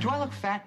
Do 0.00 0.08
I 0.08 0.18
look 0.18 0.32
fat? 0.32 0.64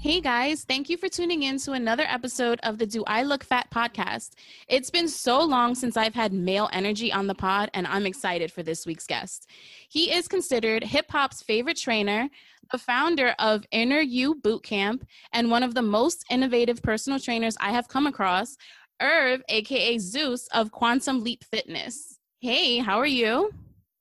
Hey 0.00 0.20
guys, 0.20 0.64
thank 0.64 0.90
you 0.90 0.96
for 0.96 1.08
tuning 1.08 1.44
in 1.44 1.58
to 1.58 1.72
another 1.72 2.02
episode 2.08 2.58
of 2.64 2.78
the 2.78 2.86
Do 2.86 3.04
I 3.06 3.22
Look 3.22 3.44
Fat 3.44 3.70
podcast. 3.70 4.30
It's 4.66 4.90
been 4.90 5.06
so 5.06 5.40
long 5.44 5.76
since 5.76 5.96
I've 5.96 6.14
had 6.16 6.32
male 6.32 6.68
energy 6.72 7.12
on 7.12 7.28
the 7.28 7.36
pod, 7.36 7.70
and 7.72 7.86
I'm 7.86 8.04
excited 8.04 8.50
for 8.50 8.64
this 8.64 8.84
week's 8.84 9.06
guest. 9.06 9.48
He 9.88 10.12
is 10.12 10.26
considered 10.26 10.82
hip 10.82 11.06
hop's 11.08 11.40
favorite 11.40 11.76
trainer, 11.76 12.28
the 12.72 12.78
founder 12.78 13.34
of 13.38 13.64
Inner 13.70 14.00
You 14.00 14.34
Bootcamp, 14.34 15.02
and 15.32 15.50
one 15.50 15.62
of 15.62 15.74
the 15.74 15.82
most 15.82 16.24
innovative 16.30 16.82
personal 16.82 17.20
trainers 17.20 17.56
I 17.60 17.70
have 17.70 17.88
come 17.88 18.06
across, 18.06 18.56
Irv, 19.00 19.42
aka 19.48 19.98
Zeus 19.98 20.46
of 20.48 20.70
Quantum 20.70 21.22
Leap 21.22 21.44
Fitness. 21.44 22.18
Hey, 22.40 22.78
how 22.78 22.98
are 22.98 23.06
you? 23.06 23.50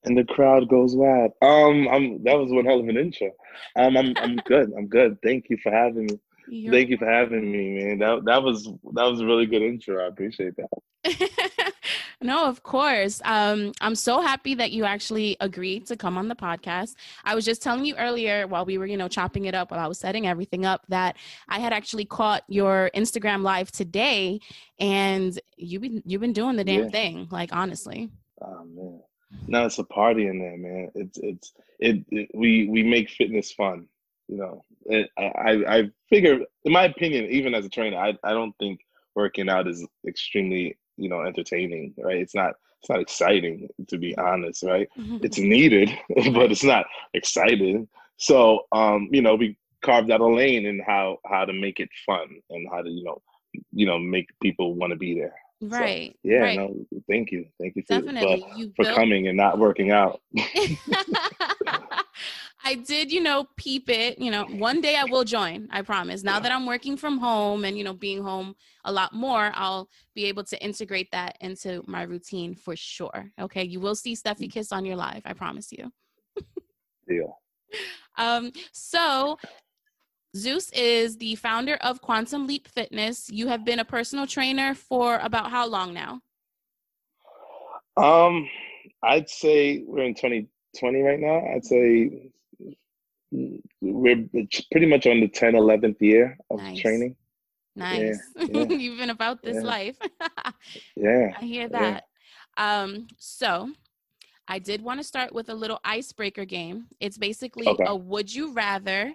and 0.04 0.18
the 0.18 0.24
crowd 0.24 0.70
goes 0.70 0.96
wild. 0.96 1.32
Um, 1.42 1.88
I'm 1.90 2.24
that 2.24 2.38
was 2.38 2.52
one 2.52 2.66
hell 2.66 2.80
of 2.80 2.88
an 2.88 2.98
intro. 2.98 3.32
Um, 3.76 3.98
I'm 3.98 4.14
I'm 4.18 4.36
good. 4.46 4.72
I'm 4.78 4.88
good. 4.88 5.18
Thank 5.24 5.46
you 5.50 5.58
for 5.62 5.72
having 5.72 6.06
me. 6.06 6.20
You're 6.48 6.74
Thank 6.74 6.90
you 6.90 6.98
for 6.98 7.06
having 7.06 7.52
me, 7.52 7.78
man. 7.78 8.00
That 8.00 8.26
that 8.26 8.44
was 8.44 8.66
that 8.94 9.06
was 9.06 9.22
a 9.22 9.26
really 9.26 9.46
good 9.46 9.62
intro. 9.62 10.04
I 10.04 10.08
appreciate 10.08 10.56
that. 10.58 11.74
no, 12.22 12.48
of 12.48 12.64
course. 12.64 13.22
Um, 13.26 13.74
I'm 13.82 13.96
so 13.96 14.22
happy 14.22 14.56
that 14.56 14.72
you 14.72 14.86
actually 14.86 15.38
agreed 15.40 15.88
to 15.88 15.96
come 15.96 16.18
on 16.18 16.28
the 16.28 16.36
podcast. 16.36 16.96
I 17.24 17.36
was 17.36 17.46
just 17.46 17.62
telling 17.62 17.86
you 17.86 17.96
earlier 17.96 18.48
while 18.48 18.66
we 18.66 18.78
were, 18.78 18.86
you 18.86 18.98
know, 18.98 19.08
chopping 19.08 19.46
it 19.46 19.56
up 19.56 19.72
while 19.72 19.80
I 19.80 19.88
was 19.88 20.00
setting 20.00 20.28
everything 20.28 20.66
up 20.66 20.86
that 20.90 21.18
I 21.48 21.60
had 21.60 21.74
actually 21.74 22.06
caught 22.06 22.44
your 22.48 22.90
Instagram 22.96 23.42
live 23.42 23.72
today, 23.72 24.40
and 24.80 25.40
you've 25.58 25.82
been 25.82 26.04
you've 26.06 26.22
been 26.22 26.34
doing 26.34 26.56
the 26.56 26.64
damn 26.64 26.86
yeah. 26.86 26.90
thing. 26.90 27.28
Like 27.32 27.54
honestly. 27.54 28.10
Oh 28.42 28.64
man. 28.66 29.02
No, 29.48 29.66
it's 29.66 29.80
a 29.80 29.84
party 29.84 30.28
in 30.28 30.40
there, 30.40 30.58
man. 30.58 30.90
It's 30.96 31.18
it's 31.20 31.54
it, 31.80 32.04
it 32.10 32.30
we 32.34 32.68
we 32.68 32.84
make 32.84 33.10
fitness 33.10 33.52
fun. 33.52 33.88
You 34.28 34.38
know, 34.38 34.64
it, 34.86 35.10
I 35.18 35.64
I 35.68 35.90
figure, 36.10 36.40
in 36.64 36.72
my 36.72 36.86
opinion, 36.86 37.26
even 37.26 37.54
as 37.54 37.66
a 37.66 37.70
trainer, 37.70 37.98
I 37.98 38.18
I 38.24 38.32
don't 38.32 38.56
think 38.60 38.82
working 39.16 39.50
out 39.50 39.68
is 39.68 39.86
extremely 40.08 40.78
you 41.00 41.10
know 41.10 41.22
entertaining, 41.24 41.94
right? 41.98 42.18
It's 42.18 42.36
not 42.36 42.54
it's 42.80 42.90
not 42.90 43.00
exciting 43.00 43.70
to 43.88 43.98
be 43.98 44.18
honest, 44.18 44.64
right? 44.64 44.88
it's 44.98 45.38
needed, 45.38 45.90
but 46.34 46.52
it's 46.52 46.64
not 46.64 46.86
exciting. 47.14 47.88
So 48.18 48.62
um, 48.72 49.10
you 49.12 49.22
know, 49.22 49.36
we 49.36 49.58
carved 49.82 50.12
out 50.12 50.22
a 50.22 50.28
lane 50.28 50.66
in 50.66 50.80
how 50.86 51.18
how 51.26 51.46
to 51.46 51.54
make 51.54 51.80
it 51.80 51.90
fun 52.06 52.28
and 52.50 52.68
how 52.72 52.82
to 52.82 52.90
you 52.90 53.04
know 53.04 53.22
you 53.72 53.86
know 53.86 53.98
make 53.98 54.28
people 54.42 54.76
want 54.76 54.92
to 54.92 54.98
be 54.98 55.16
there. 55.16 55.36
Right. 55.62 56.12
So, 56.24 56.30
yeah. 56.30 56.38
Right. 56.38 56.58
No. 56.58 56.74
Thank 57.10 57.32
you. 57.32 57.46
Thank 57.60 57.76
you 57.76 57.84
for, 57.86 58.00
Definitely. 58.00 58.42
For, 58.42 58.58
you 58.58 58.74
for 58.76 58.86
built... 58.86 58.96
coming 58.96 59.28
and 59.28 59.36
not 59.36 59.60
working 59.60 59.92
out. 59.92 60.22
I 62.70 62.76
did, 62.76 63.12
you 63.12 63.20
know, 63.20 63.48
peep 63.58 63.90
it. 63.90 64.20
You 64.20 64.30
know, 64.30 64.46
one 64.46 64.80
day 64.80 64.96
I 64.96 65.04
will 65.06 65.24
join. 65.24 65.68
I 65.72 65.82
promise. 65.82 66.22
Now 66.22 66.40
that 66.40 66.52
I'm 66.52 66.68
working 66.68 66.98
from 66.98 67.18
home 67.18 67.66
and 67.66 67.76
you 67.76 67.84
know 67.84 67.94
being 67.94 68.22
home 68.22 68.54
a 68.86 68.92
lot 68.92 69.12
more, 69.12 69.52
I'll 69.56 69.90
be 70.14 70.26
able 70.26 70.44
to 70.44 70.64
integrate 70.64 71.10
that 71.12 71.36
into 71.42 71.84
my 71.88 72.04
routine 72.04 72.54
for 72.54 72.76
sure. 72.76 73.32
Okay, 73.42 73.64
you 73.64 73.80
will 73.80 73.96
see 73.96 74.16
Stephy 74.16 74.46
mm. 74.46 74.52
Kiss 74.52 74.72
on 74.72 74.86
your 74.86 74.98
live. 74.98 75.24
I 75.26 75.34
promise 75.34 75.72
you. 75.72 75.92
Deal. 77.08 77.38
Um. 78.18 78.52
So 78.74 79.38
Zeus 80.36 80.70
is 80.72 81.16
the 81.18 81.36
founder 81.36 81.76
of 81.76 82.02
Quantum 82.02 82.48
Leap 82.48 82.68
Fitness. 82.68 83.30
You 83.30 83.48
have 83.48 83.64
been 83.64 83.80
a 83.80 83.86
personal 83.86 84.28
trainer 84.28 84.74
for 84.74 85.20
about 85.20 85.50
how 85.50 85.66
long 85.68 85.94
now? 85.94 86.20
Um, 87.96 88.50
I'd 89.04 89.30
say 89.30 89.84
we're 89.88 90.04
in 90.04 90.16
2020 90.16 91.02
right 91.02 91.20
now. 91.20 91.46
I'd 91.56 91.64
say 91.64 92.30
we're 93.32 94.26
pretty 94.72 94.88
much 94.88 95.06
on 95.08 95.20
the 95.20 95.28
10, 95.28 95.54
11th 95.54 96.02
year 96.02 96.38
of 96.50 96.58
nice. 96.58 96.80
training. 96.80 97.16
Nice. 97.76 98.20
Yeah, 98.36 98.46
yeah. 98.52 98.64
You've 98.70 98.98
been 98.98 99.12
about 99.12 99.42
this 99.44 99.56
yeah. 99.56 99.62
life. 99.62 99.98
yeah. 100.96 101.34
I 101.40 101.46
hear 101.46 101.70
that. 101.70 102.06
Um, 102.58 103.08
so 103.18 103.70
I 104.48 104.60
did 104.60 104.82
want 104.82 105.00
to 105.00 105.04
start 105.04 105.34
with 105.34 105.50
a 105.50 105.54
little 105.54 105.80
icebreaker 105.84 106.46
game. 106.46 106.88
It's 107.00 107.18
basically 107.18 107.68
okay. 107.68 107.86
a 107.88 107.96
would 107.96 108.34
you 108.34 108.52
rather 108.54 109.14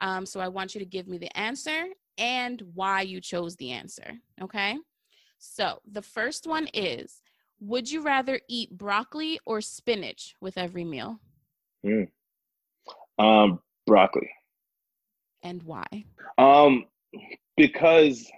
um, 0.00 0.26
so 0.26 0.40
I 0.40 0.48
want 0.48 0.74
you 0.74 0.78
to 0.80 0.86
give 0.86 1.08
me 1.08 1.18
the 1.18 1.34
answer 1.36 1.86
and 2.18 2.62
why 2.74 3.02
you 3.02 3.20
chose 3.20 3.56
the 3.56 3.70
answer. 3.72 4.12
Okay. 4.42 4.76
So 5.38 5.80
the 5.90 6.02
first 6.02 6.46
one 6.46 6.68
is 6.72 7.22
Would 7.60 7.90
you 7.90 8.02
rather 8.02 8.40
eat 8.48 8.76
broccoli 8.76 9.40
or 9.46 9.60
spinach 9.60 10.34
with 10.40 10.58
every 10.58 10.84
meal? 10.84 11.18
Mm. 11.84 12.08
Um, 13.18 13.60
broccoli. 13.86 14.30
And 15.42 15.62
why? 15.62 15.86
Um, 16.38 16.84
because 17.56 18.30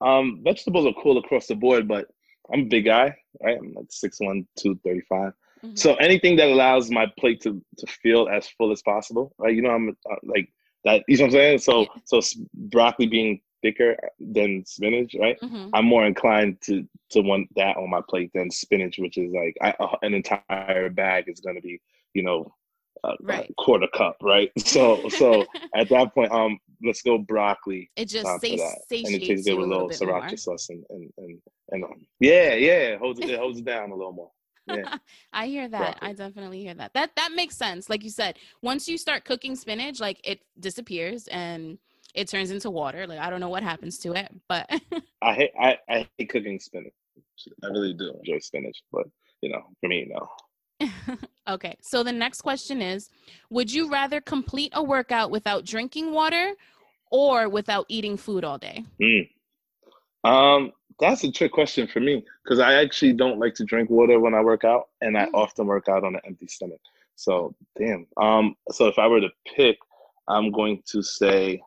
um, 0.00 0.40
vegetables 0.44 0.86
are 0.86 1.02
cool 1.02 1.18
across 1.18 1.46
the 1.46 1.54
board, 1.54 1.88
but 1.88 2.06
I'm 2.52 2.60
a 2.60 2.64
big 2.64 2.84
guy, 2.86 3.16
right? 3.42 3.58
I'm 3.58 3.72
like 3.74 3.88
6'1, 3.88 4.46
235. 4.56 5.32
Mm-hmm. 5.64 5.76
So 5.76 5.94
anything 5.96 6.36
that 6.36 6.48
allows 6.48 6.90
my 6.90 7.06
plate 7.18 7.40
to, 7.42 7.62
to 7.78 7.86
feel 7.86 8.28
as 8.28 8.48
full 8.48 8.72
as 8.72 8.82
possible, 8.82 9.34
right? 9.38 9.54
You 9.54 9.62
know, 9.62 9.70
I'm 9.70 9.90
uh, 10.10 10.16
like 10.22 10.48
that 10.84 11.04
you 11.06 11.18
know 11.18 11.24
what 11.24 11.28
I'm 11.28 11.32
saying? 11.32 11.58
So 11.58 11.86
so 12.04 12.20
broccoli 12.54 13.06
being 13.06 13.40
thicker 13.62 13.96
than 14.18 14.64
spinach, 14.64 15.14
right? 15.18 15.38
Mm-hmm. 15.40 15.68
I'm 15.74 15.84
more 15.84 16.06
inclined 16.06 16.60
to 16.62 16.86
to 17.10 17.20
want 17.20 17.48
that 17.56 17.76
on 17.76 17.90
my 17.90 18.00
plate 18.08 18.30
than 18.34 18.50
spinach, 18.50 18.98
which 18.98 19.18
is 19.18 19.32
like 19.32 19.56
I, 19.60 19.74
uh, 19.82 19.96
an 20.02 20.14
entire 20.14 20.88
bag 20.90 21.24
is 21.26 21.40
going 21.40 21.56
to 21.56 21.62
be, 21.62 21.80
you 22.14 22.22
know, 22.22 22.54
a, 23.04 23.12
right. 23.22 23.54
quarter 23.56 23.88
cup, 23.94 24.16
right? 24.22 24.50
So 24.58 25.08
so 25.08 25.44
at 25.74 25.88
that 25.88 26.14
point, 26.14 26.32
um, 26.32 26.58
let's 26.84 27.02
go 27.02 27.18
broccoli. 27.18 27.90
It 27.96 28.06
just 28.06 28.26
um, 28.26 28.38
satiates 28.38 28.86
and 28.90 29.14
it 29.14 29.26
tastes 29.26 29.46
good 29.46 29.56
with 29.56 29.66
a 29.66 29.68
little, 29.68 29.86
little 29.86 30.06
sriracha 30.06 30.38
sauce 30.38 30.68
and 30.70 30.84
and 30.90 31.12
and, 31.18 31.38
and 31.70 31.84
um, 31.84 32.06
yeah, 32.20 32.54
yeah, 32.54 32.94
it 32.94 32.98
holds 32.98 33.20
it, 33.20 33.30
it 33.30 33.38
holds 33.38 33.58
it 33.58 33.64
down 33.64 33.90
a 33.90 33.94
little 33.94 34.12
more. 34.12 34.30
Yeah. 34.66 34.96
I 35.32 35.46
hear 35.46 35.68
that. 35.68 35.98
I 36.00 36.12
definitely 36.12 36.60
hear 36.60 36.74
that. 36.74 36.92
That 36.94 37.10
that 37.16 37.30
makes 37.34 37.56
sense. 37.56 37.88
Like 37.88 38.04
you 38.04 38.10
said, 38.10 38.38
once 38.62 38.88
you 38.88 38.98
start 38.98 39.24
cooking 39.24 39.56
spinach, 39.56 40.00
like 40.00 40.20
it 40.24 40.40
disappears 40.58 41.26
and 41.28 41.78
it 42.14 42.28
turns 42.28 42.50
into 42.50 42.70
water. 42.70 43.06
Like 43.06 43.18
I 43.18 43.30
don't 43.30 43.40
know 43.40 43.48
what 43.48 43.62
happens 43.62 43.98
to 44.00 44.12
it, 44.12 44.28
but 44.48 44.68
I 45.22 45.34
hate 45.34 45.52
I, 45.60 45.78
I 45.88 46.08
hate 46.18 46.30
cooking 46.30 46.60
spinach. 46.60 46.92
I 47.64 47.68
really 47.68 47.94
do 47.94 48.12
enjoy 48.18 48.38
spinach, 48.38 48.82
but 48.92 49.06
you 49.40 49.50
know, 49.50 49.62
for 49.80 49.88
me, 49.88 50.06
no. 50.08 50.28
Okay. 51.48 51.76
So 51.80 52.02
the 52.02 52.12
next 52.12 52.42
question 52.42 52.82
is 52.82 53.10
Would 53.50 53.72
you 53.72 53.90
rather 53.90 54.20
complete 54.20 54.72
a 54.74 54.82
workout 54.82 55.30
without 55.30 55.64
drinking 55.64 56.12
water 56.12 56.54
or 57.10 57.48
without 57.48 57.86
eating 57.88 58.16
food 58.16 58.44
all 58.44 58.58
day? 58.58 58.84
Mm. 59.00 59.28
Um, 60.22 60.72
that's 60.98 61.24
a 61.24 61.32
trick 61.32 61.52
question 61.52 61.86
for 61.86 62.00
me 62.00 62.24
because 62.44 62.58
I 62.58 62.74
actually 62.74 63.14
don't 63.14 63.38
like 63.38 63.54
to 63.54 63.64
drink 63.64 63.88
water 63.88 64.20
when 64.20 64.34
I 64.34 64.40
work 64.42 64.64
out, 64.64 64.88
and 65.00 65.16
I 65.16 65.26
mm. 65.26 65.34
often 65.34 65.66
work 65.66 65.88
out 65.88 66.04
on 66.04 66.14
an 66.14 66.20
empty 66.26 66.46
stomach. 66.46 66.80
So 67.16 67.54
damn. 67.78 68.06
Um, 68.16 68.54
so 68.70 68.86
if 68.86 68.98
I 68.98 69.06
were 69.06 69.20
to 69.20 69.30
pick, 69.54 69.76
I'm 70.28 70.50
going 70.50 70.82
to 70.86 71.02
say 71.02 71.60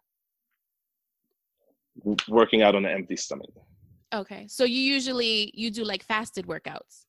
working 2.28 2.62
out 2.62 2.76
on 2.76 2.86
an 2.86 2.92
empty 2.92 3.16
stomach. 3.16 3.50
Okay, 4.14 4.48
so 4.48 4.64
you 4.64 4.80
usually 4.80 5.52
you 5.56 5.72
do 5.72 5.84
like 5.84 6.04
fasted 6.04 6.46
workouts. 6.46 7.06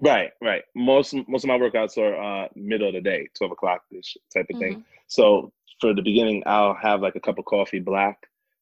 Right, 0.00 0.30
right. 0.40 0.62
Most 0.74 1.14
most 1.28 1.44
of 1.44 1.48
my 1.48 1.58
workouts 1.58 1.98
are 1.98 2.44
uh, 2.44 2.48
middle 2.54 2.88
of 2.88 2.94
the 2.94 3.00
day, 3.00 3.28
twelve 3.36 3.52
o'clock 3.52 3.82
ish 3.90 4.16
type 4.32 4.46
of 4.50 4.56
mm-hmm. 4.56 4.60
thing. 4.60 4.84
So 5.08 5.52
for 5.80 5.94
the 5.94 6.02
beginning, 6.02 6.42
I'll 6.46 6.74
have 6.74 7.00
like 7.00 7.16
a 7.16 7.20
cup 7.20 7.38
of 7.38 7.44
coffee 7.44 7.80
black, 7.80 8.18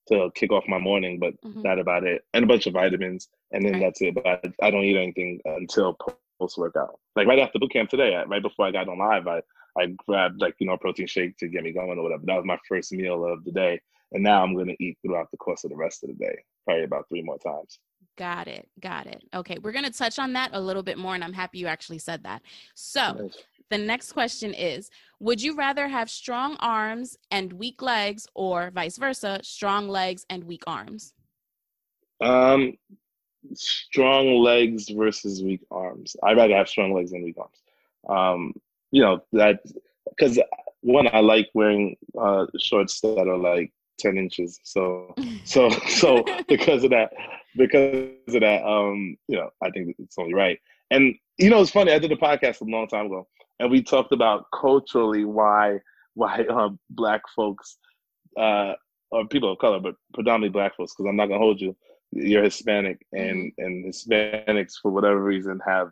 to 0.09 0.31
kick 0.35 0.53
off 0.53 0.65
my 0.67 0.79
morning, 0.79 1.19
but 1.19 1.41
mm-hmm. 1.43 1.63
that 1.63 1.79
about 1.79 2.05
it. 2.05 2.25
And 2.35 2.45
a 2.45 2.47
bunch 2.47 2.67
of 2.67 2.73
vitamins, 2.73 3.29
and 3.53 3.65
then 3.65 3.75
right. 3.75 3.83
that's 3.83 4.01
it. 4.01 4.15
But 4.15 4.27
I, 4.27 4.67
I, 4.67 4.71
don't 4.71 4.85
eat 4.85 4.97
anything 4.97 5.41
until 5.45 5.97
post 6.41 6.59
workout. 6.59 6.99
Like 7.15 7.27
right 7.27 7.39
after 7.39 7.59
boot 7.59 7.73
camp 7.73 7.91
today, 7.91 8.21
right 8.27 8.43
before 8.43 8.67
I 8.67 8.73
got 8.73 8.89
on 8.89 8.99
live, 8.99 9.27
I 9.27 9.43
I 9.79 9.87
grabbed 10.07 10.41
like 10.41 10.55
you 10.59 10.67
know 10.67 10.75
a 10.75 10.79
protein 10.79 11.07
shake 11.07 11.37
to 11.39 11.49
get 11.49 11.63
me 11.63 11.73
going 11.73 11.99
or 11.99 12.03
whatever. 12.03 12.23
That 12.27 12.37
was 12.37 12.45
my 12.45 12.59
first 12.69 12.93
meal 12.93 13.25
of 13.25 13.45
the 13.45 13.53
day, 13.53 13.81
and 14.13 14.23
now 14.23 14.43
I'm 14.43 14.57
gonna 14.57 14.77
eat 14.81 14.99
throughout 15.03 15.31
the 15.31 15.37
course 15.37 15.65
of 15.65 15.71
the 15.71 15.77
rest 15.77 16.03
of 16.03 16.11
the 16.11 16.17
day, 16.17 16.43
probably 16.65 16.85
about 16.85 17.09
three 17.09 17.23
more 17.23 17.39
times. 17.39 17.79
Got 18.19 18.49
it. 18.49 18.69
Got 18.81 19.07
it. 19.07 19.23
Okay, 19.33 19.57
we're 19.63 19.73
gonna 19.73 19.91
touch 19.91 20.19
on 20.19 20.35
that 20.35 20.51
a 20.53 20.61
little 20.61 20.83
bit 20.83 20.99
more, 20.99 21.15
and 21.15 21.25
I'm 21.25 21.33
happy 21.33 21.59
you 21.59 21.67
actually 21.67 21.99
said 21.99 22.25
that. 22.25 22.43
So. 22.75 23.13
Nice 23.13 23.37
the 23.71 23.79
next 23.79 24.13
question 24.13 24.55
is 24.55 24.91
Would 25.21 25.43
you 25.43 25.55
rather 25.55 25.89
have 25.89 26.11
strong 26.11 26.57
arms 26.61 27.17
and 27.31 27.53
weak 27.53 27.83
legs, 27.83 28.27
or 28.35 28.71
vice 28.75 28.97
versa, 28.97 29.41
strong 29.43 29.89
legs 29.89 30.25
and 30.31 30.45
weak 30.45 30.63
arms? 30.67 31.13
Um, 32.21 32.75
strong 33.55 34.43
legs 34.43 34.89
versus 34.89 35.43
weak 35.43 35.61
arms. 35.71 36.17
I'd 36.23 36.37
rather 36.37 36.55
have 36.55 36.69
strong 36.69 36.93
legs 36.93 37.13
than 37.13 37.23
weak 37.23 37.37
arms. 37.39 37.63
Um, 38.09 38.53
you 38.91 39.03
know, 39.03 39.23
that 39.33 39.61
because 40.09 40.39
one, 40.81 41.09
I 41.13 41.21
like 41.21 41.49
wearing 41.55 41.97
uh, 42.19 42.47
shorts 42.59 43.01
that 43.01 43.29
are 43.29 43.37
like 43.37 43.73
10 43.99 44.17
inches. 44.17 44.61
So, 44.63 45.15
so, 45.45 45.69
so 45.71 46.25
because 46.49 46.85
of 46.85 46.91
that, 46.91 47.13
because 47.57 48.11
of 48.29 48.41
that, 48.41 48.65
um, 48.65 49.17
you 49.29 49.37
know, 49.37 49.51
I 49.63 49.71
think 49.71 49.97
it's 49.99 50.19
only 50.19 50.35
right. 50.35 50.59
And 50.91 51.15
you 51.39 51.51
know, 51.51 51.61
it's 51.61 51.71
funny. 51.71 51.93
I 51.93 51.99
did 51.99 52.13
a 52.13 52.17
podcast 52.17 52.61
a 52.61 52.65
long 52.65 52.89
time 52.89 53.07
ago, 53.07 53.27
and 53.61 53.71
we 53.71 53.83
talked 53.83 54.13
about 54.13 54.47
culturally 54.53 55.25
why 55.25 55.79
why 56.15 56.43
uh, 56.43 56.71
black 56.91 57.23
folks 57.35 57.79
uh, 58.37 58.73
or 59.11 59.27
people 59.29 59.53
of 59.53 59.59
color, 59.59 59.81
but 59.81 59.95
predominantly 60.15 60.49
black 60.51 60.77
folks, 60.77 60.95
because 60.95 61.09
I'm 61.09 61.17
not 61.17 61.27
gonna 61.27 61.41
hold 61.41 61.61
you. 61.61 61.77
You're 62.11 62.45
Hispanic, 62.45 63.05
and 63.13 63.53
mm-hmm. 63.53 63.65
and 63.65 63.85
Hispanics 63.85 64.75
for 64.81 64.91
whatever 64.91 65.23
reason 65.23 65.61
have 65.67 65.91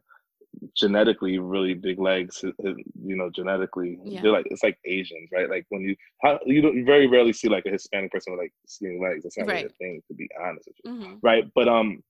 genetically 0.76 1.38
really 1.38 1.74
big 1.74 1.98
legs. 1.98 2.44
Uh, 2.44 2.48
uh, 2.66 2.74
you 3.02 3.16
know, 3.16 3.30
genetically, 3.30 3.98
yeah. 4.04 4.22
they're 4.22 4.32
like 4.32 4.46
it's 4.50 4.62
like 4.62 4.78
Asians, 4.84 5.30
right? 5.32 5.48
Like 5.48 5.66
when 5.68 5.82
you 5.82 5.96
how 6.22 6.38
you 6.44 6.60
don't 6.60 6.76
you 6.76 6.84
very 6.84 7.06
rarely 7.06 7.32
see 7.32 7.48
like 7.48 7.66
a 7.66 7.70
Hispanic 7.70 8.12
person 8.12 8.32
with 8.32 8.40
like 8.40 8.52
skinny 8.66 8.98
legs. 9.00 9.22
That's 9.22 9.38
not 9.38 9.48
right. 9.48 9.54
really 9.54 9.66
a 9.66 9.78
thing, 9.78 10.02
to 10.08 10.14
be 10.14 10.28
honest 10.40 10.68
with 10.68 10.76
you, 10.84 10.90
mm-hmm. 10.90 11.14
right? 11.22 11.44
But 11.54 11.68
um, 11.68 12.02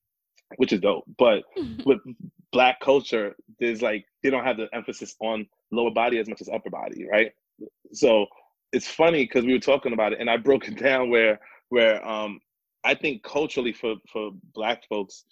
which 0.55 0.73
is 0.73 0.79
dope. 0.79 1.05
But 1.17 1.43
with 1.85 1.99
black 2.51 2.79
culture, 2.79 3.35
there's 3.59 3.81
like 3.81 4.05
they 4.23 4.29
don't 4.29 4.45
have 4.45 4.57
the 4.57 4.67
emphasis 4.73 5.15
on 5.19 5.47
lower 5.71 5.91
body 5.91 6.17
as 6.19 6.27
much 6.27 6.41
as 6.41 6.49
upper 6.49 6.69
body, 6.69 7.05
right? 7.09 7.31
So 7.93 8.25
it's 8.73 8.87
funny 8.87 9.23
because 9.23 9.45
we 9.45 9.53
were 9.53 9.59
talking 9.59 9.93
about 9.93 10.13
it, 10.13 10.19
and 10.19 10.29
I 10.29 10.37
broke 10.37 10.67
it 10.67 10.77
down 10.81 11.09
where 11.09 11.39
where 11.69 12.05
um 12.07 12.39
I 12.83 12.95
think 12.95 13.23
culturally 13.23 13.73
for 13.73 13.95
for 14.11 14.31
black 14.53 14.87
folks, 14.87 15.25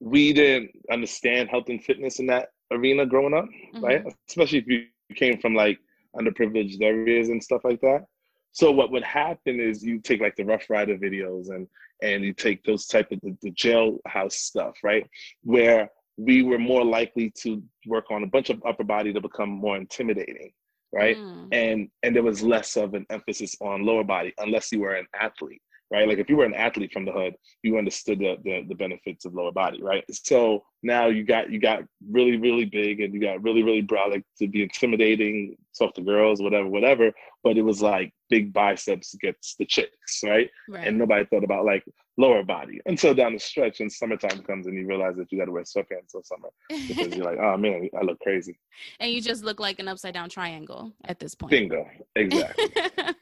we 0.00 0.32
didn't 0.32 0.70
understand 0.90 1.48
health 1.48 1.68
and 1.68 1.82
fitness 1.82 2.18
in 2.18 2.26
that 2.26 2.48
arena 2.70 3.06
growing 3.06 3.34
up, 3.34 3.46
mm-hmm. 3.46 3.84
right? 3.84 4.04
Especially 4.28 4.58
if 4.58 4.66
you 4.66 4.84
came 5.14 5.38
from 5.38 5.54
like 5.54 5.78
underprivileged 6.16 6.82
areas 6.82 7.28
and 7.28 7.42
stuff 7.42 7.62
like 7.64 7.80
that. 7.80 8.04
So 8.52 8.70
what 8.70 8.90
would 8.90 9.04
happen 9.04 9.60
is 9.60 9.84
you 9.84 10.00
take 10.00 10.20
like 10.20 10.36
the 10.36 10.44
Rough 10.44 10.70
Rider 10.70 10.96
videos 10.96 11.50
and 11.50 11.66
and 12.02 12.24
you 12.24 12.32
take 12.32 12.62
those 12.64 12.86
type 12.86 13.10
of 13.12 13.20
the, 13.20 13.36
the 13.42 13.50
jailhouse 13.52 14.32
stuff, 14.32 14.76
right? 14.82 15.06
Where 15.42 15.90
we 16.16 16.42
were 16.42 16.58
more 16.58 16.84
likely 16.84 17.32
to 17.42 17.62
work 17.86 18.10
on 18.10 18.22
a 18.22 18.26
bunch 18.26 18.50
of 18.50 18.62
upper 18.66 18.84
body 18.84 19.12
to 19.12 19.20
become 19.20 19.50
more 19.50 19.76
intimidating, 19.76 20.52
right? 20.92 21.16
Mm. 21.16 21.48
And 21.52 21.88
and 22.02 22.16
there 22.16 22.22
was 22.22 22.42
less 22.42 22.76
of 22.76 22.94
an 22.94 23.06
emphasis 23.10 23.56
on 23.60 23.84
lower 23.84 24.04
body 24.04 24.32
unless 24.38 24.72
you 24.72 24.80
were 24.80 24.94
an 24.94 25.06
athlete 25.18 25.60
right? 25.90 26.08
Like 26.08 26.18
if 26.18 26.28
you 26.28 26.36
were 26.36 26.44
an 26.44 26.54
athlete 26.54 26.92
from 26.92 27.04
the 27.04 27.12
hood, 27.12 27.34
you 27.62 27.78
understood 27.78 28.18
the, 28.18 28.36
the, 28.44 28.64
the 28.68 28.74
benefits 28.74 29.24
of 29.24 29.34
lower 29.34 29.52
body, 29.52 29.82
right? 29.82 30.04
So 30.10 30.64
now 30.82 31.06
you 31.06 31.24
got 31.24 31.50
you 31.50 31.60
got 31.60 31.82
really 32.08 32.36
really 32.36 32.64
big 32.64 33.00
and 33.00 33.12
you 33.14 33.20
got 33.20 33.42
really 33.42 33.62
really 33.62 33.82
brolic 33.82 34.22
to 34.38 34.48
be 34.48 34.62
intimidating, 34.62 35.56
talk 35.78 35.94
to 35.94 36.02
girls, 36.02 36.42
whatever, 36.42 36.68
whatever. 36.68 37.12
But 37.42 37.56
it 37.56 37.62
was 37.62 37.82
like 37.82 38.12
big 38.28 38.52
biceps 38.52 39.14
gets 39.20 39.54
the 39.56 39.64
chicks, 39.64 40.22
right? 40.24 40.50
right? 40.68 40.86
And 40.86 40.98
nobody 40.98 41.24
thought 41.26 41.44
about 41.44 41.64
like 41.64 41.84
lower 42.18 42.42
body 42.42 42.80
until 42.86 43.14
down 43.14 43.34
the 43.34 43.38
stretch 43.38 43.80
and 43.80 43.92
summertime 43.92 44.42
comes 44.42 44.66
and 44.66 44.74
you 44.74 44.86
realize 44.86 45.16
that 45.16 45.30
you 45.30 45.38
got 45.38 45.44
to 45.44 45.52
wear 45.52 45.62
sweatpants 45.62 46.14
all 46.14 46.22
summer 46.22 46.48
because 46.88 47.14
you're 47.14 47.24
like, 47.24 47.38
oh 47.42 47.56
man, 47.56 47.88
I 47.98 48.02
look 48.02 48.18
crazy. 48.20 48.58
And 49.00 49.10
you 49.12 49.20
just 49.20 49.44
look 49.44 49.60
like 49.60 49.78
an 49.78 49.88
upside 49.88 50.14
down 50.14 50.28
triangle 50.28 50.92
at 51.04 51.18
this 51.18 51.34
point. 51.34 51.50
Bingo, 51.50 51.86
exactly. 52.14 52.66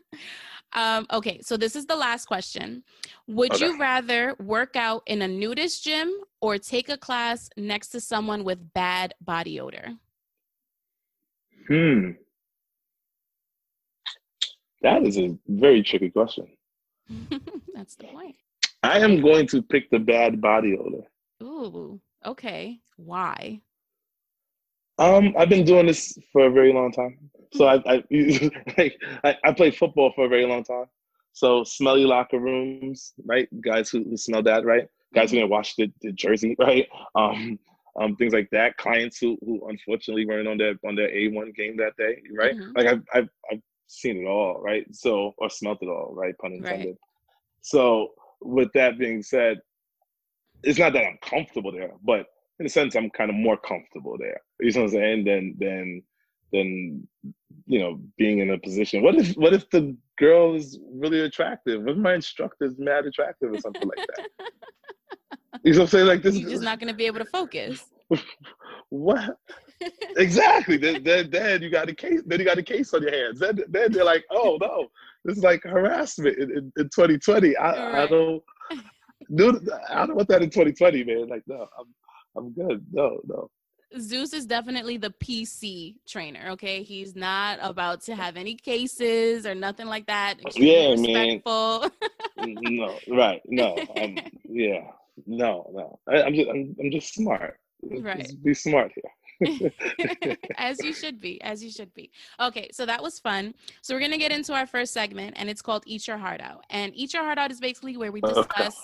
Um, 0.75 1.07
okay, 1.13 1.41
so 1.43 1.57
this 1.57 1.77
is 1.77 1.87
the 1.87 1.95
last 1.97 2.27
question. 2.27 2.83
Would 3.29 3.55
okay. 3.55 3.67
you 3.67 3.79
rather 3.79 4.35
work 4.41 4.75
out 4.75 5.03
in 5.07 5.23
a 5.23 5.29
nudist 5.29 5.85
gym 5.85 6.13
or 6.41 6.59
take 6.59 6.89
a 6.89 6.97
class 6.97 7.49
next 7.57 7.89
to 7.91 8.01
someone 8.01 8.43
with 8.43 8.73
bad 8.75 9.15
body 9.21 9.61
odor? 9.61 9.93
Hmm. 11.69 12.11
That 14.83 15.05
is 15.05 15.17
a 15.17 15.37
very 15.47 15.83
tricky 15.83 16.11
question. 16.11 16.47
That's 17.75 17.97
the 17.97 18.05
point. 18.05 18.37
I 18.83 18.99
am 18.99 19.23
going 19.23 19.47
to 19.49 19.63
pick 19.63 19.91
the 19.91 19.99
bad 19.99 20.41
body 20.41 20.77
odor. 20.77 21.05
Ooh, 21.43 22.01
okay. 22.27 22.81
Why? 22.97 23.63
Um, 24.99 25.35
I've 25.37 25.49
been 25.49 25.65
doing 25.65 25.87
this 25.87 26.17
for 26.33 26.47
a 26.47 26.51
very 26.51 26.73
long 26.73 26.93
time. 26.93 27.19
So 27.53 27.67
I, 27.67 27.83
I 27.87 28.05
like 28.79 28.97
I, 29.25 29.37
I 29.45 29.53
played 29.53 29.77
football 29.77 30.13
for 30.15 30.27
a 30.27 30.29
very 30.29 30.47
long 30.47 30.65
time. 30.65 30.87
So 31.33 31.65
smelly 31.65 32.05
locker 32.05 32.39
rooms, 32.39 33.13
right? 33.25 33.49
Guys 33.61 33.91
who, 33.91 34.05
who 34.05 34.17
smell 34.17 34.43
that, 34.45 34.65
right? 34.65 34.87
Guys 35.15 35.31
who 35.31 35.39
didn't 35.39 35.51
wash 35.51 35.75
the, 35.75 35.93
the 36.01 36.13
jersey, 36.13 36.57
right? 36.61 36.87
Um, 37.15 37.59
um, 38.01 38.17
things 38.17 38.33
like 38.33 38.49
that. 38.51 38.77
Clients 38.77 39.19
who, 39.19 39.39
who 39.45 39.69
unfortunately 39.69 40.27
weren't 40.27 40.49
on 40.49 40.59
their 40.59 40.75
on 40.87 40.95
their 40.95 41.11
A 41.11 41.29
one 41.29 41.53
game 41.53 41.77
that 41.79 41.97
day, 41.97 42.23
right? 42.37 42.57
Mm-hmm. 42.57 42.73
Like 42.77 42.87
I've, 42.87 43.03
I've 43.13 43.29
I've 43.51 43.63
seen 43.87 44.25
it 44.25 44.29
all, 44.29 44.61
right? 44.61 44.85
So 44.93 45.35
or 45.39 45.51
smelt 45.51 45.79
it 45.83 45.89
all, 45.89 46.13
right? 46.15 46.37
Pun 46.39 46.53
intended. 46.53 46.87
Right. 46.87 46.97
So 47.61 48.13
with 48.41 48.69
that 48.75 48.99
being 48.99 49.23
said, 49.23 49.61
it's 50.63 50.79
not 50.79 50.93
that 50.93 51.05
I'm 51.05 51.19
comfortable 51.23 51.73
there, 51.73 51.93
but 52.05 52.27
in 52.61 52.67
a 52.67 52.69
sense, 52.69 52.95
I'm 52.95 53.11
kind 53.11 53.31
of 53.31 53.37
more 53.37 53.57
comfortable 53.57 54.17
there. 54.19 54.41
You 54.61 54.73
know 54.73 54.83
what 54.83 54.87
I'm 54.87 54.93
saying? 54.93 55.25
Than 55.25 55.55
than 55.59 56.03
than 56.53 57.09
you 57.67 57.79
know 57.81 58.01
being 58.17 58.39
in 58.39 58.51
a 58.51 58.59
position. 58.59 59.03
What 59.03 59.17
if 59.17 59.35
what 59.35 59.53
if 59.53 59.69
the 59.71 59.97
girl 60.19 60.55
is 60.55 60.79
really 60.93 61.21
attractive? 61.21 61.83
What 61.83 61.93
if 61.93 61.99
my 61.99 62.15
instructor 62.15 62.67
is 62.67 62.79
mad 62.79 63.07
attractive 63.07 63.53
or 63.53 63.59
something 63.59 63.89
like 63.89 64.07
that? 64.17 64.29
You 65.65 65.73
know 65.73 65.81
what 65.81 65.85
I'm 65.85 65.89
saying? 65.89 66.07
Like 66.07 66.23
this, 66.23 66.37
you're 66.37 66.51
just 66.51 66.63
not 66.63 66.79
going 66.79 66.93
to 66.93 66.97
be 66.97 67.07
able 67.07 67.21
to 67.21 67.25
focus. 67.25 67.85
what? 68.91 69.37
exactly. 70.17 70.77
Then, 70.77 71.03
then, 71.03 71.31
then 71.31 71.63
you 71.63 71.71
got 71.71 71.89
a 71.89 71.95
case. 71.95 72.23
Then 72.27 72.39
you 72.39 72.45
got 72.45 72.59
a 72.59 72.63
case 72.63 72.93
on 72.93 73.03
your 73.03 73.13
hands. 73.13 73.41
Then, 73.41 73.59
then 73.69 73.93
they're 73.93 74.05
like, 74.05 74.25
oh 74.31 74.59
no, 74.61 74.89
this 75.25 75.39
is 75.39 75.45
like 75.45 75.63
harassment 75.63 76.39
in, 76.39 76.51
in, 76.51 76.73
in 76.77 76.85
2020. 76.85 77.57
I, 77.57 77.71
right. 77.71 77.95
I 78.03 78.07
don't. 78.07 78.43
Dude, 79.35 79.69
I 79.89 80.07
don't 80.07 80.17
want 80.17 80.29
that 80.29 80.43
in 80.43 80.51
2020, 80.51 81.05
man. 81.05 81.29
Like, 81.29 81.43
no, 81.47 81.67
I'm, 81.79 81.87
I'm 82.37 82.53
good. 82.53 82.85
No, 82.93 83.21
no. 83.27 83.51
Zeus 83.99 84.33
is 84.33 84.47
definitely 84.47 84.97
the 84.97 85.11
PC 85.11 85.97
trainer. 86.07 86.51
Okay, 86.51 86.83
he's 86.83 87.15
not 87.15 87.59
about 87.63 88.03
to 88.03 88.17
have 88.17 88.37
any 88.37 88.55
cases 88.55 89.47
or 89.47 89.55
nothing 89.55 89.87
like 89.87 90.07
that. 90.07 90.35
yeah, 90.57 90.91
respectful. 90.91 91.91
man. 92.37 92.57
no, 92.63 92.99
right? 93.09 93.41
No, 93.47 93.77
um, 93.97 94.17
yeah, 94.45 94.83
no, 95.27 95.71
no. 95.73 95.99
I, 96.09 96.23
am 96.23 96.35
just, 96.35 96.51
I'm, 96.51 96.77
I'm 96.81 96.91
just 96.91 97.15
smart. 97.15 97.59
Right. 97.83 98.21
Just 98.21 98.43
be 98.43 98.55
smart 98.55 98.93
here. 98.95 99.11
as 100.57 100.79
you 100.83 100.93
should 100.93 101.21
be, 101.21 101.41
as 101.43 101.63
you 101.63 101.71
should 101.71 101.93
be. 101.95 102.11
Okay, 102.41 102.69
so 102.73 102.87
that 102.87 103.03
was 103.03 103.19
fun. 103.19 103.55
So 103.83 103.95
we're 103.95 104.01
gonna 104.01 104.19
get 104.19 104.33
into 104.33 104.55
our 104.55 104.67
first 104.67 104.93
segment, 104.93 105.35
and 105.37 105.51
it's 105.51 105.63
called 105.63 105.83
"Eat 105.87 106.07
Your 106.07 106.19
Heart 106.19 106.41
Out." 106.41 106.65
And 106.71 106.93
"Eat 106.95 107.13
Your 107.13 107.25
Heart 107.25 107.39
Out" 107.39 107.51
is 107.51 107.61
basically 107.61 107.97
where 107.97 108.13
we 108.13 108.21
discuss. 108.21 108.77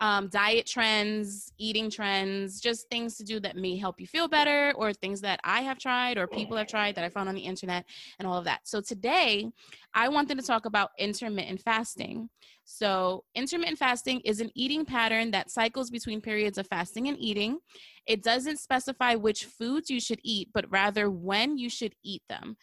Um, 0.00 0.28
diet 0.28 0.66
trends, 0.66 1.52
eating 1.58 1.90
trends, 1.90 2.60
just 2.60 2.88
things 2.88 3.16
to 3.16 3.24
do 3.24 3.40
that 3.40 3.56
may 3.56 3.76
help 3.76 4.00
you 4.00 4.06
feel 4.06 4.28
better, 4.28 4.72
or 4.76 4.92
things 4.92 5.20
that 5.22 5.40
I 5.42 5.62
have 5.62 5.78
tried 5.78 6.18
or 6.18 6.28
people 6.28 6.56
have 6.56 6.68
tried 6.68 6.94
that 6.94 7.04
I 7.04 7.08
found 7.08 7.28
on 7.28 7.34
the 7.34 7.40
internet, 7.40 7.84
and 8.18 8.28
all 8.28 8.38
of 8.38 8.44
that. 8.44 8.60
So 8.64 8.80
today, 8.80 9.50
I 9.94 10.08
wanted 10.08 10.38
to 10.38 10.44
talk 10.44 10.66
about 10.66 10.90
intermittent 10.98 11.60
fasting. 11.62 12.28
So, 12.64 13.24
intermittent 13.34 13.78
fasting 13.78 14.20
is 14.20 14.40
an 14.40 14.50
eating 14.54 14.84
pattern 14.84 15.30
that 15.32 15.50
cycles 15.50 15.90
between 15.90 16.20
periods 16.20 16.58
of 16.58 16.66
fasting 16.68 17.08
and 17.08 17.18
eating. 17.18 17.58
It 18.06 18.22
doesn't 18.22 18.58
specify 18.58 19.14
which 19.14 19.46
foods 19.46 19.90
you 19.90 20.00
should 20.00 20.20
eat, 20.22 20.50
but 20.52 20.70
rather 20.70 21.10
when 21.10 21.58
you 21.58 21.70
should 21.70 21.94
eat 22.04 22.22
them. 22.28 22.56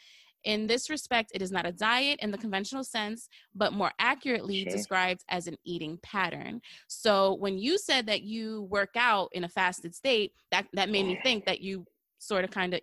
In 0.46 0.68
this 0.68 0.90
respect, 0.92 1.32
it 1.34 1.42
is 1.42 1.52
not 1.52 1.66
a 1.66 1.72
diet 1.72 2.20
in 2.22 2.30
the 2.30 2.38
conventional 2.38 2.84
sense, 2.84 3.28
but 3.56 3.74
more 3.74 3.92
accurately 4.00 4.62
sure. 4.62 4.72
described 4.72 5.24
as 5.28 5.48
an 5.48 5.58
eating 5.66 6.00
pattern. 6.04 6.62
So 6.88 7.34
when 7.36 7.58
you 7.58 7.78
said 7.80 8.06
that 8.06 8.22
you 8.22 8.64
work 8.70 8.92
out 8.96 9.30
in 9.34 9.44
a 9.44 9.50
fasted 9.50 9.96
state, 9.96 10.34
that, 10.52 10.68
that 10.74 10.90
made 10.90 11.08
me 11.08 11.20
think 11.24 11.46
that 11.46 11.62
you 11.62 11.86
sort 12.20 12.44
of 12.44 12.52
kind 12.52 12.76
of 12.76 12.82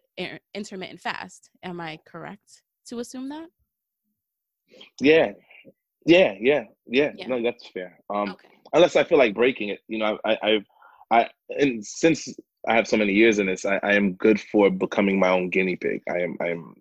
intermittent 0.55 1.01
fast. 1.01 1.51
Am 1.63 1.81
I 1.81 1.99
correct 2.05 2.63
to 2.87 2.99
assume 2.99 3.29
that? 3.29 3.49
Yeah. 5.01 5.33
Yeah, 6.05 6.35
yeah, 6.41 6.65
yeah. 6.89 7.13
yeah. 7.15 7.29
No, 7.29 7.41
that's 7.43 7.69
fair. 7.69 8.01
Um, 8.11 8.31
okay. 8.31 8.49
Unless 8.73 8.97
I 8.97 9.05
feel 9.05 9.19
like 9.19 9.35
breaking 9.35 9.69
it, 9.69 9.81
you 9.87 9.99
know, 9.99 10.19
I, 10.25 10.37
I, 10.43 10.65
I, 11.13 11.31
and 11.51 11.85
since 11.87 12.29
I 12.67 12.75
have 12.75 12.89
so 12.89 12.97
many 12.97 13.13
years 13.13 13.39
in 13.39 13.47
this, 13.47 13.65
I, 13.65 13.79
I 13.85 13.95
am 13.95 14.15
good 14.15 14.41
for 14.41 14.69
becoming 14.69 15.21
my 15.21 15.29
own 15.29 15.51
guinea 15.51 15.77
pig. 15.77 16.03
I 16.11 16.23
am, 16.23 16.37
I 16.41 16.49
am 16.49 16.75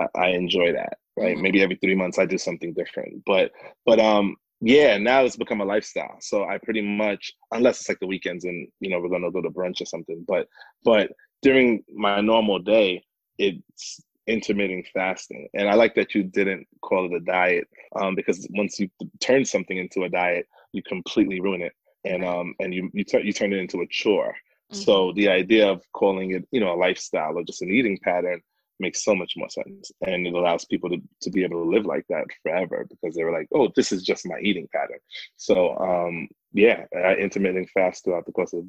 I, 0.00 0.06
I 0.18 0.28
enjoy 0.28 0.72
that. 0.72 0.98
Right. 1.16 1.34
Mm-hmm. 1.34 1.42
Maybe 1.42 1.62
every 1.62 1.76
three 1.76 1.94
months 1.94 2.18
I 2.18 2.26
do 2.26 2.38
something 2.38 2.72
different. 2.72 3.22
But 3.26 3.52
but 3.84 4.00
um 4.00 4.36
yeah, 4.60 4.96
now 4.96 5.24
it's 5.24 5.36
become 5.36 5.60
a 5.60 5.64
lifestyle. 5.64 6.16
So 6.20 6.44
I 6.44 6.58
pretty 6.58 6.82
much 6.82 7.32
unless 7.50 7.80
it's 7.80 7.88
like 7.88 8.00
the 8.00 8.06
weekends 8.06 8.44
and 8.44 8.68
you 8.80 8.90
know 8.90 9.00
we're 9.00 9.08
gonna 9.08 9.30
go 9.30 9.42
to 9.42 9.50
brunch 9.50 9.80
or 9.80 9.86
something. 9.86 10.24
But 10.26 10.48
but 10.84 11.12
during 11.42 11.82
my 11.92 12.20
normal 12.20 12.60
day, 12.60 13.04
it's 13.38 14.00
intermittent 14.26 14.86
fasting. 14.94 15.48
And 15.54 15.68
I 15.68 15.74
like 15.74 15.94
that 15.96 16.14
you 16.14 16.22
didn't 16.22 16.66
call 16.80 17.06
it 17.06 17.16
a 17.16 17.20
diet 17.20 17.68
um, 18.00 18.14
because 18.14 18.46
once 18.50 18.78
you 18.78 18.88
turn 19.20 19.44
something 19.44 19.76
into 19.76 20.04
a 20.04 20.08
diet, 20.08 20.46
you 20.72 20.82
completely 20.82 21.40
ruin 21.40 21.62
it, 21.62 21.72
and 22.04 22.24
um, 22.24 22.54
and 22.60 22.72
you 22.72 22.90
you, 22.94 23.04
turn 23.04 23.26
you 23.26 23.32
turn 23.32 23.52
it 23.52 23.58
into 23.58 23.80
a 23.80 23.86
chore. 23.88 24.34
Mm-hmm. 24.72 24.82
So 24.82 25.12
the 25.14 25.28
idea 25.28 25.68
of 25.68 25.82
calling 25.92 26.32
it 26.32 26.46
you 26.50 26.60
know 26.60 26.72
a 26.72 26.78
lifestyle 26.78 27.36
or 27.36 27.44
just 27.44 27.62
an 27.62 27.70
eating 27.70 27.98
pattern 28.02 28.40
makes 28.80 29.04
so 29.04 29.14
much 29.14 29.34
more 29.36 29.48
sense 29.48 29.92
and 30.06 30.26
it 30.26 30.34
allows 30.34 30.64
people 30.64 30.90
to, 30.90 31.00
to 31.20 31.30
be 31.30 31.44
able 31.44 31.62
to 31.62 31.70
live 31.70 31.86
like 31.86 32.04
that 32.08 32.24
forever 32.42 32.86
because 32.88 33.14
they 33.14 33.24
were 33.24 33.32
like 33.32 33.48
oh 33.54 33.70
this 33.76 33.92
is 33.92 34.02
just 34.02 34.26
my 34.26 34.38
eating 34.40 34.68
pattern 34.72 34.98
so 35.36 35.76
um 35.78 36.28
yeah 36.52 36.84
i 36.96 37.14
intermittent 37.14 37.68
fast 37.70 38.04
throughout 38.04 38.26
the 38.26 38.32
course 38.32 38.52
of 38.52 38.64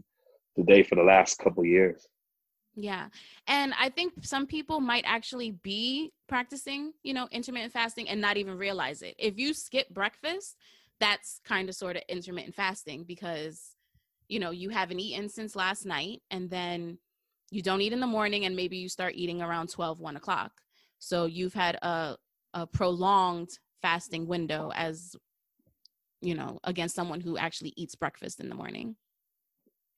the 0.56 0.64
day 0.64 0.84
for 0.84 0.96
the 0.96 1.04
last 1.04 1.40
couple 1.40 1.66
years 1.66 2.08
yeah. 2.76 3.10
And 3.48 3.74
I 3.80 3.90
think 3.90 4.14
some 4.22 4.48
people 4.48 4.80
might 4.80 5.04
actually 5.06 5.52
be 5.52 6.12
practicing, 6.28 6.94
you 7.04 7.14
know, 7.14 7.28
intermittent 7.32 7.74
fasting 7.74 8.10
and 8.10 8.20
not 8.20 8.38
even 8.38 8.58
realize 8.58 9.02
it. 9.02 9.16
If 9.20 9.38
you 9.38 9.54
skip 9.54 9.90
breakfast, 9.90 10.58
that's 11.00 11.40
kind 11.46 11.70
of 11.70 11.76
sort 11.76 11.98
of 11.98 12.04
intermittent 12.10 12.56
fasting 12.56 13.04
because, 13.04 13.76
you 14.28 14.40
know, 14.40 14.52
you 14.52 14.70
haven't 14.70 15.00
eaten 15.00 15.30
since 15.30 15.56
last 15.56 15.86
night 15.86 16.22
and 16.32 16.50
then 16.50 16.98
you 17.54 17.62
don't 17.62 17.82
eat 17.82 17.94
in 17.94 18.00
the 18.00 18.08
morning 18.08 18.46
and 18.46 18.56
maybe 18.56 18.78
you 18.78 18.90
start 18.90 19.14
eating 19.16 19.42
around 19.42 19.70
12 19.70 20.00
1 20.00 20.16
o'clock. 20.16 20.52
So 20.98 21.26
you've 21.26 21.54
had 21.54 21.76
a, 21.76 22.18
a 22.54 22.66
prolonged 22.66 23.50
fasting 23.82 24.28
window 24.28 24.72
as 24.74 25.16
you 26.22 26.34
know 26.34 26.58
against 26.64 26.96
someone 26.96 27.20
who 27.20 27.38
actually 27.38 27.74
eats 27.76 27.96
breakfast 27.96 28.40
in 28.40 28.50
the 28.50 28.56
morning. 28.56 28.96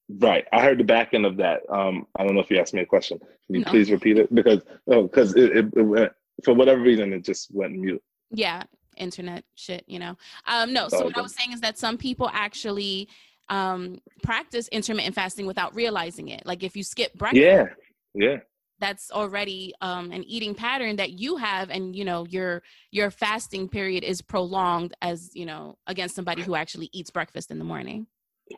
Right. 0.09 0.45
I 0.51 0.61
heard 0.61 0.79
the 0.79 0.83
back 0.83 1.13
end 1.13 1.25
of 1.25 1.37
that. 1.37 1.61
Um 1.69 2.07
i 2.17 2.23
don't 2.23 2.35
know 2.35 2.41
if 2.41 2.51
you 2.51 2.59
asked 2.59 2.73
me 2.73 2.81
a 2.81 2.85
question. 2.85 3.19
Can 3.19 3.55
you 3.55 3.61
no. 3.61 3.71
please 3.71 3.89
repeat 3.89 4.17
it? 4.17 4.33
Because 4.33 4.61
oh 4.87 5.03
because 5.03 5.35
it, 5.35 5.55
it, 5.55 5.65
it 5.75 5.81
went 5.81 6.11
for 6.43 6.53
whatever 6.53 6.81
reason 6.81 7.13
it 7.13 7.23
just 7.23 7.53
went 7.53 7.73
mute. 7.73 8.01
Yeah. 8.31 8.63
Internet 8.97 9.45
shit 9.55 9.85
you 9.87 9.99
know. 9.99 10.17
Um 10.47 10.73
no. 10.73 10.89
So 10.89 11.05
what 11.05 11.17
i 11.17 11.21
was 11.21 11.35
saying 11.35 11.53
is 11.53 11.61
that 11.61 11.77
some 11.77 11.97
people 11.97 12.29
actually 12.33 13.07
um, 13.49 13.99
practice 14.23 14.67
intermittent 14.69 15.15
fasting 15.15 15.45
without 15.45 15.75
realizing 15.75 16.29
it. 16.29 16.45
Like 16.45 16.63
if 16.63 16.75
you 16.75 16.83
skip 16.83 17.13
breakfast, 17.13 17.43
yeah, 17.43 17.65
yeah, 18.13 18.37
that's 18.79 19.11
already 19.11 19.73
um, 19.81 20.11
an 20.11 20.23
eating 20.23 20.55
pattern 20.55 20.97
that 20.97 21.11
you 21.11 21.37
have, 21.37 21.69
and 21.69 21.95
you 21.95 22.05
know 22.05 22.25
your 22.25 22.63
your 22.91 23.11
fasting 23.11 23.69
period 23.69 24.03
is 24.03 24.21
prolonged 24.21 24.93
as 25.01 25.31
you 25.33 25.45
know 25.45 25.77
against 25.87 26.15
somebody 26.15 26.41
who 26.41 26.55
actually 26.55 26.89
eats 26.93 27.11
breakfast 27.11 27.51
in 27.51 27.59
the 27.59 27.65
morning. 27.65 28.07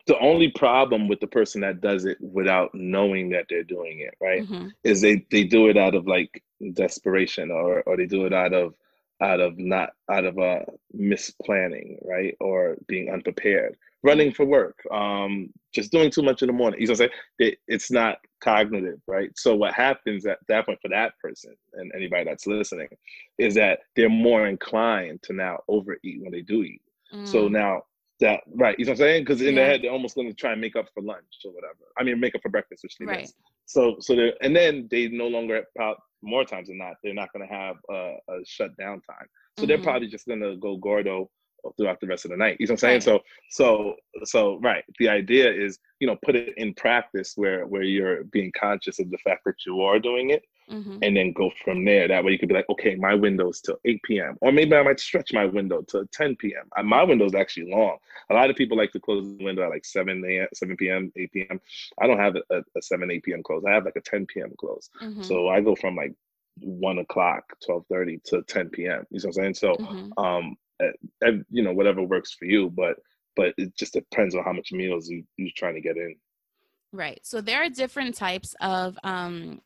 The 0.06 0.18
only 0.18 0.50
problem 0.50 1.08
with 1.08 1.20
the 1.20 1.26
person 1.26 1.62
that 1.62 1.80
does 1.80 2.04
it 2.04 2.18
without 2.20 2.74
knowing 2.74 3.30
that 3.30 3.46
they're 3.48 3.64
doing 3.64 4.00
it, 4.00 4.14
right, 4.20 4.42
mm-hmm. 4.42 4.68
is 4.84 5.00
they 5.00 5.24
they 5.30 5.44
do 5.44 5.68
it 5.68 5.76
out 5.76 5.94
of 5.94 6.06
like 6.06 6.42
desperation 6.72 7.50
or 7.50 7.82
or 7.82 7.96
they 7.96 8.06
do 8.06 8.26
it 8.26 8.32
out 8.32 8.52
of 8.52 8.74
out 9.20 9.40
of 9.40 9.58
not 9.58 9.90
out 10.10 10.24
of 10.24 10.38
a 10.38 10.42
uh, 10.42 10.64
misplanning, 10.96 11.96
right, 12.04 12.36
or 12.40 12.76
being 12.86 13.10
unprepared 13.10 13.76
running 14.02 14.32
for 14.32 14.44
work, 14.44 14.78
um, 14.92 15.48
just 15.74 15.90
doing 15.90 16.10
too 16.10 16.22
much 16.22 16.42
in 16.42 16.46
the 16.46 16.52
morning. 16.52 16.80
You 16.80 16.86
know 16.86 16.92
what 16.92 17.00
I'm 17.00 17.08
saying? 17.08 17.52
It, 17.52 17.58
it's 17.66 17.90
not 17.90 18.18
cognitive, 18.40 19.00
right? 19.06 19.30
So 19.36 19.54
what 19.54 19.74
happens 19.74 20.26
at 20.26 20.38
that 20.48 20.66
point 20.66 20.78
for 20.80 20.88
that 20.88 21.12
person 21.22 21.54
and 21.74 21.90
anybody 21.94 22.24
that's 22.24 22.46
listening 22.46 22.88
is 23.38 23.54
that 23.54 23.80
they're 23.96 24.08
more 24.08 24.46
inclined 24.46 25.22
to 25.24 25.32
now 25.32 25.58
overeat 25.68 26.22
when 26.22 26.32
they 26.32 26.42
do 26.42 26.62
eat. 26.62 26.82
Mm. 27.12 27.26
So 27.26 27.48
now 27.48 27.82
that 28.20 28.40
right, 28.54 28.78
you 28.78 28.84
know 28.84 28.92
what 28.92 29.00
I'm 29.00 29.06
saying? 29.06 29.22
Because 29.22 29.40
in 29.40 29.48
yeah. 29.48 29.54
their 29.54 29.66
head 29.66 29.82
they're 29.82 29.92
almost 29.92 30.14
going 30.14 30.28
to 30.28 30.34
try 30.34 30.52
and 30.52 30.60
make 30.60 30.76
up 30.76 30.86
for 30.94 31.02
lunch 31.02 31.24
or 31.44 31.52
whatever. 31.52 31.90
I 31.98 32.04
mean, 32.04 32.18
make 32.20 32.34
up 32.34 32.42
for 32.42 32.48
breakfast, 32.48 32.82
which 32.82 32.96
they 32.98 33.06
right. 33.06 33.30
So 33.66 33.96
so 34.00 34.14
they 34.14 34.32
and 34.42 34.54
then 34.54 34.88
they 34.90 35.08
no 35.08 35.28
longer 35.28 35.64
more 36.22 36.44
times 36.44 36.68
than 36.68 36.78
not 36.78 36.94
they're 37.02 37.14
not 37.14 37.32
going 37.32 37.46
to 37.46 37.54
have 37.54 37.76
a, 37.90 38.16
a 38.28 38.44
shutdown 38.44 39.00
time. 39.02 39.26
So 39.56 39.62
mm-hmm. 39.62 39.68
they're 39.68 39.82
probably 39.82 40.08
just 40.08 40.26
going 40.26 40.40
to 40.40 40.56
go 40.56 40.76
gordo 40.76 41.30
throughout 41.76 42.00
the 42.00 42.06
rest 42.06 42.24
of 42.24 42.30
the 42.30 42.36
night. 42.36 42.56
You 42.58 42.66
know 42.66 42.72
what 42.72 42.74
I'm 42.74 42.78
saying? 42.78 42.94
Right. 42.94 43.02
So 43.02 43.20
so 43.50 43.94
so 44.24 44.58
right. 44.60 44.84
The 44.98 45.08
idea 45.08 45.52
is, 45.52 45.78
you 46.00 46.06
know, 46.06 46.16
put 46.24 46.36
it 46.36 46.54
in 46.56 46.74
practice 46.74 47.32
where 47.36 47.66
where 47.66 47.82
you're 47.82 48.24
being 48.24 48.52
conscious 48.58 48.98
of 48.98 49.10
the 49.10 49.18
fact 49.18 49.44
that 49.44 49.66
you 49.66 49.82
are 49.82 49.98
doing 49.98 50.30
it 50.30 50.44
mm-hmm. 50.70 50.98
and 51.02 51.16
then 51.16 51.32
go 51.32 51.50
from 51.64 51.84
there. 51.84 52.08
That 52.08 52.24
way 52.24 52.32
you 52.32 52.38
could 52.38 52.48
be 52.48 52.54
like, 52.54 52.68
okay, 52.70 52.94
my 52.94 53.14
window's 53.14 53.60
till 53.60 53.78
8 53.84 54.02
p.m. 54.04 54.36
Or 54.40 54.52
maybe 54.52 54.74
I 54.74 54.82
might 54.82 55.00
stretch 55.00 55.32
my 55.32 55.46
window 55.46 55.82
to 55.88 56.08
10 56.12 56.36
p.m. 56.36 56.68
Uh, 56.76 56.82
my 56.82 57.02
window's 57.02 57.34
actually 57.34 57.70
long. 57.70 57.98
A 58.30 58.34
lot 58.34 58.50
of 58.50 58.56
people 58.56 58.76
like 58.76 58.92
to 58.92 59.00
close 59.00 59.24
the 59.24 59.44
window 59.44 59.62
at 59.62 59.70
like 59.70 59.84
7 59.84 60.22
a.m., 60.24 60.48
7 60.52 60.76
p.m., 60.76 61.12
8 61.16 61.32
p.m. 61.32 61.60
I 62.00 62.06
don't 62.06 62.18
have 62.18 62.36
a, 62.36 62.58
a 62.76 62.82
7, 62.82 63.10
8 63.10 63.22
p.m. 63.22 63.42
close. 63.42 63.64
I 63.66 63.72
have 63.72 63.84
like 63.84 63.96
a 63.96 64.00
10 64.00 64.26
p.m. 64.26 64.52
close. 64.58 64.90
Mm-hmm. 65.02 65.22
So 65.22 65.48
I 65.48 65.60
go 65.60 65.74
from 65.74 65.96
like 65.96 66.14
one 66.60 66.98
o'clock, 66.98 67.44
twelve 67.64 67.84
thirty 67.88 68.20
to 68.26 68.42
ten 68.42 68.68
p.m. 68.68 69.06
You 69.10 69.20
know 69.20 69.22
what 69.22 69.24
I'm 69.26 69.32
saying? 69.32 69.54
So, 69.54 69.74
mm-hmm. 69.74 70.18
um, 70.18 70.56
and 71.20 71.44
you 71.50 71.62
know 71.62 71.72
whatever 71.72 72.02
works 72.02 72.32
for 72.32 72.44
you 72.44 72.70
but 72.70 72.96
but 73.36 73.54
it 73.56 73.74
just 73.76 73.92
depends 73.92 74.34
on 74.34 74.42
how 74.42 74.52
much 74.52 74.72
meals 74.72 75.08
you, 75.08 75.22
you're 75.36 75.50
trying 75.56 75.74
to 75.74 75.80
get 75.80 75.96
in 75.96 76.14
right 76.92 77.20
so 77.22 77.40
there 77.40 77.62
are 77.62 77.68
different 77.68 78.14
types 78.14 78.54
of 78.60 78.98
um 79.04 79.60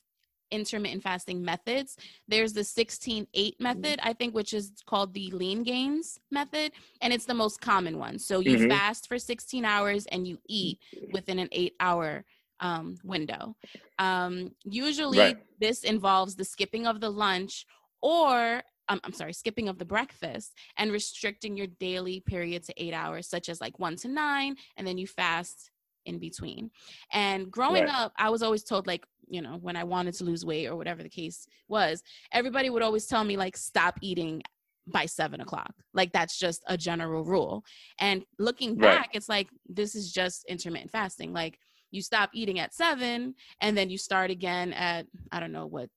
intermittent 0.51 1.03
fasting 1.03 1.43
methods 1.43 1.97
there's 2.29 2.53
the 2.53 2.63
16 2.63 3.27
8 3.33 3.55
mm-hmm. 3.55 3.63
method 3.63 4.01
i 4.03 4.13
think 4.13 4.35
which 4.35 4.53
is 4.53 4.73
called 4.87 5.15
the 5.15 5.31
Leangains 5.31 6.19
method 6.31 6.73
and 7.01 7.13
it's 7.13 7.25
the 7.25 7.35
most 7.35 7.61
common 7.61 7.99
one 7.99 8.19
so 8.19 8.41
you 8.41 8.59
mm-hmm. 8.59 8.69
fast 8.69 9.09
for 9.09 9.19
16 9.19 9.65
hours 9.65 10.07
and 10.07 10.27
you 10.27 10.39
eat 10.49 10.79
within 11.13 11.39
an 11.39 11.49
8 11.51 11.75
hour 11.81 12.25
um, 12.61 12.97
window 13.03 13.57
um, 13.99 14.53
usually 14.63 15.19
right. 15.19 15.39
this 15.59 15.83
involves 15.83 16.37
the 16.37 16.45
skipping 16.45 16.87
of 16.87 17.01
the 17.01 17.11
lunch 17.11 17.67
or 18.03 18.63
um, 18.93 19.01
I'm 19.05 19.13
sorry, 19.13 19.33
skipping 19.33 19.69
of 19.69 19.79
the 19.79 19.85
breakfast 19.85 20.53
and 20.77 20.93
restricting 20.93 21.57
your 21.57 21.67
daily 21.67 22.21
period 22.21 22.63
to 22.65 22.75
eight 22.77 22.93
hours, 22.93 23.29
such 23.29 23.49
as 23.49 23.61
like 23.61 23.79
one 23.79 23.97
to 23.97 24.09
nine, 24.09 24.57
and 24.77 24.87
then 24.87 24.99
you 24.99 25.07
fast 25.07 25.71
in 26.05 26.19
between. 26.19 26.71
And 27.13 27.51
growing 27.51 27.85
right. 27.85 27.95
up, 27.95 28.13
I 28.17 28.29
was 28.31 28.43
always 28.43 28.65
told, 28.65 28.87
like, 28.87 29.05
you 29.29 29.41
know, 29.41 29.59
when 29.61 29.77
I 29.77 29.85
wanted 29.85 30.15
to 30.15 30.25
lose 30.25 30.45
weight 30.45 30.67
or 30.67 30.77
whatever 30.77 31.03
the 31.03 31.09
case 31.09 31.47
was, 31.69 32.03
everybody 32.33 32.71
would 32.71 32.83
always 32.83 33.07
tell 33.07 33.25
me, 33.25 33.37
like, 33.37 33.57
stop 33.57 33.99
eating 34.03 34.43
by 34.87 35.07
seven 35.07 35.41
o'clock. 35.41 35.73
Like, 35.95 36.13
that's 36.13 36.39
just 36.39 36.63
a 36.67 36.77
general 36.77 37.25
rule. 37.25 37.65
And 37.99 38.25
looking 38.39 38.77
back, 38.77 38.99
right. 38.99 39.11
it's 39.13 39.29
like, 39.29 39.49
this 39.69 39.95
is 39.95 40.13
just 40.13 40.45
intermittent 40.49 40.91
fasting. 40.91 41.33
Like, 41.33 41.59
you 41.93 42.03
stop 42.03 42.31
eating 42.35 42.59
at 42.59 42.75
seven 42.75 43.35
and 43.61 43.77
then 43.77 43.91
you 43.91 43.99
start 43.99 44.31
again 44.31 44.73
at, 44.73 45.07
I 45.31 45.41
don't 45.41 45.53
know 45.53 45.67
what 45.67 45.89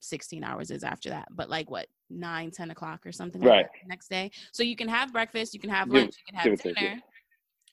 16 0.00 0.44
hours 0.44 0.70
is 0.70 0.84
after 0.84 1.10
that, 1.10 1.28
but 1.30 1.48
like 1.48 1.70
what, 1.70 1.86
nine, 2.14 2.50
10 2.50 2.70
o'clock 2.70 3.06
or 3.06 3.12
something 3.12 3.40
like 3.40 3.50
right. 3.50 3.66
next 3.86 4.08
day. 4.08 4.30
So 4.52 4.62
you 4.62 4.76
can 4.76 4.88
have 4.88 5.12
breakfast, 5.12 5.54
you 5.54 5.60
can 5.60 5.70
have 5.70 5.88
lunch, 5.90 6.14
you 6.18 6.32
can 6.32 6.50
have 6.50 6.62
dinner 6.62 7.00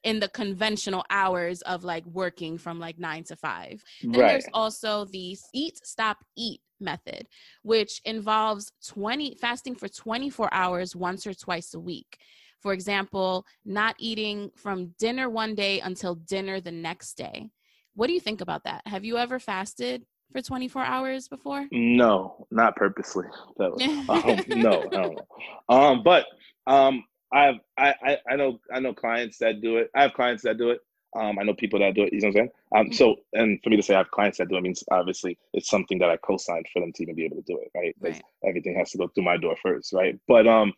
in 0.03 0.19
the 0.19 0.29
conventional 0.29 1.05
hours 1.09 1.61
of 1.63 1.83
like 1.83 2.05
working 2.05 2.57
from 2.57 2.79
like 2.79 2.97
nine 2.97 3.23
to 3.25 3.35
five. 3.35 3.83
Then 4.01 4.21
right. 4.21 4.27
there's 4.29 4.47
also 4.53 5.05
the 5.05 5.37
eat, 5.53 5.79
stop, 5.85 6.17
eat 6.35 6.61
method, 6.79 7.27
which 7.61 8.01
involves 8.05 8.71
20 8.87 9.37
fasting 9.39 9.75
for 9.75 9.87
24 9.87 10.51
hours 10.53 10.95
once 10.95 11.27
or 11.27 11.33
twice 11.33 11.73
a 11.73 11.79
week. 11.79 12.17
For 12.59 12.73
example, 12.73 13.45
not 13.65 13.95
eating 13.97 14.51
from 14.55 14.93
dinner 14.99 15.29
one 15.29 15.55
day 15.55 15.79
until 15.79 16.15
dinner 16.15 16.61
the 16.61 16.71
next 16.71 17.15
day. 17.15 17.49
What 17.95 18.07
do 18.07 18.13
you 18.13 18.19
think 18.19 18.41
about 18.41 18.63
that? 18.63 18.81
Have 18.85 19.03
you 19.03 19.17
ever 19.17 19.39
fasted 19.39 20.05
for 20.31 20.41
24 20.41 20.83
hours 20.83 21.27
before? 21.27 21.67
No, 21.71 22.47
not 22.51 22.75
purposely. 22.75 23.25
That 23.57 23.71
was, 23.71 23.81
um, 24.49 24.59
no, 24.59 24.83
no. 24.91 25.15
Um, 25.69 26.03
but 26.03 26.25
um, 26.67 27.03
I've 27.31 27.55
I, 27.77 28.17
I 28.29 28.35
know 28.35 28.59
I 28.73 28.79
know 28.79 28.93
clients 28.93 29.37
that 29.39 29.61
do 29.61 29.77
it. 29.77 29.89
I 29.95 30.03
have 30.03 30.13
clients 30.13 30.43
that 30.43 30.57
do 30.57 30.71
it. 30.71 30.79
Um, 31.13 31.39
I 31.39 31.43
know 31.43 31.53
people 31.53 31.79
that 31.79 31.93
do 31.93 32.03
it. 32.03 32.13
You 32.13 32.21
know 32.21 32.27
what 32.27 32.29
I'm 32.29 32.33
saying? 32.33 32.49
Um, 32.73 32.85
mm-hmm. 32.85 32.93
so 32.93 33.15
and 33.33 33.59
for 33.63 33.69
me 33.69 33.77
to 33.77 33.83
say 33.83 33.95
I 33.95 33.99
have 33.99 34.11
clients 34.11 34.37
that 34.37 34.49
do 34.49 34.55
it 34.55 34.61
means 34.61 34.83
obviously 34.91 35.37
it's 35.53 35.69
something 35.69 35.99
that 35.99 36.09
I 36.09 36.17
co-signed 36.17 36.67
for 36.71 36.79
them 36.79 36.93
to 36.93 37.03
even 37.03 37.15
be 37.15 37.25
able 37.25 37.37
to 37.37 37.41
do 37.41 37.57
it, 37.59 37.69
right? 37.75 37.95
right. 37.99 38.21
Everything 38.47 38.75
has 38.77 38.91
to 38.91 38.97
go 38.97 39.07
through 39.07 39.25
my 39.25 39.37
door 39.37 39.55
first, 39.61 39.91
right? 39.93 40.17
But 40.27 40.47
um, 40.47 40.73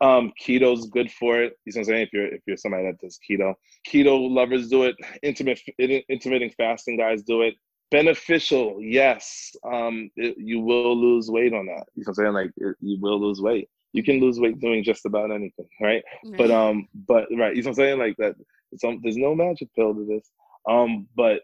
um, 0.00 0.32
keto's 0.40 0.88
good 0.88 1.10
for 1.10 1.40
it. 1.40 1.58
You 1.64 1.72
know 1.72 1.78
what 1.78 1.78
I'm 1.78 1.84
saying? 1.84 2.02
If 2.02 2.12
you're 2.12 2.26
if 2.26 2.40
you're 2.46 2.56
somebody 2.56 2.84
that 2.84 3.00
does 3.00 3.18
keto, 3.28 3.54
keto 3.88 4.30
lovers 4.30 4.68
do 4.68 4.84
it. 4.84 4.96
Intermittent 5.22 5.76
intermittent 6.08 6.54
fasting 6.56 6.96
guys 6.96 7.22
do 7.22 7.42
it 7.42 7.54
beneficial 7.90 8.78
yes. 8.80 9.54
Um 9.64 10.10
it, 10.16 10.36
you 10.38 10.60
will 10.60 10.96
lose 10.96 11.30
weight 11.30 11.52
on 11.52 11.66
that. 11.66 11.86
You 11.94 12.04
know 12.04 12.04
what 12.04 12.08
i'm 12.08 12.14
saying? 12.14 12.32
Like 12.32 12.50
it, 12.56 12.76
you 12.80 12.98
will 13.00 13.20
lose 13.20 13.40
weight. 13.40 13.68
You 13.92 14.02
can 14.02 14.20
lose 14.20 14.38
weight 14.38 14.60
doing 14.60 14.84
just 14.84 15.06
about 15.06 15.30
anything 15.30 15.68
right, 15.80 16.02
right. 16.24 16.38
but 16.38 16.50
um 16.50 16.88
but 16.94 17.26
right 17.36 17.54
you 17.54 17.62
know 17.62 17.70
what 17.70 17.72
i'm 17.72 17.74
saying? 17.74 17.98
Like 17.98 18.16
that 18.18 18.34
um, 18.84 19.00
there's 19.02 19.16
no 19.16 19.34
magic 19.34 19.68
pill 19.74 19.94
to 19.94 20.04
this. 20.06 20.30
Um 20.68 21.06
but 21.16 21.42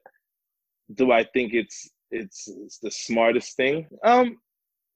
do 0.95 1.13
i 1.13 1.25
think 1.25 1.55
it's 1.55 1.91
it's, 2.11 2.47
it's 2.49 2.79
the 2.79 2.91
smartest 2.91 3.57
thing? 3.57 3.87
Um 4.05 4.39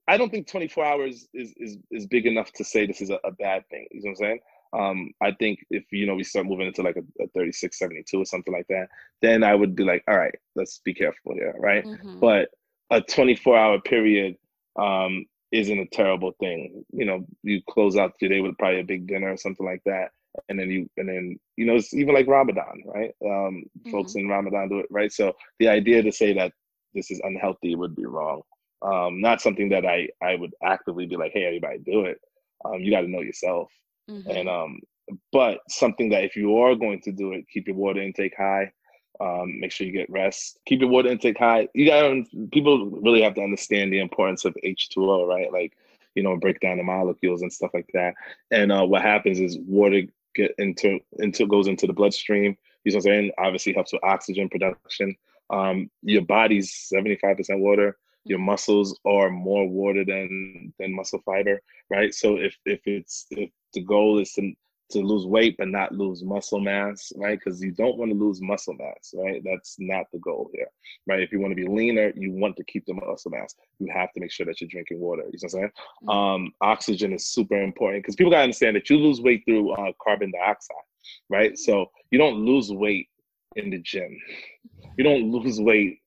i 0.08 0.16
don't 0.16 0.30
think 0.30 0.48
24 0.48 0.84
hours 0.84 1.28
is 1.32 1.54
is, 1.56 1.78
is 1.90 2.06
big 2.06 2.26
enough 2.26 2.52
to 2.52 2.64
say 2.64 2.86
this 2.86 3.00
is 3.00 3.10
a, 3.10 3.18
a 3.24 3.32
bad 3.32 3.68
thing. 3.70 3.86
You 3.92 4.02
know 4.02 4.10
what 4.10 4.10
i'm 4.10 4.16
saying 4.16 4.40
um, 4.72 5.12
I 5.22 5.32
think 5.32 5.60
if 5.70 5.84
you 5.90 6.06
know 6.06 6.14
we 6.14 6.24
start 6.24 6.46
moving 6.46 6.66
into 6.66 6.82
like 6.82 6.96
a, 6.96 7.22
a 7.22 7.28
36, 7.28 7.78
72 7.78 8.18
or 8.18 8.24
something 8.24 8.52
like 8.52 8.66
that, 8.68 8.88
then 9.22 9.42
I 9.42 9.54
would 9.54 9.74
be 9.74 9.84
like, 9.84 10.04
all 10.08 10.18
right, 10.18 10.34
let's 10.54 10.80
be 10.84 10.94
careful 10.94 11.34
here, 11.34 11.54
right? 11.58 11.84
Mm-hmm. 11.84 12.20
But 12.20 12.50
a 12.90 13.00
24 13.00 13.56
hour 13.56 13.80
period 13.80 14.36
um, 14.78 15.24
isn't 15.52 15.78
a 15.78 15.86
terrible 15.86 16.32
thing. 16.40 16.84
You 16.92 17.04
know, 17.04 17.26
you 17.42 17.62
close 17.68 17.96
out 17.96 18.14
your 18.20 18.30
day 18.30 18.40
with 18.40 18.58
probably 18.58 18.80
a 18.80 18.84
big 18.84 19.06
dinner 19.06 19.32
or 19.32 19.36
something 19.36 19.66
like 19.66 19.82
that, 19.86 20.10
and 20.48 20.58
then 20.58 20.70
you 20.70 20.90
and 20.96 21.08
then 21.08 21.38
you 21.56 21.66
know 21.66 21.76
it's 21.76 21.94
even 21.94 22.14
like 22.14 22.26
Ramadan, 22.26 22.82
right? 22.86 23.14
Um, 23.24 23.64
mm-hmm. 23.78 23.90
Folks 23.90 24.14
in 24.14 24.28
Ramadan 24.28 24.68
do 24.68 24.80
it, 24.80 24.86
right? 24.90 25.12
So 25.12 25.34
the 25.58 25.68
idea 25.68 26.02
to 26.02 26.12
say 26.12 26.32
that 26.34 26.52
this 26.94 27.10
is 27.10 27.20
unhealthy 27.24 27.74
would 27.74 27.94
be 27.94 28.06
wrong. 28.06 28.42
Um, 28.82 29.20
not 29.20 29.40
something 29.40 29.68
that 29.70 29.86
I 29.86 30.08
I 30.22 30.34
would 30.34 30.54
actively 30.62 31.06
be 31.06 31.16
like, 31.16 31.32
hey, 31.32 31.44
everybody 31.44 31.78
do 31.78 32.04
it. 32.04 32.20
Um, 32.64 32.80
you 32.80 32.90
got 32.90 33.02
to 33.02 33.08
know 33.08 33.20
yourself, 33.20 33.70
mm-hmm. 34.10 34.30
and 34.30 34.48
um, 34.48 34.80
but 35.32 35.60
something 35.68 36.10
that 36.10 36.24
if 36.24 36.36
you 36.36 36.58
are 36.58 36.74
going 36.74 37.00
to 37.02 37.12
do 37.12 37.32
it, 37.32 37.48
keep 37.48 37.68
your 37.68 37.76
water 37.76 38.00
intake 38.00 38.36
high. 38.36 38.72
Um, 39.18 39.60
make 39.60 39.72
sure 39.72 39.86
you 39.86 39.92
get 39.92 40.10
rest. 40.10 40.58
Keep 40.66 40.80
your 40.80 40.90
water 40.90 41.08
intake 41.08 41.38
high. 41.38 41.68
You 41.74 41.86
got 41.86 42.50
people 42.52 42.90
really 42.90 43.22
have 43.22 43.34
to 43.34 43.42
understand 43.42 43.92
the 43.92 44.00
importance 44.00 44.44
of 44.44 44.54
H2O, 44.62 45.26
right? 45.26 45.50
Like, 45.50 45.76
you 46.14 46.22
know, 46.22 46.36
break 46.36 46.60
down 46.60 46.76
the 46.76 46.82
molecules 46.82 47.40
and 47.42 47.52
stuff 47.52 47.70
like 47.72 47.88
that. 47.94 48.14
And 48.50 48.70
uh, 48.70 48.84
what 48.84 49.02
happens 49.02 49.40
is 49.40 49.58
water 49.58 50.02
get 50.34 50.54
into 50.58 51.00
into 51.18 51.46
goes 51.46 51.66
into 51.66 51.86
the 51.86 51.92
bloodstream. 51.92 52.56
You 52.84 52.92
know 52.92 52.96
what 52.96 52.96
I'm 52.96 53.02
saying? 53.02 53.30
Obviously 53.38 53.72
helps 53.72 53.92
with 53.92 54.04
oxygen 54.04 54.48
production. 54.48 55.16
Um, 55.50 55.90
your 56.02 56.22
body's 56.22 56.88
75% 56.92 57.60
water. 57.60 57.96
Your 58.28 58.38
muscles 58.38 58.98
are 59.04 59.30
more 59.30 59.68
water 59.68 60.04
than 60.04 60.72
than 60.78 60.94
muscle 60.94 61.22
fiber, 61.24 61.60
right? 61.90 62.14
So 62.14 62.36
if 62.36 62.56
if 62.64 62.80
it's 62.86 63.26
if 63.30 63.50
the 63.72 63.82
goal 63.82 64.18
is 64.18 64.32
to 64.34 64.52
to 64.88 65.00
lose 65.00 65.26
weight 65.26 65.56
but 65.58 65.68
not 65.68 65.92
lose 65.92 66.22
muscle 66.22 66.60
mass, 66.60 67.12
right? 67.16 67.38
Because 67.38 67.60
you 67.60 67.72
don't 67.72 67.98
want 67.98 68.12
to 68.12 68.16
lose 68.16 68.40
muscle 68.40 68.74
mass, 68.74 69.14
right? 69.14 69.42
That's 69.44 69.76
not 69.78 70.06
the 70.12 70.18
goal 70.18 70.50
here, 70.54 70.68
right? 71.06 71.20
If 71.20 71.32
you 71.32 71.40
want 71.40 71.52
to 71.52 71.56
be 71.56 71.66
leaner, 71.66 72.12
you 72.14 72.32
want 72.32 72.56
to 72.56 72.64
keep 72.64 72.86
the 72.86 72.94
muscle 72.94 73.32
mass. 73.32 73.54
You 73.78 73.88
have 73.92 74.12
to 74.12 74.20
make 74.20 74.30
sure 74.30 74.46
that 74.46 74.60
you're 74.60 74.68
drinking 74.68 75.00
water. 75.00 75.22
You 75.22 75.26
know 75.26 75.30
what 75.32 75.42
I'm 75.42 75.48
saying? 75.48 75.70
Mm-hmm. 76.04 76.08
Um, 76.08 76.52
oxygen 76.60 77.12
is 77.12 77.26
super 77.26 77.60
important 77.60 78.04
because 78.04 78.16
people 78.16 78.30
gotta 78.30 78.44
understand 78.44 78.76
that 78.76 78.88
you 78.88 78.98
lose 78.98 79.20
weight 79.20 79.42
through 79.44 79.72
uh, 79.72 79.92
carbon 80.02 80.30
dioxide, 80.30 80.76
right? 81.28 81.58
So 81.58 81.90
you 82.10 82.18
don't 82.18 82.44
lose 82.44 82.70
weight 82.70 83.08
in 83.56 83.70
the 83.70 83.78
gym. 83.78 84.16
You 84.96 85.04
don't 85.04 85.30
lose 85.32 85.60
weight 85.60 86.00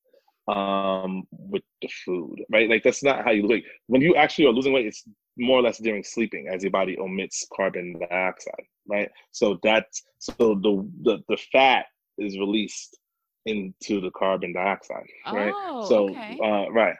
um, 0.49 1.23
with 1.31 1.63
the 1.81 1.89
food, 2.05 2.41
right? 2.51 2.69
Like 2.69 2.83
that's 2.83 3.03
not 3.03 3.23
how 3.23 3.31
you 3.31 3.43
lose 3.43 3.51
weight. 3.51 3.65
When 3.87 4.01
you 4.01 4.15
actually 4.15 4.45
are 4.45 4.53
losing 4.53 4.73
weight, 4.73 4.87
it's 4.87 5.03
more 5.37 5.59
or 5.59 5.61
less 5.61 5.77
during 5.77 6.03
sleeping 6.03 6.49
as 6.51 6.63
your 6.63 6.71
body 6.71 6.97
omits 6.99 7.45
carbon 7.55 7.99
dioxide, 8.09 8.65
right? 8.87 9.09
So 9.31 9.59
that's 9.63 10.03
so 10.17 10.55
the 10.55 10.89
the, 11.03 11.19
the 11.29 11.37
fat 11.51 11.85
is 12.17 12.37
released 12.39 12.97
into 13.45 14.01
the 14.01 14.11
carbon 14.11 14.53
dioxide, 14.53 15.05
right? 15.31 15.53
Oh, 15.67 15.87
so 15.87 16.09
okay. 16.09 16.39
uh, 16.43 16.71
right, 16.71 16.95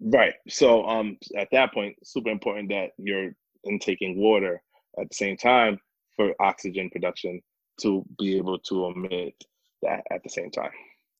right. 0.00 0.34
So 0.48 0.84
um, 0.86 1.16
at 1.36 1.48
that 1.52 1.72
point, 1.72 1.96
super 2.04 2.30
important 2.30 2.68
that 2.70 2.90
you're 2.98 3.32
intaking 3.64 4.18
water 4.18 4.62
at 5.00 5.08
the 5.08 5.14
same 5.14 5.36
time 5.36 5.78
for 6.16 6.34
oxygen 6.40 6.90
production 6.90 7.40
to 7.80 8.04
be 8.18 8.36
able 8.36 8.58
to 8.58 8.84
omit 8.84 9.34
that 9.82 10.04
at 10.12 10.22
the 10.22 10.30
same 10.30 10.50
time. 10.50 10.70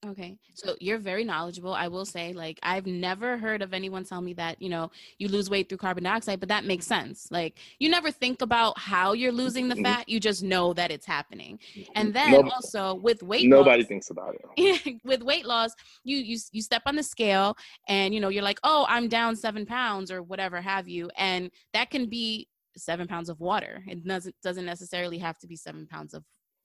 Okay. 0.06 0.37
So 0.54 0.76
you're 0.80 0.99
very 0.99 1.25
knowledgeable. 1.25 1.73
I 1.73 1.88
will 1.88 2.04
say, 2.04 2.32
like, 2.32 2.58
I've 2.62 2.87
never 2.87 3.38
heard 3.38 3.62
of 3.62 3.73
anyone 3.73 4.04
tell 4.04 4.20
me 4.20 4.34
that, 4.34 4.61
you 4.61 4.68
know, 4.68 4.90
you 5.18 5.28
lose 5.28 5.49
weight 5.49 5.68
through 5.68 5.78
carbon 5.78 6.04
dioxide, 6.04 6.40
but 6.40 6.49
that 6.50 6.64
makes 6.64 6.87
sense. 6.87 7.28
Like, 7.30 7.58
you 7.78 7.88
never 7.88 8.11
think 8.11 8.42
about 8.42 8.78
how 8.78 9.12
you're 9.12 9.32
losing 9.32 9.68
the 9.68 9.75
mm-hmm. 9.75 9.84
fat, 9.84 10.08
you 10.08 10.20
just 10.20 10.42
know 10.42 10.73
that 10.75 10.90
it's 10.90 11.06
happening. 11.06 11.58
And 11.94 12.12
then 12.12 12.32
nobody, 12.32 12.52
also 12.54 12.94
with 12.96 13.23
weight 13.23 13.49
nobody 13.49 13.82
loss, 13.82 13.88
thinks 13.88 14.11
about 14.11 14.37
it. 14.56 15.00
with 15.04 15.23
weight 15.23 15.46
loss, 15.46 15.73
you, 16.04 16.18
you 16.18 16.38
you 16.52 16.62
step 16.62 16.82
on 16.87 16.96
the 16.96 17.02
scale 17.02 17.56
and 17.88 18.14
you 18.14 18.20
know, 18.20 18.28
you're 18.28 18.42
like, 18.42 18.61
oh, 18.64 18.84
I'm 18.88 19.08
down 19.08 19.37
seven 19.37 19.64
pounds 19.64 20.11
or 20.11 20.23
whatever 20.23 20.61
have 20.61 20.88
you. 20.88 21.11
And 21.16 21.50
that 21.73 21.90
can 21.90 22.08
be 22.08 22.49
seven 22.76 23.06
pounds 23.06 23.28
of 23.28 23.40
water. 23.40 23.82
It 23.87 24.04
doesn't 24.04 24.34
doesn't 24.42 24.66
necessarily 24.66 25.18
have 25.18 25.38
to 25.38 25.46
be 25.46 25.56
seven 25.56 25.87
pounds 25.87 26.14
of 26.14 26.25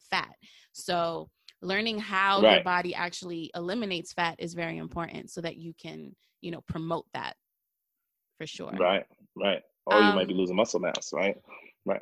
fat. 0.10 0.36
So 0.74 1.30
learning 1.62 2.00
how 2.00 2.42
right. 2.42 2.56
your 2.56 2.64
body 2.64 2.96
actually 2.96 3.52
eliminates 3.56 4.14
fat 4.14 4.36
is 4.40 4.54
very 4.54 4.78
important 4.78 5.30
so 5.30 5.42
that 5.42 5.58
you 5.58 5.74
can 5.74 6.16
you 6.42 6.52
know 6.52 6.62
promote 6.62 7.06
that 7.14 7.36
for 8.38 8.48
sure. 8.48 8.72
Right 8.80 9.06
right. 9.36 9.62
Or 9.86 9.96
um, 9.96 10.08
you 10.08 10.16
might 10.16 10.28
be 10.28 10.34
um 10.34 10.40
losing 10.40 10.56
muscle 10.56 10.80
mass 10.80 11.12
right? 11.14 11.36
Right. 11.86 12.02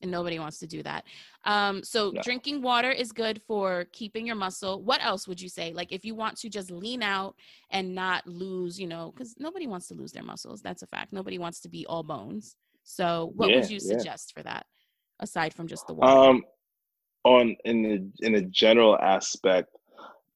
And 0.00 0.10
nobody 0.10 0.38
wants 0.38 0.58
to 0.58 0.66
do 0.66 0.82
that. 0.82 1.04
Um 1.44 1.82
so 1.82 2.12
drinking 2.22 2.62
water 2.62 2.90
is 2.90 3.12
good 3.12 3.42
for 3.46 3.86
keeping 3.92 4.26
your 4.26 4.36
muscle. 4.36 4.82
What 4.82 5.04
else 5.04 5.28
would 5.28 5.40
you 5.40 5.48
say? 5.48 5.72
Like 5.74 5.92
if 5.92 6.04
you 6.04 6.14
want 6.14 6.38
to 6.38 6.48
just 6.48 6.70
lean 6.70 7.02
out 7.02 7.34
and 7.70 7.94
not 7.94 8.26
lose 8.26 8.80
you 8.80 8.86
know 8.86 9.12
because 9.14 9.34
nobody 9.38 9.66
wants 9.66 9.88
to 9.88 9.94
lose 9.94 10.12
their 10.12 10.24
muscles 10.24 10.62
that's 10.62 10.82
a 10.82 10.86
fact. 10.86 11.12
Nobody 11.12 11.38
wants 11.38 11.60
to 11.60 11.68
be 11.68 11.84
all 11.86 12.02
bones. 12.02 12.56
So 12.84 13.32
what 13.34 13.50
yeah, 13.50 13.56
would 13.60 13.70
you 13.70 13.80
suggest 13.80 14.32
yeah. 14.34 14.40
for 14.40 14.44
that 14.44 14.66
aside 15.20 15.54
from 15.54 15.66
just 15.66 15.86
the 15.86 15.94
water? 15.94 16.30
Um 16.30 16.42
on 17.24 17.56
in 17.64 18.12
in 18.20 18.34
a 18.34 18.42
general 18.42 18.96
aspect, 18.98 19.70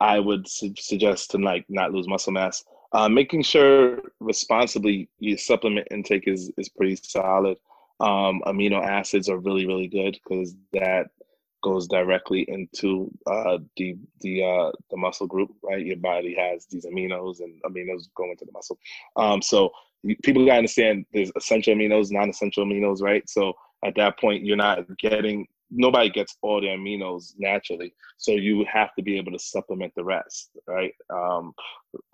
I 0.00 0.18
would 0.18 0.48
su- 0.48 0.74
suggest 0.78 1.30
to 1.32 1.38
like 1.38 1.64
not 1.68 1.92
lose 1.92 2.08
muscle 2.08 2.32
mass. 2.32 2.64
Uh, 2.92 3.08
making 3.08 3.42
sure 3.42 4.00
responsibly 4.20 5.08
your 5.18 5.38
supplement 5.38 5.88
intake 5.90 6.26
is 6.26 6.50
is 6.56 6.68
pretty 6.68 6.96
solid. 6.96 7.58
Um, 8.00 8.42
amino 8.46 8.82
acids 8.82 9.28
are 9.28 9.38
really 9.38 9.66
really 9.66 9.88
good 9.88 10.18
because 10.24 10.54
that 10.72 11.08
goes 11.62 11.88
directly 11.88 12.42
into 12.48 13.10
uh, 13.26 13.58
the 13.76 13.96
the 14.20 14.42
uh, 14.42 14.72
the 14.90 14.96
muscle 14.96 15.26
group. 15.26 15.50
Right, 15.62 15.84
your 15.84 15.96
body 15.96 16.34
has 16.38 16.66
these 16.66 16.86
aminos, 16.86 17.40
and 17.40 17.60
aminos 17.64 18.08
go 18.14 18.30
into 18.30 18.44
the 18.44 18.52
muscle. 18.52 18.78
Um, 19.16 19.42
so 19.42 19.70
people 20.22 20.46
gotta 20.46 20.58
understand 20.58 21.04
there's 21.12 21.32
essential 21.36 21.74
aminos, 21.74 22.10
non-essential 22.10 22.64
aminos. 22.64 23.02
Right, 23.02 23.28
so 23.28 23.52
at 23.84 23.94
that 23.96 24.18
point 24.18 24.44
you're 24.44 24.56
not 24.56 24.96
getting 24.98 25.46
nobody 25.70 26.08
gets 26.10 26.36
all 26.42 26.60
the 26.60 26.66
aminos 26.68 27.34
naturally 27.38 27.92
so 28.16 28.32
you 28.32 28.64
have 28.70 28.94
to 28.94 29.02
be 29.02 29.16
able 29.16 29.32
to 29.32 29.38
supplement 29.38 29.92
the 29.96 30.04
rest 30.04 30.50
right? 30.66 30.94
Um, 31.10 31.52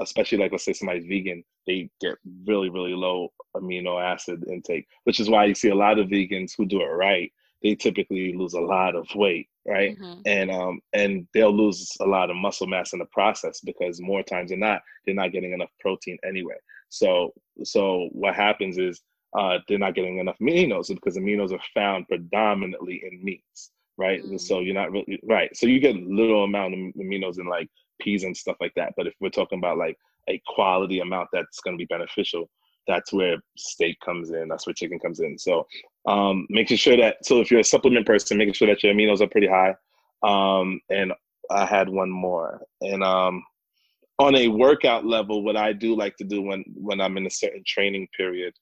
especially 0.00 0.38
like 0.38 0.52
let's 0.52 0.64
say 0.64 0.72
somebody's 0.72 1.06
vegan 1.06 1.44
they 1.66 1.88
get 2.00 2.16
really 2.46 2.70
really 2.70 2.94
low 2.94 3.32
amino 3.56 4.02
acid 4.02 4.44
intake 4.50 4.86
which 5.04 5.20
is 5.20 5.30
why 5.30 5.44
you 5.44 5.54
see 5.54 5.68
a 5.68 5.74
lot 5.74 5.98
of 5.98 6.08
vegans 6.08 6.52
who 6.56 6.66
do 6.66 6.80
it 6.80 6.86
right 6.86 7.32
they 7.62 7.74
typically 7.74 8.34
lose 8.34 8.54
a 8.54 8.60
lot 8.60 8.94
of 8.94 9.06
weight 9.14 9.48
right? 9.66 9.98
Mm-hmm. 9.98 10.20
and 10.26 10.50
um 10.50 10.80
and 10.92 11.26
they'll 11.32 11.54
lose 11.54 11.90
a 12.00 12.04
lot 12.04 12.30
of 12.30 12.36
muscle 12.36 12.66
mass 12.66 12.92
in 12.92 12.98
the 12.98 13.06
process 13.06 13.60
because 13.60 14.00
more 14.00 14.22
times 14.22 14.50
than 14.50 14.60
not 14.60 14.82
they're 15.04 15.14
not 15.14 15.32
getting 15.32 15.52
enough 15.52 15.70
protein 15.80 16.18
anyway. 16.26 16.56
So 16.90 17.32
so 17.62 18.08
what 18.12 18.34
happens 18.34 18.78
is 18.78 19.00
uh, 19.34 19.58
they're 19.68 19.78
not 19.78 19.94
getting 19.94 20.18
enough 20.18 20.36
aminos 20.40 20.88
because 20.88 21.16
aminos 21.16 21.52
are 21.52 21.62
found 21.74 22.06
predominantly 22.06 23.02
in 23.10 23.22
meats, 23.24 23.70
right? 23.98 24.22
Mm. 24.22 24.30
And 24.30 24.40
so 24.40 24.60
you're 24.60 24.74
not 24.74 24.92
really 24.92 25.20
right. 25.24 25.54
So 25.56 25.66
you 25.66 25.80
get 25.80 25.96
little 25.96 26.44
amount 26.44 26.74
of 26.74 26.80
aminos 26.94 27.38
in 27.38 27.46
like 27.46 27.68
peas 28.00 28.24
and 28.24 28.36
stuff 28.36 28.56
like 28.60 28.74
that. 28.76 28.92
But 28.96 29.06
if 29.06 29.14
we're 29.20 29.30
talking 29.30 29.58
about 29.58 29.78
like 29.78 29.96
a 30.28 30.40
quality 30.46 31.00
amount 31.00 31.28
that's 31.32 31.60
going 31.60 31.76
to 31.76 31.82
be 31.82 31.86
beneficial, 31.86 32.48
that's 32.86 33.12
where 33.12 33.36
steak 33.56 33.98
comes 34.04 34.30
in. 34.30 34.48
That's 34.48 34.66
where 34.66 34.74
chicken 34.74 34.98
comes 34.98 35.20
in. 35.20 35.38
So 35.38 35.66
um, 36.06 36.46
making 36.50 36.76
sure 36.76 36.96
that 36.96 37.24
so 37.24 37.40
if 37.40 37.50
you're 37.50 37.60
a 37.60 37.64
supplement 37.64 38.06
person, 38.06 38.38
making 38.38 38.54
sure 38.54 38.68
that 38.68 38.82
your 38.82 38.94
aminos 38.94 39.20
are 39.20 39.28
pretty 39.28 39.48
high. 39.48 39.74
Um, 40.22 40.80
and 40.90 41.12
I 41.50 41.66
had 41.66 41.88
one 41.88 42.10
more, 42.10 42.62
and 42.80 43.02
um, 43.02 43.44
on 44.18 44.34
a 44.36 44.48
workout 44.48 45.04
level, 45.04 45.42
what 45.42 45.56
I 45.56 45.74
do 45.74 45.94
like 45.94 46.16
to 46.16 46.24
do 46.24 46.40
when 46.40 46.64
when 46.74 47.00
I'm 47.00 47.18
in 47.18 47.26
a 47.26 47.30
certain 47.30 47.62
training 47.66 48.08
period 48.16 48.54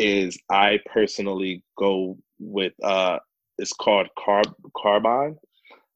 is 0.00 0.38
I 0.50 0.80
personally 0.86 1.62
go 1.78 2.16
with 2.38 2.72
uh, 2.82 3.18
it's 3.58 3.72
called 3.72 4.08
carb 4.18 4.52
carbine. 4.76 5.36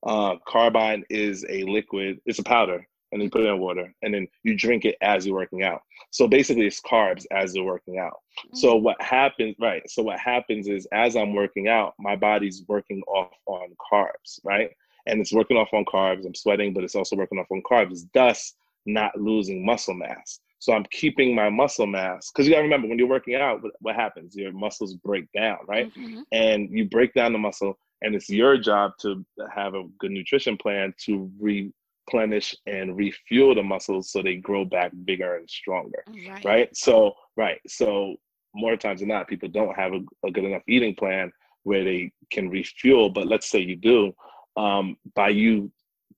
Uh, 0.06 0.36
carbine 0.46 1.04
is 1.08 1.44
a 1.48 1.62
liquid. 1.64 2.20
It's 2.26 2.38
a 2.38 2.44
powder, 2.44 2.86
and 3.10 3.22
you 3.22 3.30
put 3.30 3.40
it 3.40 3.48
in 3.48 3.58
water, 3.58 3.92
and 4.02 4.12
then 4.12 4.28
you 4.42 4.56
drink 4.56 4.84
it 4.84 4.96
as 5.00 5.26
you're 5.26 5.34
working 5.34 5.62
out. 5.62 5.80
So 6.10 6.28
basically, 6.28 6.66
it's 6.66 6.82
carbs 6.82 7.24
as 7.32 7.54
you're 7.54 7.64
working 7.64 7.98
out. 7.98 8.12
Mm-hmm. 8.12 8.56
So 8.58 8.76
what 8.76 9.00
happens, 9.00 9.56
right? 9.58 9.82
So 9.88 10.02
what 10.02 10.18
happens 10.18 10.68
is 10.68 10.86
as 10.92 11.16
I'm 11.16 11.34
working 11.34 11.68
out, 11.68 11.94
my 11.98 12.14
body's 12.14 12.62
working 12.68 13.02
off 13.08 13.32
on 13.46 13.68
carbs, 13.90 14.38
right? 14.44 14.70
And 15.06 15.20
it's 15.20 15.32
working 15.32 15.56
off 15.56 15.72
on 15.72 15.86
carbs. 15.86 16.26
I'm 16.26 16.34
sweating, 16.34 16.74
but 16.74 16.84
it's 16.84 16.94
also 16.94 17.16
working 17.16 17.38
off 17.38 17.50
on 17.50 17.62
carbs. 17.70 18.02
Thus, 18.12 18.54
not 18.84 19.18
losing 19.18 19.64
muscle 19.64 19.94
mass. 19.94 20.40
So 20.64 20.72
I'm 20.72 20.87
keeping 20.90 21.35
my 21.35 21.50
muscle 21.50 21.87
mass 21.87 22.31
because 22.31 22.46
you 22.46 22.55
gotta 22.55 22.62
remember 22.62 22.88
when 22.88 22.98
you're 22.98 23.07
working 23.07 23.35
out, 23.35 23.61
what 23.81 23.96
happens? 23.96 24.35
Your 24.35 24.50
muscles 24.50 24.94
break 24.94 25.31
down, 25.33 25.59
right? 25.68 25.94
Mm-hmm. 25.94 26.22
And 26.33 26.70
you 26.70 26.88
break 26.88 27.12
down 27.12 27.35
the 27.35 27.38
muscle, 27.38 27.79
and 28.00 28.14
it's 28.14 28.31
your 28.31 28.57
job 28.57 28.92
to 29.03 29.22
have 29.55 29.74
a 29.74 29.83
good 29.98 30.12
nutrition 30.12 30.57
plan 30.57 30.94
to 31.00 31.31
replenish 31.38 32.57
and 32.66 32.96
refuel 32.96 33.55
the 33.55 33.62
muscles 33.62 34.11
so 34.11 34.22
they 34.22 34.37
grow 34.37 34.64
back 34.64 34.90
bigger 35.05 35.37
and 35.37 35.50
stronger, 35.50 36.03
right? 36.31 36.44
right? 36.46 36.74
So 36.74 37.12
right, 37.37 37.61
so 37.66 38.16
more 38.55 38.79
times 38.79 39.00
than 39.00 39.11
not, 39.11 39.29
people 39.29 39.50
don't 39.50 39.77
have 39.77 39.92
a, 39.92 40.00
a 40.27 40.31
good 40.31 40.44
enough 40.44 40.62
eating 40.66 40.94
plan 40.94 41.31
where 41.64 41.85
they 41.85 42.11
can 42.31 42.48
refuel. 42.48 43.11
But 43.11 43.27
let's 43.27 43.50
say 43.50 43.59
you 43.59 43.77
do, 43.77 44.14
um, 44.57 44.96
by 45.14 45.29
you 45.29 45.70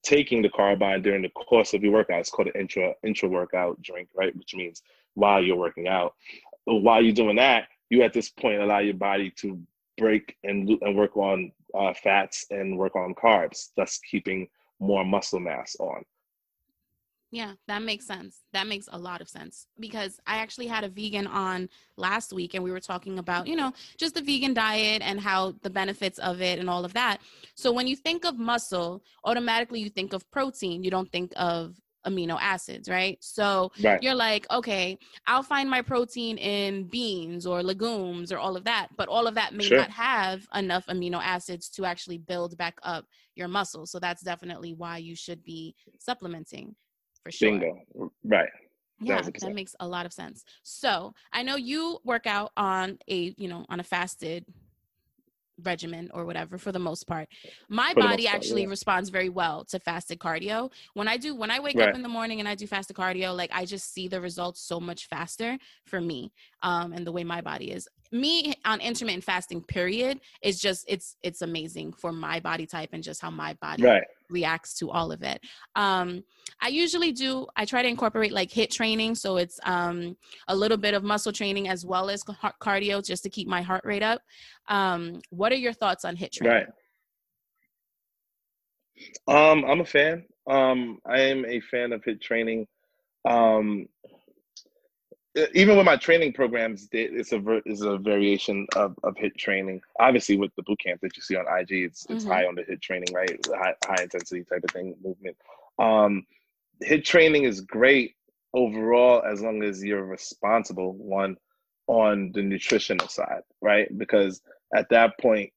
taking 0.07 0.40
the 0.40 0.49
carbine 0.49 1.03
during 1.03 1.23
the 1.23 1.29
course 1.31 1.75
of 1.75 1.83
your 1.83 1.92
workout. 1.92 2.21
It's 2.21 2.31
called 2.31 2.47
an 2.55 2.61
intra 2.61 2.95
intra 3.03 3.29
workout 3.29 3.83
drink, 3.83 4.09
right? 4.14 4.35
Which 4.37 4.55
means 4.55 4.83
while 5.14 5.42
you're 5.42 5.57
working 5.57 5.88
out. 5.88 6.14
While 6.64 7.03
you're 7.03 7.12
doing 7.12 7.37
that, 7.37 7.69
you 7.90 8.03
at 8.03 8.12
this 8.12 8.31
point 8.31 8.61
allow 8.62 8.79
your 8.79 8.95
body 8.95 9.31
to 9.38 9.61
break 9.99 10.37
and 10.45 10.71
and 10.83 10.97
work 10.97 11.16
on 11.16 11.51
uh, 11.75 11.92
fats 11.92 12.47
and 12.51 12.79
work 12.79 12.95
on 12.95 13.14
carbs, 13.14 13.71
thus 13.77 13.99
keeping 14.09 14.49
more 14.79 15.05
muscle 15.05 15.40
mass 15.40 15.77
on. 15.81 16.05
Yeah, 17.33 17.55
that 17.67 17.83
makes 17.83 18.07
sense. 18.07 18.43
That 18.53 18.67
makes 18.67 18.89
a 18.91 18.99
lot 18.99 19.21
of 19.21 19.29
sense 19.29 19.67
because 19.81 20.21
I 20.27 20.39
actually 20.39 20.69
had 20.69 20.85
a 20.85 20.89
vegan 20.89 21.27
on 21.27 21.69
last 21.97 22.33
week 22.33 22.55
and 22.55 22.62
we 22.62 22.71
were 22.71 22.81
talking 22.81 23.19
about, 23.19 23.49
you 23.49 23.57
know, 23.57 23.73
just 23.99 24.15
the 24.15 24.23
vegan 24.23 24.55
diet 24.55 25.03
and 25.05 25.21
how 25.21 25.55
the 25.62 25.71
benefits 25.71 26.19
of 26.21 26.41
it 26.41 26.59
and 26.59 26.71
all 26.71 26.85
of 26.85 26.95
that. 26.95 27.19
So 27.55 27.73
when 27.73 27.89
you 27.89 27.97
think 27.97 28.25
of 28.25 28.39
muscle, 28.39 29.03
automatically 29.25 29.81
you 29.81 29.91
think 29.91 30.12
of 30.12 30.31
protein. 30.31 30.85
You 30.85 30.91
don't 30.91 31.11
think 31.11 31.33
of 31.37 31.77
amino 32.07 32.39
acids, 32.41 32.89
right? 32.89 33.19
So 33.21 33.73
right. 33.83 34.01
you're 34.01 34.15
like, 34.15 34.47
okay, 34.53 34.97
I'll 35.27 35.43
find 35.43 35.69
my 35.69 35.83
protein 35.83 36.39
in 36.39 36.85
beans 36.85 37.47
or 37.47 37.62
legumes 37.62 38.31
or 38.31 38.39
all 38.39 38.57
of 38.57 38.62
that, 38.65 38.89
but 38.97 39.09
all 39.09 39.27
of 39.27 39.35
that 39.35 39.53
may 39.53 39.65
sure. 39.65 39.79
not 39.79 39.91
have 39.91 40.47
enough 40.55 40.87
amino 40.87 41.21
acids 41.21 41.69
to 41.71 41.85
actually 41.85 42.19
build 42.19 42.57
back 42.57 42.79
up 42.85 43.07
your 43.35 43.49
muscle. 43.49 43.87
So 43.87 43.99
that's 43.99 44.23
definitely 44.23 44.73
why 44.73 44.99
you 44.99 45.17
should 45.17 45.43
be 45.43 45.75
supplementing 45.99 46.77
for 47.27 47.33
sure. 47.33 47.51
Bingo. 47.51 47.83
Right. 48.25 48.49
Yeah, 49.01 49.21
100%. 49.21 49.41
that 49.41 49.55
makes 49.55 49.75
a 49.81 49.87
lot 49.87 50.07
of 50.07 50.12
sense. 50.12 50.45
So 50.62 51.12
I 51.33 51.43
know 51.43 51.57
you 51.57 51.99
work 52.05 52.27
out 52.27 52.53
on 52.57 52.99
a, 53.09 53.35
you 53.37 53.49
know, 53.49 53.67
on 53.69 53.81
a 53.81 53.83
fasted 53.83 54.47
regimen 55.65 56.11
or 56.15 56.25
whatever 56.25 56.57
for 56.57 56.71
the 56.71 56.79
most 56.79 57.07
part. 57.07 57.29
My 57.69 57.93
for 57.95 58.01
body 58.01 58.25
part, 58.25 58.37
actually 58.37 58.62
yeah. 58.62 58.69
responds 58.69 59.09
very 59.11 59.29
well 59.29 59.65
to 59.67 59.79
fasted 59.81 60.19
cardio. 60.19 60.71
When 60.95 61.09
I 61.09 61.17
do 61.17 61.35
when 61.35 61.51
I 61.51 61.61
wake 61.61 61.77
right. 61.77 61.89
up 61.89 61.95
in 61.95 62.03
the 62.03 62.09
morning 62.09 62.41
and 62.41 62.49
I 62.49 62.55
do 62.55 62.67
fasted 62.67 62.97
cardio, 62.97 63.37
like 63.37 63.51
I 63.53 63.65
just 63.65 63.93
see 63.93 64.07
the 64.07 64.21
results 64.21 64.61
so 64.61 64.79
much 64.81 65.09
faster 65.09 65.59
for 65.85 66.01
me. 66.01 66.33
Um 66.62 66.93
and 66.93 67.07
the 67.07 67.12
way 67.12 67.25
my 67.25 67.41
body 67.41 67.73
is. 67.73 67.89
Me 68.12 68.55
on 68.67 68.81
intermittent 68.81 69.25
fasting 69.25 69.62
period 69.62 70.21
is 70.43 70.61
just 70.61 70.85
it's 70.89 71.17
it's 71.23 71.43
amazing 71.43 71.93
for 71.95 72.12
my 72.12 72.39
body 72.39 72.67
type 72.67 72.91
and 72.93 73.03
just 73.03 73.23
how 73.23 73.31
my 73.31 73.55
body 73.55 73.83
right 73.83 74.05
reacts 74.31 74.75
to 74.79 74.91
all 74.91 75.12
of 75.12 75.23
it. 75.23 75.41
Um, 75.75 76.25
I 76.61 76.69
usually 76.69 77.12
do, 77.12 77.47
I 77.57 77.65
try 77.65 77.83
to 77.83 77.89
incorporate 77.89 78.33
like 78.33 78.51
HIIT 78.51 78.71
training. 78.71 79.15
So 79.15 79.37
it's 79.37 79.61
um, 79.65 80.17
a 80.49 80.57
little 80.57 80.79
bit 80.79 80.95
of 80.95 81.03
muscle 81.03 81.33
training 81.33 81.69
as 81.69 81.85
well 81.85 82.11
as 82.11 82.23
cardio 82.25 83.05
just 83.05 83.23
to 83.25 83.31
keep 83.31 83.49
my 83.49 83.62
heart 83.62 83.85
rate 83.85 84.03
up. 84.03 84.23
Um, 84.69 85.21
what 85.31 85.53
are 85.53 85.57
your 85.57 85.73
thoughts 85.73 86.05
on 86.05 86.17
HIIT 86.17 86.33
training? 86.33 86.67
Right. 89.29 89.53
Um, 89.53 89.65
I'm 89.65 89.81
a 89.81 89.85
fan. 89.85 90.25
Um, 90.47 90.99
I 91.05 91.21
am 91.21 91.45
a 91.45 91.61
fan 91.61 91.93
of 91.93 92.03
HIIT 92.03 92.21
training. 92.21 92.67
Um, 93.29 93.87
even 95.55 95.77
with 95.77 95.85
my 95.85 95.96
training 95.96 96.33
programs, 96.33 96.88
it's 96.92 97.33
a 97.33 97.42
it's 97.66 97.83
a 97.83 97.99
variation 97.99 98.66
of, 98.75 98.96
of 99.03 99.14
HIIT 99.16 99.37
training. 99.37 99.81
Obviously, 100.01 100.37
with 100.37 100.55
the 100.57 100.62
boot 100.62 100.79
camp 100.79 101.01
that 101.03 101.16
you 101.16 101.22
see 101.22 101.37
on 101.37 101.44
IG, 101.46 101.85
it's 101.85 102.07
it's 102.09 102.25
mm-hmm. 102.25 102.33
high 102.33 102.46
on 102.46 102.55
the 102.55 102.62
HIIT 102.62 102.81
training, 102.81 103.14
right? 103.14 103.38
High, 103.49 103.75
high 103.85 104.03
intensity 104.03 104.44
type 104.44 104.64
of 104.64 104.70
thing, 104.70 104.94
movement. 105.03 105.37
Um, 105.79 106.27
HIIT 106.85 107.05
training 107.05 107.44
is 107.44 107.61
great 107.61 108.14
overall 108.55 109.22
as 109.22 109.42
long 109.42 109.62
as 109.62 109.85
you're 109.85 110.05
responsible 110.05 110.94
one 110.94 111.37
on 111.87 112.33
the 112.35 112.42
nutritional 112.42 113.09
side, 113.09 113.42
right? 113.61 113.87
Because 113.96 114.40
at 114.75 114.88
that 114.90 115.18
point, 115.20 115.53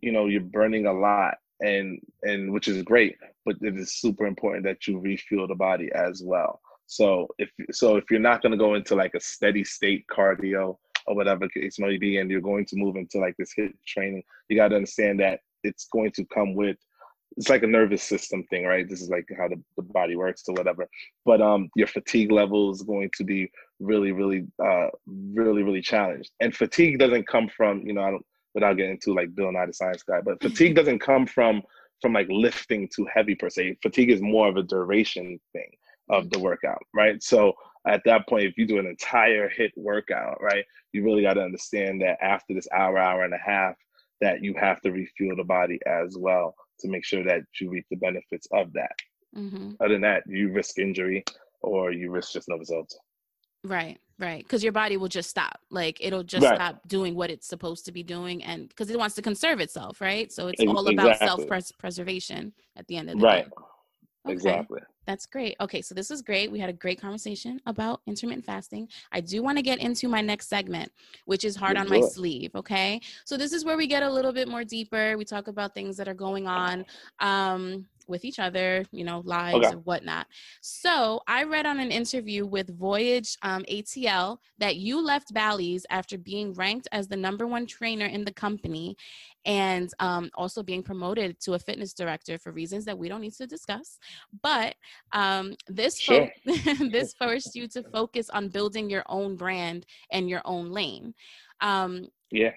you 0.00 0.12
know, 0.12 0.26
you're 0.26 0.42
burning 0.42 0.86
a 0.86 0.92
lot, 0.92 1.38
and 1.60 2.00
and 2.22 2.52
which 2.52 2.68
is 2.68 2.82
great, 2.82 3.16
but 3.46 3.56
it 3.62 3.76
is 3.78 3.94
super 3.94 4.26
important 4.26 4.64
that 4.64 4.86
you 4.86 4.98
refuel 4.98 5.48
the 5.48 5.54
body 5.54 5.90
as 5.94 6.22
well. 6.22 6.60
So 6.92 7.26
if 7.38 7.50
so, 7.70 7.96
if 7.96 8.04
you're 8.10 8.20
not 8.20 8.42
going 8.42 8.52
to 8.52 8.58
go 8.58 8.74
into 8.74 8.94
like 8.94 9.14
a 9.14 9.20
steady 9.20 9.64
state 9.64 10.04
cardio 10.14 10.76
or 11.06 11.16
whatever 11.16 11.48
case 11.48 11.78
may 11.78 11.96
be, 11.96 12.18
and 12.18 12.30
you're 12.30 12.42
going 12.42 12.66
to 12.66 12.76
move 12.76 12.96
into 12.96 13.18
like 13.18 13.34
this 13.38 13.54
HIIT 13.58 13.72
training, 13.88 14.22
you 14.50 14.56
got 14.56 14.68
to 14.68 14.76
understand 14.76 15.18
that 15.20 15.40
it's 15.64 15.86
going 15.86 16.10
to 16.12 16.24
come 16.26 16.54
with 16.54 16.76
it's 17.38 17.48
like 17.48 17.62
a 17.62 17.66
nervous 17.66 18.02
system 18.02 18.44
thing, 18.50 18.66
right? 18.66 18.86
This 18.86 19.00
is 19.00 19.08
like 19.08 19.26
how 19.38 19.48
the, 19.48 19.58
the 19.76 19.82
body 19.82 20.16
works 20.16 20.42
or 20.46 20.54
whatever. 20.54 20.86
But 21.24 21.40
um 21.40 21.70
your 21.76 21.86
fatigue 21.86 22.30
level 22.30 22.70
is 22.70 22.82
going 22.82 23.10
to 23.16 23.24
be 23.24 23.50
really, 23.80 24.12
really, 24.12 24.46
uh 24.62 24.88
really, 25.06 25.62
really 25.62 25.80
challenged. 25.80 26.30
And 26.40 26.54
fatigue 26.54 26.98
doesn't 26.98 27.26
come 27.26 27.48
from, 27.56 27.86
you 27.86 27.94
know, 27.94 28.02
I 28.02 28.10
don't 28.10 28.26
without 28.52 28.76
getting 28.76 28.92
into 28.92 29.14
like 29.14 29.34
Bill 29.34 29.50
Nye 29.50 29.64
the 29.64 29.72
Science 29.72 30.02
Guy, 30.02 30.20
but 30.20 30.42
fatigue 30.42 30.76
doesn't 30.76 30.98
come 30.98 31.26
from 31.26 31.62
from 32.02 32.12
like 32.12 32.28
lifting 32.28 32.86
too 32.94 33.06
heavy 33.14 33.34
per 33.34 33.48
se. 33.48 33.78
Fatigue 33.82 34.10
is 34.10 34.20
more 34.20 34.46
of 34.48 34.58
a 34.58 34.62
duration 34.62 35.40
thing 35.54 35.70
of 36.12 36.30
the 36.30 36.38
workout, 36.38 36.82
right? 36.94 37.20
So 37.22 37.54
at 37.88 38.02
that 38.04 38.28
point, 38.28 38.44
if 38.44 38.56
you 38.56 38.66
do 38.66 38.78
an 38.78 38.86
entire 38.86 39.48
HIIT 39.48 39.72
workout, 39.76 40.40
right, 40.40 40.64
you 40.92 41.02
really 41.02 41.22
got 41.22 41.34
to 41.34 41.42
understand 41.42 42.02
that 42.02 42.18
after 42.22 42.54
this 42.54 42.68
hour, 42.72 42.98
hour 42.98 43.24
and 43.24 43.34
a 43.34 43.38
half, 43.44 43.74
that 44.20 44.44
you 44.44 44.54
have 44.60 44.80
to 44.82 44.92
refuel 44.92 45.36
the 45.36 45.44
body 45.44 45.80
as 45.86 46.16
well 46.16 46.54
to 46.78 46.88
make 46.88 47.04
sure 47.04 47.24
that 47.24 47.40
you 47.60 47.70
reap 47.70 47.86
the 47.90 47.96
benefits 47.96 48.46
of 48.52 48.72
that. 48.74 48.94
Mm-hmm. 49.36 49.72
Other 49.80 49.94
than 49.94 50.02
that, 50.02 50.22
you 50.28 50.52
risk 50.52 50.78
injury 50.78 51.24
or 51.62 51.90
you 51.92 52.10
risk 52.10 52.32
just 52.32 52.48
no 52.48 52.56
results. 52.56 52.96
Right, 53.64 53.98
right. 54.18 54.42
Because 54.42 54.62
your 54.62 54.72
body 54.72 54.96
will 54.96 55.08
just 55.08 55.30
stop. 55.30 55.58
Like 55.70 55.98
it'll 56.00 56.24
just 56.24 56.44
right. 56.44 56.56
stop 56.56 56.86
doing 56.86 57.14
what 57.14 57.30
it's 57.30 57.46
supposed 57.46 57.86
to 57.86 57.92
be 57.92 58.02
doing, 58.02 58.42
and 58.42 58.68
because 58.68 58.90
it 58.90 58.98
wants 58.98 59.14
to 59.16 59.22
conserve 59.22 59.60
itself, 59.60 60.00
right? 60.00 60.32
So 60.32 60.48
it's 60.48 60.62
all 60.66 60.88
about 60.88 61.18
self 61.18 61.40
preservation 61.78 62.52
at 62.76 62.86
the 62.88 62.96
end 62.96 63.10
of 63.10 63.18
the 63.18 63.24
right. 63.24 63.44
day. 63.44 63.50
Right. 63.56 63.66
Okay. 64.26 64.34
Exactly. 64.34 64.80
That's 65.06 65.26
great. 65.26 65.56
Okay, 65.60 65.82
so 65.82 65.96
this 65.96 66.12
is 66.12 66.22
great. 66.22 66.52
We 66.52 66.60
had 66.60 66.70
a 66.70 66.72
great 66.72 67.00
conversation 67.00 67.60
about 67.66 68.02
intermittent 68.06 68.44
fasting. 68.44 68.88
I 69.10 69.20
do 69.20 69.42
want 69.42 69.58
to 69.58 69.62
get 69.62 69.80
into 69.80 70.06
my 70.06 70.20
next 70.20 70.48
segment, 70.48 70.92
which 71.24 71.44
is 71.44 71.56
heart 71.56 71.76
on 71.76 71.88
my 71.88 72.00
sleeve. 72.00 72.52
Okay, 72.54 73.00
so 73.24 73.36
this 73.36 73.52
is 73.52 73.64
where 73.64 73.76
we 73.76 73.88
get 73.88 74.04
a 74.04 74.10
little 74.10 74.32
bit 74.32 74.46
more 74.46 74.62
deeper. 74.62 75.18
We 75.18 75.24
talk 75.24 75.48
about 75.48 75.74
things 75.74 75.96
that 75.96 76.06
are 76.06 76.14
going 76.14 76.46
on 76.46 76.84
um, 77.18 77.86
with 78.08 78.24
each 78.24 78.38
other, 78.38 78.84
you 78.92 79.04
know, 79.04 79.22
lives 79.24 79.56
okay. 79.56 79.68
and 79.68 79.84
whatnot. 79.84 80.26
So 80.60 81.20
I 81.26 81.44
read 81.44 81.66
on 81.66 81.80
an 81.80 81.90
interview 81.90 82.46
with 82.46 82.76
Voyage 82.78 83.36
um, 83.42 83.64
ATL 83.70 84.38
that 84.58 84.76
you 84.76 85.04
left 85.04 85.32
Bally's 85.34 85.86
after 85.90 86.18
being 86.18 86.52
ranked 86.54 86.88
as 86.92 87.08
the 87.08 87.16
number 87.16 87.46
one 87.46 87.66
trainer 87.66 88.06
in 88.06 88.24
the 88.24 88.32
company 88.32 88.96
and 89.44 89.90
um, 89.98 90.30
also 90.34 90.62
being 90.62 90.82
promoted 90.82 91.40
to 91.40 91.54
a 91.54 91.58
fitness 91.58 91.92
director 91.92 92.38
for 92.38 92.52
reasons 92.52 92.84
that 92.84 92.96
we 92.96 93.08
don't 93.08 93.20
need 93.20 93.34
to 93.34 93.46
discuss. 93.46 93.98
But 94.42 94.74
um, 95.12 95.54
this 95.68 95.98
sure. 95.98 96.28
fo- 96.44 96.54
this 96.90 97.14
forced 97.18 97.54
you 97.54 97.68
to 97.68 97.82
focus 97.82 98.30
on 98.30 98.48
building 98.48 98.88
your 98.88 99.04
own 99.08 99.36
brand 99.36 99.86
and 100.10 100.28
your 100.28 100.42
own 100.44 100.70
lane. 100.70 101.14
Um, 101.60 102.08
yeah. 102.30 102.52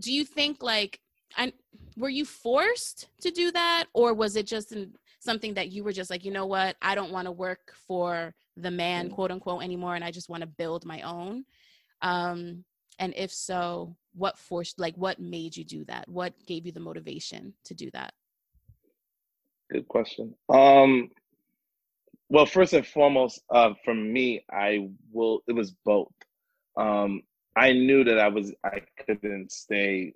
Do 0.00 0.12
you 0.12 0.24
think 0.24 0.62
like 0.62 1.00
and 1.36 1.52
were 1.96 2.08
you 2.08 2.24
forced 2.24 3.08
to 3.20 3.30
do 3.30 3.50
that? 3.52 3.86
Or 3.92 4.14
was 4.14 4.36
it 4.36 4.46
just 4.46 4.74
something 5.20 5.54
that 5.54 5.70
you 5.70 5.84
were 5.84 5.92
just 5.92 6.10
like 6.10 6.24
you 6.24 6.30
know 6.30 6.46
what? 6.46 6.76
I 6.82 6.94
don't 6.94 7.12
want 7.12 7.26
to 7.26 7.32
work 7.32 7.74
for 7.86 8.34
the 8.56 8.70
man 8.70 9.08
mm. 9.08 9.12
quote 9.12 9.30
unquote 9.30 9.62
anymore 9.62 9.94
and 9.94 10.04
i 10.04 10.10
just 10.10 10.28
want 10.28 10.42
to 10.42 10.46
build 10.46 10.84
my 10.84 11.02
own? 11.02 11.44
Um 12.02 12.64
and 12.98 13.14
if 13.16 13.32
so 13.32 13.96
what 14.14 14.38
forced 14.38 14.78
like 14.78 14.94
what 14.96 15.20
made 15.20 15.56
you 15.56 15.64
do 15.64 15.84
that? 15.84 16.08
What 16.08 16.34
gave 16.46 16.66
you 16.66 16.72
the 16.72 16.80
motivation 16.80 17.54
to 17.64 17.74
do 17.74 17.90
that? 17.92 18.12
Good 19.70 19.86
question. 19.88 20.34
Um 20.48 21.10
well 22.28 22.46
first 22.46 22.72
and 22.72 22.86
foremost 22.86 23.42
uh 23.50 23.74
for 23.84 23.94
me 23.94 24.44
i 24.50 24.88
will 25.12 25.42
it 25.48 25.52
was 25.52 25.72
both. 25.84 26.12
Um 26.76 27.22
i 27.56 27.72
knew 27.72 28.04
that 28.04 28.18
i 28.18 28.28
was 28.28 28.54
i 28.64 28.80
couldn't 29.04 29.52
stay 29.52 30.14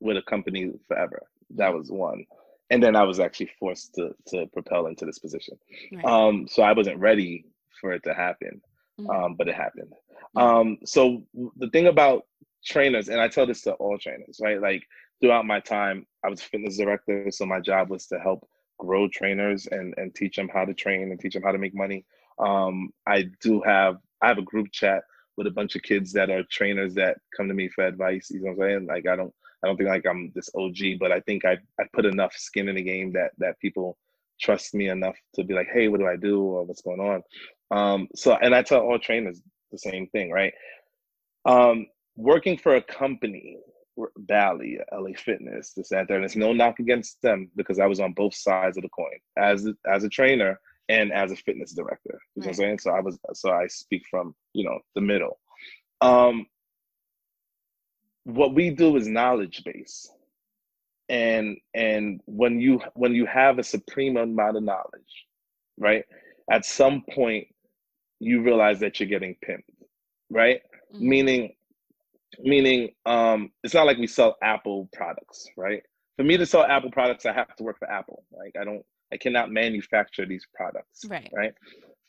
with 0.00 0.16
a 0.16 0.22
company 0.22 0.72
forever. 0.88 1.22
That 1.50 1.74
was 1.74 1.90
one. 1.90 2.24
And 2.70 2.82
then 2.82 2.96
I 2.96 3.04
was 3.04 3.20
actually 3.20 3.50
forced 3.58 3.94
to 3.94 4.14
to 4.28 4.46
propel 4.48 4.86
into 4.86 5.06
this 5.06 5.18
position. 5.18 5.56
Right. 5.92 6.04
Um, 6.04 6.48
so 6.48 6.62
I 6.62 6.72
wasn't 6.72 6.98
ready 6.98 7.44
for 7.80 7.92
it 7.92 8.02
to 8.04 8.14
happen, 8.14 8.60
mm-hmm. 9.00 9.10
um, 9.10 9.34
but 9.36 9.48
it 9.48 9.54
happened. 9.54 9.92
Mm-hmm. 10.36 10.38
Um, 10.38 10.78
so 10.84 11.22
the 11.56 11.70
thing 11.70 11.86
about 11.86 12.26
trainers, 12.64 13.08
and 13.08 13.20
I 13.20 13.28
tell 13.28 13.46
this 13.46 13.62
to 13.62 13.74
all 13.74 13.98
trainers, 13.98 14.40
right? 14.42 14.60
Like 14.60 14.82
throughout 15.20 15.46
my 15.46 15.60
time, 15.60 16.06
I 16.24 16.28
was 16.28 16.42
fitness 16.42 16.76
director, 16.76 17.30
so 17.30 17.46
my 17.46 17.60
job 17.60 17.90
was 17.90 18.06
to 18.08 18.18
help 18.18 18.48
grow 18.78 19.08
trainers 19.08 19.68
and 19.68 19.94
and 19.96 20.14
teach 20.14 20.36
them 20.36 20.50
how 20.52 20.64
to 20.64 20.74
train 20.74 21.10
and 21.10 21.20
teach 21.20 21.34
them 21.34 21.42
how 21.42 21.52
to 21.52 21.58
make 21.58 21.74
money. 21.74 22.04
Um, 22.38 22.90
I 23.06 23.26
do 23.40 23.62
have 23.62 23.98
I 24.22 24.28
have 24.28 24.38
a 24.38 24.42
group 24.42 24.72
chat 24.72 25.04
with 25.36 25.46
a 25.46 25.50
bunch 25.52 25.76
of 25.76 25.82
kids 25.82 26.12
that 26.12 26.30
are 26.30 26.42
trainers 26.50 26.94
that 26.94 27.18
come 27.36 27.48
to 27.48 27.54
me 27.54 27.68
for 27.68 27.86
advice. 27.86 28.30
You 28.30 28.40
know 28.40 28.52
what 28.52 28.64
I'm 28.64 28.70
saying? 28.70 28.86
Like 28.86 29.06
I 29.06 29.16
don't 29.16 29.34
I 29.62 29.68
don't 29.68 29.76
think 29.76 29.88
like 29.88 30.06
I'm 30.06 30.32
this 30.34 30.50
OG, 30.54 30.98
but 31.00 31.12
I 31.12 31.20
think 31.20 31.44
I 31.44 31.58
I 31.80 31.84
put 31.92 32.06
enough 32.06 32.34
skin 32.34 32.68
in 32.68 32.76
the 32.76 32.82
game 32.82 33.12
that 33.12 33.32
that 33.38 33.58
people 33.60 33.96
trust 34.40 34.74
me 34.74 34.88
enough 34.88 35.16
to 35.34 35.44
be 35.44 35.54
like, 35.54 35.68
hey, 35.72 35.88
what 35.88 36.00
do 36.00 36.06
I 36.06 36.16
do 36.16 36.42
or 36.42 36.64
what's 36.64 36.82
going 36.82 37.00
on? 37.00 37.22
Um, 37.70 38.08
so 38.14 38.34
and 38.34 38.54
I 38.54 38.62
tell 38.62 38.80
all 38.80 38.98
trainers 38.98 39.40
the 39.72 39.78
same 39.78 40.06
thing, 40.08 40.30
right? 40.30 40.52
Um, 41.44 41.86
working 42.16 42.58
for 42.58 42.76
a 42.76 42.82
company, 42.82 43.58
Bally, 44.18 44.78
LA 44.92 45.10
Fitness, 45.16 45.72
this 45.76 45.90
and 45.90 46.08
that, 46.08 46.14
and 46.14 46.24
it's 46.24 46.36
no 46.36 46.52
knock 46.52 46.78
against 46.78 47.20
them 47.22 47.50
because 47.56 47.78
I 47.78 47.86
was 47.86 48.00
on 48.00 48.12
both 48.12 48.34
sides 48.34 48.76
of 48.76 48.82
the 48.82 48.88
coin 48.90 49.18
as 49.36 49.68
as 49.90 50.04
a 50.04 50.08
trainer 50.08 50.60
and 50.88 51.12
as 51.12 51.32
a 51.32 51.36
fitness 51.36 51.72
director. 51.72 52.20
You 52.34 52.42
know 52.42 52.46
what 52.46 52.48
I'm 52.48 52.54
saying? 52.54 52.78
So 52.80 52.90
I 52.90 53.00
was 53.00 53.18
so 53.34 53.50
I 53.50 53.66
speak 53.68 54.02
from 54.10 54.34
you 54.52 54.64
know 54.64 54.78
the 54.94 55.00
middle. 55.00 55.38
Um, 56.00 56.46
what 58.26 58.54
we 58.54 58.70
do 58.70 58.96
is 58.96 59.06
knowledge 59.06 59.62
base 59.64 60.10
and 61.08 61.56
and 61.74 62.20
when 62.26 62.60
you 62.60 62.80
when 62.94 63.14
you 63.14 63.26
have 63.26 63.58
a 63.58 63.62
supreme 63.62 64.16
amount 64.16 64.56
of 64.56 64.62
knowledge 64.62 65.26
right 65.78 66.04
at 66.50 66.64
some 66.64 67.02
point 67.14 67.46
you 68.18 68.42
realize 68.42 68.80
that 68.80 68.98
you're 68.98 69.08
getting 69.08 69.36
pimped, 69.46 69.64
right? 70.30 70.60
Mm-hmm. 70.94 71.08
Meaning, 71.08 71.54
meaning, 72.40 72.90
um, 73.04 73.50
it's 73.62 73.74
not 73.74 73.86
like 73.86 73.98
we 73.98 74.06
sell 74.06 74.36
Apple 74.42 74.88
products, 74.92 75.46
right? 75.56 75.82
For 76.16 76.24
me 76.24 76.36
to 76.36 76.46
sell 76.46 76.64
Apple 76.64 76.90
products, 76.90 77.26
I 77.26 77.32
have 77.32 77.54
to 77.56 77.62
work 77.62 77.78
for 77.78 77.90
Apple. 77.90 78.24
Like 78.32 78.54
I 78.60 78.64
don't, 78.64 78.82
I 79.12 79.16
cannot 79.18 79.50
manufacture 79.50 80.26
these 80.26 80.46
products, 80.54 81.04
right? 81.08 81.30
Right. 81.34 81.52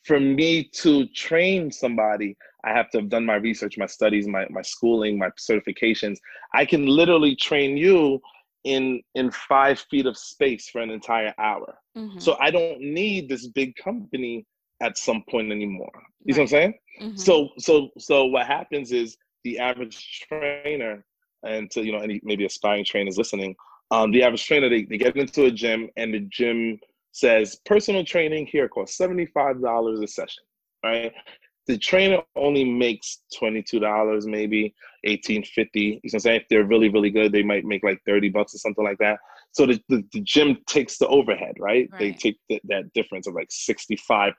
For 0.08 0.20
me 0.20 0.64
to 0.84 1.06
train 1.08 1.72
somebody, 1.72 2.38
I 2.64 2.72
have 2.72 2.90
to 2.92 3.00
have 3.00 3.10
done 3.10 3.26
my 3.26 3.36
research, 3.36 3.78
my 3.78 3.86
studies, 3.86 4.28
my 4.28 4.46
my 4.50 4.62
schooling, 4.62 5.18
my 5.18 5.30
certifications. 5.32 6.18
I 6.54 6.66
can 6.66 6.86
literally 6.86 7.36
train 7.36 7.78
you 7.78 8.22
in 8.64 9.02
in 9.16 9.32
five 9.32 9.80
feet 9.90 10.06
of 10.06 10.18
space 10.18 10.70
for 10.70 10.82
an 10.82 10.90
entire 10.90 11.34
hour. 11.38 11.78
Mm-hmm. 11.98 12.20
So 12.20 12.38
I 12.40 12.52
don't 12.52 12.80
need 12.82 13.30
this 13.30 13.48
big 13.48 13.76
company 13.76 14.46
at 14.82 14.98
some 14.98 15.24
point 15.30 15.52
anymore. 15.52 15.92
You 16.24 16.34
right. 16.34 16.38
know 16.38 16.42
what 16.42 16.42
I'm 16.42 16.48
saying? 16.48 16.74
Mm-hmm. 17.02 17.18
So 17.18 17.50
so 17.58 17.90
so 17.98 18.26
what 18.26 18.48
happens 18.48 18.92
is 18.92 19.18
the 19.44 19.60
average 19.60 20.26
trainer 20.28 21.06
and 21.44 21.70
to 21.72 21.86
you 21.86 21.92
know 21.92 22.00
any 22.00 22.20
maybe 22.24 22.46
aspiring 22.46 22.86
trainers 22.86 23.18
listening, 23.18 23.56
um, 23.92 24.12
the 24.12 24.24
average 24.24 24.46
trainer 24.46 24.70
they, 24.70 24.84
they 24.84 24.98
get 24.98 25.16
into 25.16 25.46
a 25.46 25.52
gym 25.52 25.90
and 25.96 26.14
the 26.14 26.28
gym 26.30 26.80
says 27.18 27.60
personal 27.66 28.04
training 28.04 28.48
here 28.48 28.70
costs 28.70 28.98
$75 29.00 30.04
a 30.04 30.08
session, 30.08 30.44
right? 30.84 31.12
The 31.66 31.78
trainer 31.78 32.22
only 32.36 32.64
makes 32.64 33.24
$22 33.42 34.26
maybe, 34.26 34.74
1850 35.04 35.80
You 35.80 35.92
know 35.92 35.96
what 35.96 36.14
I'm 36.14 36.20
saying? 36.20 36.42
If 36.42 36.48
they're 36.50 36.64
really, 36.64 36.90
really 36.90 37.10
good, 37.10 37.32
they 37.32 37.44
might 37.44 37.66
make 37.66 37.84
like 37.84 38.00
30 38.06 38.30
bucks 38.30 38.56
or 38.56 38.60
something 38.60 38.84
like 38.84 39.00
that. 39.00 39.20
So 39.52 39.66
the, 39.66 39.82
the, 39.90 40.04
the 40.14 40.22
gym 40.22 40.58
takes 40.68 40.98
the 40.98 41.08
overhead, 41.08 41.56
right? 41.60 41.90
right. 41.92 42.00
They 42.00 42.12
take 42.12 42.38
the, 42.48 42.62
that 42.66 42.94
difference 42.94 43.28
of 43.28 43.34
like 43.34 43.50
65% 43.50 44.34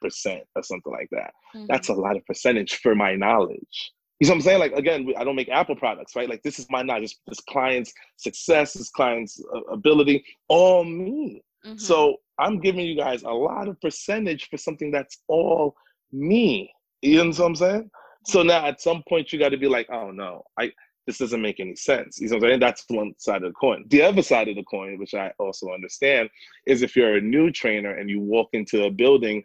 or 0.55 0.63
something 0.63 0.93
like 0.93 1.09
that. 1.11 1.33
Mm-hmm. 1.55 1.67
That's 1.69 1.89
a 1.89 1.95
lot 1.95 2.17
of 2.17 2.25
percentage 2.25 2.77
for 2.77 2.95
my 2.95 3.15
knowledge. 3.15 3.93
You 4.21 4.27
know 4.27 4.33
what 4.33 4.37
I'm 4.37 4.43
saying? 4.43 4.59
Like 4.59 4.73
again, 4.73 5.13
I 5.17 5.25
don't 5.25 5.37
make 5.37 5.49
Apple 5.49 5.77
products, 5.77 6.17
right? 6.17 6.29
Like 6.29 6.43
this 6.43 6.59
is 6.59 6.67
my 6.71 6.83
knowledge, 6.83 7.17
this 7.29 7.41
client's 7.41 7.93
success, 8.17 8.73
this 8.73 8.91
client's 8.91 9.41
uh, 9.55 9.61
ability, 9.73 10.25
all 10.49 10.85
me. 10.85 11.43
Mm-hmm. 11.65 11.79
So 11.79 12.17
I'm 12.39 12.61
giving 12.61 12.87
you 12.87 12.97
guys 12.97 13.23
a 13.23 13.31
lot 13.31 13.69
of 13.69 13.81
percentage 13.81 14.49
for 14.49 14.57
something 14.57 14.91
that's 14.91 15.19
all 15.29 15.75
me. 16.13 16.73
You 17.03 17.25
know 17.25 17.31
what 17.31 17.41
I'm 17.41 17.57
saying? 17.57 17.91
So 18.27 18.41
mm-hmm. 18.41 18.49
now 18.49 18.67
at 18.67 18.81
some 18.81 19.03
point 19.09 19.33
you 19.33 19.39
got 19.39 19.51
to 19.51 19.57
be 19.57 19.69
like, 19.69 19.89
oh 19.91 20.11
no, 20.11 20.45
I 20.59 20.73
this 21.07 21.19
doesn't 21.19 21.41
make 21.41 21.59
any 21.59 21.75
sense. 21.75 22.21
You 22.21 22.29
know 22.29 22.37
what 22.37 22.45
I'm 22.45 22.51
saying? 22.51 22.61
That's 22.61 22.85
one 22.89 23.15
side 23.17 23.43
of 23.43 23.51
the 23.53 23.55
coin. 23.55 23.87
The 23.89 24.03
other 24.03 24.21
side 24.21 24.49
of 24.49 24.57
the 24.57 24.65
coin, 24.65 24.99
which 24.99 25.15
I 25.15 25.33
also 25.39 25.73
understand, 25.73 26.29
is 26.67 26.83
if 26.83 26.95
you're 26.95 27.17
a 27.17 27.21
new 27.21 27.51
trainer 27.51 27.95
and 27.95 28.11
you 28.11 28.21
walk 28.21 28.51
into 28.53 28.85
a 28.85 28.91
building, 28.91 29.43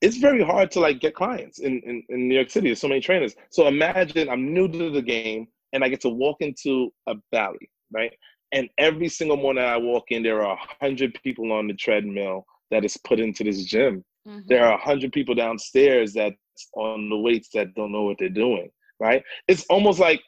it's 0.00 0.16
very 0.16 0.42
hard 0.42 0.72
to 0.72 0.80
like 0.80 1.00
get 1.00 1.14
clients 1.14 1.60
in, 1.60 1.80
in, 1.86 2.02
in 2.08 2.28
New 2.28 2.34
York 2.34 2.50
City. 2.50 2.66
There's 2.66 2.80
so 2.80 2.88
many 2.88 3.00
trainers. 3.00 3.36
So 3.50 3.68
imagine 3.68 4.28
I'm 4.28 4.52
new 4.52 4.66
to 4.66 4.90
the 4.90 5.02
game 5.02 5.46
and 5.72 5.84
I 5.84 5.88
get 5.88 6.00
to 6.00 6.08
walk 6.08 6.38
into 6.40 6.92
a 7.06 7.14
Bally, 7.30 7.70
right? 7.92 8.12
And 8.52 8.68
every 8.78 9.08
single 9.08 9.36
morning 9.36 9.64
I 9.64 9.76
walk 9.76 10.04
in, 10.10 10.22
there 10.22 10.44
are 10.44 10.56
a 10.56 10.84
hundred 10.84 11.18
people 11.22 11.52
on 11.52 11.66
the 11.66 11.74
treadmill 11.74 12.46
that 12.70 12.84
is 12.84 12.96
put 12.96 13.20
into 13.20 13.44
this 13.44 13.64
gym. 13.64 14.04
Mm-hmm. 14.26 14.40
There 14.48 14.64
are 14.64 14.74
a 14.74 14.80
hundred 14.80 15.12
people 15.12 15.34
downstairs 15.34 16.12
that's 16.12 16.36
on 16.74 17.08
the 17.08 17.16
weights 17.16 17.48
that 17.54 17.74
don't 17.74 17.92
know 17.92 18.02
what 18.02 18.16
they're 18.18 18.28
doing. 18.28 18.70
Right? 18.98 19.22
It's 19.46 19.66
almost 19.68 19.98
like, 19.98 20.22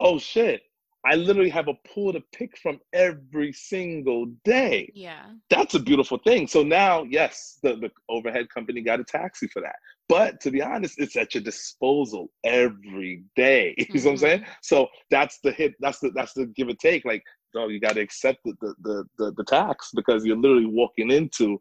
oh 0.00 0.18
shit, 0.18 0.62
I 1.04 1.16
literally 1.16 1.50
have 1.50 1.68
a 1.68 1.74
pool 1.88 2.12
to 2.12 2.22
pick 2.32 2.56
from 2.58 2.78
every 2.92 3.52
single 3.52 4.26
day. 4.44 4.90
Yeah. 4.94 5.24
That's 5.50 5.74
a 5.74 5.80
beautiful 5.80 6.18
thing. 6.18 6.46
So 6.46 6.62
now, 6.62 7.02
yes, 7.02 7.58
the, 7.62 7.74
the 7.76 7.90
overhead 8.08 8.48
company 8.50 8.82
got 8.82 9.00
a 9.00 9.04
taxi 9.04 9.48
for 9.48 9.62
that. 9.62 9.76
But 10.08 10.40
to 10.42 10.50
be 10.50 10.62
honest, 10.62 11.00
it's 11.00 11.16
at 11.16 11.34
your 11.34 11.42
disposal 11.42 12.30
every 12.44 13.24
day. 13.34 13.74
You 13.78 13.86
mm-hmm. 13.86 13.96
know 13.96 14.04
what 14.04 14.10
I'm 14.12 14.18
saying? 14.18 14.40
Mm-hmm. 14.42 14.52
So 14.62 14.88
that's 15.10 15.38
the 15.42 15.50
hit, 15.50 15.74
that's 15.80 15.98
the 15.98 16.10
that's 16.14 16.34
the 16.34 16.46
give 16.46 16.68
and 16.68 16.78
take. 16.78 17.04
Like, 17.04 17.22
no, 17.54 17.68
you 17.68 17.80
gotta 17.80 18.00
accept 18.00 18.40
the 18.44 18.54
the 18.82 19.04
the, 19.18 19.32
the 19.32 19.44
tax 19.44 19.90
because 19.94 20.24
you're 20.24 20.36
literally 20.36 20.66
walking 20.66 21.10
into 21.10 21.60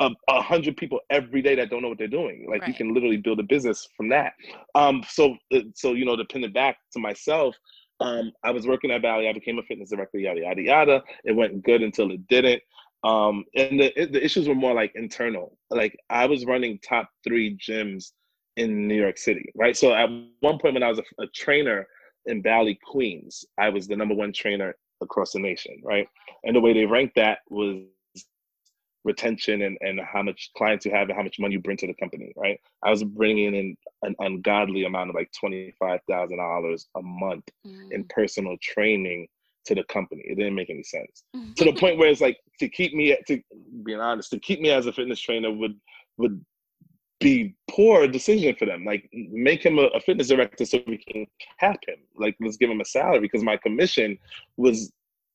a, 0.00 0.10
a, 0.28 0.42
hundred 0.42 0.76
people 0.76 1.00
every 1.10 1.40
day 1.40 1.54
that 1.54 1.70
don't 1.70 1.82
know 1.82 1.88
what 1.88 1.98
they're 1.98 2.06
doing. 2.06 2.46
Like 2.48 2.62
right. 2.62 2.68
you 2.68 2.74
can 2.74 2.92
literally 2.92 3.16
build 3.16 3.40
a 3.40 3.44
business 3.44 3.88
from 3.96 4.08
that. 4.10 4.34
Um, 4.74 5.02
so, 5.08 5.36
uh, 5.54 5.60
so 5.74 5.94
you 5.94 6.04
know, 6.04 6.16
to 6.16 6.24
pin 6.26 6.44
it 6.44 6.52
back 6.52 6.76
to 6.92 6.98
myself, 6.98 7.56
um, 8.00 8.32
I 8.44 8.50
was 8.50 8.66
working 8.66 8.90
at 8.90 9.02
Bally. 9.02 9.28
I 9.28 9.32
became 9.32 9.58
a 9.58 9.62
fitness 9.62 9.90
director. 9.90 10.18
Yada 10.18 10.40
yada 10.40 10.62
yada. 10.62 11.02
It 11.24 11.32
went 11.32 11.64
good 11.64 11.82
until 11.82 12.10
it 12.10 12.26
didn't. 12.28 12.62
Um, 13.04 13.44
and 13.54 13.80
the 13.80 13.92
the 14.10 14.22
issues 14.22 14.48
were 14.48 14.54
more 14.54 14.74
like 14.74 14.92
internal. 14.94 15.56
Like 15.70 15.96
I 16.10 16.26
was 16.26 16.44
running 16.44 16.78
top 16.80 17.08
three 17.24 17.56
gyms 17.56 18.12
in 18.56 18.88
New 18.88 19.00
York 19.00 19.18
City, 19.18 19.50
right? 19.54 19.76
So 19.76 19.94
at 19.94 20.08
one 20.40 20.58
point 20.58 20.74
when 20.74 20.82
I 20.82 20.88
was 20.88 20.98
a, 20.98 21.22
a 21.22 21.26
trainer 21.34 21.86
in 22.26 22.42
Bally, 22.42 22.78
Queens, 22.84 23.44
I 23.58 23.68
was 23.68 23.86
the 23.86 23.96
number 23.96 24.14
one 24.14 24.32
trainer 24.32 24.74
across 25.00 25.32
the 25.32 25.38
nation, 25.38 25.80
right? 25.84 26.08
And 26.44 26.54
the 26.54 26.60
way 26.60 26.72
they 26.72 26.86
ranked 26.86 27.16
that 27.16 27.38
was 27.48 27.82
retention 29.04 29.62
and, 29.62 29.78
and 29.80 30.00
how 30.00 30.20
much 30.20 30.50
clients 30.56 30.84
you 30.84 30.90
have 30.90 31.08
and 31.08 31.16
how 31.16 31.22
much 31.22 31.38
money 31.38 31.54
you 31.54 31.60
bring 31.60 31.76
to 31.76 31.86
the 31.86 31.94
company, 31.94 32.32
right? 32.36 32.60
I 32.82 32.90
was 32.90 33.04
bringing 33.04 33.54
in 33.54 33.76
an 34.02 34.16
ungodly 34.18 34.84
amount 34.84 35.10
of 35.10 35.14
like 35.14 35.30
$25,000 35.42 36.84
a 36.96 37.02
month 37.02 37.44
mm. 37.64 37.92
in 37.92 38.04
personal 38.10 38.56
training 38.60 39.28
to 39.66 39.74
the 39.74 39.84
company. 39.84 40.22
It 40.26 40.36
didn't 40.36 40.56
make 40.56 40.70
any 40.70 40.82
sense 40.82 41.22
to 41.56 41.64
the 41.64 41.72
point 41.72 41.98
where 41.98 42.08
it's 42.08 42.20
like 42.20 42.38
to 42.58 42.68
keep 42.68 42.94
me, 42.94 43.16
to 43.28 43.40
being 43.84 44.00
honest, 44.00 44.30
to 44.30 44.40
keep 44.40 44.60
me 44.60 44.70
as 44.70 44.86
a 44.86 44.92
fitness 44.92 45.20
trainer 45.20 45.52
would, 45.52 45.78
would 46.18 46.44
be 47.20 47.54
poor 47.70 48.06
decision 48.06 48.54
for 48.58 48.66
them. 48.66 48.84
Like 48.84 49.08
make 49.12 49.64
him 49.64 49.78
a, 49.78 49.84
a, 49.84 50.00
fitness 50.00 50.28
director 50.28 50.64
so 50.64 50.78
we 50.86 50.98
can 50.98 51.26
cap 51.58 51.78
him. 51.86 51.96
Like 52.16 52.36
let's 52.40 52.56
give 52.56 52.70
him 52.70 52.80
a 52.80 52.84
salary 52.84 53.20
because 53.20 53.42
my 53.42 53.56
commission 53.56 54.18
was 54.56 54.92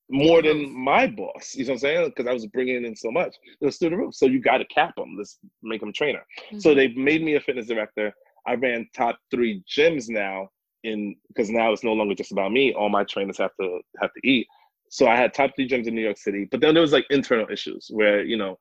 more 0.09 0.41
than 0.41 0.71
my 0.77 1.07
boss. 1.07 1.55
You 1.55 1.63
know 1.65 1.69
what 1.69 1.73
I'm 1.75 1.79
saying? 1.79 2.09
Because 2.09 2.27
I 2.27 2.33
was 2.33 2.45
bringing 2.47 2.85
in 2.85 2.95
so 2.95 3.11
much. 3.11 3.35
It 3.59 3.65
was 3.65 3.77
through 3.77 3.91
the 3.91 3.97
roof. 3.97 4.13
So 4.13 4.25
you 4.25 4.39
got 4.39 4.57
to 4.57 4.65
cap 4.65 4.95
them. 4.95 5.15
Let's 5.17 5.39
make 5.63 5.81
him 5.81 5.89
a 5.89 5.93
trainer. 5.93 6.25
Mm-hmm. 6.47 6.59
So 6.59 6.75
they 6.75 6.89
made 6.89 7.23
me 7.23 7.35
a 7.35 7.39
fitness 7.39 7.67
director. 7.67 8.13
I 8.45 8.55
ran 8.55 8.87
top 8.93 9.17
three 9.31 9.63
gyms 9.69 10.09
now 10.09 10.49
in 10.83 11.15
because 11.29 11.49
now 11.49 11.71
it's 11.71 11.83
no 11.83 11.93
longer 11.93 12.13
just 12.13 12.31
about 12.31 12.51
me. 12.51 12.73
All 12.73 12.89
my 12.89 13.03
trainers 13.03 13.37
have 13.37 13.55
to 13.59 13.79
have 14.01 14.11
to 14.13 14.27
eat. 14.27 14.47
So 14.89 15.07
I 15.07 15.15
had 15.15 15.33
top 15.33 15.51
three 15.55 15.69
gyms 15.69 15.87
in 15.87 15.95
New 15.95 16.01
York 16.01 16.17
City. 16.17 16.47
But 16.49 16.59
then 16.59 16.73
there 16.73 16.81
was 16.81 16.91
like 16.91 17.05
internal 17.09 17.47
issues 17.49 17.87
where 17.91 18.23
you 18.23 18.37
know 18.37 18.59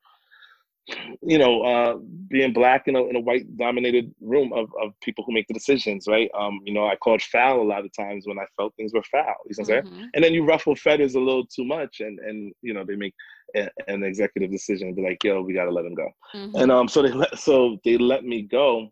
you 1.22 1.38
know, 1.38 1.62
uh, 1.62 1.96
being 2.29 2.53
black 2.53 2.87
in 2.87 2.96
a, 2.96 3.05
in 3.05 3.16
a 3.16 3.20
white 3.20 3.57
dominated 3.57 4.14
room 4.20 4.53
of, 4.53 4.70
of 4.83 4.92
people 5.03 5.24
who 5.24 5.33
make 5.33 5.46
the 5.48 5.55
decisions, 5.55 6.07
right? 6.09 6.31
Um, 6.38 6.61
you 6.64 6.72
know, 6.72 6.87
I 6.87 6.96
called 6.96 7.22
foul 7.22 7.61
a 7.61 7.62
lot 7.62 7.85
of 7.85 7.92
times 7.92 8.26
when 8.26 8.38
I 8.38 8.44
felt 8.57 8.74
things 8.76 8.92
were 8.92 9.03
foul. 9.03 9.35
You 9.46 9.55
know 9.59 9.64
what 9.64 9.70
I'm 9.70 9.85
mm-hmm. 9.85 9.96
saying? 9.96 10.11
And 10.14 10.24
then 10.24 10.33
you 10.33 10.44
ruffle 10.44 10.74
feathers 10.74 11.14
a 11.14 11.20
little 11.20 11.46
too 11.46 11.64
much, 11.64 12.00
and 12.00 12.18
and 12.20 12.53
you 12.62 12.72
know 12.72 12.85
they 12.85 12.96
make 12.96 13.14
a, 13.57 13.68
an 13.88 14.03
executive 14.03 14.50
decision 14.50 14.88
and 14.88 14.96
be 14.96 15.03
like, 15.03 15.22
"Yo, 15.22 15.42
we 15.42 15.53
gotta 15.53 15.70
let 15.70 15.85
him 15.85 15.94
go." 15.94 16.09
Mm-hmm. 16.35 16.57
And 16.57 16.72
um, 16.72 16.88
so 16.88 17.03
they 17.03 17.12
let 17.12 17.38
so 17.38 17.79
they 17.85 17.98
let 17.98 18.24
me 18.24 18.42
go, 18.42 18.88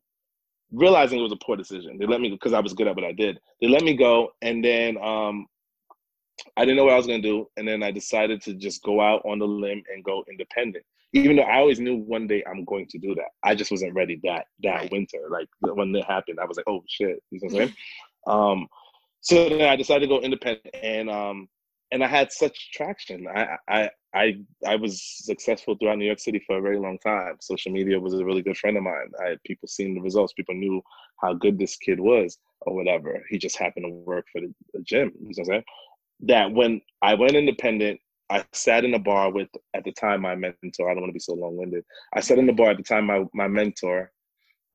realizing 0.73 1.19
it 1.19 1.23
was 1.23 1.33
a 1.33 1.45
poor 1.45 1.57
decision. 1.57 1.99
They 1.99 2.07
let 2.07 2.21
me 2.21 2.31
because 2.31 2.53
I 2.53 2.61
was 2.61 2.75
good 2.75 2.89
at 2.89 2.97
what 2.97 3.05
I 3.05 3.13
did. 3.13 3.39
They 3.61 3.69
let 3.69 3.83
me 3.83 3.95
go, 3.95 4.31
and 4.43 4.65
then 4.65 4.97
um, 4.99 5.47
I 6.57 6.65
didn't 6.65 6.77
know 6.77 6.85
what 6.85 6.95
I 6.95 6.99
was 6.99 7.07
gonna 7.07 7.23
do, 7.23 7.49
and 7.57 7.67
then 7.67 7.83
I 7.83 7.91
decided 7.91 8.43
to 8.43 8.55
just 8.55 8.83
go 8.83 9.01
out 9.01 9.23
on 9.25 9.39
the 9.39 9.47
limb 9.47 9.83
and 9.93 10.05
go 10.05 10.25
independent 10.29 10.85
even 11.13 11.37
though 11.37 11.43
I 11.43 11.59
always 11.59 11.81
knew 11.81 11.97
one 11.97 12.27
day 12.27 12.45
I'm 12.49 12.65
going 12.65 12.87
to 12.89 12.99
do 12.99 13.15
that. 13.15 13.31
I 13.43 13.55
just 13.55 13.71
wasn't 13.71 13.95
ready 13.95 14.21
that 14.25 14.47
that 14.63 14.75
right. 14.75 14.93
winter. 14.93 15.19
Like 15.31 15.49
when 15.61 15.95
it 15.95 16.05
happened, 16.05 16.39
I 16.41 16.45
was 16.45 16.57
like, 16.57 16.69
oh 16.69 16.83
shit. 16.89 17.23
You 17.31 17.41
know 17.43 17.49
what 17.49 17.63
I'm 17.63 17.69
saying? 17.69 17.75
um, 18.27 18.69
so 19.21 19.49
then 19.49 19.63
I 19.63 19.77
decided 19.77 20.03
to 20.03 20.09
go 20.09 20.21
independent 20.21 20.75
and 20.83 21.11
um 21.11 21.49
and 21.91 22.05
I 22.05 22.07
had 22.07 22.33
such 22.33 22.73
traction. 22.73 23.27
I 23.27 23.57
I 23.69 23.91
I 24.15 24.35
I 24.67 24.77
was 24.77 25.03
successful 25.03 25.77
throughout 25.77 25.99
New 25.99 26.05
York 26.05 26.19
City 26.19 26.43
for 26.47 26.59
a 26.59 26.63
very 26.63 26.79
long 26.79 26.99
time. 26.99 27.37
Social 27.41 27.73
media 27.73 27.99
was 27.99 28.15
a 28.15 28.25
really 28.25 28.43
good 28.43 28.59
friend 28.59 28.77
of 28.77 28.83
mine. 28.83 29.11
I 29.25 29.31
had 29.31 29.43
people 29.45 29.69
seeing 29.69 29.95
the 29.95 30.01
results. 30.01 30.35
People 30.35 30.55
knew 30.55 30.83
how 31.23 31.35
good 31.35 31.59
this 31.59 31.77
kid 31.77 31.99
was 31.99 32.39
or 32.61 32.75
whatever. 32.75 33.25
He 33.31 33.39
just 33.39 33.59
happened 33.59 33.87
to 33.87 33.91
work 33.91 34.27
for 34.31 34.41
the, 34.41 34.53
the 34.75 34.83
gym. 34.83 35.13
You 35.19 35.29
know 35.29 35.29
what 35.29 35.39
I'm 35.39 35.45
saying? 35.45 35.65
That 36.21 36.53
when 36.53 36.81
I 37.01 37.15
went 37.15 37.37
independent 37.37 38.01
I 38.31 38.45
sat 38.53 38.85
in 38.85 38.95
a 38.95 38.99
bar 38.99 39.31
with 39.31 39.49
at 39.75 39.85
the 39.85 39.93
time 39.93 40.23
my 40.23 40.35
mentor. 40.35 40.91
I 40.91 40.95
don't 40.95 41.03
want 41.03 41.11
to 41.11 41.15
be 41.15 41.21
so 41.21 41.35
long 41.35 41.57
winded. 41.57 41.85
I 42.15 42.21
sat 42.21 42.39
in 42.39 42.47
the 42.47 42.53
bar 42.53 42.71
at 42.71 42.77
the 42.77 42.83
time 42.83 43.07
my 43.07 43.25
my 43.33 43.49
mentor, 43.49 44.13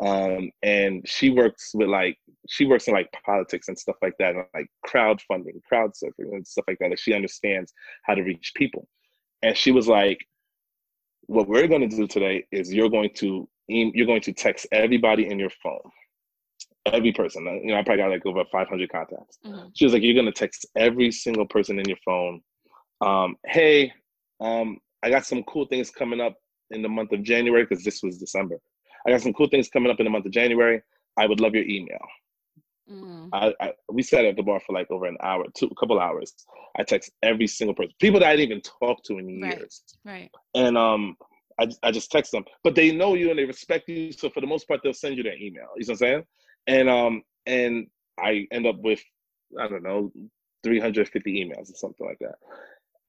um, 0.03 0.49
and 0.63 1.07
she 1.07 1.29
works 1.29 1.71
with 1.73 1.87
like 1.87 2.17
she 2.49 2.65
works 2.65 2.87
in 2.87 2.93
like 2.93 3.09
politics 3.25 3.67
and 3.67 3.77
stuff 3.77 3.97
like 4.01 4.15
that, 4.19 4.35
and 4.35 4.45
like 4.53 4.67
crowdfunding, 4.87 5.61
crowd 5.67 5.91
surfing, 5.91 6.33
and 6.33 6.47
stuff 6.47 6.65
like 6.67 6.79
that. 6.79 6.89
Like 6.89 6.99
she 6.99 7.13
understands 7.13 7.73
how 8.03 8.15
to 8.15 8.23
reach 8.23 8.53
people, 8.55 8.87
and 9.43 9.55
she 9.55 9.71
was 9.71 9.87
like, 9.87 10.19
"What 11.27 11.47
we're 11.47 11.67
going 11.67 11.87
to 11.87 11.95
do 11.95 12.07
today 12.07 12.45
is 12.51 12.73
you're 12.73 12.89
going 12.89 13.11
to 13.17 13.47
you're 13.67 14.07
going 14.07 14.21
to 14.21 14.33
text 14.33 14.67
everybody 14.71 15.27
in 15.27 15.39
your 15.39 15.51
phone." 15.61 15.81
every 16.85 17.13
person. 17.13 17.45
You 17.63 17.67
know, 17.67 17.79
I 17.79 17.83
probably 17.83 18.03
got 18.03 18.09
like 18.09 18.25
over 18.25 18.43
500 18.51 18.91
contacts. 18.91 19.39
Mm-hmm. 19.45 19.67
She 19.73 19.85
was 19.85 19.93
like, 19.93 20.03
"You're 20.03 20.15
gonna 20.15 20.33
text 20.33 20.65
every 20.75 21.13
single 21.13 21.45
person 21.45 21.79
in 21.79 21.85
your 21.87 21.97
phone 22.03 22.41
um, 23.01 23.35
hey, 23.45 23.93
um, 24.41 24.77
I 25.03 25.09
got 25.09 25.25
some 25.25 25.43
cool 25.43 25.65
things 25.65 25.89
coming 25.91 26.21
up 26.21 26.35
in 26.71 26.81
the 26.81 26.89
month 26.89 27.11
of 27.11 27.23
January 27.23 27.65
because 27.65 27.83
this 27.83 28.01
was 28.01 28.17
December. 28.17 28.57
I 29.05 29.11
got 29.11 29.21
some 29.21 29.33
cool 29.33 29.47
things 29.47 29.69
coming 29.69 29.91
up 29.91 29.99
in 29.99 30.05
the 30.05 30.09
month 30.09 30.25
of 30.25 30.31
January. 30.31 30.81
I 31.17 31.27
would 31.27 31.39
love 31.39 31.53
your 31.53 31.65
email. 31.65 31.99
Mm. 32.89 33.29
I, 33.31 33.53
I, 33.59 33.73
we 33.91 34.03
sat 34.03 34.25
at 34.25 34.35
the 34.35 34.43
bar 34.43 34.59
for 34.59 34.73
like 34.73 34.89
over 34.91 35.05
an 35.05 35.17
hour, 35.21 35.45
two, 35.55 35.67
a 35.67 35.75
couple 35.75 35.99
hours. 35.99 36.33
I 36.77 36.83
text 36.83 37.11
every 37.21 37.47
single 37.47 37.75
person, 37.75 37.93
people 37.99 38.19
that 38.19 38.29
I 38.29 38.35
didn't 38.35 38.51
even 38.51 38.61
talk 38.61 39.03
to 39.05 39.19
in 39.19 39.29
years. 39.29 39.83
Right. 40.03 40.13
right. 40.13 40.31
And 40.55 40.77
um, 40.77 41.15
I, 41.59 41.67
I 41.83 41.91
just 41.91 42.11
text 42.11 42.31
them, 42.31 42.43
but 42.63 42.75
they 42.75 42.91
know 42.91 43.13
you 43.13 43.29
and 43.29 43.39
they 43.39 43.45
respect 43.45 43.87
you. 43.89 44.11
So 44.11 44.29
for 44.29 44.41
the 44.41 44.47
most 44.47 44.67
part, 44.67 44.81
they'll 44.83 44.93
send 44.93 45.17
you 45.17 45.23
their 45.23 45.35
email. 45.35 45.67
You 45.77 45.85
know 45.85 45.87
what 45.87 45.89
I'm 45.89 45.95
saying? 45.97 46.23
And 46.67 46.89
um, 46.89 47.23
and 47.45 47.87
I 48.19 48.47
end 48.51 48.67
up 48.67 48.77
with 48.79 49.01
I 49.59 49.67
don't 49.67 49.83
know 49.83 50.11
350 50.63 51.45
emails 51.45 51.71
or 51.71 51.75
something 51.75 52.05
like 52.05 52.19
that. 52.19 52.35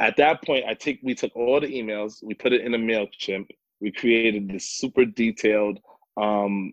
At 0.01 0.17
that 0.17 0.45
point, 0.45 0.65
I 0.69 0.75
take 0.75 1.01
we 1.03 1.15
took 1.15 1.35
all 1.37 1.61
the 1.61 1.69
emails, 1.69 2.23
we 2.23 2.35
put 2.35 2.53
it 2.53 2.63
in 2.63 2.75
a 2.75 2.79
Mailchimp, 2.79 3.47
we 3.81 3.93
created 3.93 4.49
this 4.49 4.69
super 4.69 5.05
detailed 5.05 5.79
um, 6.17 6.73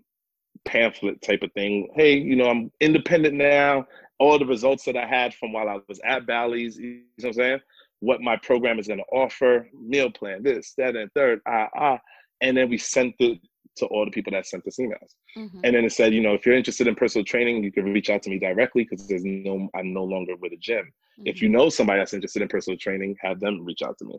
pamphlet 0.66 1.22
type 1.22 1.44
of 1.44 1.52
thing. 1.54 1.90
Hey, 1.96 2.18
you 2.18 2.36
know, 2.36 2.50
I'm 2.50 2.72
independent 2.80 3.36
now. 3.36 3.86
All 4.20 4.38
the 4.38 4.46
results 4.46 4.86
that 4.86 4.98
I 4.98 5.06
had 5.06 5.34
from 5.34 5.52
while 5.54 5.68
I 5.68 5.80
was 5.88 6.00
at 6.06 6.28
Bally's, 6.28 6.78
you 6.78 6.90
know 6.94 7.02
what 7.18 7.28
I'm 7.28 7.34
saying? 7.34 7.60
What 8.00 8.22
my 8.22 8.38
program 8.38 8.80
is 8.80 8.88
going 8.88 9.00
to 9.00 9.06
offer, 9.12 9.68
meal 9.74 10.12
plan, 10.12 10.44
this, 10.44 10.74
that, 10.78 10.96
and 10.96 11.12
third, 11.14 11.42
ah, 11.48 11.70
ah. 11.76 12.00
And 12.42 12.58
then 12.58 12.70
we 12.70 12.78
sent 12.78 13.16
it 13.20 13.40
to 13.78 13.86
all 13.88 14.06
the 14.06 14.12
people 14.12 14.32
that 14.32 14.46
sent 14.46 14.68
us 14.68 14.78
emails. 14.78 15.16
Mm-hmm. 15.38 15.60
And 15.64 15.76
then 15.76 15.86
it 15.86 15.94
said, 15.94 16.14
you 16.14 16.22
know, 16.22 16.34
if 16.34 16.46
you're 16.46 16.56
interested 16.56 16.88
in 16.88 16.96
personal 16.96 17.26
training, 17.26 17.64
you 17.64 17.72
can 17.72 17.86
reach 17.86 18.10
out 18.10 18.22
to 18.24 18.30
me 18.30 18.40
directly 18.40 18.84
because 18.90 19.08
there's 19.08 19.24
no, 19.24 19.70
I'm 19.76 19.94
no 19.94 20.04
longer 20.04 20.36
with 20.36 20.54
a 20.54 20.58
gym. 20.58 20.86
Mm-hmm. 20.86 21.28
If 21.28 21.42
you 21.42 21.48
mm-hmm. 21.48 21.58
know 21.58 21.70
somebody 21.70 22.00
that's 22.00 22.14
interested 22.14 22.42
in 22.42 22.48
personal 22.48 22.78
training, 22.78 23.16
have 23.22 23.40
them 23.40 23.64
reach 23.64 23.82
out 23.82 23.98
to 24.00 24.06
me. 24.06 24.16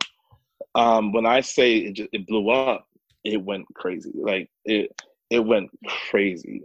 Um, 0.75 1.11
when 1.11 1.25
I 1.25 1.41
say 1.41 1.77
it, 1.77 1.93
just, 1.93 2.09
it 2.13 2.25
blew 2.25 2.49
up, 2.49 2.87
it 3.23 3.41
went 3.41 3.65
crazy. 3.75 4.11
Like 4.15 4.49
it, 4.65 4.91
it 5.29 5.39
went 5.39 5.69
crazy, 6.09 6.61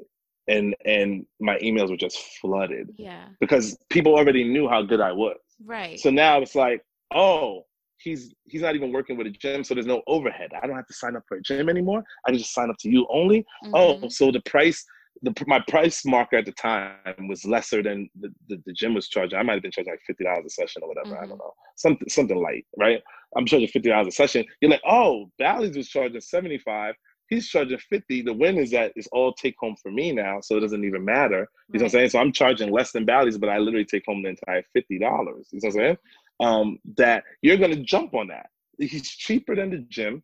and 0.48 0.74
and 0.84 1.26
my 1.40 1.58
emails 1.58 1.90
were 1.90 1.96
just 1.96 2.18
flooded. 2.40 2.90
Yeah. 2.96 3.26
Because 3.40 3.76
people 3.90 4.14
already 4.14 4.44
knew 4.44 4.68
how 4.68 4.82
good 4.82 5.00
I 5.00 5.12
was. 5.12 5.36
Right. 5.64 6.00
So 6.00 6.10
now 6.10 6.40
it's 6.40 6.54
like, 6.54 6.82
oh, 7.14 7.64
he's 7.98 8.34
he's 8.44 8.62
not 8.62 8.74
even 8.74 8.92
working 8.92 9.16
with 9.16 9.26
a 9.26 9.30
gym, 9.30 9.64
so 9.64 9.74
there's 9.74 9.86
no 9.86 10.02
overhead. 10.06 10.50
I 10.60 10.66
don't 10.66 10.76
have 10.76 10.86
to 10.86 10.94
sign 10.94 11.16
up 11.16 11.24
for 11.28 11.36
a 11.36 11.42
gym 11.42 11.68
anymore. 11.68 12.02
I 12.26 12.30
can 12.30 12.38
just 12.38 12.54
sign 12.54 12.70
up 12.70 12.76
to 12.80 12.90
you 12.90 13.06
only. 13.10 13.40
Mm-hmm. 13.64 13.74
Oh, 13.74 14.08
so 14.08 14.30
the 14.30 14.40
price, 14.42 14.84
the 15.22 15.34
my 15.46 15.60
price 15.68 16.04
marker 16.04 16.36
at 16.36 16.46
the 16.46 16.52
time 16.52 16.94
was 17.28 17.44
lesser 17.44 17.82
than 17.82 18.08
the, 18.20 18.30
the, 18.48 18.62
the 18.66 18.72
gym 18.72 18.94
was 18.94 19.08
charging. 19.08 19.38
I 19.38 19.42
might 19.42 19.54
have 19.54 19.62
been 19.62 19.72
charging 19.72 19.92
like 19.92 20.02
fifty 20.06 20.24
dollars 20.24 20.44
a 20.46 20.50
session 20.50 20.82
or 20.82 20.88
whatever. 20.88 21.14
Mm-hmm. 21.14 21.24
I 21.24 21.26
don't 21.26 21.38
know, 21.38 21.54
something 21.76 22.08
something 22.08 22.40
light, 22.40 22.66
right? 22.76 23.02
I'm 23.36 23.46
charging 23.46 23.68
fifty 23.68 23.88
dollars 23.88 24.08
a 24.08 24.12
session. 24.12 24.44
You're 24.60 24.70
like, 24.70 24.82
oh, 24.86 25.30
Bally's 25.38 25.76
was 25.76 25.88
charging 25.88 26.20
seventy 26.20 26.58
five. 26.58 26.94
He's 27.28 27.46
charging 27.46 27.76
50. 27.76 28.22
The 28.22 28.32
win 28.32 28.56
is 28.56 28.70
that 28.70 28.92
it's 28.96 29.06
all 29.12 29.34
take 29.34 29.54
home 29.60 29.76
for 29.82 29.90
me 29.90 30.12
now, 30.12 30.40
so 30.40 30.56
it 30.56 30.60
doesn't 30.60 30.82
even 30.82 31.04
matter. 31.04 31.40
You 31.40 31.40
right. 31.40 31.46
know 31.74 31.78
what 31.78 31.82
I'm 31.82 31.88
saying? 31.90 32.08
So 32.08 32.18
I'm 32.20 32.32
charging 32.32 32.72
less 32.72 32.92
than 32.92 33.04
Bally's, 33.04 33.36
but 33.36 33.50
I 33.50 33.58
literally 33.58 33.84
take 33.84 34.04
home 34.06 34.22
the 34.22 34.30
entire 34.30 34.62
$50. 34.74 34.88
You 34.88 34.98
know 34.98 35.10
what 35.26 35.64
I'm 35.64 35.70
saying? 35.72 35.96
Um, 36.40 36.78
that 36.96 37.24
you're 37.42 37.56
going 37.56 37.74
to 37.74 37.82
jump 37.82 38.14
on 38.14 38.28
that. 38.28 38.46
He's 38.78 39.10
cheaper 39.10 39.56
than 39.56 39.70
the 39.70 39.78
gym, 39.88 40.22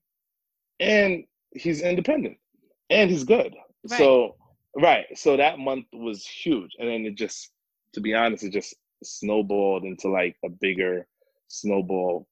and 0.81 1.25
he's 1.53 1.83
independent, 1.83 2.37
and 2.91 3.11
he's 3.11 3.25
good. 3.25 3.55
Right. 3.91 3.99
So 3.99 4.37
right, 4.77 5.07
so 5.15 5.37
that 5.37 5.59
month 5.59 5.87
was 5.93 6.27
huge, 6.27 6.71
and 6.79 6.89
then 6.89 7.05
it 7.05 7.17
just, 7.17 7.51
to 7.95 8.01
be 8.01 8.15
honest, 8.15 8.45
it 8.45 8.53
just 8.53 8.75
snowballed 9.03 9.85
into 9.85 10.09
like 10.09 10.37
a 10.45 10.49
bigger 10.49 11.07
snowball 11.49 12.27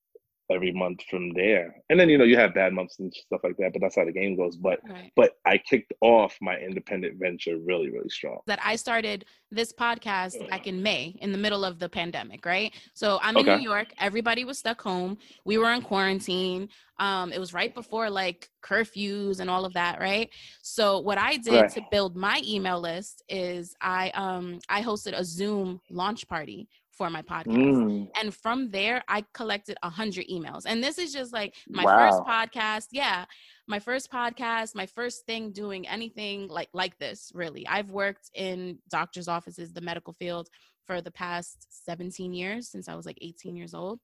every 0.51 0.73
month 0.73 1.03
from 1.11 1.33
there. 1.35 1.77
And 1.91 1.99
then 1.99 2.09
you 2.09 2.19
know 2.19 2.25
you 2.25 2.37
have 2.37 2.55
bad 2.55 2.73
months 2.73 2.99
and 2.99 3.13
stuff 3.13 3.41
like 3.45 3.57
that, 3.59 3.73
but 3.73 3.81
that's 3.81 3.97
how 3.97 4.05
the 4.05 4.13
game 4.13 4.37
goes. 4.37 4.57
But 4.57 4.81
right. 4.89 5.13
but 5.17 5.33
I 5.47 5.59
kicked 5.59 5.93
off 6.01 6.37
my 6.41 6.57
independent 6.59 7.19
venture 7.19 7.59
really 7.59 7.91
really 7.91 8.09
strong. 8.09 8.39
That 8.47 8.61
I 8.63 8.77
started 8.77 9.25
this 9.51 9.73
podcast 9.73 10.49
back 10.49 10.67
in 10.67 10.83
May 10.83 11.17
in 11.21 11.33
the 11.33 11.39
middle 11.39 11.65
of 11.65 11.79
the 11.79 11.89
pandemic, 11.89 12.47
right? 12.47 12.73
So 12.95 13.19
I'm 13.23 13.37
in 13.37 13.49
okay. 13.49 13.57
New 13.57 13.63
York. 13.63 13.93
Everybody 13.99 14.45
was 14.45 14.59
stuck 14.59 14.81
home. 14.81 15.19
We 15.45 15.59
were 15.59 15.73
in 15.73 15.83
quarantine. 15.83 16.69
Um, 16.99 17.33
it 17.33 17.39
was 17.39 17.53
right 17.53 17.75
before 17.75 18.09
like 18.09 18.49
curfews 18.63 19.41
and 19.41 19.51
all 19.51 19.65
of 19.65 19.73
that, 19.75 20.01
right? 20.01 20.31
So 20.63 21.01
what 21.01 21.19
I 21.19 21.37
did 21.37 21.63
right. 21.63 21.71
to 21.73 21.83
build 21.91 22.17
my 22.17 22.41
email 22.47 22.81
list 22.81 23.23
is 23.29 23.75
I 23.81 24.11
um 24.11 24.61
I 24.69 24.83
hosted 24.83 25.19
a 25.19 25.25
Zoom 25.25 25.81
launch 25.91 26.29
party 26.29 26.69
for 26.93 27.11
my 27.11 27.23
podcast. 27.23 27.57
Mm. 27.57 28.09
And 28.21 28.35
from 28.35 28.71
there, 28.71 29.03
I 29.09 29.25
collected 29.35 29.77
a 29.83 29.89
hundred 29.91 30.27
emails. 30.29 30.63
And 30.67 30.83
this 30.83 30.99
is 30.99 31.13
just 31.13 31.33
like 31.33 31.55
my 31.69 31.85
wow. 31.85 32.11
first 32.11 32.23
podcast. 32.23 32.87
Yeah. 32.93 33.25
My 33.67 33.79
first 33.79 34.11
podcast, 34.13 34.75
my 34.75 34.87
first 34.87 35.25
thing 35.27 35.53
doing 35.53 35.89
anything 35.89 36.49
like 36.49 36.69
like 36.75 36.99
this, 36.99 37.31
really. 37.35 37.67
I've 37.67 37.91
worked 37.91 38.31
in 38.35 38.79
doctors' 38.91 39.29
offices, 39.29 39.73
the 39.73 39.81
medical 39.81 40.13
field 40.13 40.49
for 40.87 41.01
the 41.01 41.13
past 41.13 41.67
17 41.85 42.35
years 42.35 42.69
since 42.69 42.89
I 42.89 42.95
was 42.95 43.07
like 43.07 43.19
18 43.21 43.57
years 43.57 43.75
old. 43.75 44.01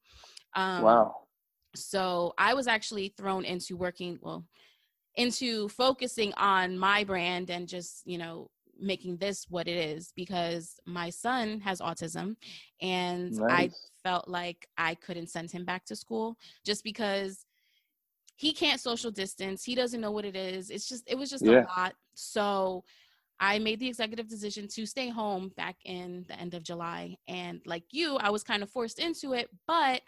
Um, 0.55 0.83
wow. 0.83 1.15
So 1.75 2.33
I 2.39 2.55
was 2.55 2.67
actually 2.67 3.13
thrown 3.17 3.45
into 3.45 3.77
working, 3.77 4.19
well, 4.23 4.45
into 5.17 5.69
focusing 5.69 6.33
on 6.35 6.79
my 6.79 7.05
brand 7.05 7.51
and 7.51 7.69
just, 7.69 8.03
you 8.07 8.19
know, 8.19 8.49
making 8.79 9.17
this 9.17 9.47
what 9.49 9.69
it 9.69 9.77
is 9.77 10.13
because 10.17 10.79
my 10.87 11.11
son 11.11 11.61
has 11.61 11.81
autism 11.81 12.37
and 12.81 13.33
nice. 13.33 13.51
I 13.51 13.71
felt 14.03 14.29
like 14.29 14.69
I 14.77 14.95
couldn't 14.95 15.31
send 15.31 15.51
him 15.51 15.65
back 15.65 15.85
to 15.87 15.97
school 15.97 16.37
just 16.65 16.85
because 16.85 17.45
he 18.37 18.53
can't 18.53 18.81
social 18.81 19.11
distance. 19.11 19.65
He 19.65 19.75
doesn't 19.75 20.01
know 20.01 20.13
what 20.13 20.25
it 20.25 20.37
is. 20.37 20.71
It's 20.71 20.89
just, 20.89 21.05
it 21.09 21.19
was 21.19 21.29
just 21.29 21.45
yeah. 21.45 21.65
a 21.65 21.81
lot. 21.81 21.95
So 22.15 22.85
I 23.41 23.59
made 23.59 23.81
the 23.81 23.89
executive 23.89 24.29
decision 24.29 24.69
to 24.69 24.87
stay 24.87 25.09
home 25.09 25.51
back 25.57 25.77
in 25.85 26.25
the 26.29 26.39
end 26.39 26.55
of 26.55 26.63
July. 26.63 27.17
And 27.27 27.61
like 27.67 27.85
you, 27.91 28.17
I 28.17 28.31
was 28.31 28.45
kind 28.45 28.63
of 28.63 28.71
forced 28.71 29.01
into 29.01 29.33
it, 29.33 29.49
but 29.67 30.03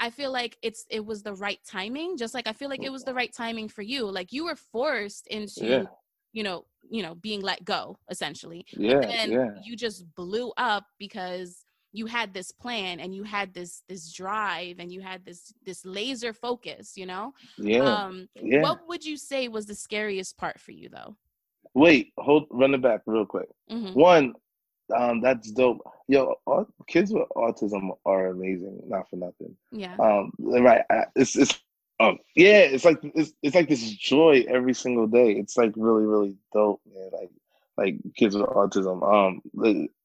I 0.00 0.10
feel 0.10 0.32
like 0.32 0.56
it's 0.62 0.86
it 0.88 1.04
was 1.04 1.22
the 1.22 1.34
right 1.34 1.58
timing. 1.68 2.16
Just 2.16 2.34
like 2.34 2.48
I 2.48 2.52
feel 2.52 2.70
like 2.70 2.82
it 2.82 2.90
was 2.90 3.04
the 3.04 3.14
right 3.20 3.32
timing 3.32 3.68
for 3.68 3.82
you. 3.82 4.10
Like 4.10 4.32
you 4.32 4.46
were 4.46 4.56
forced 4.56 5.26
into 5.26 5.66
yeah 5.66 5.84
you 6.32 6.42
know 6.42 6.64
you 6.88 7.02
know 7.02 7.14
being 7.14 7.40
let 7.40 7.64
go 7.64 7.96
essentially. 8.10 8.64
Yeah, 8.72 9.00
and 9.00 9.32
yeah. 9.32 9.50
you 9.64 9.76
just 9.76 10.04
blew 10.14 10.52
up 10.56 10.84
because 10.98 11.64
you 11.92 12.06
had 12.06 12.32
this 12.32 12.52
plan 12.52 13.00
and 13.00 13.14
you 13.14 13.22
had 13.24 13.52
this 13.52 13.82
this 13.88 14.12
drive 14.12 14.78
and 14.78 14.92
you 14.92 15.00
had 15.00 15.24
this 15.24 15.52
this 15.64 15.84
laser 15.84 16.32
focus 16.32 16.92
you 16.96 17.06
know? 17.06 17.32
Yeah, 17.58 17.80
um 17.80 18.28
yeah. 18.40 18.62
what 18.62 18.80
would 18.88 19.04
you 19.04 19.16
say 19.16 19.48
was 19.48 19.66
the 19.66 19.74
scariest 19.74 20.36
part 20.36 20.58
for 20.60 20.72
you 20.72 20.88
though? 20.88 21.16
Wait 21.74 22.12
hold 22.18 22.46
run 22.50 22.74
it 22.74 22.82
back 22.82 23.02
real 23.06 23.26
quick. 23.26 23.48
Mm-hmm. 23.70 23.98
one 23.98 24.34
um 24.96 25.20
that's 25.20 25.50
dope. 25.52 25.80
Yo 26.08 26.36
kids 26.88 27.12
with 27.12 27.28
autism 27.36 27.90
are 28.04 28.28
amazing 28.28 28.80
not 28.86 29.08
for 29.08 29.16
nothing. 29.16 29.56
Yeah. 29.72 29.96
Um 29.96 30.32
right 30.38 30.82
it's 31.16 31.36
it's 31.36 31.60
um, 32.00 32.18
yeah, 32.34 32.60
it's 32.60 32.84
like 32.84 32.98
it's, 33.02 33.32
it's 33.42 33.54
like 33.54 33.68
this 33.68 33.88
joy 33.92 34.44
every 34.48 34.74
single 34.74 35.06
day. 35.06 35.32
It's 35.32 35.56
like 35.56 35.72
really 35.76 36.06
really 36.06 36.36
dope, 36.52 36.80
man. 36.92 37.10
Like 37.12 37.30
like 37.76 37.96
kids 38.16 38.34
with 38.34 38.46
autism. 38.46 39.02
Um, 39.02 39.42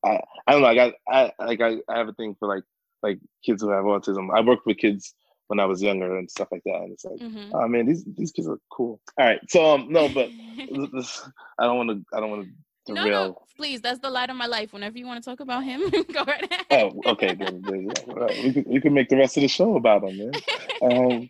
I 0.04 0.22
I 0.46 0.52
don't 0.52 0.62
know. 0.62 0.68
I 0.68 0.76
got 0.76 0.94
I 1.08 1.32
like 1.40 1.62
I, 1.62 1.78
I 1.90 1.98
have 1.98 2.10
a 2.10 2.14
thing 2.14 2.36
for 2.38 2.48
like 2.48 2.64
like 3.02 3.20
kids 3.44 3.62
who 3.62 3.70
have 3.70 3.86
autism. 3.86 4.36
I 4.36 4.42
worked 4.42 4.66
with 4.66 4.78
kids 4.78 5.14
when 5.48 5.60
I 5.60 5.66
was 5.66 5.82
younger 5.82 6.18
and 6.18 6.30
stuff 6.30 6.48
like 6.52 6.64
that. 6.66 6.76
And 6.76 6.92
it's 6.92 7.06
like, 7.06 7.20
mm-hmm. 7.20 7.54
oh 7.54 7.68
man, 7.68 7.86
these 7.86 8.04
these 8.18 8.32
kids 8.32 8.48
are 8.48 8.60
cool. 8.72 9.00
All 9.18 9.26
right, 9.26 9.40
so 9.48 9.76
um, 9.76 9.88
no, 9.90 10.10
but 10.10 10.30
this, 10.94 11.28
I 11.60 11.66
don't 11.66 11.78
want 11.78 11.90
to. 11.92 12.16
I 12.16 12.20
don't 12.20 12.30
want 12.30 12.46
to. 12.46 12.52
No, 12.88 13.06
no, 13.06 13.42
please. 13.58 13.82
That's 13.82 14.00
the 14.00 14.12
light 14.12 14.30
of 14.30 14.36
my 14.36 14.46
life. 14.46 14.72
Whenever 14.72 14.98
you 14.98 15.08
want 15.08 15.24
to 15.24 15.28
talk 15.28 15.40
about 15.40 15.64
him, 15.64 15.90
go 16.14 16.24
right 16.24 16.52
ahead. 16.52 16.66
Oh, 16.70 17.12
okay. 17.14 17.34
Then, 17.34 17.64
then 17.64 17.90
yeah. 17.90 18.14
right. 18.14 18.44
we, 18.44 18.54
can, 18.54 18.64
we 18.68 18.80
can 18.80 18.94
make 18.94 19.10
the 19.10 19.18
rest 19.18 19.38
of 19.38 19.42
the 19.42 19.48
show 19.48 19.76
about 19.76 20.04
him, 20.04 20.18
man. 20.18 20.32
Um, 20.82 21.30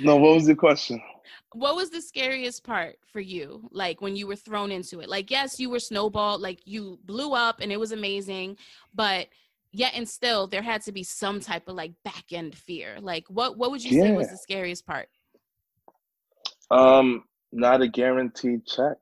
no, 0.00 0.16
what 0.16 0.34
was 0.34 0.46
the 0.46 0.54
question? 0.54 1.00
What 1.52 1.76
was 1.76 1.90
the 1.90 2.00
scariest 2.00 2.64
part 2.64 2.96
for 3.12 3.20
you? 3.20 3.68
Like 3.70 4.00
when 4.00 4.16
you 4.16 4.26
were 4.26 4.36
thrown 4.36 4.72
into 4.72 5.00
it? 5.00 5.08
Like, 5.08 5.30
yes, 5.30 5.60
you 5.60 5.70
were 5.70 5.78
snowballed, 5.78 6.40
like 6.40 6.60
you 6.64 6.98
blew 7.04 7.32
up 7.32 7.60
and 7.60 7.70
it 7.70 7.78
was 7.78 7.92
amazing, 7.92 8.56
but 8.92 9.28
yet 9.72 9.92
and 9.94 10.08
still 10.08 10.46
there 10.46 10.62
had 10.62 10.80
to 10.82 10.92
be 10.92 11.02
some 11.02 11.40
type 11.40 11.68
of 11.68 11.74
like 11.74 11.92
back 12.04 12.24
end 12.32 12.56
fear. 12.56 12.96
Like 13.00 13.24
what 13.28 13.56
what 13.56 13.70
would 13.70 13.84
you 13.84 13.98
yeah. 13.98 14.04
say 14.04 14.12
was 14.12 14.30
the 14.30 14.36
scariest 14.36 14.86
part? 14.86 15.08
Um, 16.70 17.24
not 17.52 17.82
a 17.82 17.88
guaranteed 17.88 18.66
check. 18.66 18.96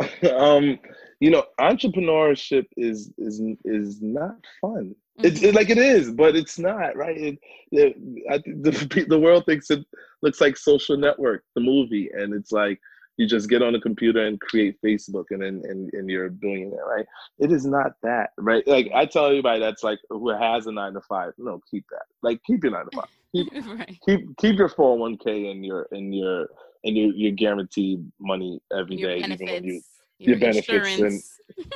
um, 0.32 0.78
you 1.20 1.30
know, 1.30 1.44
entrepreneurship 1.58 2.66
is 2.76 3.12
is 3.18 3.42
is 3.64 4.00
not 4.00 4.36
fun. 4.60 4.94
It's 5.22 5.42
it, 5.42 5.54
like 5.54 5.70
it 5.70 5.78
is, 5.78 6.10
but 6.10 6.36
it's 6.36 6.58
not 6.58 6.96
right. 6.96 7.16
It, 7.16 7.38
it, 7.72 7.96
I, 8.30 8.38
the 8.38 9.06
the 9.08 9.18
world 9.18 9.44
thinks 9.46 9.70
it 9.70 9.84
looks 10.22 10.40
like 10.40 10.56
Social 10.56 10.96
Network, 10.96 11.44
the 11.54 11.60
movie, 11.60 12.10
and 12.12 12.34
it's 12.34 12.52
like 12.52 12.80
you 13.16 13.26
just 13.26 13.50
get 13.50 13.62
on 13.62 13.74
a 13.74 13.80
computer 13.80 14.26
and 14.26 14.40
create 14.40 14.80
Facebook, 14.84 15.26
and 15.30 15.42
then 15.42 15.62
and, 15.64 15.90
and 15.92 16.08
you're 16.08 16.30
doing 16.30 16.72
it 16.72 16.88
right. 16.88 17.06
It 17.38 17.52
is 17.52 17.66
not 17.66 17.92
that 18.02 18.30
right. 18.38 18.66
Like 18.66 18.90
I 18.94 19.06
tell 19.06 19.26
anybody 19.26 19.60
that's 19.60 19.82
like 19.82 19.98
who 20.08 20.30
has 20.30 20.66
a 20.66 20.72
nine 20.72 20.94
to 20.94 21.00
five, 21.02 21.32
no, 21.38 21.60
keep 21.70 21.84
that. 21.90 22.06
Like 22.22 22.42
keep 22.44 22.64
your 22.64 22.72
nine 22.72 22.86
to 22.90 22.96
five. 22.96 23.08
Keep 23.32 23.52
right. 23.64 23.96
keep 24.04 24.36
keep 24.38 24.58
your 24.58 24.68
four 24.68 24.90
hundred 24.90 24.98
oh 24.98 25.02
one 25.02 25.16
k 25.16 25.52
and 25.52 25.64
your 25.64 25.86
and 25.92 26.12
your 26.12 26.48
and 26.82 26.96
you're, 26.96 27.12
you're 27.14 27.30
guaranteed 27.30 28.04
money 28.18 28.60
every 28.76 28.96
Your 28.96 29.10
day, 29.10 29.20
benefits, 29.20 29.42
even 29.42 29.54
when 29.54 29.64
you 29.64 29.82
your, 30.18 30.36
your 30.36 30.38
benefits 30.38 30.98
and- 30.98 31.22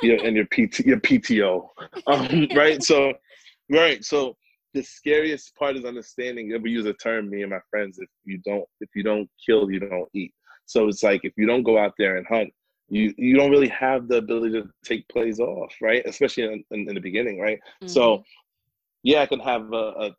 your 0.01 0.23
and 0.25 0.35
your 0.35 0.45
PT 0.45 0.85
your 0.85 0.99
PTO, 0.99 1.67
um, 2.07 2.47
right? 2.55 2.83
So, 2.83 3.13
right. 3.69 4.03
So 4.03 4.35
the 4.73 4.83
scariest 4.83 5.55
part 5.55 5.77
is 5.77 5.85
understanding. 5.85 6.57
We 6.61 6.71
use 6.71 6.85
a 6.85 6.93
term, 6.93 7.29
me 7.29 7.41
and 7.41 7.51
my 7.51 7.59
friends. 7.69 7.97
If 7.99 8.09
you 8.25 8.39
don't, 8.45 8.65
if 8.81 8.89
you 8.95 9.03
don't 9.03 9.29
kill, 9.45 9.69
you 9.71 9.79
don't 9.79 10.09
eat. 10.13 10.33
So 10.65 10.87
it's 10.87 11.03
like 11.03 11.21
if 11.23 11.33
you 11.37 11.45
don't 11.45 11.63
go 11.63 11.77
out 11.77 11.93
there 11.97 12.17
and 12.17 12.25
hunt, 12.27 12.51
you 12.89 13.13
you 13.17 13.35
don't 13.35 13.51
really 13.51 13.69
have 13.69 14.07
the 14.07 14.17
ability 14.17 14.61
to 14.61 14.69
take 14.83 15.07
plays 15.09 15.39
off, 15.39 15.73
right? 15.81 16.03
Especially 16.05 16.43
in, 16.43 16.63
in, 16.71 16.89
in 16.89 16.95
the 16.95 17.01
beginning, 17.01 17.39
right? 17.39 17.59
So 17.85 18.17
Mhm. 18.17 18.23
yeah, 19.03 19.21
I 19.21 19.25
can 19.27 19.39
have 19.39 19.71
a, 19.73 19.85
a 20.05 20.15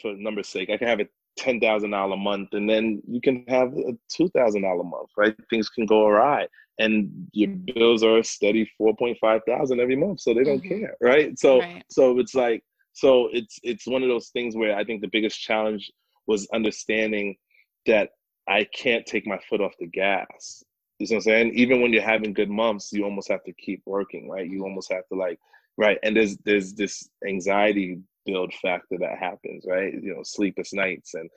for 0.00 0.14
numbers 0.14 0.48
sake, 0.48 0.70
I 0.70 0.76
can 0.76 0.88
have 0.88 1.00
a 1.00 1.08
ten 1.36 1.60
thousand 1.60 1.90
dollar 1.90 2.16
month, 2.16 2.50
and 2.52 2.68
then 2.68 3.02
you 3.06 3.20
can 3.20 3.44
have 3.48 3.72
a 3.76 3.92
two 4.08 4.28
thousand 4.30 4.62
dollar 4.62 4.84
month, 4.84 5.10
right? 5.16 5.34
Things 5.50 5.68
can 5.68 5.86
go 5.86 6.06
awry, 6.06 6.46
and 6.78 7.10
your 7.32 7.48
bills 7.48 8.02
are 8.02 8.18
a 8.18 8.24
steady 8.24 8.68
four 8.78 8.94
point 8.96 9.18
five 9.20 9.40
thousand 9.46 9.80
every 9.80 9.96
month, 9.96 10.20
so 10.20 10.34
they 10.34 10.44
don't 10.44 10.62
Mhm. 10.62 10.68
care, 10.68 10.96
right? 11.00 11.38
So 11.38 11.58
Right. 11.60 11.84
so 11.90 12.18
it's 12.18 12.34
like 12.34 12.62
so 12.92 13.28
it's 13.32 13.58
it's 13.62 13.86
one 13.86 14.02
of 14.02 14.08
those 14.08 14.28
things 14.28 14.56
where 14.56 14.76
I 14.76 14.84
think 14.84 15.00
the 15.00 15.08
biggest 15.08 15.40
challenge 15.40 15.90
was 16.26 16.48
understanding 16.52 17.36
that 17.86 18.10
I 18.48 18.64
can't 18.64 19.06
take 19.06 19.26
my 19.26 19.38
foot 19.48 19.60
off 19.60 19.72
the 19.78 19.86
gas. 19.86 20.62
You 20.98 21.06
know 21.06 21.14
what 21.14 21.16
I'm 21.16 21.20
saying? 21.22 21.52
Even 21.54 21.80
when 21.80 21.92
you're 21.92 22.02
having 22.02 22.32
good 22.32 22.50
months, 22.50 22.92
you 22.92 23.04
almost 23.04 23.28
have 23.28 23.42
to 23.44 23.52
keep 23.54 23.82
working, 23.86 24.28
right? 24.28 24.48
You 24.48 24.62
almost 24.62 24.92
have 24.92 25.06
to 25.08 25.16
like, 25.18 25.38
right? 25.76 25.98
And 26.02 26.16
there's 26.16 26.36
there's 26.44 26.74
this 26.74 27.08
anxiety 27.26 27.98
build 28.26 28.52
factor 28.54 28.96
that 28.98 29.18
happens, 29.18 29.64
right? 29.66 29.92
You 29.94 30.14
know, 30.14 30.22
sleepless 30.22 30.72
nights 30.72 31.14
and 31.14 31.30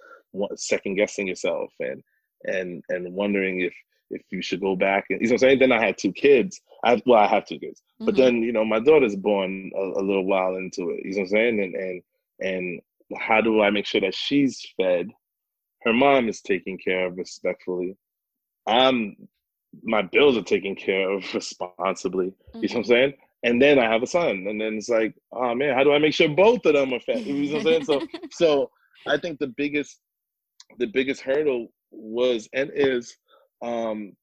second 0.56 0.96
guessing 0.96 1.28
yourself 1.28 1.72
and 1.80 2.04
and 2.46 2.84
and 2.90 3.14
wondering 3.14 3.62
if 3.62 3.74
if 4.12 4.22
you 4.32 4.42
should 4.42 4.62
go 4.62 4.76
back. 4.76 5.06
And 5.10 5.22
you 5.22 5.28
know 5.28 5.32
what 5.34 5.44
I'm 5.44 5.50
saying? 5.50 5.60
Then 5.60 5.72
I 5.72 5.84
had 5.86 5.98
two 5.98 6.12
kids. 6.14 6.62
I 6.84 7.02
well, 7.06 7.20
I 7.20 7.28
have 7.28 7.46
two 7.46 7.60
kids, 7.60 7.82
but 8.06 8.16
Mhm. 8.16 8.18
then 8.18 8.42
you 8.44 8.52
know 8.54 8.66
my 8.66 8.80
daughter's 8.80 9.16
born 9.16 9.72
a, 9.76 9.80
a 10.00 10.04
little 10.04 10.26
while 10.26 10.56
into 10.56 10.92
it. 10.92 11.06
You 11.06 11.12
know 11.12 11.18
what 11.18 11.22
I'm 11.22 11.28
saying? 11.28 11.60
And 11.62 11.76
and 11.76 12.02
and 12.42 12.82
how 13.20 13.42
do 13.42 13.62
I 13.62 13.70
make 13.70 13.86
sure 13.86 14.02
that 14.02 14.14
she's 14.16 14.66
fed? 14.78 15.10
Her 15.84 15.94
mom 15.94 16.28
is 16.30 16.42
taken 16.42 16.78
care 16.78 17.08
of 17.08 17.18
respectfully. 17.18 17.98
I'm 18.68 19.16
my 19.84 20.02
bills 20.04 20.38
are 20.38 20.44
taken 20.44 20.76
care 20.76 21.10
of 21.12 21.24
responsibly. 21.34 22.34
You 22.62 22.70
know 22.70 22.74
what 22.74 22.76
I'm 22.78 22.84
Mhm. 22.84 22.86
saying? 22.86 23.14
And 23.46 23.62
then 23.62 23.80
I 23.80 23.86
have 23.92 24.04
a 24.04 24.08
son, 24.08 24.48
and 24.50 24.60
then 24.60 24.76
it's 24.76 24.90
like, 24.90 25.16
oh 25.32 25.56
man, 25.56 25.76
how 25.76 25.84
do 25.84 25.94
I 25.94 26.00
make 26.00 26.14
sure 26.16 26.28
both 26.30 26.66
of 26.66 26.74
them 26.74 26.94
are 26.94 27.00
fed? 27.00 27.26
You 27.26 27.34
know 27.48 27.60
what 27.60 27.68
I'm 27.68 27.86
saying? 27.86 27.86
So 27.86 28.04
so 28.32 28.72
I 29.08 29.18
think 29.18 29.40
the 29.40 29.54
biggest 29.56 30.00
the 30.80 30.88
biggest 30.88 31.22
hurdle 31.22 31.72
was 31.92 32.50
and 32.54 32.72
is 32.74 33.18
um 33.62 34.14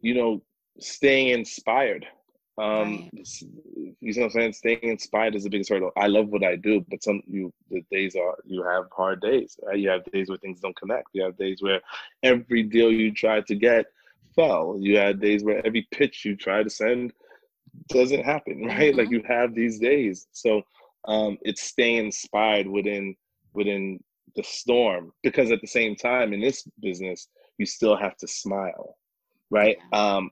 you 0.00 0.14
know 0.14 0.42
staying 0.80 1.28
inspired 1.28 2.06
um 2.60 3.10
Right. 3.12 3.26
you 4.00 4.12
know 4.14 4.22
what 4.22 4.24
i'm 4.26 4.30
saying 4.30 4.52
staying 4.52 4.78
inspired 4.82 5.34
is 5.34 5.42
the 5.44 5.50
biggest 5.50 5.70
hurdle 5.70 5.90
i 5.96 6.06
love 6.06 6.28
what 6.28 6.44
i 6.44 6.54
do 6.56 6.84
but 6.88 7.02
some 7.02 7.20
you 7.26 7.52
the 7.70 7.84
days 7.90 8.14
are 8.14 8.36
you 8.44 8.62
have 8.62 8.84
hard 8.96 9.20
days 9.20 9.58
right? 9.64 9.78
you 9.78 9.88
have 9.88 10.04
days 10.12 10.28
where 10.28 10.38
things 10.38 10.60
don't 10.60 10.76
connect 10.76 11.08
you 11.12 11.22
have 11.24 11.36
days 11.36 11.60
where 11.60 11.80
every 12.22 12.62
deal 12.62 12.92
you 12.92 13.12
try 13.12 13.40
to 13.40 13.56
get 13.56 13.86
fell 14.36 14.76
you 14.80 14.96
had 14.96 15.20
days 15.20 15.42
where 15.42 15.64
every 15.66 15.86
pitch 15.90 16.24
you 16.24 16.36
try 16.36 16.62
to 16.62 16.70
send 16.70 17.12
doesn't 17.88 18.24
happen 18.24 18.64
right? 18.66 18.94
Like 18.94 19.08
Mhm. 19.08 19.10
you 19.10 19.22
have 19.26 19.54
these 19.54 19.78
days. 19.78 20.26
So 20.32 20.62
um 21.08 21.38
it's 21.42 21.62
staying 21.62 22.06
inspired 22.06 22.66
within 22.66 23.14
within 23.54 24.00
the 24.36 24.42
storm 24.42 25.12
because 25.22 25.50
at 25.50 25.60
the 25.60 25.66
same 25.66 25.94
time 25.96 26.32
in 26.32 26.40
this 26.40 26.66
business 26.80 27.28
you 27.58 27.66
still 27.66 27.96
have 27.96 28.16
to 28.18 28.26
smile 28.28 28.96
right? 29.50 29.76
Um 29.92 30.30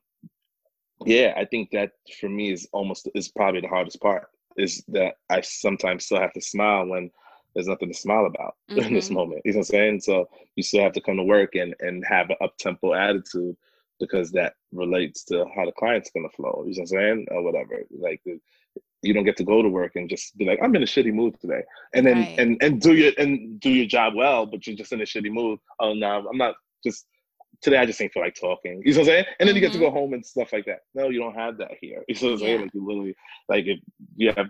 yeah 1.04 1.32
i 1.36 1.44
think 1.44 1.70
that 1.70 1.92
for 2.20 2.28
me 2.28 2.52
is 2.52 2.68
almost 2.72 3.08
is 3.14 3.28
probably 3.28 3.60
the 3.60 3.68
hardest 3.68 4.00
part 4.00 4.26
is 4.56 4.84
that 4.88 5.14
i 5.30 5.40
sometimes 5.40 6.04
still 6.04 6.20
have 6.20 6.32
to 6.32 6.40
smile 6.40 6.86
when 6.86 7.10
there's 7.54 7.68
nothing 7.68 7.88
to 7.88 7.94
smile 7.98 8.26
about 8.26 8.54
in 8.76 8.92
this 8.94 9.10
Mhm. 9.10 9.12
moment 9.12 9.40
you 9.44 9.52
know 9.52 9.58
what 9.58 9.60
i'm 9.60 9.64
saying? 9.64 10.00
So 10.00 10.28
you 10.56 10.62
still 10.62 10.82
have 10.82 10.92
to 10.92 11.00
come 11.00 11.16
to 11.16 11.22
work 11.24 11.54
and 11.54 11.74
and 11.80 12.04
have 12.06 12.30
an 12.30 12.36
up-tempo 12.42 12.94
attitude 12.94 13.56
because 14.02 14.26
that 14.38 14.52
relates 14.82 15.18
to 15.30 15.36
how 15.54 15.64
the 15.68 15.72
client's 15.80 16.10
going 16.14 16.26
to 16.28 16.36
flow 16.38 16.56
you 16.66 16.72
know 16.74 16.80
what 16.80 16.80
i'm 16.80 16.86
saying 16.96 17.20
or 17.34 17.40
whatever. 17.46 17.76
Like 18.08 18.20
you 19.06 19.12
don't 19.14 19.28
get 19.30 19.36
to 19.38 19.44
go 19.52 19.58
to 19.62 19.68
work 19.80 19.92
and 19.98 20.08
just 20.14 20.26
be 20.38 20.44
like 20.50 20.60
i'm 20.62 20.74
in 20.76 20.82
a 20.88 20.92
shitty 20.94 21.12
mood 21.20 21.32
today. 21.40 21.62
And 21.96 22.02
then 22.06 22.18
Right. 22.18 22.40
and 22.42 22.50
and 22.64 22.72
do 22.86 22.92
your 23.00 23.12
and 23.22 23.32
do 23.66 23.70
your 23.78 23.86
job 23.96 24.10
well 24.22 24.40
but 24.50 24.60
you're 24.66 24.80
just 24.82 24.92
in 24.94 25.00
a 25.06 25.08
shitty 25.12 25.32
mood. 25.38 25.58
Oh 25.84 25.92
no 26.04 26.10
i'm 26.30 26.40
not 26.44 26.54
just 26.86 27.00
today 27.64 27.78
i 27.82 27.86
just 27.90 28.00
ain't 28.02 28.12
feel 28.12 28.24
like 28.26 28.34
talking. 28.48 28.76
You 28.84 28.92
know 28.92 28.98
what 29.00 29.08
i'm 29.08 29.12
saying? 29.12 29.24
And 29.38 29.44
then 29.48 29.54
you 29.56 29.62
get 29.66 29.72
to 29.72 29.84
go 29.86 29.90
home 29.98 30.12
and 30.16 30.24
stuff 30.34 30.50
like 30.56 30.66
that. 30.70 30.80
No 30.98 31.04
you 31.12 31.20
don't 31.24 31.34
have 31.44 31.54
that 31.62 31.72
here. 31.80 32.00
You 32.08 32.14
know 32.20 32.26
what 32.28 32.32
i'm 32.34 32.38
saying? 32.40 32.56
Yeah. 32.58 32.62
like 32.64 32.74
you 32.74 32.86
literally 32.88 33.14
like 33.52 33.64
if 33.74 33.78
you 34.16 34.32
have 34.38 34.48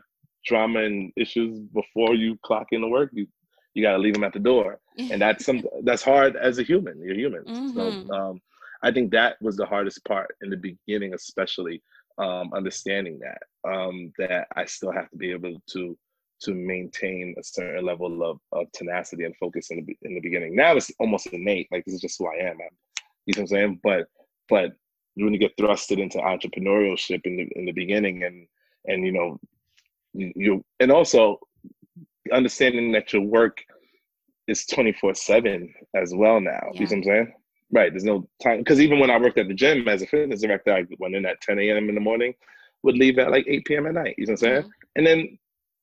drama 0.50 0.80
and 0.88 1.12
issues 1.24 1.54
before 1.80 2.12
you 2.22 2.30
clock 2.48 2.68
into 2.72 2.88
work 2.98 3.10
you 3.18 3.26
you 3.74 3.82
got 3.82 3.92
to 3.92 4.02
leave 4.04 4.12
them 4.16 4.24
at 4.24 4.34
the 4.34 4.38
door. 4.52 4.70
And 5.10 5.18
that's 5.24 5.46
some 5.46 5.58
that's 5.88 6.02
hard 6.12 6.32
as 6.36 6.54
a 6.58 6.62
human. 6.70 6.94
You're 7.04 7.20
human. 7.24 7.44
Mhm. 7.44 7.74
so 7.74 7.82
um 8.18 8.34
i 8.82 8.90
think 8.90 9.10
that 9.10 9.40
was 9.40 9.56
the 9.56 9.66
hardest 9.66 10.04
part 10.04 10.34
in 10.42 10.50
the 10.50 10.56
beginning 10.56 11.14
especially 11.14 11.82
um 12.18 12.52
understanding 12.54 13.18
that 13.18 13.70
um 13.70 14.12
that 14.18 14.46
i 14.56 14.64
still 14.64 14.92
have 14.92 15.10
to 15.10 15.16
be 15.16 15.30
able 15.32 15.60
to 15.66 15.96
to 16.42 16.54
maintain 16.54 17.34
a 17.38 17.44
certain 17.44 17.84
level 17.84 18.28
of, 18.28 18.38
of 18.50 18.70
tenacity 18.72 19.24
and 19.24 19.36
focus 19.36 19.70
in 19.70 19.84
the 19.84 19.96
in 20.02 20.14
the 20.14 20.20
beginning. 20.20 20.54
Now 20.56 20.76
it's 20.76 20.90
almost 20.98 21.26
innate 21.28 21.68
like 21.70 21.84
this 21.84 21.94
is 21.94 22.00
just 22.00 22.18
who 22.18 22.26
i 22.26 22.34
am. 22.34 22.58
I'm, 22.60 22.76
you 23.26 23.34
know 23.34 23.36
what 23.36 23.38
i'm 23.42 23.46
saying? 23.46 23.80
But 23.82 24.08
but 24.48 24.72
when 25.14 25.32
you 25.32 25.38
get 25.38 25.56
thrusted 25.56 26.00
into 26.00 26.18
entrepreneurship 26.18 27.20
in 27.24 27.36
the 27.36 27.48
in 27.54 27.64
the 27.64 27.72
beginning 27.72 28.24
and 28.24 28.46
and 28.86 29.06
you 29.06 29.12
know 29.12 29.38
you, 30.14 30.32
you 30.34 30.64
and 30.80 30.90
also 30.90 31.38
understanding 32.32 32.92
that 32.92 33.12
your 33.12 33.22
work 33.22 33.58
is 34.48 34.66
24 34.66 35.14
7 35.14 35.72
as 35.94 36.12
well 36.14 36.40
now. 36.40 36.60
You 36.72 36.80
know 36.80 36.86
what 36.86 36.92
i'm 36.92 37.04
saying 37.04 37.32
right 37.72 37.92
there's 37.92 38.04
no 38.04 38.28
time 38.42 38.58
because 38.58 38.80
even 38.80 38.98
when 38.98 39.10
i 39.10 39.18
worked 39.18 39.38
at 39.38 39.48
the 39.48 39.54
gym 39.54 39.88
as 39.88 40.02
a 40.02 40.06
fitness 40.06 40.40
director 40.42 40.72
i 40.72 40.84
went 40.98 41.14
in 41.14 41.26
at 41.26 41.40
10 41.40 41.58
a.m 41.58 41.88
in 41.88 41.94
the 41.94 42.00
morning 42.00 42.32
would 42.82 42.96
leave 42.96 43.18
at 43.18 43.30
like 43.30 43.46
8 43.48 43.64
p.m 43.64 43.86
at 43.86 43.94
night 43.94 44.14
you 44.18 44.26
know 44.26 44.32
what 44.32 44.42
i'm 44.42 44.48
saying? 44.48 44.62
Mhm. 44.62 44.70
and 44.96 45.06
then 45.06 45.38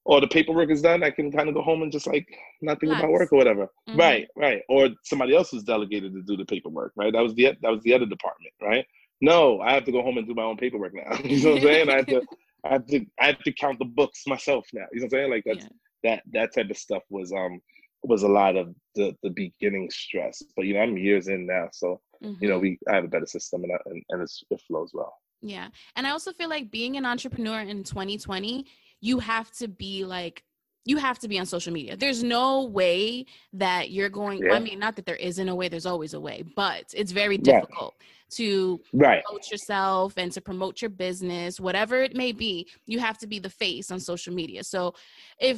or 0.06 0.22
the 0.22 0.28
paperwork 0.28 0.70
is 0.72 0.82
done 0.82 1.04
i 1.04 1.10
can 1.12 1.32
kind 1.32 1.50
of 1.50 1.56
go 1.56 1.62
home 1.62 1.82
and 1.82 1.92
just 1.92 2.08
like 2.08 2.28
not 2.62 2.80
think 2.80 2.94
about 2.94 3.12
work 3.12 3.32
or 3.34 3.38
whatever. 3.38 3.68
Mhm. 3.90 3.98
right 4.00 4.28
right 4.36 4.62
or 4.70 4.90
somebody 5.04 5.36
else 5.36 5.52
was 5.52 5.64
delegated 5.64 6.14
to 6.14 6.22
do 6.24 6.38
the 6.38 6.46
paperwork 6.46 6.94
right? 6.96 7.14
That 7.14 7.22
was 7.24 7.34
the 7.36 7.56
that 7.62 7.72
was 7.72 7.82
the 7.84 7.94
other 7.94 8.06
department 8.06 8.54
right? 8.62 8.86
No 9.22 9.60
i 9.62 9.74
have 9.74 9.84
to 9.86 9.92
go 9.92 10.02
home 10.02 10.18
and 10.18 10.28
do 10.28 10.34
my 10.34 10.44
own 10.44 10.58
paperwork 10.58 10.94
now 10.94 11.18
you 11.26 11.42
know 11.44 11.50
what 11.52 11.58
i'm 11.58 11.64
saying? 11.64 11.90
I 11.90 11.96
have 11.98 12.08
to 12.08 12.22
i 12.66 12.70
have 12.74 12.86
to 12.88 13.06
i 13.20 13.26
have 13.28 13.40
to 13.44 13.52
count 13.54 13.80
the 13.80 13.86
books 13.86 14.24
myself 14.28 14.68
now 14.74 14.86
you 14.94 15.00
know 15.02 15.06
what 15.06 15.14
i'm 15.14 15.20
saying? 15.20 15.32
Like 15.32 15.44
that's 15.46 15.66
Yeah. 15.66 15.70
that 16.16 16.24
that 16.34 16.54
type 16.56 16.70
of 16.70 16.78
stuff 16.78 17.04
was 17.10 17.32
um 17.34 17.62
was 18.04 18.24
a 18.24 18.28
lot 18.28 18.56
of 18.56 18.74
the 18.96 19.16
the 19.24 19.30
beginning 19.30 19.90
stress 19.90 20.42
but 20.56 20.66
you 20.66 20.74
know 20.74 20.82
i'm 20.82 20.98
years 20.98 21.28
in 21.28 21.46
now 21.46 21.68
so 21.72 22.00
you 22.22 22.48
know 22.50 22.58
Mhm. 22.58 22.62
we 22.62 22.80
i 22.90 22.96
have 22.96 23.04
a 23.06 23.08
better 23.08 23.26
system 23.26 23.64
and 23.64 23.74
I- 23.74 23.78
and, 23.86 24.04
and 24.10 24.22
it's, 24.22 24.44
it 24.50 24.62
flows 24.68 24.92
well 24.94 25.14
Yeah. 25.42 25.70
And 25.96 26.06
I 26.06 26.12
also 26.12 26.34
feel 26.34 26.50
like 26.50 26.70
being 26.70 26.98
an 26.98 27.06
entrepreneur 27.06 27.60
in 27.62 27.84
2020, 27.84 28.66
you 29.00 29.20
have 29.20 29.50
to 29.62 29.70
be 29.70 30.04
like, 30.04 30.44
you 30.84 30.98
have 30.98 31.18
to 31.20 31.28
be 31.30 31.40
on 31.40 31.46
social 31.46 31.72
media. 31.72 31.96
There's 31.96 32.24
no 32.24 32.66
way 32.66 33.26
that 33.54 33.84
you're 33.92 34.10
going, 34.10 34.40
Yeah. 34.44 34.56
I 34.58 34.60
mean, 34.60 34.80
not 34.80 34.96
that 34.98 35.06
there 35.06 35.16
isn't 35.30 35.48
a 35.48 35.56
way, 35.56 35.70
there's 35.70 35.86
always 35.94 36.14
a 36.14 36.20
way, 36.20 36.44
but 36.58 36.84
it's 36.94 37.14
very 37.14 37.38
difficult 37.38 37.94
to 38.40 38.82
right 38.92 39.24
promote 39.24 39.50
yourself 39.50 40.18
and 40.18 40.30
to 40.34 40.42
promote 40.42 40.82
your 40.82 40.90
business, 41.06 41.58
whatever 41.68 41.96
it 42.08 42.16
may 42.24 42.32
be, 42.34 42.68
you 42.86 43.00
have 43.00 43.18
to 43.20 43.28
be 43.28 43.40
the 43.40 43.50
face 43.50 43.92
on 43.92 44.00
social 44.00 44.34
media. 44.34 44.62
So 44.64 44.94
if 45.40 45.58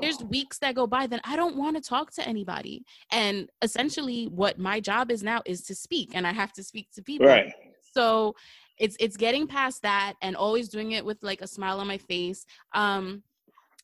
there's 0.00 0.22
weeks 0.24 0.58
that 0.58 0.74
go 0.74 0.86
by, 0.86 1.06
then 1.06 1.20
I 1.24 1.36
don't 1.36 1.56
want 1.56 1.76
to 1.76 1.82
talk 1.82 2.12
to 2.12 2.28
anybody. 2.28 2.84
And 3.10 3.50
essentially, 3.62 4.26
what 4.26 4.58
my 4.58 4.80
job 4.80 5.10
is 5.10 5.22
now 5.22 5.42
is 5.46 5.62
to 5.64 5.74
speak, 5.74 6.10
and 6.14 6.26
I 6.26 6.32
have 6.32 6.52
to 6.54 6.62
speak 6.62 6.88
to 6.94 7.02
people 7.02 7.26
right 7.26 7.52
so 7.96 8.34
it's 8.78 8.96
it's 9.00 9.16
getting 9.16 9.46
past 9.46 9.82
that 9.82 10.14
and 10.20 10.36
always 10.36 10.68
doing 10.68 10.92
it 10.92 11.04
with 11.04 11.22
like 11.22 11.40
a 11.40 11.46
smile 11.46 11.80
on 11.80 11.86
my 11.86 11.96
face 11.98 12.44
um 12.74 13.22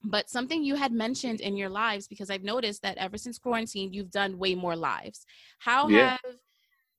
but 0.04 0.28
something 0.28 0.62
you 0.62 0.74
had 0.74 0.92
mentioned 0.92 1.40
in 1.40 1.56
your 1.56 1.70
lives 1.70 2.06
because 2.06 2.28
i've 2.30 2.42
noticed 2.42 2.82
that 2.82 2.98
ever 2.98 3.16
since 3.16 3.38
quarantine 3.38 3.92
you've 3.92 4.10
done 4.10 4.38
way 4.38 4.54
more 4.54 4.76
lives 4.76 5.24
how 5.58 5.88
Yeah. 5.88 6.10
have 6.10 6.36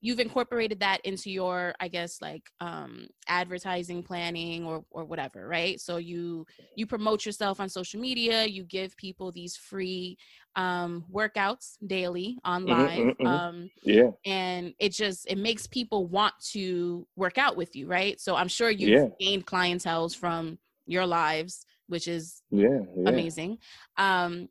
you've 0.04 0.20
incorporated 0.20 0.80
that 0.80 1.00
into 1.04 1.30
your 1.30 1.74
i 1.80 1.88
guess 1.88 2.20
like 2.20 2.42
um 2.60 3.06
advertising 3.26 4.02
planning 4.02 4.66
or 4.66 4.84
or 4.90 5.04
whatever 5.04 5.48
right? 5.48 5.80
So 5.80 5.96
you 5.96 6.46
you 6.76 6.86
promote 6.86 7.24
yourself 7.24 7.58
on 7.58 7.68
social 7.70 8.00
media 8.00 8.44
you 8.44 8.64
give 8.64 8.94
people 8.98 9.32
these 9.32 9.56
free 9.56 10.18
um 10.56 11.04
workouts 11.12 11.76
daily 11.86 12.36
on 12.44 12.64
Mhm, 12.66 12.76
live 12.76 12.98
mhm, 12.98 13.16
mhm. 13.18 13.28
um 13.34 13.70
yeah. 13.82 14.10
and 14.26 14.74
it 14.78 14.92
just 14.92 15.26
it 15.32 15.38
makes 15.38 15.66
people 15.66 16.06
want 16.06 16.34
to 16.52 17.06
work 17.16 17.38
out 17.38 17.56
with 17.56 17.74
you 17.74 17.86
right? 17.86 18.20
So 18.20 18.36
i'm 18.36 18.48
sure 18.48 18.70
you've 18.70 18.90
Yeah. 18.90 19.08
gained 19.18 19.46
clientels 19.46 20.14
from 20.14 20.58
your 20.86 21.06
lives 21.06 21.64
which 21.88 22.08
is 22.08 22.42
yeah 22.50 22.80
yeah. 22.96 23.08
amazing. 23.12 23.58
Um 23.96 24.48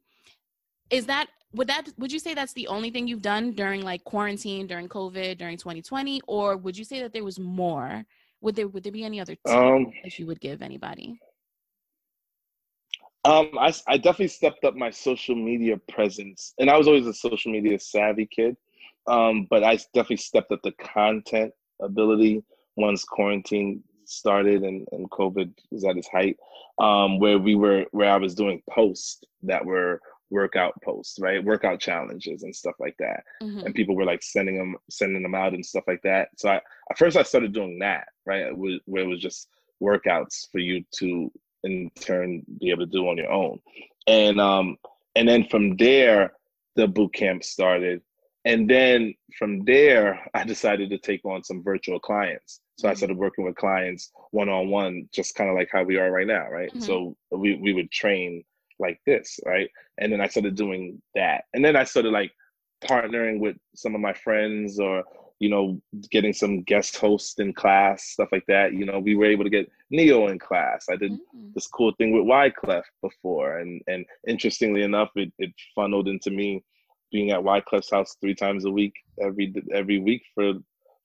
is 0.89 1.05
that 1.07 1.27
would 1.53 1.67
that 1.67 1.89
would 1.97 2.11
you 2.11 2.19
say 2.19 2.33
that's 2.33 2.53
the 2.53 2.67
only 2.67 2.89
thing 2.89 3.07
you've 3.07 3.21
done 3.21 3.51
during 3.51 3.81
like 3.81 4.03
quarantine, 4.03 4.67
during 4.67 4.89
COVID, 4.89 5.37
during 5.37 5.57
2020, 5.57 6.21
or 6.27 6.57
would 6.57 6.77
you 6.77 6.83
say 6.83 7.01
that 7.01 7.13
there 7.13 7.23
was 7.23 7.39
more? 7.39 8.03
Would 8.41 8.55
there 8.55 8.67
would 8.67 8.83
there 8.83 8.91
be 8.91 9.03
any 9.03 9.19
other 9.19 9.35
tips 9.35 9.51
um, 9.51 9.91
that 10.03 10.17
you 10.17 10.25
would 10.25 10.41
give 10.41 10.61
anybody? 10.61 11.19
Um, 13.25 13.51
I, 13.57 13.73
I 13.87 13.97
definitely 13.97 14.27
stepped 14.27 14.65
up 14.65 14.75
my 14.75 14.89
social 14.89 15.35
media 15.35 15.77
presence, 15.89 16.53
and 16.59 16.69
I 16.69 16.77
was 16.77 16.87
always 16.87 17.07
a 17.07 17.13
social 17.13 17.51
media 17.51 17.79
savvy 17.79 18.25
kid. 18.25 18.57
Um, 19.07 19.47
but 19.49 19.63
I 19.63 19.75
definitely 19.93 20.17
stepped 20.17 20.51
up 20.51 20.61
the 20.63 20.71
content 20.73 21.51
ability 21.81 22.43
once 22.75 23.03
quarantine 23.03 23.83
started 24.05 24.63
and, 24.63 24.87
and 24.91 25.09
COVID 25.11 25.51
was 25.71 25.83
at 25.85 25.97
its 25.97 26.07
height. 26.07 26.37
Um, 26.79 27.19
where 27.19 27.37
we 27.37 27.55
were, 27.55 27.85
where 27.91 28.09
I 28.09 28.17
was 28.17 28.33
doing 28.33 28.61
posts 28.69 29.23
that 29.43 29.63
were 29.63 30.01
workout 30.33 30.73
posts, 30.83 31.19
right? 31.21 31.43
Workout 31.43 31.79
challenges 31.79 32.41
and 32.43 32.53
stuff 32.53 32.73
like 32.79 32.95
that. 32.97 33.23
Mm-hmm. 33.41 33.59
And 33.59 33.75
people 33.75 33.95
were 33.95 34.03
like 34.03 34.23
sending 34.23 34.57
them, 34.57 34.75
sending 34.89 35.21
them 35.21 35.35
out 35.35 35.53
and 35.53 35.65
stuff 35.65 35.83
like 35.87 36.01
that. 36.01 36.29
So 36.37 36.49
I, 36.49 36.55
at 36.55 36.97
first 36.97 37.15
I 37.15 37.23
started 37.23 37.53
doing 37.53 37.79
that, 37.79 38.07
right? 38.25 38.55
Was, 38.57 38.79
where 38.85 39.03
it 39.03 39.07
was 39.07 39.21
just 39.21 39.47
workouts 39.81 40.49
for 40.51 40.59
you 40.59 40.83
to 40.99 41.31
in 41.63 41.89
turn 41.99 42.43
be 42.59 42.71
able 42.71 42.85
to 42.85 42.91
do 42.91 43.07
on 43.07 43.17
your 43.17 43.31
own. 43.31 43.59
And 44.07 44.41
um 44.41 44.77
and 45.15 45.29
then 45.29 45.45
from 45.49 45.77
there 45.77 46.33
the 46.75 46.87
boot 46.87 47.13
camp 47.13 47.43
started. 47.43 48.01
And 48.43 48.69
then 48.69 49.13
from 49.37 49.63
there 49.63 50.19
I 50.33 50.43
decided 50.43 50.89
to 50.89 50.97
take 50.97 51.23
on 51.23 51.43
some 51.43 51.63
virtual 51.63 51.99
clients. 51.99 52.59
So 52.77 52.87
I 52.87 52.91
mm-hmm. 52.91 52.97
started 52.97 53.17
working 53.17 53.45
with 53.45 53.55
clients 53.55 54.11
one 54.31 54.49
on 54.49 54.69
one, 54.69 55.07
just 55.13 55.35
kind 55.35 55.49
of 55.49 55.55
like 55.55 55.69
how 55.71 55.83
we 55.83 55.97
are 55.97 56.11
right 56.11 56.27
now, 56.27 56.49
right? 56.49 56.69
Mm-hmm. 56.69 56.81
So 56.81 57.15
we, 57.31 57.55
we 57.55 57.71
would 57.73 57.91
train 57.91 58.43
like 58.79 58.99
this, 59.05 59.39
right? 59.45 59.69
And 59.97 60.11
then 60.11 60.21
I 60.21 60.27
started 60.27 60.55
doing 60.55 61.01
that. 61.15 61.45
And 61.53 61.63
then 61.63 61.75
I 61.75 61.83
started 61.83 62.11
like 62.11 62.31
partnering 62.83 63.39
with 63.39 63.55
some 63.75 63.95
of 63.95 64.01
my 64.01 64.13
friends 64.13 64.79
or 64.79 65.03
you 65.43 65.49
know, 65.49 65.77
getting 66.09 66.31
some 66.31 66.63
guest 66.63 66.95
hosts 66.95 67.37
in 67.37 67.51
class, 67.51 68.05
stuff 68.05 68.29
like 68.31 68.45
that. 68.47 68.73
You 68.73 68.85
know, 68.85 68.99
we 68.99 69.15
were 69.15 69.25
able 69.25 69.43
to 69.43 69.49
get 69.49 69.69
Ne-Yo 69.89 70.27
in 70.27 70.39
class. 70.39 70.85
I 70.89 70.95
did 70.95 71.11
mm-hmm. 71.11 71.49
this 71.53 71.67
cool 71.67 71.91
thing 71.97 72.13
with 72.13 72.23
Wyclef 72.23 72.83
before, 73.01 73.57
and 73.57 73.81
and 73.87 74.05
interestingly 74.25 74.83
enough, 74.83 75.09
it, 75.15 75.33
it 75.39 75.51
funneled 75.75 76.07
into 76.07 76.31
me 76.31 76.63
being 77.11 77.31
at 77.31 77.41
Wyclef's 77.41 77.91
house 77.91 78.15
three 78.21 78.35
times 78.35 78.63
a 78.63 78.71
week, 78.71 78.93
every 79.21 79.53
every 79.73 79.99
week 79.99 80.23
for 80.33 80.53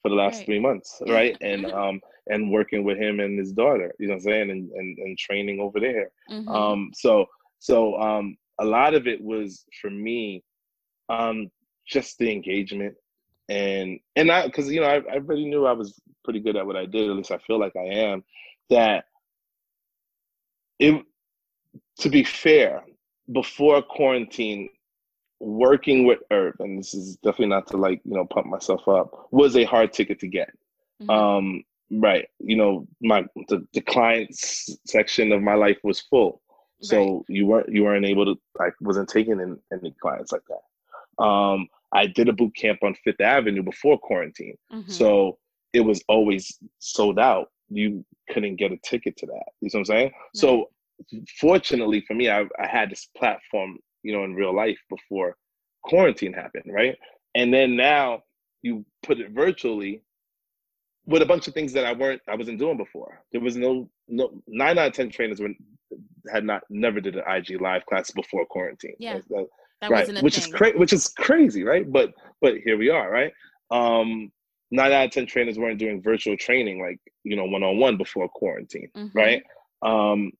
for 0.03 0.09
the 0.09 0.15
last 0.15 0.37
right. 0.37 0.47
three 0.47 0.61
months, 0.61 1.03
right? 1.09 1.37
and 1.41 1.67
um 1.67 2.01
and 2.29 2.53
working 2.53 2.85
with 2.85 2.97
him 2.97 3.19
and 3.19 3.39
his 3.41 3.53
daughter, 3.53 3.93
you 3.99 4.07
know 4.07 4.15
what 4.15 4.19
I'm 4.19 4.25
saying, 4.25 4.51
and 4.51 4.71
and, 4.71 4.99
and 4.99 5.19
training 5.19 5.59
over 5.59 5.81
there. 5.81 6.13
Mm-hmm. 6.31 6.49
Um, 6.49 6.91
so 6.95 7.27
so 7.59 7.97
um 8.01 8.37
a 8.61 8.65
lot 8.65 8.95
of 8.95 9.07
it 9.07 9.21
was 9.21 9.65
for 9.81 9.89
me, 9.89 10.43
um, 11.09 11.49
just 11.87 12.19
the 12.19 12.31
engagement 12.33 12.97
and 13.49 13.99
and 14.17 14.31
I 14.31 14.47
because 14.47 14.71
you 14.71 14.81
know 14.81 14.87
I, 14.87 15.03
I 15.11 15.17
really 15.17 15.47
knew 15.47 15.67
I 15.67 15.73
was 15.73 15.99
pretty 16.25 16.41
good 16.41 16.57
at 16.57 16.67
what 16.67 16.77
I 16.77 16.87
did. 16.87 17.09
At 17.09 17.17
least 17.17 17.31
I 17.31 17.39
feel 17.39 17.59
like 17.59 17.77
I 17.77 17.87
am. 17.87 18.25
That 18.71 19.05
it 20.79 21.03
to 22.01 22.09
be 22.11 22.25
fair, 22.25 22.85
before 23.33 23.83
quarantine, 23.83 24.69
working 25.41 26.05
with 26.05 26.21
Herb, 26.31 26.57
and 26.61 26.79
this 26.79 26.95
is 26.95 27.17
definitely 27.17 27.47
not 27.49 27.67
to 27.69 27.79
like 27.79 28.01
you 28.05 28.15
know 28.15 28.27
pump 28.27 28.47
myself 28.47 28.87
up, 28.87 29.29
was 29.31 29.57
a 29.57 29.65
hard 29.65 29.93
ticket 29.93 30.21
to 30.21 30.29
get. 30.29 30.51
Mm-hmm. 31.03 31.11
Um, 31.11 31.65
right, 31.91 32.29
you 32.41 32.57
know 32.57 32.87
my 33.01 33.25
the, 33.49 33.67
the 33.73 33.81
clients 33.81 34.77
section 34.87 35.33
of 35.33 35.41
my 35.41 35.55
life 35.55 35.79
was 35.83 36.01
full, 36.01 36.43
so 36.81 37.17
right. 37.17 37.25
you 37.29 37.47
weren't 37.47 37.69
you 37.69 37.85
weren't 37.85 38.07
able 38.07 38.25
to 38.25 38.41
I 38.61 38.71
wasn't 38.81 39.09
taking 39.09 39.41
in 39.41 39.59
any 39.73 39.95
clients 40.01 40.33
like 40.33 40.43
that. 40.49 41.23
Um, 41.23 41.69
I 41.93 42.07
did 42.07 42.29
a 42.29 42.33
boot 42.33 42.55
camp 42.55 42.81
on 42.83 42.95
Fifth 43.05 43.21
Avenue 43.21 43.63
before 43.63 43.99
quarantine. 43.99 44.57
Mm-hmm. 44.73 44.91
So 44.91 45.39
it 45.73 45.81
was 45.81 46.03
always 46.09 46.59
sold 46.79 47.19
out. 47.19 47.51
You 47.69 48.05
couldn't 48.31 48.57
get 48.57 48.73
a 48.73 48.79
ticket 48.79 49.17
to 49.19 49.27
that. 49.27 49.45
You 49.61 49.71
know 49.73 49.79
what 49.79 49.79
I'm 49.81 49.85
saying? 49.85 50.13
So 50.35 50.71
fortunately 51.41 52.03
for 52.07 52.15
me, 52.15 52.31
I, 52.31 52.43
I 52.59 52.67
had 52.67 52.91
this 52.91 53.09
platform, 53.17 53.79
you 54.03 54.13
know, 54.13 54.25
in 54.25 54.35
real 54.35 54.55
life 54.55 54.79
before 54.89 55.37
quarantine 55.85 56.33
happened, 56.33 56.65
right? 56.73 56.97
And 57.35 57.53
then 57.53 57.77
now 57.77 58.23
you 58.63 58.85
put 59.03 59.21
it 59.21 59.31
virtually 59.31 60.03
with 61.09 61.23
a 61.23 61.27
bunch 61.27 61.49
of 61.49 61.55
things 61.55 61.73
that 61.73 61.87
I 61.87 61.93
weren't 61.93 62.21
I 62.29 62.37
wasn't 62.37 62.59
doing 62.59 62.77
before. 62.77 63.23
There 63.33 63.41
was 63.41 63.57
no 63.57 63.89
no 64.09 64.31
nine 64.47 64.79
out 64.79 64.89
of 64.89 64.93
ten 64.93 65.11
trainers 65.11 65.41
were 65.41 65.49
had 66.31 66.45
not 66.45 66.63
never 66.69 67.01
did 67.01 67.17
an 67.17 67.25
IG 67.27 67.61
live 67.61 67.87
class 67.87 68.11
before 68.11 68.45
quarantine. 68.45 68.95
Yeah. 68.99 69.21
That, 69.31 69.47
that 69.81 69.91
right, 69.91 70.23
which 70.23 70.37
thing. 70.37 70.45
is 70.45 70.55
crazy, 70.55 70.79
which 70.79 70.93
is 70.93 71.09
crazy, 71.09 71.65
right? 71.65 71.91
But 71.91 72.13
but 72.43 72.59
here 72.59 72.77
we 72.77 72.91
are, 72.91 73.11
right? 73.11 73.33
Um, 73.71 74.31
nine 74.71 74.93
out 74.93 75.07
of 75.07 75.11
ten 75.13 75.25
trainers 75.27 75.59
weren't 75.59 75.79
doing 75.79 76.03
virtual 76.03 76.37
training 76.37 76.81
like 76.81 77.01
you 77.25 77.37
know 77.37 77.47
one 77.47 77.63
on 77.63 77.79
one 77.79 77.97
before 77.97 78.29
quarantine, 78.29 78.91
mm-hmm. 78.95 79.17
right? 79.17 79.43
Um, 79.83 80.33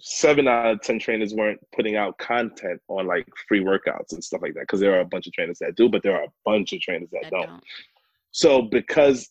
seven 0.00 0.46
out 0.46 0.72
of 0.72 0.80
ten 0.82 1.00
trainers 1.00 1.34
weren't 1.34 1.58
putting 1.74 1.96
out 1.96 2.16
content 2.18 2.80
on 2.86 3.08
like 3.08 3.26
free 3.48 3.60
workouts 3.60 4.12
and 4.12 4.22
stuff 4.22 4.42
like 4.42 4.54
that 4.54 4.60
because 4.60 4.78
there 4.78 4.94
are 4.94 5.00
a 5.00 5.06
bunch 5.06 5.26
of 5.26 5.32
trainers 5.32 5.58
that 5.58 5.74
do, 5.74 5.88
but 5.88 6.04
there 6.04 6.14
are 6.14 6.24
a 6.24 6.32
bunch 6.44 6.72
of 6.72 6.80
trainers 6.80 7.10
that, 7.10 7.22
that 7.24 7.30
don't. 7.32 7.46
don't. 7.48 7.64
So 8.30 8.62
because 8.62 9.30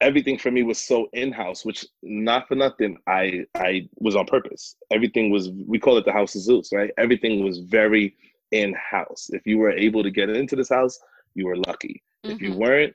everything 0.00 0.36
for 0.36 0.50
me 0.50 0.62
was 0.62 0.78
so 0.78 1.08
in-house 1.12 1.64
which 1.64 1.86
not 2.02 2.46
for 2.48 2.56
nothing 2.56 2.96
i 3.06 3.44
i 3.54 3.88
was 4.00 4.16
on 4.16 4.26
purpose 4.26 4.76
everything 4.90 5.30
was 5.30 5.50
we 5.66 5.78
call 5.78 5.96
it 5.96 6.04
the 6.04 6.12
house 6.12 6.34
of 6.34 6.42
zeus 6.42 6.70
right 6.72 6.90
everything 6.98 7.44
was 7.44 7.60
very 7.60 8.14
in 8.54 8.74
house. 8.74 9.30
If 9.32 9.46
you 9.46 9.58
were 9.58 9.72
able 9.72 10.02
to 10.02 10.10
get 10.10 10.30
into 10.30 10.56
this 10.56 10.68
house, 10.68 10.98
you 11.34 11.46
were 11.46 11.56
lucky. 11.56 12.02
Mm-hmm. 12.24 12.34
If 12.34 12.40
you 12.40 12.50
mm-hmm. 12.50 12.60
weren't, 12.60 12.94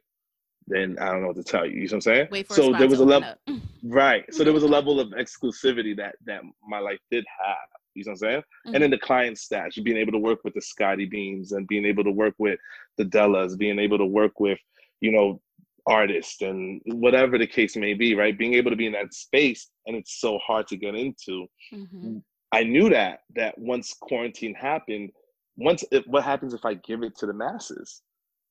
then 0.68 0.98
I 1.00 1.12
don't 1.12 1.22
know 1.22 1.28
what 1.28 1.36
to 1.36 1.44
tell 1.44 1.66
you. 1.66 1.82
You 1.82 1.88
know 1.88 1.98
what 1.98 2.08
I'm 2.08 2.30
saying? 2.32 2.46
so 2.50 2.72
there 2.74 2.88
was 2.88 3.00
a 3.00 3.06
level, 3.06 3.34
right? 3.84 4.24
So 4.34 4.44
there 4.44 4.54
was 4.54 4.64
a 4.64 4.68
level 4.68 5.00
of 5.00 5.10
exclusivity 5.10 5.96
that 5.98 6.16
that 6.26 6.42
my 6.68 6.80
life 6.80 7.00
did 7.12 7.26
have. 7.46 7.58
You 7.96 8.04
know 8.06 8.12
what 8.12 8.14
I'm 8.14 8.18
saying? 8.18 8.40
Mm-hmm. 8.40 8.74
And 8.76 8.84
then 8.84 8.92
the 8.92 9.00
client 9.00 9.38
stash, 9.38 9.76
being 9.76 9.98
able 9.98 10.14
to 10.14 10.20
work 10.20 10.40
with 10.44 10.54
the 10.54 10.62
Scotty 10.62 11.06
Beams 11.06 11.52
and 11.52 11.68
being 11.68 11.86
able 11.86 12.04
to 12.04 12.12
work 12.12 12.36
with 12.38 12.60
the 12.98 13.04
Dellas, 13.04 13.58
being 13.58 13.80
able 13.80 13.98
to 13.98 14.06
work 14.06 14.40
with, 14.40 14.60
you 15.02 15.12
know, 15.12 15.42
artists 15.90 16.42
and 16.42 16.82
whatever 16.86 17.38
the 17.38 17.48
case 17.48 17.76
may 17.76 17.94
be, 17.94 18.16
right? 18.16 18.38
Being 18.38 18.54
able 18.54 18.70
to 18.70 18.78
be 18.78 18.86
in 18.86 18.94
that 18.94 19.14
space 19.14 19.70
and 19.88 19.96
it's 19.98 20.22
so 20.22 20.38
hard 20.46 20.68
to 20.68 20.78
get 20.78 20.96
into. 20.96 21.48
Mm-hmm. 21.74 22.18
I 22.52 22.64
knew 22.64 22.90
that 22.90 23.20
that 23.36 23.58
once 23.58 23.96
quarantine 24.00 24.54
happened, 24.54 25.12
once 25.58 25.84
it, 25.92 26.08
what 26.08 26.24
happens 26.24 26.54
if 26.54 26.64
I 26.64 26.76
give 26.76 27.04
it 27.04 27.18
to 27.18 27.26
the 27.26 27.34
masses? 27.34 28.02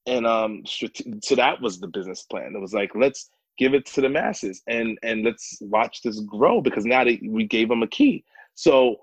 And 0.07 0.27
um, 0.27 0.63
so 0.67 1.35
that 1.35 1.61
was 1.61 1.81
the 1.81 1.89
business 1.89 2.23
plan. 2.23 2.55
It 2.55 2.61
was 2.61 2.75
like 2.75 2.91
let's 2.95 3.31
give 3.59 3.75
it 3.75 3.87
to 3.87 4.01
the 4.01 4.09
masses 4.09 4.63
and 4.69 4.99
and 5.03 5.25
let's 5.25 5.59
watch 5.61 6.03
this 6.03 6.21
grow 6.21 6.61
because 6.61 6.85
now 6.85 7.05
that 7.05 7.19
we 7.25 7.45
gave 7.45 7.69
them 7.69 7.83
a 7.83 7.89
key. 7.89 8.25
So 8.55 8.97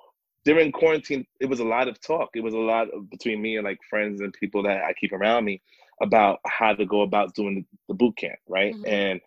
during 0.45 0.71
quarantine, 0.71 1.25
it 1.39 1.47
was 1.47 1.59
a 1.59 1.65
lot 1.65 1.87
of 1.87 1.99
talk. 2.01 2.29
It 2.35 2.43
was 2.43 2.53
a 2.53 2.59
lot 2.59 2.93
of, 2.93 3.09
between 3.09 3.41
me 3.41 3.57
and 3.57 3.65
like 3.65 3.79
friends 3.89 4.21
and 4.21 4.31
people 4.33 4.61
that 4.63 4.83
I 4.83 4.93
keep 4.93 5.11
around 5.11 5.43
me 5.45 5.61
about 6.01 6.39
how 6.45 6.73
to 6.73 6.85
go 6.85 7.01
about 7.01 7.33
doing 7.35 7.65
the, 7.87 7.93
boot 7.93 8.17
camp, 8.17 8.39
right? 8.47 8.73
Mm-hmm. 8.73 8.85
And 8.87 9.21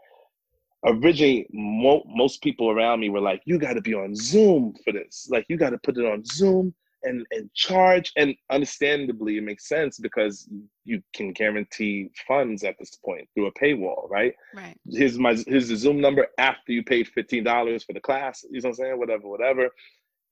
originally, 0.85 1.47
mo- 1.53 2.05
most 2.07 2.43
people 2.43 2.71
around 2.71 3.01
me 3.01 3.09
were 3.09 3.21
like, 3.21 3.43
"You 3.45 3.59
got 3.59 3.75
to 3.75 3.81
be 3.81 3.95
on 3.95 4.15
Zoom 4.15 4.75
for 4.85 4.93
this. 4.93 5.29
Like, 5.31 5.47
you 5.49 5.57
got 5.57 5.71
to 5.71 5.79
put 5.79 5.97
it 5.97 6.05
on 6.05 6.25
Zoom 6.25 6.75
and 7.05 7.27
and 7.31 7.53
charge 7.55 8.13
and 8.17 8.35
understandably 8.51 9.37
it 9.37 9.43
makes 9.43 9.69
sense 9.69 9.99
because 9.99 10.49
you 10.85 11.03
can 11.15 11.33
guarantee 11.33 12.11
funds 12.27 12.65
at 12.65 12.77
this 12.79 12.97
point 13.05 13.29
through 13.35 13.47
a 13.47 13.53
paywall 13.53 14.09
right 14.11 14.35
right 14.55 14.79
here's 14.91 15.19
my 15.19 15.37
here's 15.47 15.69
the 15.69 15.77
zoom 15.77 16.01
number 16.01 16.27
after 16.39 16.73
you 16.73 16.83
paid 16.83 17.09
$15 17.17 17.85
for 17.85 17.93
the 17.93 18.01
class 18.01 18.45
you 18.51 18.61
know 18.61 18.69
what 18.69 18.71
i'm 18.71 18.75
saying 18.75 18.99
whatever 18.99 19.29
whatever 19.29 19.69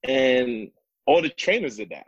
and 0.03 0.69
all 1.05 1.21
the 1.21 1.29
trainers 1.29 1.77
did 1.77 1.89
that 1.89 2.07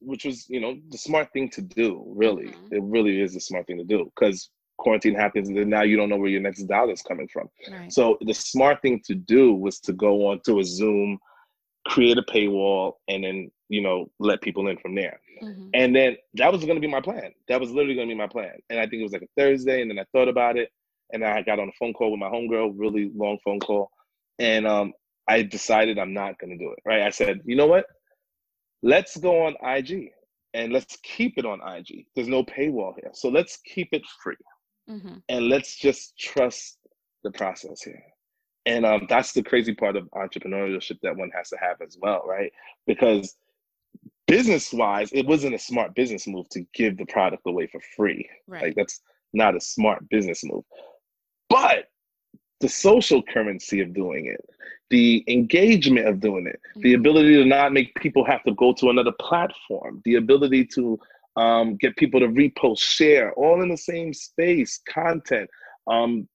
which 0.00 0.24
was 0.24 0.46
you 0.48 0.60
know 0.60 0.76
the 0.90 0.98
smart 0.98 1.32
thing 1.32 1.48
to 1.48 1.62
do 1.62 2.04
really 2.06 2.48
mm-hmm. 2.48 2.74
it 2.74 2.82
really 2.82 3.20
is 3.20 3.34
the 3.34 3.40
smart 3.40 3.66
thing 3.66 3.78
to 3.78 3.84
do 3.84 4.10
because 4.14 4.50
quarantine 4.78 5.14
happens 5.14 5.48
and 5.48 5.56
then 5.56 5.68
now 5.68 5.82
you 5.82 5.96
don't 5.96 6.08
know 6.08 6.16
where 6.16 6.30
your 6.30 6.40
next 6.40 6.62
dollar 6.64 6.92
is 6.92 7.02
coming 7.02 7.28
from 7.28 7.48
right. 7.70 7.92
so 7.92 8.18
the 8.22 8.34
smart 8.34 8.80
thing 8.82 9.00
to 9.04 9.14
do 9.14 9.54
was 9.54 9.78
to 9.80 9.92
go 9.92 10.26
on 10.28 10.40
to 10.44 10.58
a 10.58 10.64
zoom 10.64 11.18
create 11.86 12.18
a 12.18 12.22
paywall, 12.22 12.94
and 13.08 13.24
then 13.24 13.50
you 13.68 13.80
know 13.80 14.10
let 14.18 14.40
people 14.40 14.68
in 14.68 14.76
from 14.78 14.94
there. 14.94 15.20
Mm-hmm. 15.42 15.68
And 15.74 15.94
then 15.94 16.16
that 16.34 16.52
was 16.52 16.64
going 16.64 16.76
to 16.76 16.80
be 16.80 16.86
my 16.86 17.00
plan. 17.00 17.32
That 17.48 17.60
was 17.60 17.70
literally 17.70 17.94
going 17.94 18.08
to 18.08 18.14
be 18.14 18.18
my 18.18 18.28
plan. 18.28 18.54
And 18.70 18.78
I 18.78 18.84
think 18.86 19.00
it 19.00 19.02
was 19.02 19.12
like 19.12 19.22
a 19.22 19.40
Thursday, 19.40 19.82
and 19.82 19.90
then 19.90 19.98
I 19.98 20.04
thought 20.12 20.28
about 20.28 20.56
it, 20.56 20.70
and 21.12 21.24
I 21.24 21.42
got 21.42 21.58
on 21.58 21.68
a 21.68 21.72
phone 21.78 21.92
call 21.92 22.10
with 22.10 22.20
my 22.20 22.28
homegirl, 22.28 22.74
really 22.76 23.10
long 23.14 23.38
phone 23.44 23.60
call, 23.60 23.90
and 24.38 24.66
um, 24.66 24.92
I 25.28 25.42
decided 25.42 25.98
I'm 25.98 26.14
not 26.14 26.38
going 26.38 26.56
to 26.56 26.64
do 26.64 26.72
it. 26.72 26.78
Right? 26.84 27.02
I 27.02 27.10
said, 27.10 27.40
you 27.44 27.56
know 27.56 27.66
what? 27.66 27.86
Let's 28.82 29.16
go 29.16 29.46
on 29.46 29.54
IG 29.62 30.10
and 30.54 30.72
let's 30.72 30.98
keep 31.02 31.38
it 31.38 31.46
on 31.46 31.60
IG. 31.60 32.06
There's 32.14 32.28
no 32.28 32.44
paywall 32.44 32.94
here, 33.00 33.10
so 33.14 33.28
let's 33.28 33.58
keep 33.64 33.88
it 33.92 34.02
free, 34.22 34.36
mm-hmm. 34.88 35.16
and 35.28 35.48
let's 35.48 35.76
just 35.76 36.18
trust 36.18 36.78
the 37.24 37.30
process 37.30 37.82
here 37.82 38.02
and 38.66 38.84
um, 38.84 39.06
that's 39.08 39.32
the 39.32 39.42
crazy 39.42 39.72
part 39.72 39.94
of 39.94 40.08
entrepreneurship 40.10 40.98
that 41.02 41.16
one 41.16 41.30
has 41.32 41.48
to 41.48 41.56
have 41.56 41.76
as 41.80 41.96
well 42.00 42.24
right 42.26 42.52
because 42.84 43.36
business 44.32 44.72
wise, 44.72 45.10
it 45.12 45.26
wasn't 45.26 45.54
a 45.54 45.58
smart 45.58 45.94
business 45.94 46.26
move 46.26 46.48
to 46.48 46.64
give 46.72 46.96
the 46.96 47.04
product 47.04 47.42
away 47.46 47.66
for 47.66 47.80
free. 47.94 48.26
Right. 48.46 48.62
Like 48.62 48.74
that's 48.74 49.02
not 49.34 49.54
a 49.54 49.60
smart 49.60 50.08
business 50.08 50.42
move. 50.42 50.64
But 51.50 51.90
the 52.60 52.68
social 52.68 53.22
currency 53.22 53.80
of 53.80 53.92
doing 53.92 54.26
it, 54.26 54.40
the 54.92 55.24
engagement 55.26 56.06
of 56.06 56.20
doing 56.20 56.46
it, 56.46 56.60
mm-hmm. 56.70 56.82
the 56.82 56.92
ability 56.92 57.34
to 57.36 57.46
not 57.46 57.72
make 57.72 57.94
people 57.94 58.24
have 58.26 58.44
to 58.44 58.52
go 58.52 58.74
to 58.74 58.90
another 58.90 59.12
platform, 59.18 60.02
the 60.04 60.16
ability 60.16 60.66
to 60.66 61.00
um, 61.36 61.76
get 61.76 61.96
people 61.96 62.20
to 62.20 62.28
repost, 62.28 62.80
share, 62.80 63.32
all 63.32 63.62
in 63.62 63.70
the 63.70 63.76
same 63.76 64.12
space, 64.12 64.80
content, 64.86 65.48
um, 65.86 66.28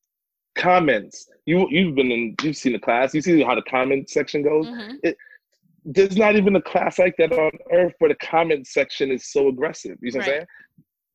comments. 0.56 1.28
You 1.46 1.68
you've 1.70 1.94
been 1.94 2.12
in, 2.12 2.36
you've 2.42 2.58
seen 2.58 2.74
the 2.74 2.80
class. 2.80 3.14
You 3.14 3.22
see 3.22 3.44
how 3.44 3.54
the 3.54 3.62
comment 3.62 4.10
section 4.10 4.42
goes. 4.42 4.66
Mm-hmm. 4.66 4.96
It, 5.04 5.16
there's 5.86 6.18
not 6.18 6.36
even 6.36 6.56
a 6.56 6.62
class 6.62 6.98
like 6.98 7.16
that 7.18 7.32
on 7.32 7.52
earth 7.72 7.94
where 8.00 8.10
the 8.10 8.16
comment 8.16 8.66
section 8.66 9.12
is 9.12 9.32
so 9.32 9.50
aggressive. 9.50 9.98
You 10.02 10.12
know 10.14 10.20
right. 10.20 10.28
what 10.28 10.34
I'm 10.34 10.40
saying? 10.40 10.48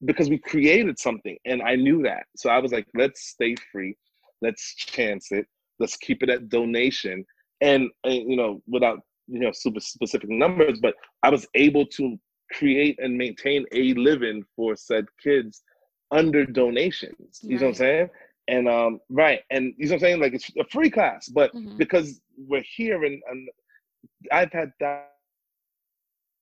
Because 0.04 0.30
we 0.30 0.38
created 0.38 0.96
something, 1.00 1.36
and 1.44 1.60
I 1.60 1.74
knew 1.74 2.02
that. 2.04 2.22
So 2.36 2.50
I 2.50 2.58
was 2.60 2.70
like, 2.70 2.86
let's 2.94 3.20
stay 3.34 3.56
free, 3.72 3.96
let's 4.40 4.76
chance 4.76 5.32
it, 5.32 5.46
let's 5.80 5.96
keep 5.96 6.22
it 6.22 6.30
at 6.30 6.48
donation, 6.48 7.24
and, 7.62 7.88
you 8.04 8.36
know, 8.36 8.60
without 8.66 9.00
you 9.28 9.40
know 9.40 9.52
super 9.52 9.80
specific 9.80 10.28
numbers, 10.28 10.78
but 10.80 10.94
I 11.22 11.30
was 11.30 11.46
able 11.54 11.86
to 11.86 12.18
create 12.52 12.98
and 13.00 13.16
maintain 13.16 13.64
a 13.72 13.94
living 13.94 14.44
for 14.54 14.76
said 14.76 15.06
kids 15.22 15.62
under 16.10 16.44
donations. 16.44 17.40
You 17.42 17.56
right. 17.56 17.60
know 17.60 17.66
what 17.68 17.70
I'm 17.70 17.74
saying? 17.74 18.10
And 18.48 18.68
um, 18.68 19.00
right, 19.08 19.40
and 19.50 19.72
you 19.78 19.86
know 19.86 19.92
what 19.92 19.94
I'm 19.94 20.00
saying? 20.00 20.20
Like 20.20 20.34
it's 20.34 20.50
a 20.58 20.64
free 20.70 20.90
class, 20.90 21.28
but 21.28 21.54
mm-hmm. 21.54 21.76
because 21.78 22.20
we're 22.36 22.64
here 22.76 23.04
and, 23.04 23.22
and 23.30 23.48
I've 24.30 24.52
had 24.52 24.72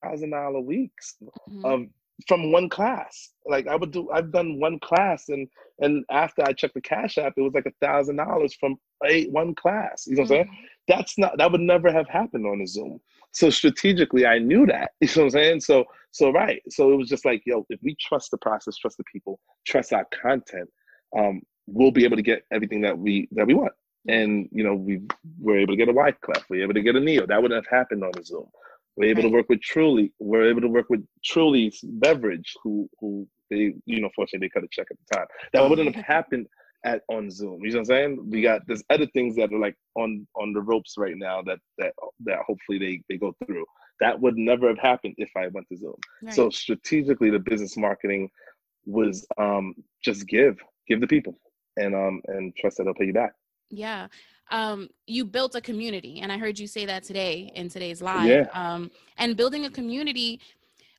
thousand 0.02 0.30
dollar 0.30 0.60
weeks 0.60 1.16
mm-hmm. 1.22 1.64
of 1.64 1.86
from 2.26 2.52
one 2.52 2.68
class. 2.68 3.30
Like 3.46 3.66
I 3.66 3.76
would 3.76 3.90
do, 3.90 4.10
I've 4.10 4.32
done 4.32 4.60
one 4.60 4.78
class, 4.80 5.28
and 5.28 5.48
and 5.80 6.04
after 6.10 6.42
I 6.42 6.52
checked 6.52 6.74
the 6.74 6.80
cash 6.80 7.18
app, 7.18 7.34
it 7.36 7.42
was 7.42 7.54
like 7.54 7.66
a 7.66 7.86
thousand 7.86 8.16
dollars 8.16 8.54
from 8.54 8.76
a 9.06 9.28
one 9.28 9.54
class. 9.54 10.06
You 10.06 10.16
know 10.16 10.22
what 10.22 10.30
I'm 10.32 10.36
mm-hmm. 10.38 10.52
saying? 10.52 10.66
That's 10.88 11.18
not 11.18 11.38
that 11.38 11.50
would 11.50 11.60
never 11.60 11.92
have 11.92 12.08
happened 12.08 12.46
on 12.46 12.60
a 12.60 12.66
Zoom. 12.66 13.00
So 13.32 13.48
strategically, 13.50 14.26
I 14.26 14.38
knew 14.38 14.66
that. 14.66 14.90
You 15.00 15.08
know 15.08 15.22
what 15.22 15.24
I'm 15.24 15.30
saying? 15.30 15.60
So 15.60 15.84
so 16.12 16.30
right. 16.30 16.62
So 16.68 16.92
it 16.92 16.96
was 16.96 17.08
just 17.08 17.24
like, 17.24 17.42
yo, 17.46 17.64
if 17.70 17.80
we 17.82 17.96
trust 18.00 18.30
the 18.30 18.38
process, 18.38 18.76
trust 18.76 18.96
the 18.96 19.04
people, 19.04 19.40
trust 19.66 19.92
our 19.92 20.06
content, 20.22 20.68
um, 21.16 21.42
we'll 21.66 21.92
be 21.92 22.04
able 22.04 22.16
to 22.16 22.22
get 22.22 22.42
everything 22.52 22.80
that 22.82 22.98
we 22.98 23.28
that 23.32 23.46
we 23.46 23.54
want. 23.54 23.72
And 24.08 24.48
you 24.52 24.64
know, 24.64 24.74
we 24.74 25.02
were 25.40 25.58
able 25.58 25.74
to 25.74 25.76
get 25.76 25.88
a 25.88 25.92
Wyclef, 25.92 26.44
we 26.48 26.58
were 26.58 26.64
able 26.64 26.74
to 26.74 26.82
get 26.82 26.96
a 26.96 27.00
Ne-Yo. 27.00 27.26
That 27.26 27.40
wouldn't 27.42 27.64
have 27.64 27.78
happened 27.78 28.02
on 28.02 28.12
the 28.14 28.24
Zoom. 28.24 28.46
We're 29.00 29.08
able 29.08 29.22
right. 29.22 29.28
to 29.30 29.34
work 29.34 29.48
with 29.48 29.62
Truly. 29.62 30.12
We're 30.18 30.50
able 30.50 30.60
to 30.60 30.68
work 30.68 30.90
with 30.90 31.02
Truly's 31.24 31.80
Beverage, 31.82 32.52
who 32.62 32.86
who 33.00 33.26
they, 33.48 33.72
you 33.86 34.02
know, 34.02 34.10
fortunately 34.14 34.46
they 34.46 34.50
cut 34.50 34.62
a 34.62 34.68
check 34.70 34.88
at 34.90 34.98
the 34.98 35.16
time. 35.16 35.26
That 35.54 35.70
wouldn't 35.70 35.94
have 35.94 36.04
happened 36.04 36.46
at 36.84 37.00
on 37.08 37.30
Zoom. 37.30 37.60
You 37.64 37.70
know 37.70 37.76
what 37.76 37.80
I'm 37.80 37.84
saying? 37.86 38.30
We 38.30 38.42
got 38.42 38.60
there's 38.66 38.84
other 38.90 39.06
things 39.06 39.36
that 39.36 39.54
are 39.54 39.58
like 39.58 39.74
on 39.94 40.26
on 40.36 40.52
the 40.52 40.60
ropes 40.60 40.96
right 40.98 41.14
now 41.16 41.40
that 41.46 41.60
that 41.78 41.94
that 42.26 42.40
hopefully 42.46 42.78
they 42.78 43.00
they 43.08 43.16
go 43.16 43.34
through. 43.46 43.64
That 44.00 44.20
would 44.20 44.36
never 44.36 44.68
have 44.68 44.78
happened 44.78 45.14
if 45.16 45.30
I 45.34 45.46
went 45.46 45.66
to 45.70 45.78
Zoom. 45.78 45.94
Right. 46.22 46.34
So 46.34 46.50
strategically, 46.50 47.30
the 47.30 47.38
business 47.38 47.78
marketing 47.78 48.28
was 48.84 49.26
um 49.38 49.74
just 50.04 50.26
give 50.26 50.58
give 50.86 51.00
the 51.00 51.06
people 51.06 51.38
and 51.78 51.94
um 51.94 52.20
and 52.26 52.54
trust 52.54 52.76
that 52.76 52.84
they'll 52.84 52.92
pay 52.92 53.06
you 53.06 53.14
back. 53.14 53.32
Yeah. 53.70 54.08
Um, 54.50 54.88
you 55.06 55.24
built 55.24 55.54
a 55.54 55.60
community, 55.60 56.20
and 56.20 56.32
I 56.32 56.38
heard 56.38 56.58
you 56.58 56.66
say 56.66 56.84
that 56.86 57.04
today 57.04 57.52
in 57.54 57.68
today's 57.68 58.02
live. 58.02 58.26
Yeah. 58.26 58.46
Um, 58.52 58.90
and 59.18 59.36
building 59.36 59.64
a 59.66 59.70
community, 59.70 60.40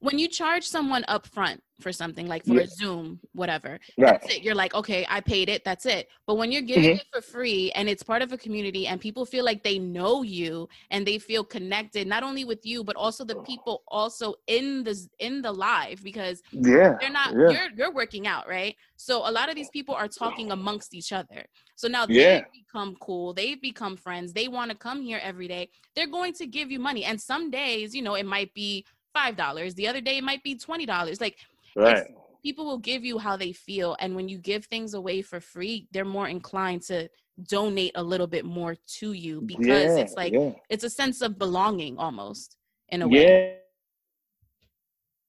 when 0.01 0.19
you 0.19 0.27
charge 0.27 0.65
someone 0.65 1.05
up 1.07 1.25
front, 1.27 1.61
for 1.81 1.91
something 1.91 2.27
like 2.27 2.45
for 2.45 2.59
a 2.59 2.67
Zoom, 2.67 3.19
whatever. 3.33 3.79
Right. 3.97 4.21
That's 4.21 4.35
it. 4.35 4.43
You're 4.43 4.55
like, 4.55 4.73
okay, 4.73 5.05
I 5.09 5.19
paid 5.19 5.49
it. 5.49 5.63
That's 5.65 5.85
it. 5.85 6.07
But 6.27 6.35
when 6.35 6.51
you're 6.51 6.61
giving 6.61 6.91
mm-hmm. 6.91 6.97
it 6.97 7.07
for 7.11 7.21
free 7.21 7.71
and 7.73 7.89
it's 7.89 8.03
part 8.03 8.21
of 8.21 8.31
a 8.31 8.37
community 8.37 8.87
and 8.87 9.01
people 9.01 9.25
feel 9.25 9.43
like 9.43 9.63
they 9.63 9.79
know 9.79 10.21
you 10.21 10.69
and 10.91 11.05
they 11.05 11.17
feel 11.17 11.43
connected, 11.43 12.07
not 12.07 12.23
only 12.23 12.45
with 12.45 12.65
you, 12.65 12.83
but 12.83 12.95
also 12.95 13.25
the 13.25 13.35
people 13.41 13.83
also 13.87 14.35
in 14.47 14.83
the 14.83 14.95
in 15.19 15.41
the 15.41 15.51
live 15.51 16.03
because 16.03 16.41
yeah, 16.51 16.95
they're 16.99 17.09
not 17.09 17.33
yeah. 17.33 17.49
you're 17.49 17.69
you're 17.75 17.93
working 17.93 18.27
out, 18.27 18.47
right? 18.47 18.75
So 18.95 19.27
a 19.27 19.31
lot 19.31 19.49
of 19.49 19.55
these 19.55 19.69
people 19.69 19.95
are 19.95 20.07
talking 20.07 20.51
amongst 20.51 20.93
each 20.93 21.11
other. 21.11 21.45
So 21.75 21.87
now 21.87 22.05
yeah. 22.07 22.41
they 22.41 22.45
become 22.53 22.95
cool, 23.01 23.33
they've 23.33 23.61
become 23.61 23.97
friends, 23.97 24.33
they 24.33 24.47
want 24.47 24.69
to 24.69 24.77
come 24.77 25.01
here 25.01 25.19
every 25.23 25.47
day. 25.47 25.69
They're 25.95 26.07
going 26.07 26.33
to 26.33 26.45
give 26.45 26.69
you 26.69 26.79
money. 26.79 27.03
And 27.05 27.19
some 27.19 27.49
days, 27.49 27.95
you 27.95 28.03
know, 28.03 28.13
it 28.13 28.25
might 28.25 28.53
be 28.53 28.85
five 29.13 29.35
dollars 29.35 29.73
the 29.75 29.87
other 29.87 30.01
day 30.01 30.17
it 30.17 30.23
might 30.23 30.43
be 30.43 30.55
twenty 30.55 30.85
dollars. 30.85 31.21
Like 31.21 31.37
right. 31.75 32.07
people 32.43 32.65
will 32.65 32.77
give 32.79 33.03
you 33.03 33.17
how 33.17 33.37
they 33.37 33.51
feel 33.51 33.95
and 33.99 34.15
when 34.15 34.29
you 34.29 34.37
give 34.37 34.65
things 34.65 34.93
away 34.93 35.21
for 35.21 35.39
free 35.39 35.87
they're 35.91 36.05
more 36.05 36.27
inclined 36.27 36.81
to 36.83 37.09
donate 37.43 37.91
a 37.95 38.03
little 38.03 38.27
bit 38.27 38.45
more 38.45 38.75
to 38.87 39.13
you 39.13 39.41
because 39.41 39.65
yeah, 39.65 39.97
it's 39.97 40.13
like 40.13 40.33
yeah. 40.33 40.51
it's 40.69 40.83
a 40.83 40.89
sense 40.89 41.21
of 41.21 41.37
belonging 41.37 41.97
almost 41.97 42.57
in 42.89 43.01
a 43.01 43.07
way. 43.07 43.57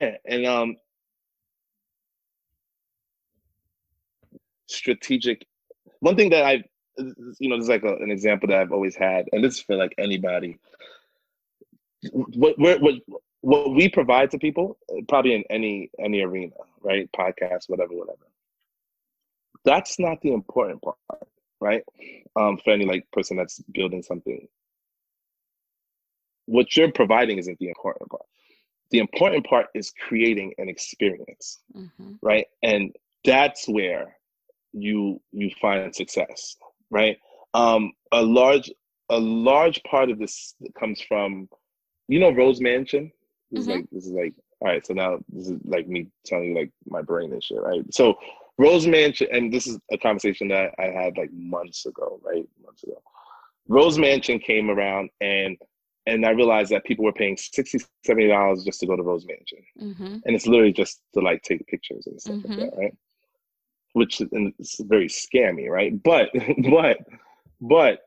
Yeah. 0.01 0.17
And 0.27 0.47
um 0.47 0.77
strategic 4.67 5.47
one 6.01 6.17
thing 6.17 6.31
that 6.31 6.45
i 6.45 6.63
you 7.39 7.49
know 7.49 7.57
this 7.57 7.65
is 7.65 7.69
like 7.69 7.85
a, 7.85 7.95
an 7.97 8.11
example 8.11 8.49
that 8.49 8.59
i've 8.59 8.73
always 8.73 8.97
had 8.97 9.27
and 9.33 9.45
this 9.45 9.55
is 9.55 9.61
for 9.61 9.77
like 9.77 9.95
anybody. 9.99 10.59
What 12.13 12.59
what 12.59 12.81
what 12.81 12.95
what 13.43 13.75
we 13.75 13.89
provide 13.89 14.31
to 14.31 14.39
people, 14.39 14.79
probably 15.09 15.35
in 15.35 15.45
any 15.51 15.91
any 15.99 16.23
arena, 16.23 16.55
right? 16.81 17.11
Podcast, 17.13 17.69
whatever, 17.69 17.93
whatever. 17.93 18.27
That's 19.65 19.99
not 19.99 20.21
the 20.23 20.33
important 20.33 20.81
part, 20.83 20.97
right? 21.61 21.83
Um, 22.37 22.59
for 22.65 22.73
any 22.73 22.87
like 22.87 23.07
person 23.13 23.37
that's 23.37 23.61
building 23.73 24.03
something. 24.03 24.49
What 26.47 26.77
you're 26.77 26.93
providing 26.93 27.39
isn't 27.39 27.59
the 27.59 27.69
important 27.69 28.11
part. 28.11 28.25
The 28.91 28.99
important 28.99 29.47
part 29.47 29.67
is 29.75 29.93
creating 30.07 30.55
an 30.59 30.69
experience, 30.69 31.61
mm-hmm. 31.77 32.15
right? 32.23 32.47
And 32.63 32.95
that's 33.25 33.69
where 33.69 34.17
you 34.73 35.21
you 35.33 35.51
find 35.61 35.95
success, 35.95 36.57
right? 36.91 37.19
Um, 37.55 37.93
a 38.13 38.23
large 38.23 38.71
a 39.11 39.19
large 39.19 39.83
part 39.83 40.11
of 40.11 40.19
this 40.21 40.55
comes 40.79 41.01
from, 41.01 41.49
you 42.07 42.21
know, 42.21 42.31
Rosé 42.31 42.61
Mansion 42.61 43.11
this 43.53 43.67
mm-hmm. 43.67 43.71
is 43.71 43.77
like 43.77 43.91
this 43.91 44.07
is 44.07 44.13
like 44.13 44.35
all 44.61 44.69
right. 44.69 44.87
So 44.87 44.95
now 44.95 45.19
this 45.29 45.49
is 45.49 45.61
like 45.65 45.89
me 45.89 46.09
telling 46.25 46.51
you 46.51 46.55
like 46.55 46.71
my 46.87 47.03
brain 47.03 47.33
and 47.33 47.43
shit, 47.43 47.61
right? 47.61 47.83
So 47.93 48.17
Rosé 48.61 48.91
Mansion, 48.91 49.29
and 49.33 49.53
this 49.53 49.67
is 49.67 49.79
a 49.91 49.99
conversation 49.99 50.49
that 50.49 50.75
I 50.79 50.85
had 50.85 51.17
like 51.17 51.31
months 51.33 51.87
ago, 51.87 52.21
right? 52.23 52.47
Months 52.65 52.83
ago. 52.85 53.01
Rosé 53.69 54.01
Mansion 54.01 54.39
came 54.39 54.71
around 54.71 55.11
and 55.21 55.57
and 56.07 56.27
I 56.27 56.31
realized 56.31 56.73
that 56.73 56.85
people 56.85 57.05
were 57.05 57.13
paying 57.13 57.37
60 57.37 57.79
dollars 58.29 58.65
just 58.65 58.81
to 58.81 58.87
go 58.87 58.97
to 58.97 59.03
Rosé 59.03 59.27
Mansion, 59.29 59.59
mm-hmm. 59.81 60.17
and 60.25 60.37
it's 60.37 60.47
literally 60.47 60.73
just 60.73 61.01
to 61.15 61.21
like 61.21 61.43
take 61.43 61.67
pictures 61.67 62.07
and 62.07 62.21
stuff 62.21 62.37
mm-hmm. 62.37 62.53
like 62.53 62.71
that, 62.71 62.77
right? 62.77 62.97
Which 63.93 64.21
and 64.21 64.53
it's 64.59 64.81
very 64.81 65.09
scammy, 65.09 65.69
right? 65.69 66.01
But 66.03 66.31
but 66.71 66.99
but 67.61 68.01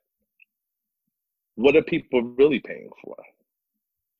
what 1.56 1.76
are 1.76 1.84
people 1.84 2.22
really 2.22 2.60
paying 2.60 2.90
for? 3.04 3.16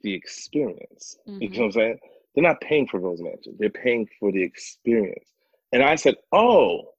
The 0.06 0.14
experience. 0.14 1.18
Mm-hmm. 1.28 1.42
You 1.42 1.50
know 1.50 1.58
what 1.58 1.66
I'm 1.66 1.72
saying? 1.72 2.00
They're 2.36 2.44
not 2.44 2.62
paying 2.62 2.88
for 2.88 3.00
Rosé 3.00 3.24
Mansion. 3.24 3.56
They're 3.58 3.72
paying 3.72 4.08
for 4.20 4.32
the 4.32 4.44
experience. 4.44 5.34
And 5.74 5.82
I 5.82 5.96
said, 5.96 6.14
oh, 6.32 6.92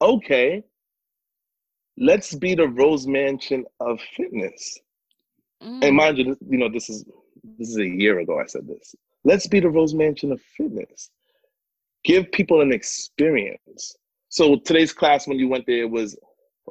okay. 0.00 0.62
Let's 1.98 2.32
be 2.36 2.54
the 2.54 2.68
Rosé 2.68 3.08
Mansion 3.08 3.64
of 3.80 4.00
fitness. 4.16 4.78
Mm. 5.60 5.84
And 5.84 5.96
mind 5.96 6.18
you, 6.18 6.36
you 6.48 6.58
know, 6.58 6.68
this 6.68 6.88
is 6.88 7.04
this 7.58 7.70
is 7.70 7.78
a 7.78 7.88
year 7.88 8.20
ago 8.20 8.38
I 8.38 8.46
said 8.46 8.68
this. 8.68 8.94
Let's 9.24 9.48
be 9.48 9.58
the 9.58 9.66
Rosé 9.66 9.94
Mansion 9.94 10.30
of 10.30 10.40
fitness. 10.56 11.10
Give 12.04 12.30
people 12.30 12.60
an 12.60 12.72
experience. 12.72 13.96
So 14.28 14.60
today's 14.64 14.92
class, 14.92 15.26
when 15.26 15.40
you 15.40 15.48
went 15.48 15.66
there, 15.66 15.88
was 15.88 16.16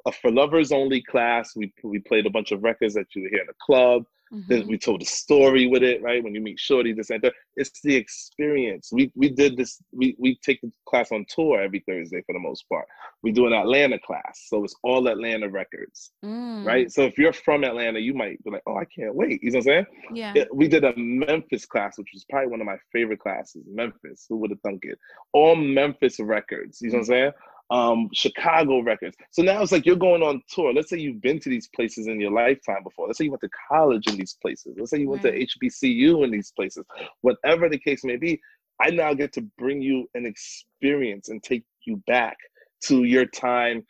a 0.06 0.14
for 0.14 0.32
lovers 0.32 0.72
only 0.72 1.02
class. 1.02 1.58
We 1.58 1.74
we 1.84 2.00
played 2.00 2.26
a 2.26 2.30
bunch 2.30 2.54
of 2.54 2.64
records 2.64 2.94
that 2.94 3.08
you 3.14 3.24
would 3.24 3.32
hear 3.32 3.42
in 3.42 3.48
the 3.48 3.54
club. 3.62 4.06
Mm-hmm. 4.34 4.48
Then 4.48 4.68
we 4.68 4.78
told 4.78 5.02
a 5.02 5.06
story 5.06 5.68
with 5.68 5.84
it, 5.84 6.02
right? 6.02 6.24
When 6.24 6.34
you 6.34 6.42
meet 6.42 6.60
Shorty, 6.60 6.94
this 6.94 7.12
and 7.12 7.22
that. 7.22 7.34
It's 7.56 7.82
the 7.82 7.96
experience. 7.96 8.90
We 8.92 9.12
we 9.16 9.30
did 9.30 9.58
this. 9.58 9.80
We 9.92 10.16
we 10.18 10.40
take 10.44 10.60
the 10.62 10.72
class 10.88 11.12
on 11.12 11.26
tour 11.30 11.62
every 11.62 11.84
Thursday 11.88 12.24
for 12.26 12.34
the 12.34 12.40
most 12.40 12.68
part. 12.68 12.86
We 13.22 13.32
do 13.32 13.46
an 13.46 13.54
Atlanta 13.54 14.00
class, 14.00 14.46
so 14.48 14.64
it's 14.64 14.76
all 14.84 15.08
Atlanta 15.08 15.50
records, 15.50 16.12
mm. 16.26 16.66
right? 16.66 16.92
So 16.92 17.04
if 17.04 17.18
you're 17.18 17.34
from 17.34 17.64
Atlanta, 17.64 18.00
you 18.00 18.16
might 18.16 18.44
be 18.44 18.50
like, 18.50 18.64
"Oh, 18.66 18.78
I 18.78 18.86
can't 18.86 19.14
wait." 19.14 19.44
You 19.44 19.52
know 19.52 19.60
what 19.60 19.68
I'm 19.68 19.86
saying? 19.86 19.86
Yeah. 20.14 20.34
It, 20.36 20.56
we 20.56 20.68
did 20.68 20.84
a 20.84 20.94
Memphis 20.98 21.66
class, 21.66 22.00
which 22.00 22.10
was 22.14 22.26
probably 22.30 22.50
one 22.50 22.62
of 22.62 22.66
my 22.66 22.78
favorite 22.92 23.20
classes. 23.20 23.64
Memphis. 23.72 24.26
Who 24.30 24.38
would 24.38 24.50
have 24.50 24.62
thunk 24.62 24.82
it? 24.84 24.98
All 25.34 25.56
Memphis 25.56 26.20
records. 26.20 26.82
You 26.82 26.90
know 26.90 26.94
what 26.94 27.00
I'm 27.02 27.06
saying? 27.06 27.32
Um, 27.74 28.08
Chicago 28.14 28.82
records. 28.82 29.18
So 29.32 29.42
now 29.42 29.64
it's 29.64 29.72
like 29.72 29.88
you're 29.88 29.96
going 29.96 30.22
on 30.22 30.44
tour. 30.48 30.72
Let's 30.72 30.92
say 30.92 31.00
you've 31.00 31.22
been 31.22 31.40
to 31.40 31.50
these 31.50 31.68
places 31.76 32.06
in 32.06 32.20
your 32.20 32.32
lifetime 32.32 32.84
before. 32.84 33.08
Let's 33.08 33.18
say 33.18 33.26
you 33.26 33.32
went 33.32 33.42
to 33.42 33.50
college 33.68 34.06
in 34.08 34.16
these 34.16 34.38
places. 34.40 34.76
Let's 34.78 34.92
say 34.92 35.00
you 35.00 35.10
went 35.10 35.24
right. 35.24 35.50
to 35.50 35.68
HBCU 35.68 36.24
in 36.24 36.30
these 36.30 36.54
places. 36.56 36.86
Whatever 37.22 37.70
the 37.70 37.80
case 37.80 38.04
may 38.04 38.18
be, 38.18 38.40
I 38.80 38.92
now 38.92 39.16
get 39.16 39.34
to 39.34 39.42
bring 39.58 39.82
you 39.82 40.08
an 40.14 40.28
experience 40.28 41.30
and 41.30 41.42
take 41.42 41.64
you 41.88 42.02
back 42.06 42.38
to 42.86 43.06
your 43.06 43.26
time 43.26 43.84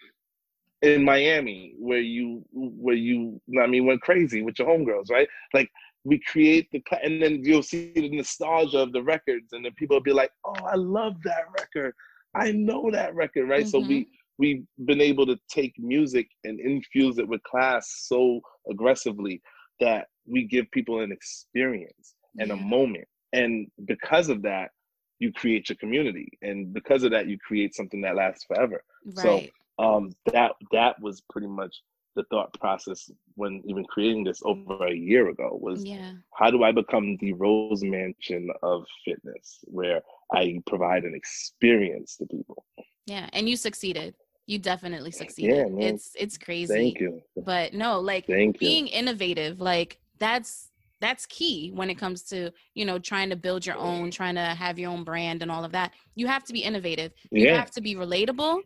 in 0.82 1.04
Miami 1.04 1.74
where 1.78 2.00
you 2.00 2.44
where 2.54 2.96
you 2.96 3.42
I 3.62 3.68
mean 3.68 3.86
went 3.86 4.02
crazy 4.02 4.44
with 4.44 4.60
your 4.60 4.68
homegirls, 4.70 5.10
right? 5.10 5.28
Like 5.54 5.70
we 6.06 6.22
create 6.28 6.70
the 6.72 6.82
and 7.02 7.22
then 7.22 7.42
you'll 7.44 7.64
see 7.64 7.92
the 7.96 8.10
nostalgia 8.10 8.80
of 8.80 8.94
the 8.94 9.04
records 9.04 9.52
and 9.52 9.66
then 9.66 9.74
people 9.78 9.98
will 9.98 10.04
be 10.04 10.14
like, 10.14 10.32
"Oh, 10.46 10.56
I 10.66 10.76
love 10.76 11.16
that 11.24 11.46
record. 11.60 11.94
I 12.36 12.52
know 12.52 12.90
that 12.92 13.16
record, 13.16 13.50
right?" 13.50 13.62
Mm-hmm. 13.62 13.70
So 13.70 13.80
we 13.80 14.08
we've 14.38 14.64
been 14.86 15.02
able 15.02 15.26
to 15.28 15.38
take 15.50 15.74
music 15.78 16.28
and 16.44 16.60
infuse 16.60 17.18
it 17.18 17.28
with 17.28 17.44
class 17.44 17.92
so 18.08 18.42
aggressively 18.70 19.42
that 19.80 20.08
we 20.26 20.46
give 20.46 20.70
people 20.72 21.02
an 21.02 21.12
experience 21.12 22.16
and 22.40 22.52
a 22.52 22.56
moment. 22.56 23.08
And 23.34 23.68
because 23.86 24.30
of 24.30 24.42
that, 24.44 24.72
you 25.20 25.32
create 25.34 25.70
your 25.70 25.76
community. 25.78 26.30
And 26.42 26.74
because 26.74 27.04
of 27.04 27.12
that, 27.12 27.28
you 27.28 27.38
create 27.38 27.76
something 27.76 28.02
that 28.02 28.16
lasts 28.16 28.46
forever. 28.46 28.84
Right. 29.06 29.24
So 29.24 29.84
um 29.84 30.12
that 30.32 30.52
that 30.72 31.02
was 31.02 31.22
pretty 31.32 31.48
much 31.48 31.76
the 32.16 32.24
thought 32.30 32.54
process 32.60 33.10
when 33.36 33.62
even 33.66 33.84
creating 33.86 34.24
this 34.24 34.42
over 34.46 34.88
a 34.88 34.94
year 34.94 35.30
ago 35.30 35.58
was 35.62 35.84
yeah. 35.84 36.12
how 36.36 36.52
do 36.52 36.64
I 36.64 36.72
become 36.72 37.18
the 37.20 37.34
Rosé 37.34 37.90
Mansion 37.90 38.50
of 38.62 38.86
fitness 39.06 39.60
where 39.64 40.02
I 40.34 40.62
provide 40.66 41.04
an 41.04 41.14
experience 41.16 42.18
to 42.18 42.26
people. 42.26 42.66
Yeah, 43.06 43.30
and 43.34 43.48
you 43.48 43.56
succeeded. 43.56 44.16
You 44.48 44.60
definitely 44.60 45.12
succeeded. 45.12 45.56
Yeah, 45.56 45.64
man. 45.66 45.96
It's 45.96 46.16
it's 46.20 46.38
crazy. 46.38 46.74
Thank 46.74 47.00
you. 47.00 47.22
But 47.38 47.74
no, 47.74 48.00
like 48.00 48.26
Thank 48.28 48.60
being 48.60 48.88
you. 48.88 48.94
innovative, 48.94 49.62
like 49.62 50.00
that's 50.20 50.70
that's 51.00 51.26
key 51.26 51.72
when 51.74 51.90
it 51.90 51.96
comes 51.96 52.24
to 52.24 52.52
you 52.74 52.86
know 52.86 52.98
trying 52.98 53.30
to 53.30 53.36
build 53.36 53.66
your 53.66 53.76
own 53.76 54.10
trying 54.10 54.36
to 54.36 54.42
have 54.42 54.80
your 54.80 54.90
own 54.90 55.04
brand 55.04 55.42
and 55.42 55.52
all 55.52 55.66
of 55.66 55.74
that 55.74 55.92
you 56.16 56.28
have 56.28 56.46
to 56.46 56.54
be 56.54 56.60
innovative 56.60 57.12
you 57.30 57.44
yeah. 57.44 57.58
have 57.58 57.70
to 57.70 57.82
be 57.82 57.94
relatable 57.94 58.62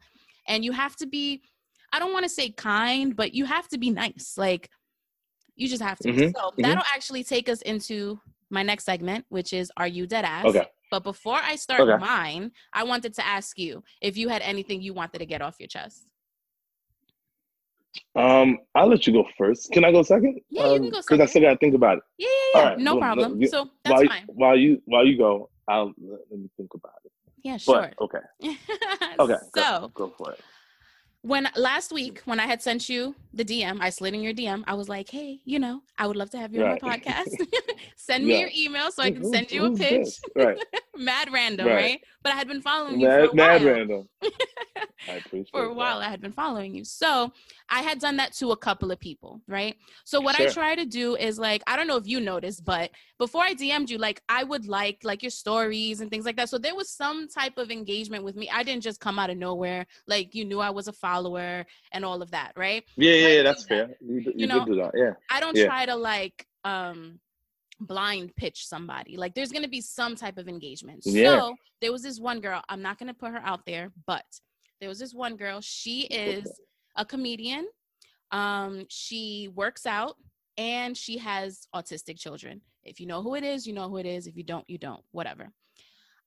and 0.48 0.64
you 0.64 0.72
have 0.72 0.96
to 0.96 1.08
be 1.08 1.42
I 1.94 2.00
don't 2.00 2.14
want 2.14 2.24
to 2.24 2.30
say 2.30 2.50
kind, 2.50 3.16
but 3.16 3.34
you 3.34 3.46
have 3.46 3.68
to 3.70 3.78
be 3.78 3.90
nice. 3.90 4.34
Like 4.38 4.70
you 5.56 5.68
just 5.68 5.82
have 5.82 5.98
to. 6.00 6.10
Mm-hmm. 6.10 6.30
So 6.36 6.50
mm-hmm. 6.50 6.62
that'll 6.62 6.84
actually 6.94 7.24
take 7.24 7.50
us 7.50 7.62
into 7.62 8.20
my 8.50 8.64
next 8.64 8.86
segment, 8.86 9.26
which 9.30 9.54
is 9.54 9.72
Are 9.78 9.88
You 9.88 10.08
Dead 10.08 10.26
Ass? 10.26 10.46
Okay. 10.46 10.66
But 10.90 11.04
before 11.04 11.36
I 11.42 11.56
start 11.56 11.82
okay. 11.82 11.98
mine, 11.98 12.52
I 12.72 12.84
wanted 12.84 13.14
to 13.16 13.26
ask 13.26 13.60
you 13.60 13.84
if 14.02 14.16
you 14.16 14.30
had 14.30 14.42
anything 14.42 14.82
you 14.82 14.94
wanted 14.94 15.20
to 15.20 15.26
get 15.26 15.42
off 15.42 15.58
your 15.60 15.68
chest. 15.68 16.08
Um, 18.16 18.60
I'll 18.76 18.88
let 18.88 19.06
you 19.06 19.12
go 19.12 19.26
first. 19.38 19.72
Can 19.72 19.84
I 19.84 19.92
go 19.92 20.04
second? 20.04 20.40
Yeah, 20.50 20.64
um, 20.64 20.74
you 20.74 20.80
can 20.80 20.90
go 20.90 21.02
second. 21.02 21.18
Because 21.18 21.20
I 21.20 21.26
still 21.30 21.42
gotta 21.42 21.58
think 21.58 21.74
about 21.74 21.98
it. 21.98 22.04
Yeah, 22.18 22.28
yeah, 22.28 22.60
yeah. 22.60 22.70
Right, 22.70 22.80
no 22.80 22.96
well, 22.96 23.02
problem. 23.02 23.48
So 23.48 23.70
that's 23.84 23.96
while, 23.96 24.08
fine. 24.08 24.26
While 24.28 24.58
you 24.58 24.82
while 24.86 25.06
you 25.06 25.18
go, 25.18 25.50
I'll 25.68 25.94
let, 25.98 26.20
let 26.30 26.40
me 26.40 26.50
think 26.56 26.74
about 26.74 26.94
it. 27.04 27.12
Yeah, 27.44 27.58
sure. 27.58 27.92
But, 27.98 28.04
okay. 28.06 28.56
okay. 29.20 29.36
so 29.56 29.62
go, 29.62 29.92
go 29.94 30.14
for 30.18 30.34
it 30.34 30.40
when 31.22 31.50
last 31.56 31.92
week 31.92 32.22
when 32.26 32.40
I 32.40 32.46
had 32.46 32.62
sent 32.62 32.90
you 32.90 33.16
the 33.34 33.44
DM, 33.44 33.80
I 33.82 33.90
slid 33.90 34.14
in 34.14 34.22
your 34.22 34.34
DM. 34.34 34.64
I 34.68 34.74
was 34.74 34.88
like, 34.90 35.10
"Hey, 35.10 35.40
you 35.46 35.60
know, 35.60 35.82
I 35.98 36.08
would 36.08 36.16
love 36.16 36.30
to 36.32 36.38
have 36.38 36.54
you 36.54 36.64
right. 36.64 36.82
on 36.82 36.90
my 36.90 36.98
podcast. 37.00 37.36
send 37.96 38.26
me 38.26 38.34
yeah. 38.34 38.40
your 38.40 38.50
email 38.56 38.92
so 38.92 39.04
I 39.04 39.12
can 39.12 39.24
send 39.32 39.52
you 39.52 39.66
a 39.66 39.76
pitch." 39.76 40.08
Right. 40.36 40.58
mad 40.98 41.32
random, 41.32 41.68
right. 41.68 41.76
right. 41.76 42.02
But 42.24 42.34
I 42.34 42.36
had 42.36 42.48
been 42.48 42.62
following 42.62 43.00
you 43.00 43.08
mad, 43.08 43.26
for 43.26 43.32
a 43.32 43.36
mad 43.36 43.64
while. 43.64 43.74
random. 43.74 44.10
I 45.08 45.14
appreciate 45.14 45.52
for 45.52 45.64
a 45.64 45.74
while. 45.74 46.00
That. 46.00 46.08
I 46.08 46.10
had 46.10 46.22
been 46.22 46.32
following 46.32 46.74
you, 46.74 46.84
so 46.84 47.32
I 47.70 47.82
had 47.82 48.00
done 48.00 48.18
that 48.18 48.34
to 48.34 48.52
a 48.52 48.58
couple 48.58 48.92
of 48.92 49.00
people, 49.00 49.42
right? 49.48 49.76
So 50.06 50.20
what 50.20 50.36
sure. 50.36 50.48
I 50.48 50.52
try 50.52 50.76
to 50.76 50.86
do 50.86 51.16
is 51.16 51.38
like, 51.38 51.62
I 51.68 51.76
don't 51.76 51.88
know 51.88 51.98
if 51.98 52.08
you 52.08 52.20
noticed, 52.20 52.66
but 52.66 52.92
before 53.18 53.44
I 53.44 53.54
DM'd 53.54 53.90
you, 53.90 53.98
like 53.98 54.22
I 54.30 54.44
would 54.44 54.68
like 54.68 55.00
like 55.04 55.24
your 55.24 55.30
stories 55.30 56.02
and 56.02 56.10
things 56.10 56.26
like 56.26 56.36
that. 56.38 56.50
So 56.50 56.58
there 56.58 56.76
was 56.76 56.90
some 56.90 57.28
type 57.28 57.58
of 57.58 57.72
engagement 57.72 58.24
with 58.24 58.36
me. 58.36 58.50
I 58.50 58.64
didn't 58.64 58.84
just 58.84 59.00
come 59.00 59.20
out 59.20 59.30
of 59.30 59.38
nowhere. 59.38 59.86
Like 60.08 60.36
you 60.36 60.46
knew 60.46 60.60
I 60.60 60.70
was 60.70 60.88
a 60.88 60.94
follower 61.08 61.66
and 61.94 62.04
all 62.04 62.22
of 62.22 62.32
that, 62.32 62.52
right? 62.56 62.84
Yeah, 62.96 63.14
yeah, 63.14 63.28
yeah 63.28 63.44
that's 63.44 63.66
fair. 63.66 63.90
You, 64.02 64.20
you, 64.20 64.34
you 64.36 64.48
know, 64.48 64.66
do 64.66 64.76
that. 64.76 64.92
Yeah. 64.96 65.14
I 65.30 65.40
don't 65.40 65.56
yeah. 65.56 65.66
try 65.66 65.86
to 65.86 65.96
like 65.96 66.46
um 66.64 67.20
blind 67.80 68.36
pitch 68.36 68.68
somebody. 68.68 69.18
Like 69.18 69.34
there's 69.36 69.52
gonna 69.52 69.68
be 69.68 69.82
some 69.82 70.16
type 70.16 70.38
of 70.38 70.48
engagement. 70.48 71.02
Yeah. 71.06 71.40
So 71.40 71.56
there 71.82 71.92
was 71.92 72.04
this 72.04 72.20
one 72.20 72.40
girl, 72.42 72.62
I'm 72.70 72.82
not 72.82 72.98
gonna 73.00 73.14
put 73.14 73.32
her 73.32 73.42
out 73.44 73.62
there, 73.66 73.92
but 74.06 74.26
there 74.80 74.90
was 74.90 75.00
this 75.00 75.14
one 75.14 75.36
girl, 75.38 75.62
she 75.62 76.02
is 76.02 76.52
a 76.96 77.06
comedian. 77.06 77.68
Um, 78.32 78.86
she 78.90 79.50
works 79.56 79.86
out 79.86 80.16
and 80.58 80.98
she 80.98 81.18
has 81.20 81.68
autistic 81.74 82.20
children. 82.20 82.62
If 82.84 83.00
you 83.00 83.06
know 83.06 83.22
who 83.22 83.36
it 83.36 83.44
is, 83.44 83.66
you 83.68 83.74
know 83.74 83.90
who 83.90 83.98
it 83.98 84.06
is. 84.06 84.28
If 84.28 84.36
you 84.36 84.44
don't, 84.44 84.68
you 84.70 84.78
don't. 84.78 85.04
Whatever. 85.12 85.50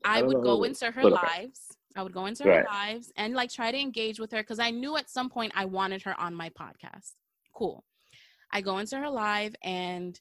I, 0.05 0.21
I 0.21 0.23
would 0.23 0.43
go 0.43 0.63
into 0.63 0.91
her 0.91 1.05
lives. 1.05 1.61
I 1.97 2.03
would 2.03 2.13
go 2.13 2.27
into 2.27 2.45
right. 2.45 2.59
her 2.59 2.65
lives 2.65 3.13
and 3.17 3.35
like 3.35 3.51
try 3.51 3.73
to 3.73 3.79
engage 3.79 4.21
with 4.21 4.31
her 4.33 4.39
because 4.39 4.59
I 4.59 4.71
knew 4.71 4.97
at 4.97 5.11
some 5.11 5.29
point 5.29 5.53
I 5.55 5.65
wanted 5.65 6.03
her 6.03 6.19
on 6.19 6.35
my 6.35 6.51
podcast. 6.51 7.13
Cool. 7.55 7.85
I 8.53 8.61
go 8.61 8.79
into 8.79 8.97
her 8.97 9.11
live 9.11 9.55
and 9.63 10.19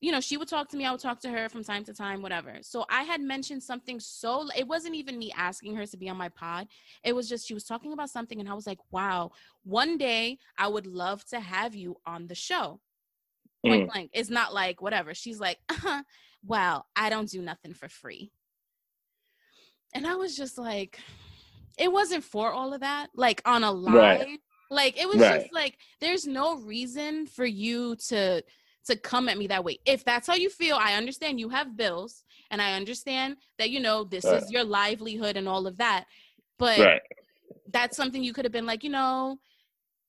you 0.00 0.12
know, 0.12 0.20
she 0.20 0.36
would 0.36 0.46
talk 0.46 0.68
to 0.68 0.76
me, 0.76 0.86
I 0.86 0.92
would 0.92 1.00
talk 1.00 1.20
to 1.22 1.28
her 1.28 1.48
from 1.48 1.64
time 1.64 1.82
to 1.84 1.92
time, 1.92 2.22
whatever. 2.22 2.58
So 2.60 2.84
I 2.88 3.02
had 3.02 3.20
mentioned 3.20 3.62
something 3.62 3.98
so 3.98 4.46
it 4.56 4.66
wasn't 4.66 4.94
even 4.94 5.18
me 5.18 5.32
asking 5.36 5.74
her 5.74 5.86
to 5.86 5.96
be 5.96 6.08
on 6.08 6.16
my 6.16 6.28
pod. 6.28 6.68
It 7.02 7.14
was 7.14 7.28
just 7.28 7.46
she 7.46 7.54
was 7.54 7.64
talking 7.64 7.92
about 7.92 8.10
something 8.10 8.38
and 8.38 8.48
I 8.48 8.54
was 8.54 8.66
like, 8.66 8.78
"Wow, 8.92 9.32
one 9.64 9.98
day 9.98 10.38
I 10.56 10.68
would 10.68 10.86
love 10.86 11.24
to 11.26 11.40
have 11.40 11.74
you 11.74 11.96
on 12.06 12.28
the 12.28 12.36
show." 12.36 12.80
Point 13.66 13.88
mm. 13.88 13.92
blank. 13.92 14.10
It's 14.14 14.30
not 14.30 14.54
like 14.54 14.80
whatever. 14.80 15.14
She's 15.14 15.40
like, 15.40 15.58
uh-huh, 15.68 16.04
"Well, 16.44 16.86
I 16.94 17.10
don't 17.10 17.28
do 17.28 17.42
nothing 17.42 17.74
for 17.74 17.88
free." 17.88 18.30
And 19.94 20.06
I 20.06 20.14
was 20.14 20.36
just 20.36 20.58
like, 20.58 20.98
it 21.78 21.90
wasn't 21.90 22.24
for 22.24 22.52
all 22.52 22.74
of 22.74 22.80
that. 22.80 23.08
Like 23.14 23.42
on 23.44 23.64
a 23.64 23.72
live, 23.72 23.94
right. 23.94 24.40
like 24.70 25.00
it 25.00 25.08
was 25.08 25.18
right. 25.18 25.40
just 25.40 25.52
like 25.52 25.78
there's 26.00 26.26
no 26.26 26.56
reason 26.58 27.26
for 27.26 27.46
you 27.46 27.96
to 28.08 28.42
to 28.86 28.96
come 28.96 29.28
at 29.28 29.38
me 29.38 29.46
that 29.46 29.64
way. 29.64 29.78
If 29.84 30.04
that's 30.04 30.26
how 30.26 30.34
you 30.34 30.50
feel, 30.50 30.76
I 30.76 30.94
understand 30.94 31.38
you 31.38 31.50
have 31.50 31.76
bills 31.76 32.24
and 32.50 32.60
I 32.60 32.74
understand 32.74 33.36
that, 33.58 33.70
you 33.70 33.80
know, 33.80 34.04
this 34.04 34.24
right. 34.24 34.42
is 34.42 34.50
your 34.50 34.64
livelihood 34.64 35.36
and 35.36 35.48
all 35.48 35.66
of 35.66 35.76
that. 35.76 36.04
But 36.58 36.78
right. 36.78 37.02
that's 37.70 37.96
something 37.96 38.22
you 38.22 38.32
could 38.32 38.44
have 38.44 38.52
been 38.52 38.66
like, 38.66 38.82
you 38.82 38.90
know, 38.90 39.38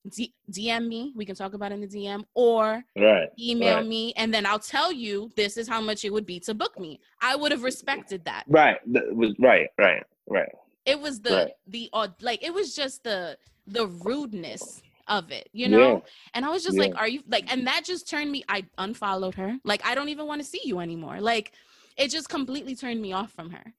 D- 0.09 0.33
DM 0.51 0.87
me. 0.87 1.13
We 1.15 1.25
can 1.25 1.35
talk 1.35 1.53
about 1.53 1.71
in 1.71 1.81
the 1.81 1.87
DM 1.87 2.23
or 2.33 2.83
right. 2.97 3.29
email 3.39 3.77
right. 3.77 3.87
me, 3.87 4.13
and 4.15 4.33
then 4.33 4.45
I'll 4.45 4.59
tell 4.59 4.91
you 4.91 5.31
this 5.35 5.57
is 5.57 5.67
how 5.67 5.81
much 5.81 6.05
it 6.05 6.11
would 6.11 6.25
be 6.25 6.39
to 6.41 6.53
book 6.53 6.79
me. 6.79 6.99
I 7.21 7.35
would 7.35 7.51
have 7.51 7.63
respected 7.63 8.25
that. 8.25 8.43
Right. 8.47 8.77
Right. 8.87 9.69
Right. 9.77 10.03
Right. 10.27 10.51
It 10.85 10.99
was 10.99 11.21
the 11.21 11.35
right. 11.35 11.51
the 11.67 11.89
uh, 11.93 12.07
like 12.21 12.43
it 12.43 12.53
was 12.53 12.75
just 12.75 13.03
the 13.03 13.37
the 13.67 13.87
rudeness 13.87 14.81
of 15.09 15.31
it, 15.31 15.49
you 15.51 15.67
know? 15.67 15.93
Yeah. 15.93 15.99
And 16.35 16.45
I 16.45 16.49
was 16.49 16.63
just 16.63 16.77
yeah. 16.77 16.83
like, 16.83 16.95
are 16.95 17.07
you 17.07 17.21
like, 17.27 17.51
and 17.51 17.67
that 17.67 17.83
just 17.83 18.07
turned 18.07 18.31
me, 18.31 18.43
I 18.47 18.65
unfollowed 18.77 19.35
her. 19.35 19.57
Like, 19.63 19.85
I 19.85 19.95
don't 19.95 20.09
even 20.09 20.27
want 20.27 20.41
to 20.41 20.47
see 20.47 20.61
you 20.63 20.79
anymore. 20.79 21.19
Like, 21.19 21.51
it 21.97 22.09
just 22.09 22.29
completely 22.29 22.75
turned 22.75 23.01
me 23.01 23.11
off 23.11 23.31
from 23.31 23.49
her. 23.49 23.73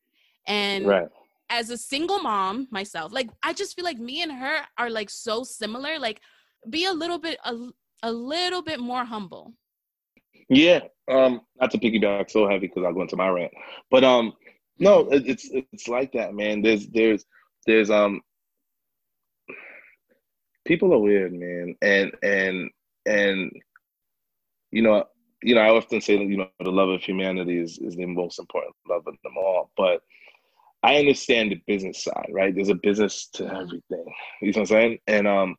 And 0.46 0.86
right. 0.86 1.08
As 1.50 1.70
a 1.70 1.76
single 1.76 2.20
mom 2.20 2.68
myself, 2.70 3.12
like, 3.12 3.28
I 3.42 3.52
just 3.52 3.76
feel 3.76 3.84
like 3.84 3.98
me 3.98 4.22
and 4.22 4.32
her 4.32 4.60
are 4.78 4.88
like 4.88 5.10
so 5.10 5.42
similar. 5.42 5.98
Like, 5.98 6.20
be 6.68 6.86
a 6.86 6.92
little 6.92 7.18
bit, 7.18 7.38
a, 7.44 7.56
a 8.02 8.12
little 8.12 8.62
bit 8.62 8.80
more 8.80 9.04
humble. 9.04 9.52
Yeah. 10.48 10.80
Um, 11.10 11.42
not 11.60 11.70
to 11.72 11.78
piggyback 11.78 12.30
so 12.30 12.48
heavy 12.48 12.68
because 12.68 12.84
I'll 12.84 12.94
go 12.94 13.02
into 13.02 13.16
my 13.16 13.28
rant, 13.28 13.52
but 13.90 14.04
um, 14.04 14.32
no, 14.78 15.04
mm-hmm. 15.04 15.28
it's 15.28 15.48
it's 15.50 15.88
like 15.88 16.12
that, 16.12 16.34
man. 16.34 16.62
There's 16.62 16.86
there's 16.88 17.24
there's 17.66 17.90
um 17.90 18.20
people 20.64 20.92
are 20.94 20.98
weird, 20.98 21.32
man, 21.32 21.74
and 21.82 22.12
and 22.22 22.70
and 23.06 23.52
you 24.70 24.82
know, 24.82 25.04
you 25.42 25.54
know, 25.54 25.60
I 25.62 25.70
often 25.70 26.00
say 26.00 26.16
that 26.16 26.26
you 26.26 26.36
know 26.36 26.48
the 26.60 26.70
love 26.70 26.90
of 26.90 27.02
humanity 27.02 27.58
is 27.58 27.78
is 27.78 27.96
the 27.96 28.06
most 28.06 28.38
important 28.38 28.74
love 28.88 29.02
of 29.06 29.14
them 29.22 29.36
all, 29.36 29.70
but. 29.76 30.02
I 30.82 30.96
understand 30.96 31.52
the 31.52 31.60
business 31.66 32.04
side, 32.04 32.30
right? 32.32 32.54
There's 32.54 32.70
a 32.70 32.74
business 32.74 33.28
to 33.34 33.46
everything. 33.46 33.82
You 34.40 34.52
know 34.52 34.52
what 34.52 34.56
I'm 34.58 34.66
saying? 34.66 34.98
And 35.06 35.28
um, 35.28 35.56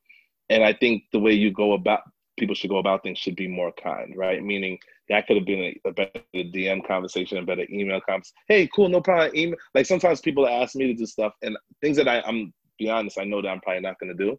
and 0.49 0.63
I 0.63 0.73
think 0.73 1.03
the 1.11 1.19
way 1.19 1.33
you 1.33 1.51
go 1.51 1.73
about 1.73 2.01
people 2.37 2.55
should 2.55 2.69
go 2.69 2.77
about 2.77 3.03
things 3.03 3.19
should 3.19 3.35
be 3.35 3.47
more 3.47 3.71
kind, 3.71 4.15
right? 4.17 4.43
Meaning 4.43 4.79
that 5.09 5.27
could 5.27 5.37
have 5.37 5.45
been 5.45 5.59
a, 5.59 5.89
a 5.89 5.91
better 5.91 6.21
DM 6.33 6.85
conversation, 6.87 7.37
a 7.37 7.43
better 7.43 7.65
email 7.69 8.01
conversation. 8.01 8.35
Hey, 8.47 8.69
cool, 8.73 8.89
no 8.89 9.01
problem. 9.01 9.35
Email. 9.35 9.57
Like 9.75 9.85
sometimes 9.85 10.21
people 10.21 10.47
ask 10.47 10.75
me 10.75 10.87
to 10.87 10.93
do 10.93 11.05
stuff 11.05 11.33
and 11.41 11.57
things 11.81 11.97
that 11.97 12.07
I, 12.07 12.21
I'm 12.21 12.53
be 12.79 12.89
honest, 12.89 13.19
I 13.19 13.25
know 13.25 13.41
that 13.41 13.47
I'm 13.47 13.61
probably 13.61 13.81
not 13.81 13.99
going 13.99 14.15
to 14.15 14.25
do. 14.25 14.37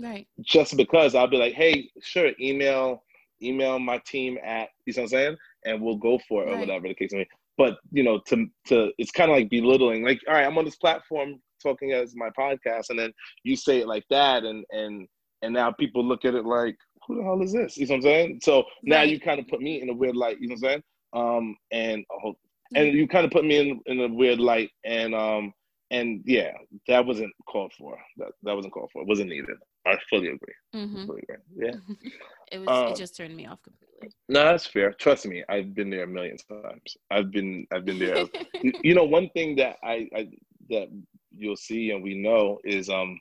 Right. 0.00 0.26
Just 0.40 0.76
because 0.76 1.14
I'll 1.14 1.28
be 1.28 1.36
like, 1.36 1.54
hey, 1.54 1.90
sure, 2.00 2.32
email 2.40 3.04
email 3.40 3.78
my 3.78 3.98
team 3.98 4.36
at 4.44 4.70
you 4.84 4.92
know 4.92 5.02
what 5.02 5.04
I'm 5.04 5.08
saying, 5.08 5.36
and 5.64 5.80
we'll 5.80 5.96
go 5.96 6.18
for 6.28 6.42
it 6.42 6.46
right. 6.46 6.56
or 6.56 6.58
whatever 6.58 6.88
the 6.88 6.94
case 6.94 7.12
may 7.12 7.20
be. 7.20 7.30
But 7.58 7.76
you 7.92 8.02
know, 8.02 8.20
to 8.28 8.46
to 8.68 8.90
it's 8.96 9.10
kind 9.10 9.30
of 9.30 9.36
like 9.36 9.50
belittling. 9.50 10.04
Like, 10.04 10.20
all 10.26 10.34
right, 10.34 10.46
I'm 10.46 10.56
on 10.56 10.64
this 10.64 10.76
platform. 10.76 11.40
talking 11.62 11.92
as 11.92 12.14
my 12.14 12.30
podcast, 12.38 12.90
and 12.90 12.98
then 12.98 13.12
you 13.42 13.56
say 13.56 13.80
it 13.80 13.88
like 13.88 14.04
that, 14.10 14.44
and 14.44 14.64
and 14.70 15.06
and 15.42 15.52
now 15.52 15.72
people 15.72 16.04
look 16.04 16.24
at 16.24 16.34
it 16.34 16.44
like, 16.44 16.76
who 17.06 17.16
the 17.16 17.22
hell 17.22 17.42
is 17.42 17.52
this? 17.52 17.76
You 17.76 17.86
know 17.86 17.94
what 17.94 17.96
I'm 17.96 18.02
saying? 18.02 18.40
So 18.42 18.64
now 18.82 18.98
right. 18.98 19.08
you 19.08 19.20
kind 19.20 19.40
of 19.40 19.48
put 19.48 19.60
me 19.60 19.82
in 19.82 19.90
a 19.90 19.94
weird 19.94 20.16
light. 20.16 20.38
You 20.40 20.48
know 20.48 20.56
what 20.60 20.70
I'm 20.70 20.70
saying? 20.70 20.82
Um, 21.14 21.56
and 21.72 22.04
oh, 22.24 22.34
and 22.74 22.88
mm-hmm. 22.88 22.96
you 22.96 23.08
kind 23.08 23.24
of 23.24 23.30
put 23.30 23.44
me 23.44 23.58
in 23.58 23.80
in 23.86 24.00
a 24.00 24.14
weird 24.14 24.38
light, 24.38 24.70
and 24.84 25.14
um, 25.14 25.52
and 25.90 26.22
yeah, 26.24 26.52
that 26.86 27.04
wasn't 27.04 27.32
called 27.48 27.72
for. 27.78 27.98
That 28.18 28.28
that 28.42 28.54
wasn't 28.54 28.74
called 28.74 28.90
for. 28.92 29.02
It 29.02 29.08
wasn't 29.08 29.30
needed. 29.30 29.56
I 29.86 29.96
fully 30.10 30.28
agree. 30.28 30.54
Mm-hmm. 30.74 31.06
Fully 31.06 31.22
agree. 31.28 31.66
Yeah. 31.66 31.74
it 32.52 32.58
was. 32.58 32.68
Um, 32.68 32.92
it 32.92 32.96
just 32.96 33.16
turned 33.16 33.36
me 33.36 33.46
off 33.46 33.62
completely. 33.62 33.87
No, 34.30 34.44
that's 34.44 34.66
fair. 34.66 34.92
Trust 34.92 35.26
me, 35.26 35.42
I've 35.48 35.74
been 35.74 35.88
there 35.88 36.04
a 36.04 36.06
million 36.06 36.36
times. 36.36 36.96
I've 37.10 37.30
been. 37.30 37.66
I've 37.72 37.86
been 37.86 37.98
there. 37.98 38.26
you 38.62 38.94
know, 38.94 39.04
one 39.04 39.30
thing 39.30 39.56
that 39.56 39.76
I, 39.82 40.06
I 40.14 40.28
that 40.68 40.88
you'll 41.36 41.56
see 41.56 41.90
and 41.90 42.02
we 42.02 42.14
know 42.14 42.58
is 42.64 42.88
um 42.88 43.18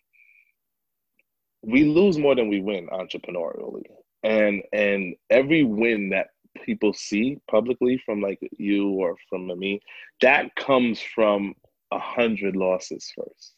we 1.63 1.83
lose 1.83 2.17
more 2.17 2.35
than 2.35 2.49
we 2.49 2.61
win 2.61 2.87
entrepreneurially 2.87 3.83
and 4.23 4.61
and 4.73 5.15
every 5.29 5.63
win 5.63 6.09
that 6.09 6.27
people 6.63 6.93
see 6.93 7.37
publicly 7.49 8.01
from 8.05 8.21
like 8.21 8.39
you 8.57 8.89
or 8.89 9.15
from 9.29 9.47
me 9.59 9.79
that 10.21 10.53
comes 10.55 10.99
from 10.99 11.53
a 11.91 11.99
hundred 11.99 12.55
losses 12.55 13.11
first 13.15 13.53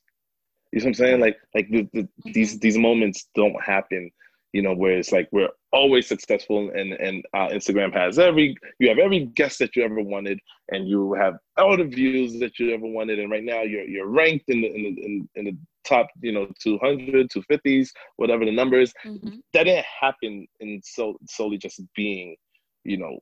you 0.71 0.79
know 0.79 0.83
what 0.83 0.87
i'm 0.87 0.93
saying 0.93 1.19
like 1.19 1.37
like 1.55 1.69
the, 1.69 1.87
the, 1.93 2.01
mm-hmm. 2.01 2.31
these 2.33 2.59
these 2.59 2.77
moments 2.77 3.29
don't 3.35 3.61
happen 3.63 4.11
you 4.53 4.61
know 4.61 4.73
where 4.73 4.97
it's 4.97 5.11
like 5.11 5.27
we're 5.31 5.49
always 5.71 6.07
successful 6.07 6.71
and 6.75 6.93
and 6.93 7.23
uh, 7.33 7.47
instagram 7.49 7.93
has 7.93 8.17
every 8.17 8.55
you 8.79 8.89
have 8.89 8.97
every 8.97 9.25
guest 9.35 9.59
that 9.59 9.75
you 9.75 9.83
ever 9.83 10.01
wanted 10.01 10.39
and 10.69 10.87
you 10.87 11.13
have 11.13 11.35
all 11.57 11.77
the 11.77 11.83
views 11.83 12.39
that 12.39 12.57
you 12.59 12.73
ever 12.73 12.87
wanted 12.87 13.19
and 13.19 13.31
right 13.31 13.43
now 13.43 13.61
you're 13.61 13.83
you're 13.83 14.07
ranked 14.07 14.45
in 14.47 14.61
the 14.61 14.67
in 14.67 14.83
the, 14.83 15.05
in, 15.05 15.29
in 15.35 15.45
the 15.45 15.57
top 15.85 16.07
you 16.21 16.31
know 16.31 16.47
200 16.61 17.29
250s 17.29 17.89
whatever 18.17 18.45
the 18.45 18.51
numbers 18.51 18.93
mm-hmm. 19.05 19.37
that 19.53 19.63
didn't 19.63 19.85
happen 19.99 20.47
in 20.59 20.81
so 20.83 21.17
solely 21.29 21.57
just 21.57 21.81
being 21.95 22.35
you 22.83 22.97
know 22.97 23.17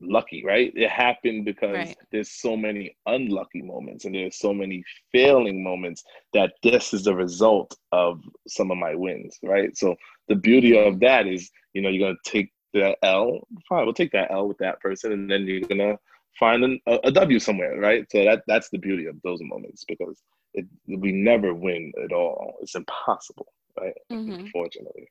lucky 0.00 0.44
right 0.44 0.72
it 0.76 0.88
happened 0.90 1.44
because 1.44 1.74
right. 1.74 1.96
there's 2.12 2.30
so 2.30 2.56
many 2.56 2.96
unlucky 3.06 3.62
moments 3.62 4.04
and 4.04 4.14
there's 4.14 4.38
so 4.38 4.54
many 4.54 4.82
failing 5.10 5.62
moments 5.62 6.04
that 6.32 6.52
this 6.62 6.94
is 6.94 7.04
the 7.04 7.14
result 7.14 7.76
of 7.92 8.20
some 8.46 8.70
of 8.70 8.78
my 8.78 8.94
wins 8.94 9.38
right 9.42 9.76
so 9.76 9.94
the 10.28 10.34
beauty 10.36 10.78
of 10.78 11.00
that 11.00 11.26
is 11.26 11.50
you 11.72 11.82
know 11.82 11.88
you're 11.88 12.08
gonna 12.08 12.18
take 12.24 12.52
the 12.72 12.96
l 13.02 13.46
fine 13.68 13.84
we'll 13.84 13.92
take 13.92 14.12
that 14.12 14.30
l 14.30 14.46
with 14.46 14.58
that 14.58 14.78
person 14.80 15.12
and 15.12 15.30
then 15.30 15.46
you're 15.46 15.60
gonna 15.62 15.98
find 16.38 16.62
an, 16.62 16.78
a, 16.86 16.98
a 17.04 17.10
w 17.10 17.38
somewhere 17.40 17.78
right 17.80 18.06
so 18.10 18.22
that 18.22 18.42
that's 18.46 18.68
the 18.70 18.78
beauty 18.78 19.06
of 19.06 19.20
those 19.22 19.40
moments 19.42 19.84
because 19.88 20.22
it, 20.56 20.66
we 20.88 21.12
never 21.12 21.54
win 21.54 21.92
at 22.02 22.12
all. 22.12 22.56
It's 22.60 22.74
impossible, 22.74 23.46
right? 23.78 23.94
Mm-hmm. 24.10 24.32
Unfortunately, 24.32 25.08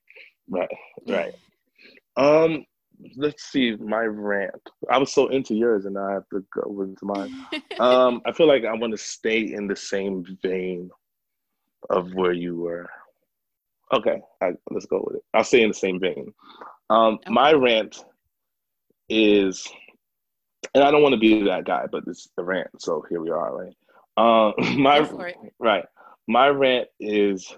right, 0.50 0.70
right. 1.08 1.34
Um, 2.18 2.66
let's 3.16 3.44
see 3.44 3.76
my 3.76 4.04
rant. 4.04 4.70
I 4.90 4.98
was 4.98 5.14
so 5.14 5.28
into 5.28 5.56
yours, 5.56 5.86
and 5.86 5.98
I 5.98 6.14
have 6.14 6.28
to 6.34 6.46
go 6.54 6.82
into 6.82 7.06
mine. 7.06 7.34
um, 7.80 8.22
I 8.26 8.32
feel 8.32 8.48
like 8.48 8.66
I 8.66 8.74
want 8.74 8.92
to 8.92 8.98
stay 8.98 9.54
in 9.54 9.68
the 9.68 9.76
same 9.76 10.26
vein 10.42 10.90
of 11.90 12.14
where 12.14 12.34
you 12.34 12.56
were. 12.58 12.90
Okay, 13.94 14.22
I, 14.42 14.54
let's 14.72 14.86
go 14.86 15.04
with 15.06 15.18
it. 15.18 15.24
I'll 15.34 15.44
stay 15.44 15.62
in 15.62 15.70
the 15.70 15.74
same 15.74 16.00
vein. 16.00 16.34
Um, 16.90 17.16
okay. 17.16 17.32
My 17.32 17.54
rant 17.54 18.04
is, 19.10 19.68
and 20.74 20.84
I 20.84 20.92
don't 20.92 21.04
want 21.04 21.14
to 21.14 21.20
be 21.20 21.44
that 21.44 21.66
guy, 21.66 21.86
but 21.92 22.04
it's 22.08 22.30
the 22.36 22.44
rant. 22.44 22.70
So 22.80 23.04
here 23.10 23.22
we 23.22 23.30
are, 23.30 23.56
right? 23.56 23.74
Uh, 24.18 24.52
my 24.78 25.00
right, 25.60 25.86
my 26.28 26.48
rant 26.48 26.88
is 27.00 27.56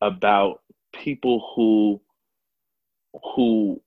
about 0.00 0.60
people 0.92 1.52
who 1.54 2.00
who 3.34 3.80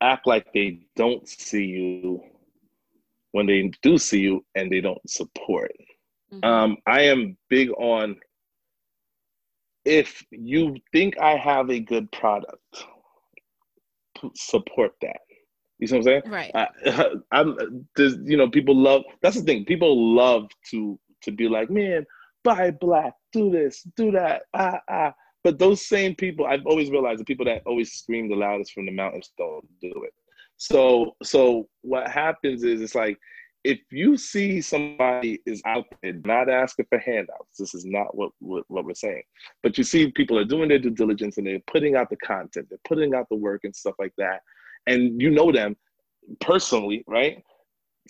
act 0.00 0.26
like 0.26 0.46
they 0.52 0.80
don't 0.96 1.28
see 1.28 1.64
you 1.64 2.22
when 3.32 3.46
they 3.46 3.70
do 3.82 3.98
see 3.98 4.20
you 4.20 4.44
and 4.54 4.70
they 4.70 4.80
don't 4.80 5.08
support. 5.08 5.72
Mm-hmm. 6.32 6.44
Um, 6.44 6.76
I 6.86 7.02
am 7.02 7.36
big 7.48 7.70
on 7.70 8.16
if 9.84 10.24
you 10.30 10.76
think 10.92 11.18
I 11.20 11.36
have 11.36 11.70
a 11.70 11.80
good 11.80 12.10
product, 12.12 12.84
support 14.34 14.92
that. 15.02 15.20
You 15.78 15.86
see 15.86 15.96
what 15.96 15.98
I'm 15.98 16.04
saying? 16.04 16.22
Right. 16.26 16.50
I, 16.54 17.10
I'm. 17.32 17.86
There's, 17.96 18.16
you 18.24 18.36
know, 18.36 18.50
people 18.50 18.76
love. 18.76 19.02
That's 19.22 19.36
the 19.36 19.42
thing. 19.42 19.64
People 19.64 20.14
love 20.14 20.48
to 20.70 20.98
to 21.22 21.32
be 21.32 21.48
like, 21.48 21.70
man, 21.70 22.04
buy 22.44 22.70
black, 22.70 23.14
do 23.32 23.50
this, 23.50 23.82
do 23.96 24.10
that, 24.12 24.42
ah 24.54 24.80
ah. 24.88 25.12
But 25.42 25.58
those 25.58 25.86
same 25.86 26.14
people, 26.14 26.46
I've 26.46 26.66
always 26.66 26.90
realized 26.90 27.20
the 27.20 27.24
people 27.24 27.46
that 27.46 27.62
always 27.66 27.92
scream 27.92 28.28
the 28.28 28.36
loudest 28.36 28.72
from 28.72 28.86
the 28.86 28.92
mountains 28.92 29.32
don't 29.38 29.66
do 29.80 29.92
it. 30.04 30.12
So 30.56 31.16
so 31.22 31.68
what 31.82 32.10
happens 32.10 32.64
is 32.64 32.82
it's 32.82 32.94
like 32.94 33.18
if 33.64 33.78
you 33.90 34.16
see 34.16 34.60
somebody 34.60 35.40
is 35.46 35.62
out 35.66 35.84
there 36.02 36.14
not 36.24 36.48
asking 36.48 36.86
for 36.88 36.98
handouts, 36.98 37.58
this 37.58 37.74
is 37.74 37.84
not 37.84 38.16
what, 38.16 38.30
what, 38.38 38.64
what 38.68 38.86
we're 38.86 38.94
saying. 38.94 39.22
But 39.62 39.76
you 39.76 39.84
see 39.84 40.10
people 40.10 40.38
are 40.38 40.46
doing 40.46 40.70
their 40.70 40.78
due 40.78 40.90
diligence 40.90 41.36
and 41.36 41.46
they're 41.46 41.60
putting 41.66 41.94
out 41.94 42.08
the 42.08 42.16
content, 42.16 42.68
they're 42.70 42.78
putting 42.88 43.14
out 43.14 43.26
the 43.30 43.36
work 43.36 43.62
and 43.64 43.76
stuff 43.76 43.94
like 43.98 44.14
that 44.16 44.40
and 44.86 45.20
you 45.20 45.30
know 45.30 45.52
them 45.52 45.76
personally, 46.40 47.04
right? 47.06 47.42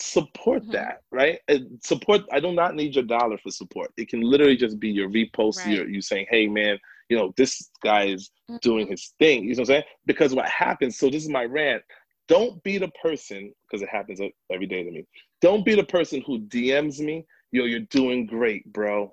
Support 0.00 0.62
mm-hmm. 0.62 0.72
that, 0.72 1.02
right? 1.10 1.38
And 1.48 1.78
support. 1.82 2.22
I 2.32 2.40
do 2.40 2.52
not 2.52 2.74
need 2.74 2.94
your 2.94 3.04
dollar 3.04 3.38
for 3.38 3.50
support. 3.50 3.92
It 3.96 4.08
can 4.08 4.20
literally 4.20 4.56
just 4.56 4.80
be 4.80 4.90
your 4.90 5.10
repost, 5.10 5.58
right. 5.58 5.76
your 5.76 5.88
you 5.88 6.00
saying, 6.00 6.26
"Hey, 6.30 6.46
man, 6.46 6.78
you 7.10 7.16
know 7.16 7.34
this 7.36 7.70
guy 7.82 8.04
is 8.04 8.30
mm-hmm. 8.50 8.56
doing 8.62 8.86
his 8.86 9.12
thing." 9.18 9.44
You 9.44 9.50
know 9.50 9.52
what 9.52 9.58
I'm 9.60 9.66
saying? 9.66 9.84
Because 10.06 10.34
what 10.34 10.48
happens? 10.48 10.98
So 10.98 11.10
this 11.10 11.22
is 11.22 11.28
my 11.28 11.44
rant. 11.44 11.82
Don't 12.28 12.62
be 12.62 12.78
the 12.78 12.90
person 13.02 13.52
because 13.66 13.82
it 13.82 13.88
happens 13.90 14.20
every 14.52 14.66
day 14.66 14.84
to 14.84 14.90
me. 14.90 15.04
Don't 15.40 15.64
be 15.64 15.74
the 15.74 15.84
person 15.84 16.22
who 16.26 16.40
DMs 16.40 17.00
me, 17.00 17.26
"Yo, 17.52 17.64
you're 17.64 17.80
doing 17.80 18.26
great, 18.26 18.72
bro." 18.72 19.12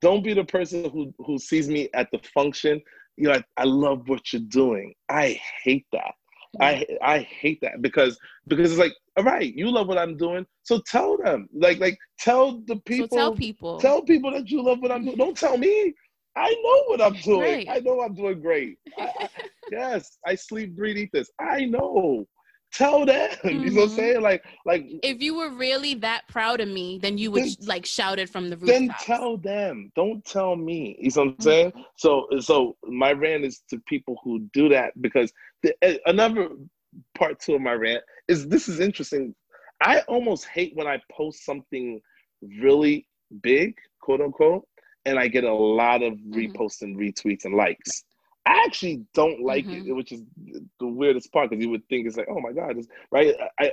Don't 0.00 0.22
be 0.22 0.34
the 0.34 0.44
person 0.44 0.90
who 0.90 1.12
who 1.24 1.38
sees 1.38 1.68
me 1.68 1.88
at 1.94 2.10
the 2.10 2.20
function. 2.34 2.80
You 3.16 3.28
know, 3.28 3.34
I, 3.34 3.44
I 3.56 3.64
love 3.64 4.08
what 4.08 4.32
you're 4.32 4.42
doing. 4.42 4.94
I 5.08 5.40
hate 5.62 5.86
that. 5.92 6.14
I 6.60 6.86
I 7.02 7.18
hate 7.20 7.60
that 7.62 7.82
because 7.82 8.18
because 8.46 8.70
it's 8.70 8.78
like, 8.78 8.94
all 9.16 9.24
right, 9.24 9.52
you 9.54 9.70
love 9.70 9.88
what 9.88 9.98
I'm 9.98 10.16
doing, 10.16 10.46
so 10.62 10.80
tell 10.86 11.16
them. 11.16 11.48
Like 11.52 11.78
like 11.78 11.98
tell 12.18 12.60
the 12.66 12.76
people. 12.76 13.08
So 13.10 13.16
tell 13.16 13.34
people. 13.34 13.78
Tell 13.78 14.02
people 14.02 14.30
that 14.32 14.50
you 14.50 14.62
love 14.62 14.80
what 14.80 14.92
I'm 14.92 15.04
doing. 15.04 15.16
Don't 15.16 15.36
tell 15.36 15.58
me. 15.58 15.94
I 16.38 16.54
know 16.62 16.82
what 16.86 17.00
I'm 17.00 17.20
doing. 17.20 17.66
Right. 17.66 17.68
I 17.68 17.78
know 17.80 18.00
I'm 18.00 18.14
doing 18.14 18.40
great. 18.40 18.78
I, 18.96 19.10
I, 19.18 19.28
yes, 19.70 20.18
I 20.26 20.34
sleep, 20.34 20.76
breathe, 20.76 20.96
eat 20.96 21.10
this. 21.12 21.30
I 21.40 21.64
know. 21.64 22.26
Tell 22.72 23.04
them. 23.04 23.30
Mm-hmm. 23.30 23.48
You 23.64 23.70
know 23.70 23.80
what 23.80 23.82
I'm 23.82 23.88
mm-hmm. 23.88 23.96
saying? 23.96 24.20
Like, 24.20 24.44
like 24.64 24.86
if 25.02 25.20
you 25.20 25.36
were 25.36 25.50
really 25.50 25.94
that 25.94 26.28
proud 26.28 26.60
of 26.60 26.68
me, 26.68 26.98
then 27.02 27.18
you 27.18 27.30
would 27.32 27.44
then, 27.44 27.54
like 27.62 27.84
shout 27.84 28.18
it 28.18 28.28
from 28.28 28.50
the 28.50 28.56
roof. 28.56 28.68
Then 28.68 28.94
tell 29.00 29.36
them. 29.36 29.90
Don't 29.96 30.24
tell 30.24 30.54
me. 30.54 30.96
You 31.00 31.10
know 31.16 31.22
what 31.22 31.22
I'm 31.22 31.32
mm-hmm. 31.32 31.42
saying? 31.42 31.72
So, 31.96 32.26
so 32.40 32.76
my 32.84 33.12
rant 33.12 33.44
is 33.44 33.62
to 33.70 33.80
people 33.86 34.16
who 34.22 34.40
do 34.52 34.68
that 34.68 34.92
because 35.00 35.32
the, 35.62 35.74
eh, 35.82 35.98
another 36.06 36.50
part 37.16 37.40
two 37.40 37.54
of 37.54 37.60
my 37.60 37.72
rant 37.72 38.02
is 38.28 38.46
this 38.46 38.68
is 38.68 38.80
interesting. 38.80 39.34
I 39.80 40.00
almost 40.00 40.46
hate 40.46 40.72
when 40.74 40.86
I 40.86 41.00
post 41.10 41.44
something 41.44 42.00
really 42.60 43.06
big, 43.42 43.74
quote 44.00 44.20
unquote, 44.20 44.66
and 45.08 45.18
I 45.18 45.28
get 45.28 45.44
a 45.44 45.54
lot 45.54 46.02
of 46.02 46.14
mm-hmm. 46.14 46.34
reposts 46.34 46.82
and 46.82 46.96
retweets 46.96 47.44
and 47.44 47.54
likes. 47.54 48.04
I 48.46 48.62
actually 48.64 49.04
don't 49.14 49.42
like 49.42 49.66
mm-hmm. 49.66 49.88
it, 49.88 49.92
which 49.92 50.12
is 50.12 50.22
the 50.80 50.86
weirdest 50.86 51.32
part 51.32 51.50
because 51.50 51.62
you 51.62 51.70
would 51.70 51.86
think 51.88 52.06
it's 52.06 52.16
like, 52.16 52.28
oh 52.30 52.40
my 52.40 52.52
god, 52.52 52.76
this, 52.76 52.86
right? 53.10 53.34
I 53.60 53.72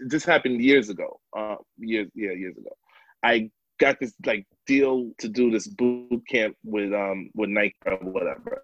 this 0.00 0.24
happened 0.24 0.60
years 0.62 0.88
ago, 0.88 1.20
uh, 1.36 1.56
years 1.78 2.08
yeah 2.14 2.32
years 2.32 2.56
ago. 2.56 2.70
I 3.22 3.50
got 3.80 3.98
this 4.00 4.14
like 4.24 4.46
deal 4.66 5.10
to 5.18 5.28
do 5.28 5.50
this 5.50 5.66
boot 5.66 6.22
camp 6.28 6.56
with 6.64 6.92
um 6.92 7.30
with 7.34 7.50
Nike 7.50 7.74
or 7.86 7.96
whatever. 7.96 8.62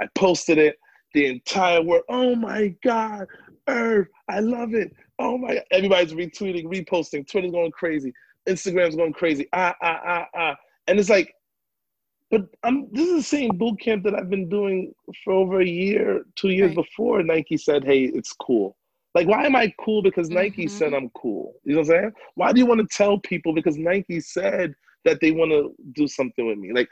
I 0.00 0.06
posted 0.14 0.58
it 0.58 0.76
the 1.14 1.26
entire 1.26 1.82
world. 1.82 2.04
Oh 2.08 2.34
my 2.34 2.74
God, 2.82 3.26
Irv, 3.68 4.06
I 4.28 4.40
love 4.40 4.74
it. 4.74 4.94
Oh 5.18 5.36
my, 5.36 5.60
everybody's 5.70 6.14
retweeting, 6.14 6.64
reposting, 6.66 7.28
Twitter's 7.28 7.50
going 7.52 7.72
crazy, 7.72 8.12
Instagram's 8.48 8.96
going 8.96 9.12
crazy. 9.12 9.48
Ah, 9.52 9.74
ah, 9.82 10.00
ah, 10.06 10.26
ah. 10.34 10.56
And 10.86 10.98
it's 10.98 11.10
like, 11.10 11.34
but 12.30 12.42
I'm 12.62 12.88
this 12.92 13.08
is 13.08 13.16
the 13.16 13.22
same 13.22 13.56
boot 13.56 13.80
camp 13.80 14.04
that 14.04 14.14
I've 14.14 14.30
been 14.30 14.48
doing 14.48 14.92
for 15.24 15.32
over 15.32 15.60
a 15.60 15.66
year, 15.66 16.24
two 16.36 16.50
years 16.50 16.74
right. 16.76 16.84
before 16.84 17.22
Nike 17.22 17.56
said, 17.56 17.84
hey, 17.84 18.04
it's 18.04 18.32
cool. 18.32 18.76
Like, 19.14 19.26
why 19.26 19.44
am 19.46 19.56
I 19.56 19.72
cool? 19.80 20.02
Because 20.02 20.28
Nike 20.28 20.66
mm-hmm. 20.66 20.76
said 20.76 20.94
I'm 20.94 21.10
cool. 21.10 21.54
You 21.64 21.72
know 21.72 21.80
what 21.80 21.90
I'm 21.90 22.02
saying? 22.02 22.12
Why 22.34 22.52
do 22.52 22.60
you 22.60 22.66
want 22.66 22.80
to 22.80 22.96
tell 22.96 23.18
people 23.18 23.54
because 23.54 23.78
Nike 23.78 24.20
said 24.20 24.74
that 25.04 25.20
they 25.20 25.30
want 25.30 25.50
to 25.50 25.74
do 25.94 26.06
something 26.06 26.46
with 26.46 26.58
me? 26.58 26.72
Like, 26.72 26.88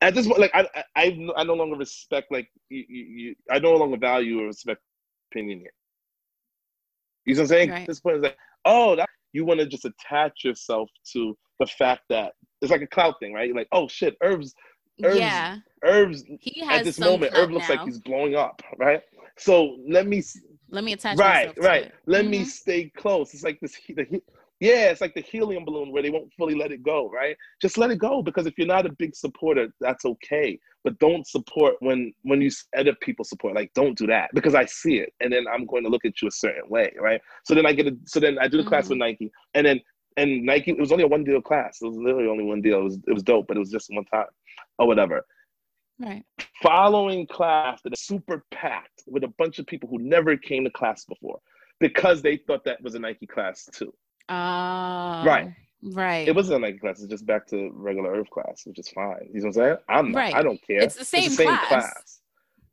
at 0.00 0.14
this 0.14 0.26
point, 0.26 0.40
like 0.40 0.54
I, 0.54 0.66
I, 0.96 1.18
I 1.36 1.44
no 1.44 1.54
longer 1.54 1.76
respect 1.76 2.32
like 2.32 2.48
you, 2.68 2.84
you, 2.88 3.04
you, 3.04 3.34
I 3.50 3.58
no 3.58 3.74
longer 3.74 3.98
value 3.98 4.40
or 4.40 4.46
respect 4.46 4.80
opinion 5.30 5.60
here. 5.60 5.72
You 7.26 7.34
know 7.34 7.42
what 7.42 7.44
I'm 7.44 7.48
saying? 7.48 7.70
Right. 7.70 7.80
At 7.82 7.86
this 7.86 8.00
point, 8.00 8.16
it's 8.16 8.24
like, 8.24 8.38
oh, 8.64 8.96
that 8.96 9.08
you 9.32 9.44
want 9.44 9.60
to 9.60 9.66
just 9.66 9.84
attach 9.84 10.44
yourself 10.44 10.90
to 11.12 11.36
the 11.60 11.66
fact 11.66 12.02
that 12.08 12.32
it's 12.62 12.70
like 12.70 12.82
a 12.82 12.86
clout 12.86 13.20
thing, 13.20 13.34
right? 13.34 13.46
You're 13.46 13.56
like, 13.56 13.68
oh 13.72 13.88
shit, 13.88 14.16
Herbs, 14.22 14.54
Herbs, 15.04 15.18
yeah. 15.18 15.58
Herbs. 15.84 16.24
He 16.40 16.60
has 16.60 16.80
at 16.80 16.84
this 16.84 16.98
moment, 16.98 17.34
Herb 17.34 17.50
looks 17.50 17.68
now. 17.68 17.76
like 17.76 17.84
he's 17.84 17.98
blowing 17.98 18.36
up, 18.36 18.62
right? 18.78 19.02
So 19.36 19.78
let 19.88 20.06
me 20.06 20.22
let 20.70 20.84
me 20.84 20.94
attach. 20.94 21.18
Right, 21.18 21.52
right. 21.58 21.92
Let 22.06 22.22
mm-hmm. 22.22 22.30
me 22.30 22.44
stay 22.44 22.90
close. 22.96 23.34
It's 23.34 23.42
like 23.42 23.60
this. 23.60 23.76
The, 23.88 24.22
yeah, 24.60 24.90
it's 24.90 25.00
like 25.00 25.14
the 25.14 25.22
helium 25.22 25.64
balloon 25.64 25.90
where 25.90 26.04
they 26.04 26.10
won't 26.10 26.32
fully 26.38 26.54
let 26.54 26.70
it 26.70 26.84
go, 26.84 27.10
right? 27.10 27.36
Just 27.60 27.78
let 27.78 27.90
it 27.90 27.98
go 27.98 28.22
because 28.22 28.46
if 28.46 28.56
you're 28.56 28.66
not 28.68 28.86
a 28.86 28.92
big 28.92 29.16
supporter, 29.16 29.66
that's 29.80 30.04
okay. 30.04 30.56
But 30.84 31.00
don't 31.00 31.26
support 31.26 31.74
when 31.80 32.12
when 32.22 32.40
you 32.40 32.48
other 32.76 32.94
people 33.02 33.24
support. 33.24 33.56
Like, 33.56 33.72
don't 33.74 33.98
do 33.98 34.06
that 34.06 34.30
because 34.34 34.54
I 34.54 34.64
see 34.66 34.98
it, 34.98 35.12
and 35.20 35.32
then 35.32 35.46
I'm 35.52 35.66
going 35.66 35.82
to 35.82 35.90
look 35.90 36.04
at 36.04 36.22
you 36.22 36.28
a 36.28 36.30
certain 36.30 36.68
way, 36.68 36.92
right? 37.00 37.20
So 37.44 37.56
then 37.56 37.66
I 37.66 37.72
get 37.72 37.88
a 37.88 37.96
so 38.04 38.20
then 38.20 38.38
I 38.38 38.46
do 38.46 38.56
the 38.56 38.62
mm-hmm. 38.62 38.68
class 38.68 38.88
with 38.88 38.98
Nike, 38.98 39.32
and 39.54 39.66
then 39.66 39.80
and 40.16 40.44
Nike. 40.44 40.72
It 40.72 40.78
was 40.78 40.92
only 40.92 41.04
a 41.04 41.08
one 41.08 41.24
deal 41.24 41.40
class. 41.40 41.78
It 41.80 41.86
was 41.86 41.96
literally 41.96 42.28
only 42.28 42.44
one 42.44 42.62
deal. 42.62 42.80
It 42.80 42.84
was 42.84 42.98
it 43.06 43.12
was 43.12 43.22
dope, 43.22 43.46
but 43.48 43.56
it 43.56 43.60
was 43.60 43.70
just 43.70 43.90
one 43.90 44.04
time, 44.04 44.26
or 44.78 44.86
whatever. 44.86 45.24
Right. 45.98 46.24
Following 46.62 47.26
class 47.26 47.80
that 47.82 47.92
is 47.92 48.00
super 48.00 48.44
packed 48.50 49.02
with 49.06 49.24
a 49.24 49.28
bunch 49.38 49.58
of 49.58 49.66
people 49.66 49.88
who 49.88 49.98
never 49.98 50.36
came 50.36 50.64
to 50.64 50.70
class 50.70 51.04
before 51.04 51.38
because 51.80 52.22
they 52.22 52.36
thought 52.36 52.64
that 52.64 52.82
was 52.82 52.94
a 52.94 52.98
Nike 52.98 53.26
class 53.26 53.68
too. 53.72 53.92
Oh. 54.28 55.22
Right. 55.24 55.52
Right. 55.82 56.28
It 56.28 56.34
wasn't 56.34 56.58
a 56.58 56.60
Nike 56.60 56.78
class. 56.78 57.00
It's 57.00 57.10
just 57.10 57.26
back 57.26 57.46
to 57.48 57.70
regular 57.74 58.12
Earth 58.12 58.30
class, 58.30 58.62
which 58.64 58.78
is 58.78 58.88
fine. 58.88 59.28
You 59.32 59.40
know 59.40 59.46
what 59.46 59.46
I'm 59.46 59.52
saying? 59.52 59.76
I'm 59.88 60.12
not, 60.12 60.18
right. 60.18 60.34
I 60.34 60.42
don't 60.42 60.60
care. 60.64 60.80
It's 60.80 60.94
the 60.94 61.04
same, 61.04 61.24
it's 61.24 61.36
the 61.36 61.44
same 61.44 61.58
class. 61.58 61.68
class. 61.68 62.20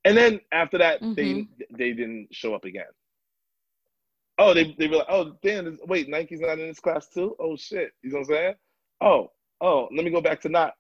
And 0.06 0.16
then 0.16 0.40
after 0.52 0.78
that, 0.78 1.02
mm-hmm. 1.02 1.14
they 1.14 1.48
they 1.76 1.94
didn't 1.94 2.30
show 2.32 2.54
up 2.54 2.66
again. 2.66 2.86
Oh, 4.40 4.54
they 4.54 4.74
they 4.80 4.88
were 4.88 4.98
like, 4.98 5.08
oh 5.10 5.34
damn, 5.44 5.78
wait, 5.86 6.10
Nike's 6.10 6.40
not 6.40 6.60
in 6.60 6.68
this 6.70 6.80
class 6.80 7.08
too. 7.08 7.36
Oh 7.40 7.56
shit, 7.58 7.92
you 8.02 8.12
know 8.12 8.20
what 8.20 8.30
I'm 8.30 8.34
saying? 8.34 8.54
Oh, 9.02 9.32
oh, 9.62 9.90
let 9.96 10.06
me 10.06 10.12
go 10.12 10.22
back 10.22 10.42
to 10.42 10.50
not 10.50 10.74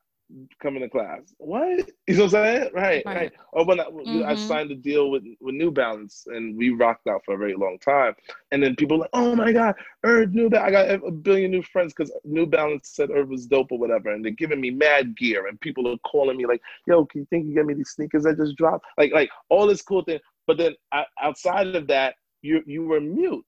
coming 0.62 0.82
to 0.82 0.90
class. 0.90 1.34
What? 1.38 1.90
You 2.08 2.16
know 2.16 2.24
what 2.24 2.34
I'm 2.34 2.44
saying? 2.44 2.70
Right, 2.74 3.04
right. 3.06 3.16
right. 3.16 3.32
Or 3.54 3.66
when 3.66 3.80
I, 3.80 3.84
mm-hmm. 3.84 4.28
I, 4.28 4.34
signed 4.34 4.72
a 4.72 4.76
deal 4.76 5.12
with, 5.12 5.24
with 5.40 5.54
New 5.54 5.70
Balance 5.70 6.24
and 6.26 6.58
we 6.58 6.72
rocked 6.72 7.06
out 7.06 7.22
for 7.24 7.36
a 7.36 7.38
very 7.38 7.54
long 7.54 7.78
time. 7.80 8.16
And 8.52 8.64
then 8.64 8.76
people 8.76 8.98
like, 8.98 9.12
oh 9.14 9.36
my 9.36 9.52
God, 9.52 9.76
Herb 10.04 10.34
New 10.34 10.50
Balance. 10.50 10.68
I 10.68 10.72
got 10.72 11.08
a 11.08 11.12
billion 11.12 11.52
new 11.52 11.62
friends 11.62 11.94
because 11.96 12.12
New 12.26 12.48
Balance 12.48 12.90
said 12.90 13.12
Herb 13.12 13.30
was 13.30 13.46
dope 13.46 13.72
or 13.72 13.78
whatever. 13.78 14.12
And 14.12 14.26
they're 14.26 14.32
giving 14.32 14.60
me 14.60 14.72
mad 14.72 15.16
gear. 15.16 15.46
And 15.46 15.62
people 15.62 15.88
are 15.88 15.98
calling 16.00 16.36
me 16.36 16.48
like, 16.48 16.62
yo, 16.88 17.06
can 17.06 17.22
you 17.22 17.28
think 17.30 17.46
you 17.46 17.54
get 17.54 17.68
me 17.68 17.76
these 17.76 17.92
sneakers 17.92 18.26
I 18.26 18.34
just 18.34 18.56
dropped? 18.56 18.88
Like, 18.98 19.14
like 19.14 19.30
all 19.50 19.68
this 19.68 19.84
cool 19.84 20.04
thing. 20.04 20.20
But 20.48 20.58
then 20.58 20.74
outside 21.22 21.76
of 21.76 21.86
that, 21.88 22.16
you 22.42 22.64
you 22.66 22.84
were 22.86 23.02
mute. 23.02 23.46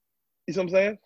You 0.56 0.62
know 0.62 0.72
what 0.72 0.78
I'm 0.78 0.84
saying? 0.86 0.98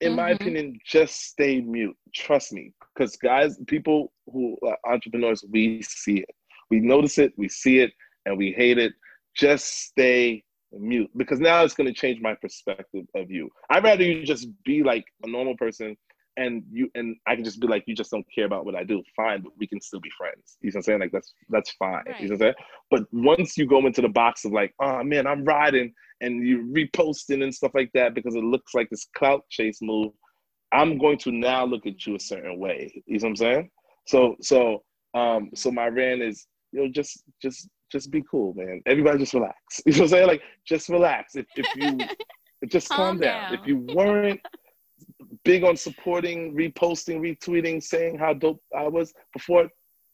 in 0.00 0.10
mm-hmm. 0.10 0.16
my 0.16 0.30
opinion, 0.30 0.78
just 0.84 1.22
stay 1.22 1.60
mute. 1.60 1.96
Trust 2.14 2.52
me, 2.52 2.72
because 2.94 3.16
guys, 3.16 3.56
people 3.66 4.12
who 4.26 4.56
are 4.66 4.76
entrepreneurs, 4.86 5.44
we 5.50 5.82
see 5.82 6.18
it, 6.18 6.30
we 6.70 6.80
notice 6.80 7.18
it, 7.18 7.32
we 7.36 7.48
see 7.48 7.78
it, 7.80 7.92
and 8.26 8.36
we 8.36 8.52
hate 8.52 8.78
it. 8.78 8.92
Just 9.36 9.66
stay 9.88 10.44
mute 10.72 11.10
because 11.16 11.40
now 11.40 11.62
it's 11.62 11.74
going 11.74 11.86
to 11.86 11.92
change 11.92 12.20
my 12.20 12.34
perspective 12.34 13.04
of 13.14 13.30
you. 13.30 13.48
I'd 13.70 13.84
rather 13.84 14.02
you 14.02 14.24
just 14.24 14.48
be 14.64 14.82
like 14.82 15.04
a 15.22 15.28
normal 15.28 15.56
person 15.56 15.96
and 16.36 16.62
you 16.70 16.90
and 16.94 17.16
I 17.26 17.34
can 17.34 17.44
just 17.44 17.60
be 17.60 17.66
like, 17.66 17.84
you 17.86 17.94
just 17.94 18.10
don't 18.10 18.26
care 18.34 18.46
about 18.46 18.64
what 18.64 18.74
I 18.74 18.84
do. 18.84 19.02
Fine, 19.16 19.42
but 19.42 19.52
we 19.58 19.66
can 19.66 19.80
still 19.80 20.00
be 20.00 20.10
friends. 20.16 20.56
You 20.60 20.68
know 20.68 20.72
what 20.74 20.78
I'm 20.78 20.82
saying? 20.82 21.00
Like 21.00 21.12
that's 21.12 21.32
that's 21.48 21.70
fine. 21.72 22.02
Right. 22.06 22.20
You 22.20 22.28
know 22.28 22.34
what 22.36 22.46
I'm 22.46 22.54
saying? 22.54 22.54
But 22.90 23.02
once 23.12 23.56
you 23.56 23.66
go 23.66 23.86
into 23.86 24.02
the 24.02 24.08
box 24.08 24.44
of 24.44 24.52
like, 24.52 24.74
oh 24.80 25.02
man, 25.04 25.26
I'm 25.26 25.44
riding 25.44 25.92
and 26.20 26.46
you're 26.46 26.64
reposting 26.64 27.42
and 27.42 27.54
stuff 27.54 27.72
like 27.74 27.90
that 27.94 28.14
because 28.14 28.34
it 28.34 28.44
looks 28.44 28.74
like 28.74 28.88
this 28.90 29.06
clout 29.16 29.42
chase 29.50 29.78
move, 29.82 30.12
I'm 30.72 30.98
going 30.98 31.18
to 31.18 31.30
now 31.32 31.64
look 31.64 31.86
at 31.86 32.06
you 32.06 32.16
a 32.16 32.20
certain 32.20 32.58
way. 32.58 32.90
You 33.06 33.18
know 33.18 33.24
what 33.24 33.28
I'm 33.30 33.36
saying? 33.36 33.70
So 34.06 34.36
so 34.40 34.82
um 35.14 35.50
so 35.54 35.70
my 35.70 35.86
rant 35.86 36.22
is, 36.22 36.46
you 36.72 36.82
know, 36.82 36.90
just 36.90 37.22
just 37.40 37.68
just 37.92 38.10
be 38.10 38.24
cool, 38.28 38.54
man. 38.54 38.82
Everybody 38.86 39.18
just 39.18 39.34
relax. 39.34 39.54
You 39.86 39.92
know 39.92 39.98
what 39.98 40.04
I'm 40.04 40.08
saying? 40.08 40.26
Like 40.26 40.42
just 40.66 40.88
relax. 40.88 41.36
If 41.36 41.46
if 41.54 41.66
you 41.76 41.98
just 42.68 42.88
calm, 42.88 42.98
calm 42.98 43.18
down. 43.20 43.52
down. 43.52 43.60
If 43.60 43.66
you 43.66 43.86
weren't 43.94 44.40
big 45.44 45.64
on 45.64 45.76
supporting, 45.76 46.54
reposting, 46.54 47.20
retweeting, 47.20 47.82
saying 47.82 48.18
how 48.18 48.34
dope 48.34 48.62
I 48.76 48.88
was 48.88 49.12
before, 49.32 49.68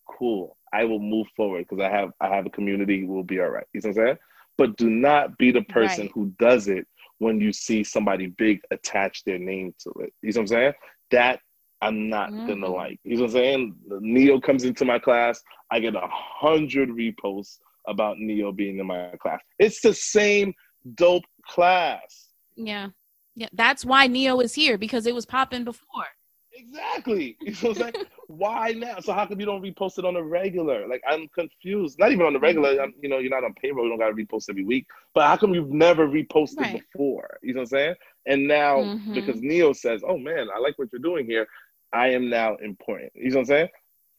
cool. 0.09 0.57
I 0.73 0.85
will 0.85 1.01
move 1.01 1.27
forward 1.37 1.67
because 1.69 1.83
I 1.83 1.91
have 1.91 2.11
I 2.21 2.35
have 2.35 2.47
a 2.47 2.51
community. 2.51 3.05
We'll 3.05 3.23
be 3.23 3.41
all 3.41 3.49
right. 3.49 3.67
You 3.73 3.81
know 3.81 3.91
what 3.91 3.99
I'm 3.99 4.07
saying? 4.07 4.19
But 4.59 4.77
do 4.77 4.91
not 4.91 5.39
be 5.39 5.51
the 5.51 5.63
person 5.63 6.05
right. 6.05 6.13
who 6.15 6.33
does 6.39 6.69
it 6.69 6.87
when 7.19 7.41
you 7.41 7.53
see 7.53 7.83
somebody 7.83 8.27
big 8.27 8.61
attach 8.71 9.25
their 9.25 9.39
name 9.39 9.75
to 9.81 9.91
it. 10.01 10.13
You 10.23 10.33
know 10.33 10.41
what 10.41 10.43
I'm 10.43 10.47
saying? 10.47 10.73
That 11.11 11.41
I'm 11.83 12.09
not 12.09 12.31
mm. 12.31 12.47
gonna 12.47 12.69
like. 12.69 13.01
You 13.05 13.17
know 13.17 13.23
what 13.23 13.31
I'm 13.31 13.33
saying? 13.33 13.75
Ne-Yo 14.01 14.41
comes 14.41 14.65
into 14.65 14.85
my 14.85 14.99
class, 14.99 15.43
I 15.71 15.81
get 15.81 15.95
a 15.95 16.09
hundred 16.09 16.91
reposts 16.91 17.59
about 17.89 18.19
Ne-Yo 18.19 18.53
being 18.53 18.79
in 18.79 18.87
my 18.87 19.13
class. 19.21 19.41
It's 19.59 19.81
the 19.81 19.95
same 19.95 20.53
dope 20.95 21.25
class. 21.47 22.29
Yeah. 22.57 22.89
Yeah, 23.35 23.49
that's 23.53 23.85
why 23.85 24.07
Ne-Yo 24.07 24.41
is 24.41 24.55
here 24.55 24.77
because 24.77 25.07
it 25.07 25.15
was 25.15 25.27
popping 25.27 25.65
before. 25.65 26.07
Exactly. 26.53 27.37
You 27.41 27.55
know 27.63 27.81
what 27.81 27.97
why 28.27 28.73
now? 28.73 29.01
So 29.01 29.13
how 29.13 29.27
come 29.27 29.41
you 29.41 29.47
don't 29.47 29.63
repost 29.63 29.99
it 29.99 30.05
on 30.05 30.17
a 30.17 30.23
regular? 30.23 30.87
Like 30.87 31.03
I'm 31.09 31.29
confused. 31.29 31.99
Not 31.99 32.13
even 32.13 32.27
on 32.27 32.33
the 32.33 32.39
regular. 32.39 32.81
I'm, 32.81 32.93
you 33.01 33.09
know, 33.09 33.19
you're 33.19 33.31
not 33.31 33.45
on 33.45 33.55
payroll. 33.55 33.85
You 33.85 33.91
don't 33.91 33.99
got 33.99 34.09
to 34.09 34.15
repost 34.15 34.49
every 34.49 34.65
week. 34.65 34.87
But 35.15 35.27
how 35.27 35.37
come 35.37 35.55
you've 35.55 35.71
never 35.71 36.07
reposted 36.07 36.59
right. 36.59 36.83
before? 36.93 37.39
You 37.43 37.55
know 37.55 37.61
what 37.61 37.73
I'm 37.73 37.79
saying? 37.79 37.95
And 38.27 38.47
now 38.47 38.77
mm-hmm. 38.77 39.15
because 39.15 39.41
Ne-Yo 39.41 39.73
says, 39.73 40.03
"Oh 40.07 40.19
man, 40.19 40.49
I 40.55 40.59
like 40.59 40.79
what 40.79 40.89
you're 40.93 41.01
doing 41.01 41.27
here. 41.27 41.47
I 41.93 42.09
am 42.09 42.29
now 42.29 42.57
important." 42.57 43.13
You 43.15 43.31
know 43.31 43.37
what 43.37 43.41
I'm 43.41 43.47
saying? 43.47 43.69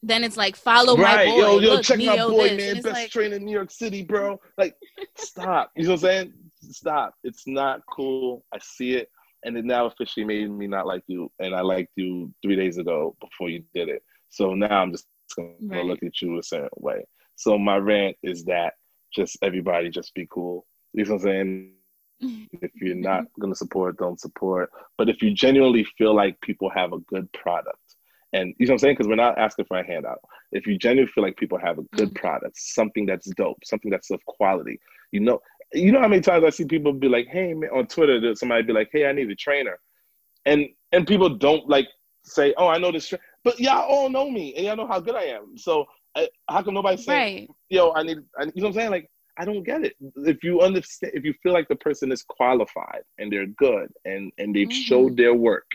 Then 0.03 0.23
it's 0.23 0.37
like 0.37 0.55
follow 0.55 0.97
right. 0.97 1.27
my 1.27 1.33
boy. 1.33 1.37
Yo, 1.37 1.59
yo, 1.59 1.73
Look, 1.73 1.83
check 1.83 1.99
Ne-Yo 1.99 2.29
my 2.29 2.35
boy, 2.35 2.49
this. 2.49 2.73
man. 2.73 2.81
Best 2.81 2.95
like... 2.95 3.11
trainer 3.11 3.35
in 3.35 3.45
New 3.45 3.51
York 3.51 3.71
City, 3.71 4.03
bro. 4.03 4.39
Like, 4.57 4.75
stop. 5.15 5.71
You 5.75 5.83
know 5.83 5.91
what 5.91 5.95
I'm 5.95 5.99
saying? 5.99 6.33
Stop. 6.71 7.13
It's 7.23 7.47
not 7.47 7.81
cool. 7.89 8.43
I 8.53 8.59
see 8.59 8.95
it 8.95 9.09
and 9.43 9.57
it 9.57 9.65
now 9.65 9.87
officially 9.87 10.25
made 10.25 10.49
me 10.49 10.67
not 10.67 10.87
like 10.87 11.03
you, 11.07 11.31
and 11.39 11.55
I 11.55 11.61
liked 11.61 11.91
you 11.95 12.31
three 12.41 12.55
days 12.55 12.77
ago 12.77 13.15
before 13.19 13.49
you 13.49 13.63
did 13.73 13.89
it. 13.89 14.03
So 14.29 14.53
now 14.53 14.81
I'm 14.81 14.91
just 14.91 15.07
gonna 15.35 15.49
right. 15.61 15.85
look 15.85 16.03
at 16.03 16.21
you 16.21 16.37
a 16.37 16.43
certain 16.43 16.69
way. 16.77 17.03
So 17.35 17.57
my 17.57 17.77
rant 17.77 18.17
is 18.23 18.43
that 18.45 18.73
just 19.13 19.37
everybody 19.41 19.89
just 19.89 20.13
be 20.13 20.27
cool. 20.29 20.65
You 20.93 21.05
know 21.05 21.13
what 21.13 21.21
I'm 21.21 21.23
saying? 21.23 21.73
if 22.61 22.71
you're 22.75 22.95
not 22.95 23.25
gonna 23.39 23.55
support, 23.55 23.97
don't 23.97 24.19
support. 24.19 24.69
But 24.97 25.09
if 25.09 25.21
you 25.21 25.33
genuinely 25.33 25.85
feel 25.97 26.15
like 26.15 26.39
people 26.41 26.69
have 26.69 26.93
a 26.93 26.99
good 26.99 27.31
product, 27.33 27.77
and 28.33 28.53
you 28.59 28.67
know 28.67 28.71
what 28.71 28.75
I'm 28.75 28.79
saying? 28.79 28.95
Because 28.95 29.07
we're 29.07 29.15
not 29.15 29.39
asking 29.39 29.65
for 29.65 29.79
a 29.79 29.85
handout. 29.85 30.19
If 30.51 30.67
you 30.67 30.77
genuinely 30.77 31.11
feel 31.11 31.23
like 31.23 31.37
people 31.37 31.57
have 31.57 31.79
a 31.79 31.83
good 31.95 32.09
mm-hmm. 32.09 32.21
product, 32.21 32.57
something 32.57 33.05
that's 33.05 33.29
dope, 33.31 33.59
something 33.65 33.89
that's 33.89 34.11
of 34.11 34.23
quality, 34.25 34.79
you 35.11 35.19
know, 35.19 35.39
you 35.73 35.91
know 35.91 36.01
how 36.01 36.07
many 36.07 36.21
times 36.21 36.43
I 36.43 36.49
see 36.49 36.65
people 36.65 36.93
be 36.93 37.07
like, 37.07 37.27
"Hey, 37.27 37.53
man," 37.53 37.69
on 37.71 37.87
Twitter, 37.87 38.19
that 38.21 38.37
somebody 38.37 38.63
be 38.63 38.73
like, 38.73 38.89
"Hey, 38.91 39.05
I 39.05 39.11
need 39.11 39.29
a 39.29 39.35
trainer," 39.35 39.79
and 40.45 40.67
and 40.91 41.07
people 41.07 41.29
don't 41.29 41.67
like 41.69 41.87
say, 42.23 42.53
"Oh, 42.57 42.67
I 42.67 42.77
know 42.77 42.91
this," 42.91 43.07
tra-. 43.07 43.19
but 43.43 43.59
y'all 43.59 43.89
all 43.89 44.09
know 44.09 44.29
me 44.29 44.53
and 44.55 44.65
y'all 44.65 44.75
know 44.75 44.87
how 44.87 44.99
good 44.99 45.15
I 45.15 45.23
am. 45.23 45.57
So 45.57 45.85
I, 46.15 46.29
how 46.49 46.61
come 46.61 46.73
nobody 46.73 47.01
say, 47.01 47.13
right. 47.13 47.49
"Yo, 47.69 47.91
I 47.93 48.03
need," 48.03 48.17
I, 48.37 48.43
you 48.43 48.51
know 48.57 48.63
what 48.63 48.67
I'm 48.67 48.73
saying? 48.73 48.91
Like, 48.91 49.09
I 49.37 49.45
don't 49.45 49.63
get 49.63 49.83
it. 49.83 49.95
If 50.17 50.43
you 50.43 50.61
understand, 50.61 51.13
if 51.15 51.23
you 51.23 51.33
feel 51.41 51.53
like 51.53 51.67
the 51.67 51.75
person 51.77 52.11
is 52.11 52.23
qualified 52.23 53.03
and 53.17 53.31
they're 53.31 53.47
good 53.47 53.91
and 54.05 54.31
and 54.37 54.55
they've 54.55 54.67
mm-hmm. 54.67 54.81
showed 54.81 55.17
their 55.17 55.33
work, 55.33 55.67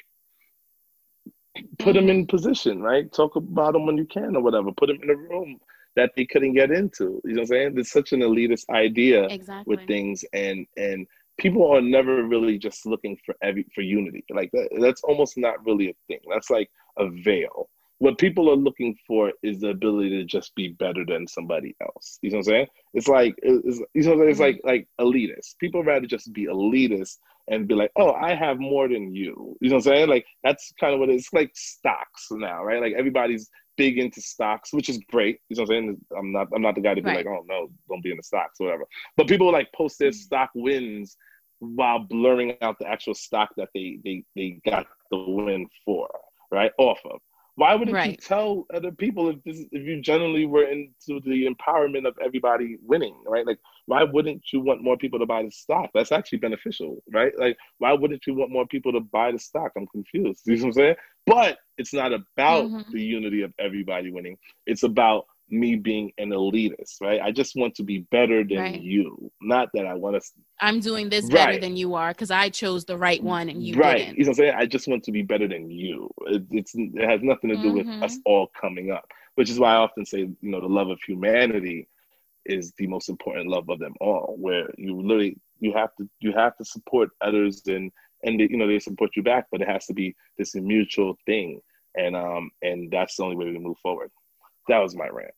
put 1.78 1.94
them 1.94 2.11
in 2.11 2.26
position, 2.26 2.82
right? 2.82 3.11
Talk 3.12 3.36
about 3.36 3.72
them 3.72 3.86
when 3.86 3.97
you 3.97 4.05
can 4.05 4.36
or 4.36 4.42
whatever. 4.42 4.72
Put 4.72 4.88
them 4.88 5.01
in 5.03 5.11
a 5.11 5.16
room 5.16 5.59
that 5.97 6.12
they 6.16 6.26
couldn't 6.26 6.55
get 6.55 6.70
into. 6.70 7.20
You 7.24 7.32
know 7.32 7.34
what 7.34 7.40
I'm 7.40 7.47
saying? 7.47 7.74
There's 7.74 7.90
such 7.90 8.12
an 8.12 8.20
elitist 8.20 8.68
idea 8.70 9.24
exactly. 9.24 9.76
with 9.76 9.86
things 9.86 10.24
and 10.32 10.66
and 10.76 11.07
people 11.38 11.70
are 11.70 11.80
never 11.80 12.24
really 12.24 12.59
just 12.59 12.86
looking 12.86 13.18
for 13.24 13.34
every 13.42 13.66
for 13.74 13.82
unity. 13.82 14.24
Like 14.30 14.51
that, 14.53 14.68
that's 14.80 15.03
almost 15.03 15.36
not 15.36 15.64
really 15.64 15.90
a 15.90 15.94
thing. 16.09 16.20
That's 16.30 16.51
like 16.51 16.70
a 16.99 17.09
veil. 17.11 17.68
What 17.99 18.18
people 18.18 18.51
are 18.51 18.57
looking 18.57 18.94
for 19.07 19.32
is 19.42 19.61
the 19.61 19.70
ability 19.70 20.11
to 20.11 20.24
just 20.24 20.55
be 20.55 20.68
better 20.68 21.05
than 21.07 21.26
somebody 21.26 21.74
else. 21.80 22.18
You 22.20 22.30
know 22.30 22.38
what 22.38 22.49
I'm 22.49 22.53
saying? 22.53 22.66
It's 22.92 23.09
like 23.09 23.34
it's, 23.38 23.80
you 23.94 24.03
know 24.03 24.20
it's 24.22 24.40
like 24.40 24.57
mm-hmm. 24.57 24.68
like 24.68 24.88
elitist. 25.01 25.57
People 25.59 25.82
rather 25.82 26.07
just 26.07 26.32
be 26.32 26.44
elitist 26.44 27.16
and 27.49 27.68
be 27.68 27.74
like, 27.74 27.92
oh, 27.97 28.12
I 28.12 28.34
have 28.34 28.59
more 28.59 28.88
than 28.88 29.14
you. 29.14 29.57
You 29.61 29.70
know 29.70 29.76
what 29.76 29.86
I'm 29.86 29.92
saying? 29.92 30.09
Like 30.09 30.26
that's 30.44 30.72
kind 30.78 30.92
of 30.92 31.01
what 31.01 31.09
it's 31.09 31.32
like 31.32 31.53
stocks 31.55 32.28
now, 32.30 32.62
right? 32.64 32.80
Like 32.80 32.94
everybody's 32.99 33.49
big 33.77 33.99
into 33.99 34.20
stocks, 34.20 34.72
which 34.72 34.89
is 34.89 34.99
great. 35.11 35.39
You 35.49 35.57
know 35.57 35.62
what 35.62 35.77
I'm 35.77 35.85
saying? 35.85 36.01
I'm 36.16 36.33
not 36.33 36.49
I'm 36.55 36.62
not 36.62 36.74
the 36.74 36.81
guy 36.81 36.95
to 36.95 37.03
be 37.03 37.09
right. 37.09 37.18
like, 37.18 37.27
oh 37.27 37.45
no, 37.47 37.68
don't 37.89 38.03
be 38.03 38.11
in 38.11 38.16
the 38.16 38.22
stocks, 38.22 38.59
whatever. 38.59 38.85
But 39.16 39.29
people 39.29 39.51
like 39.53 39.72
post 39.72 39.99
their 39.99 40.11
mm. 40.11 40.14
stock 40.14 40.51
wins 40.55 41.16
while 41.59 42.01
blurring 42.01 42.55
out 42.62 42.79
the 42.79 42.87
actual 42.87 43.14
stock 43.14 43.51
that 43.57 43.68
they 43.74 43.99
they 44.05 44.24
they 44.35 44.61
got 44.64 44.87
the 45.11 45.18
win 45.18 45.66
for, 45.85 46.09
right? 46.51 46.72
Off 46.79 47.01
of. 47.05 47.20
Why 47.57 47.74
wouldn't 47.74 47.95
right. 47.95 48.11
you 48.11 48.16
tell 48.16 48.66
other 48.74 48.93
people 48.93 49.31
if 49.31 49.43
this 49.45 49.64
if 49.72 49.87
you 49.87 50.01
generally 50.03 50.45
were 50.45 50.64
into 50.64 51.20
the 51.24 51.49
empowerment 51.49 52.07
of 52.07 52.14
everybody 52.22 52.77
winning, 52.83 53.16
right? 53.27 53.47
Like 53.47 53.59
why 53.87 54.03
wouldn't 54.03 54.43
you 54.53 54.61
want 54.61 54.82
more 54.82 54.97
people 54.97 55.18
to 55.18 55.26
buy 55.26 55.43
the 55.43 55.51
stock? 55.51 55.91
That's 55.95 56.12
actually 56.12 56.39
beneficial, 56.39 57.03
right? 57.12 57.32
Like, 57.39 57.57
why 57.78 57.93
wouldn't 57.93 58.26
you 58.26 58.34
want 58.34 58.51
more 58.51 58.66
people 58.66 58.93
to 58.93 59.01
buy 59.01 59.32
the 59.32 59.39
stock? 59.39 59.72
I'm 59.76 59.87
confused. 59.87 60.43
You 60.45 60.57
know 60.57 60.62
what 60.62 60.66
I'm 60.68 60.72
saying? 60.72 60.95
But 61.26 61.59
it's 61.78 61.95
not 61.95 62.12
about 62.12 62.66
mm-hmm. 62.66 62.93
the 62.93 63.03
unity 63.03 63.43
of 63.43 63.53
everybody 63.59 64.11
winning. 64.11 64.37
It's 64.66 64.82
about 64.82 65.26
me 65.49 65.76
being 65.76 66.12
an 66.18 66.30
elitist, 66.30 67.01
right? 67.01 67.20
I 67.20 67.30
just 67.30 67.55
want 67.55 67.76
to 67.76 67.84
be 67.84 68.01
better 68.11 68.43
than 68.43 68.59
right. 68.59 68.80
you. 68.80 69.30
Not 69.41 69.68
that 69.74 69.87
I 69.87 69.95
want 69.95 70.20
to. 70.20 70.28
I'm 70.61 70.80
doing 70.80 71.09
this 71.09 71.28
better 71.28 71.53
right. 71.53 71.61
than 71.61 71.76
you 71.76 71.95
are 71.95 72.11
because 72.11 72.32
I 72.32 72.49
chose 72.49 72.84
the 72.84 72.99
right 72.99 73.22
one 73.22 73.49
and 73.49 73.62
you 73.62 73.76
right. 73.76 73.99
didn't. 73.99 74.18
You 74.18 74.24
know 74.24 74.30
what 74.30 74.39
I'm 74.39 74.45
saying? 74.45 74.55
I 74.57 74.66
just 74.66 74.89
want 74.89 75.05
to 75.05 75.12
be 75.12 75.22
better 75.22 75.47
than 75.47 75.70
you. 75.70 76.11
It, 76.26 76.45
it's 76.51 76.72
it 76.74 77.09
has 77.09 77.20
nothing 77.22 77.51
to 77.51 77.57
do 77.57 77.74
mm-hmm. 77.74 78.01
with 78.01 78.03
us 78.03 78.18
all 78.24 78.51
coming 78.61 78.91
up, 78.91 79.09
which 79.37 79.49
is 79.49 79.61
why 79.61 79.74
I 79.74 79.76
often 79.76 80.05
say, 80.05 80.20
you 80.20 80.37
know, 80.43 80.61
the 80.61 80.66
love 80.66 80.89
of 80.89 80.99
humanity 81.07 81.89
is 82.49 82.72
the 82.78 82.86
most 82.86 83.09
important 83.09 83.49
love 83.49 83.68
of 83.68 83.78
them 83.78 83.94
all. 84.01 84.36
Where 84.38 84.68
you 84.76 85.01
literally 85.01 85.38
you 85.59 85.72
have 85.74 85.94
to 85.97 86.09
you 86.20 86.32
have 86.32 86.57
to 86.57 86.64
support 86.64 87.11
others 87.20 87.62
and 87.66 87.90
and 88.22 88.40
they, 88.40 88.49
you 88.51 88.57
know 88.57 88.66
they 88.66 88.78
support 88.78 89.11
you 89.16 89.22
back, 89.22 89.47
but 89.51 89.61
it 89.61 89.68
has 89.68 89.86
to 89.86 89.94
be 89.94 90.14
this 90.38 90.55
mutual 90.55 91.16
thing, 91.26 91.61
and 91.94 92.16
um 92.16 92.51
and 92.62 92.90
that's 92.90 93.16
the 93.16 93.24
only 93.24 93.36
way 93.36 93.53
to 93.53 93.59
move 93.59 93.78
forward 93.82 94.11
that 94.68 94.78
was 94.78 94.97
my 94.97 95.09
rant. 95.09 95.34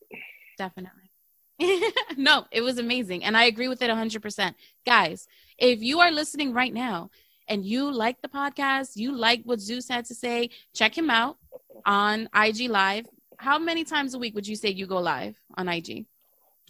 Definitely. 0.57 1.11
no, 2.17 2.45
it 2.51 2.61
was 2.61 2.77
amazing. 2.77 3.23
And 3.23 3.35
I 3.35 3.45
agree 3.45 3.67
with 3.67 3.81
it 3.81 3.89
100%. 3.89 4.53
Guys, 4.85 5.27
if 5.57 5.81
you 5.81 5.99
are 5.99 6.11
listening 6.11 6.53
right 6.53 6.73
now 6.73 7.09
and 7.47 7.65
you 7.65 7.91
like 7.91 8.21
the 8.21 8.29
podcast, 8.29 8.95
you 8.95 9.15
like 9.15 9.41
what 9.43 9.59
Zeus 9.59 9.87
had 9.87 10.05
to 10.05 10.15
say, 10.15 10.49
check 10.73 10.97
him 10.97 11.09
out 11.09 11.37
on 11.85 12.29
IG 12.33 12.69
Live. 12.69 13.07
How 13.37 13.59
many 13.59 13.83
times 13.83 14.13
a 14.13 14.19
week 14.19 14.35
would 14.35 14.47
you 14.47 14.55
say 14.55 14.69
you 14.69 14.85
go 14.85 14.99
live 14.99 15.35
on 15.57 15.67
IG? 15.67 16.05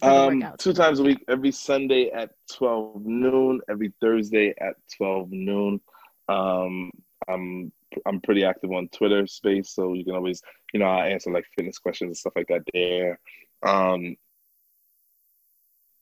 Um, 0.02 0.44
two 0.58 0.72
times 0.72 1.00
a 1.00 1.02
week, 1.02 1.24
every 1.28 1.52
Sunday 1.52 2.10
at 2.10 2.30
12 2.52 3.04
noon, 3.04 3.60
every 3.68 3.92
Thursday 4.00 4.54
at 4.60 4.74
12 4.96 5.30
noon. 5.30 5.80
Um, 6.28 6.90
I'm 7.28 7.72
I'm 8.06 8.20
pretty 8.20 8.44
active 8.44 8.70
on 8.72 8.88
Twitter 8.88 9.26
space, 9.26 9.70
so 9.70 9.94
you 9.94 10.04
can 10.04 10.14
always, 10.14 10.42
you 10.72 10.80
know, 10.80 10.86
I 10.86 11.08
answer 11.08 11.32
like 11.32 11.44
fitness 11.56 11.78
questions 11.78 12.08
and 12.08 12.16
stuff 12.16 12.34
like 12.36 12.46
that 12.48 12.62
there. 12.72 13.18
Um, 13.62 14.16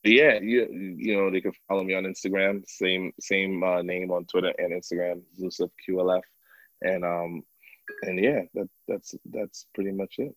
yeah, 0.04 0.38
you 0.40 0.96
you 0.98 1.16
know 1.16 1.30
they 1.30 1.40
can 1.40 1.52
follow 1.66 1.82
me 1.82 1.94
on 1.94 2.04
Instagram, 2.04 2.62
same 2.66 3.12
same 3.20 3.62
uh, 3.62 3.82
name 3.82 4.10
on 4.10 4.26
Twitter 4.26 4.52
and 4.58 4.72
Instagram, 4.72 5.22
Zeus 5.36 5.60
of 5.60 5.70
QLF, 5.88 6.22
and 6.82 7.04
um, 7.04 7.42
and 8.02 8.22
yeah, 8.22 8.42
that 8.54 8.68
that's 8.86 9.14
that's 9.30 9.66
pretty 9.74 9.92
much 9.92 10.14
it. 10.18 10.34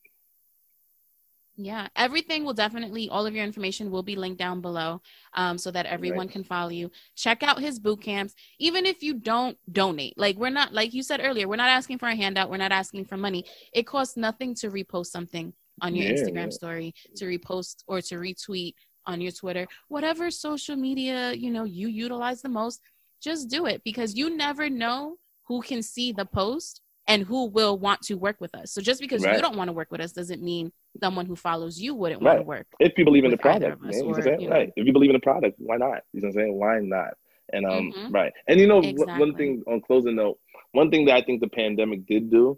Yeah, 1.63 1.87
everything 1.95 2.43
will 2.43 2.53
definitely, 2.53 3.07
all 3.09 3.25
of 3.25 3.35
your 3.35 3.43
information 3.43 3.91
will 3.91 4.01
be 4.03 4.15
linked 4.15 4.39
down 4.39 4.61
below 4.61 5.01
um, 5.33 5.57
so 5.57 5.69
that 5.71 5.85
everyone 5.85 6.27
right. 6.27 6.31
can 6.31 6.43
follow 6.43 6.69
you. 6.69 6.89
Check 7.15 7.43
out 7.43 7.59
his 7.59 7.79
boot 7.79 8.01
camps, 8.01 8.33
even 8.57 8.85
if 8.85 9.03
you 9.03 9.13
don't 9.13 9.57
donate. 9.71 10.17
Like, 10.17 10.37
we're 10.37 10.49
not, 10.49 10.73
like 10.73 10.93
you 10.93 11.03
said 11.03 11.21
earlier, 11.23 11.47
we're 11.47 11.57
not 11.57 11.69
asking 11.69 11.99
for 11.99 12.07
a 12.07 12.15
handout, 12.15 12.49
we're 12.49 12.57
not 12.57 12.71
asking 12.71 13.05
for 13.05 13.15
money. 13.15 13.45
It 13.73 13.85
costs 13.85 14.17
nothing 14.17 14.55
to 14.55 14.71
repost 14.71 15.07
something 15.07 15.53
on 15.81 15.95
your 15.95 16.07
yeah, 16.07 16.13
Instagram 16.13 16.51
story, 16.51 16.95
to 17.15 17.25
repost 17.25 17.83
or 17.87 18.01
to 18.01 18.15
retweet 18.15 18.73
on 19.05 19.21
your 19.21 19.31
Twitter, 19.31 19.67
whatever 19.87 20.31
social 20.31 20.75
media, 20.75 21.33
you 21.33 21.51
know, 21.51 21.63
you 21.63 21.87
utilize 21.87 22.41
the 22.41 22.49
most, 22.49 22.81
just 23.21 23.49
do 23.49 23.65
it 23.65 23.81
because 23.83 24.15
you 24.15 24.35
never 24.35 24.69
know 24.69 25.17
who 25.47 25.61
can 25.61 25.81
see 25.81 26.11
the 26.11 26.25
post 26.25 26.81
and 27.11 27.23
who 27.23 27.45
will 27.45 27.77
want 27.77 28.01
to 28.03 28.15
work 28.15 28.39
with 28.39 28.55
us. 28.55 28.71
So 28.71 28.81
just 28.81 29.01
because 29.01 29.23
right. 29.23 29.35
you 29.35 29.41
don't 29.41 29.57
want 29.57 29.67
to 29.67 29.73
work 29.73 29.91
with 29.91 30.01
us 30.01 30.11
doesn't 30.13 30.41
mean 30.41 30.71
someone 30.99 31.25
who 31.25 31.35
follows 31.35 31.79
you 31.79 31.93
wouldn't 31.93 32.21
right. 32.21 32.35
want 32.35 32.39
to 32.39 32.47
work. 32.47 32.67
If 32.79 32.97
you 32.97 33.03
believe 33.03 33.25
in 33.25 33.31
the 33.31 33.37
product, 33.37 33.81
man, 33.81 33.93
or, 33.93 34.19
you 34.39 34.49
know. 34.49 34.55
right? 34.55 34.71
If 34.75 34.85
you 34.85 34.93
believe 34.93 35.09
in 35.09 35.15
the 35.15 35.19
product, 35.19 35.57
why 35.59 35.77
not? 35.77 36.03
You 36.13 36.21
know 36.21 36.27
what 36.27 36.29
I'm 36.29 36.33
saying? 36.33 36.53
Why 36.53 36.79
not? 36.79 37.17
And 37.53 37.65
um, 37.65 37.91
mm-hmm. 37.91 38.11
right. 38.13 38.31
And 38.47 38.59
you 38.59 38.67
know, 38.67 38.79
exactly. 38.79 39.19
one 39.19 39.35
thing 39.35 39.63
on 39.67 39.81
closing 39.81 40.15
note, 40.15 40.39
one 40.71 40.89
thing 40.89 41.05
that 41.05 41.15
I 41.15 41.21
think 41.21 41.41
the 41.41 41.49
pandemic 41.49 42.05
did 42.05 42.31
do 42.31 42.57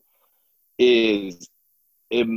is 0.77 1.49
it 2.11 2.27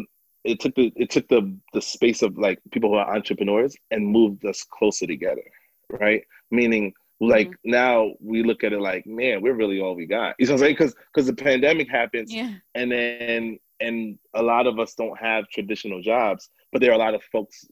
it 0.44 0.60
took 0.60 0.74
the 0.74 0.92
it 0.96 1.10
took 1.10 1.28
the 1.28 1.54
the 1.74 1.82
space 1.82 2.22
of 2.22 2.38
like 2.38 2.60
people 2.70 2.90
who 2.90 2.96
are 2.96 3.14
entrepreneurs 3.14 3.76
and 3.90 4.06
moved 4.06 4.44
us 4.46 4.62
closer 4.62 5.06
together, 5.06 5.42
right? 5.90 6.24
Meaning 6.50 6.94
like 7.20 7.48
mm-hmm. 7.48 7.70
now 7.70 8.12
we 8.20 8.42
look 8.42 8.64
at 8.64 8.72
it 8.72 8.80
like, 8.80 9.06
man, 9.06 9.40
we're 9.42 9.54
really 9.54 9.80
all 9.80 9.94
we 9.94 10.06
got. 10.06 10.34
You 10.38 10.46
know 10.46 10.52
what 10.52 10.56
I'm 10.56 10.60
saying? 10.60 10.74
Because 10.74 10.94
because 11.12 11.26
the 11.26 11.34
pandemic 11.34 11.90
happens, 11.90 12.32
yeah. 12.32 12.54
and 12.74 12.92
then 12.92 13.58
and 13.80 14.18
a 14.34 14.42
lot 14.42 14.66
of 14.66 14.78
us 14.78 14.94
don't 14.94 15.18
have 15.18 15.48
traditional 15.48 16.00
jobs, 16.00 16.48
but 16.72 16.80
there 16.80 16.90
are 16.90 16.94
a 16.94 16.98
lot 16.98 17.14
of 17.14 17.22
folks, 17.24 17.64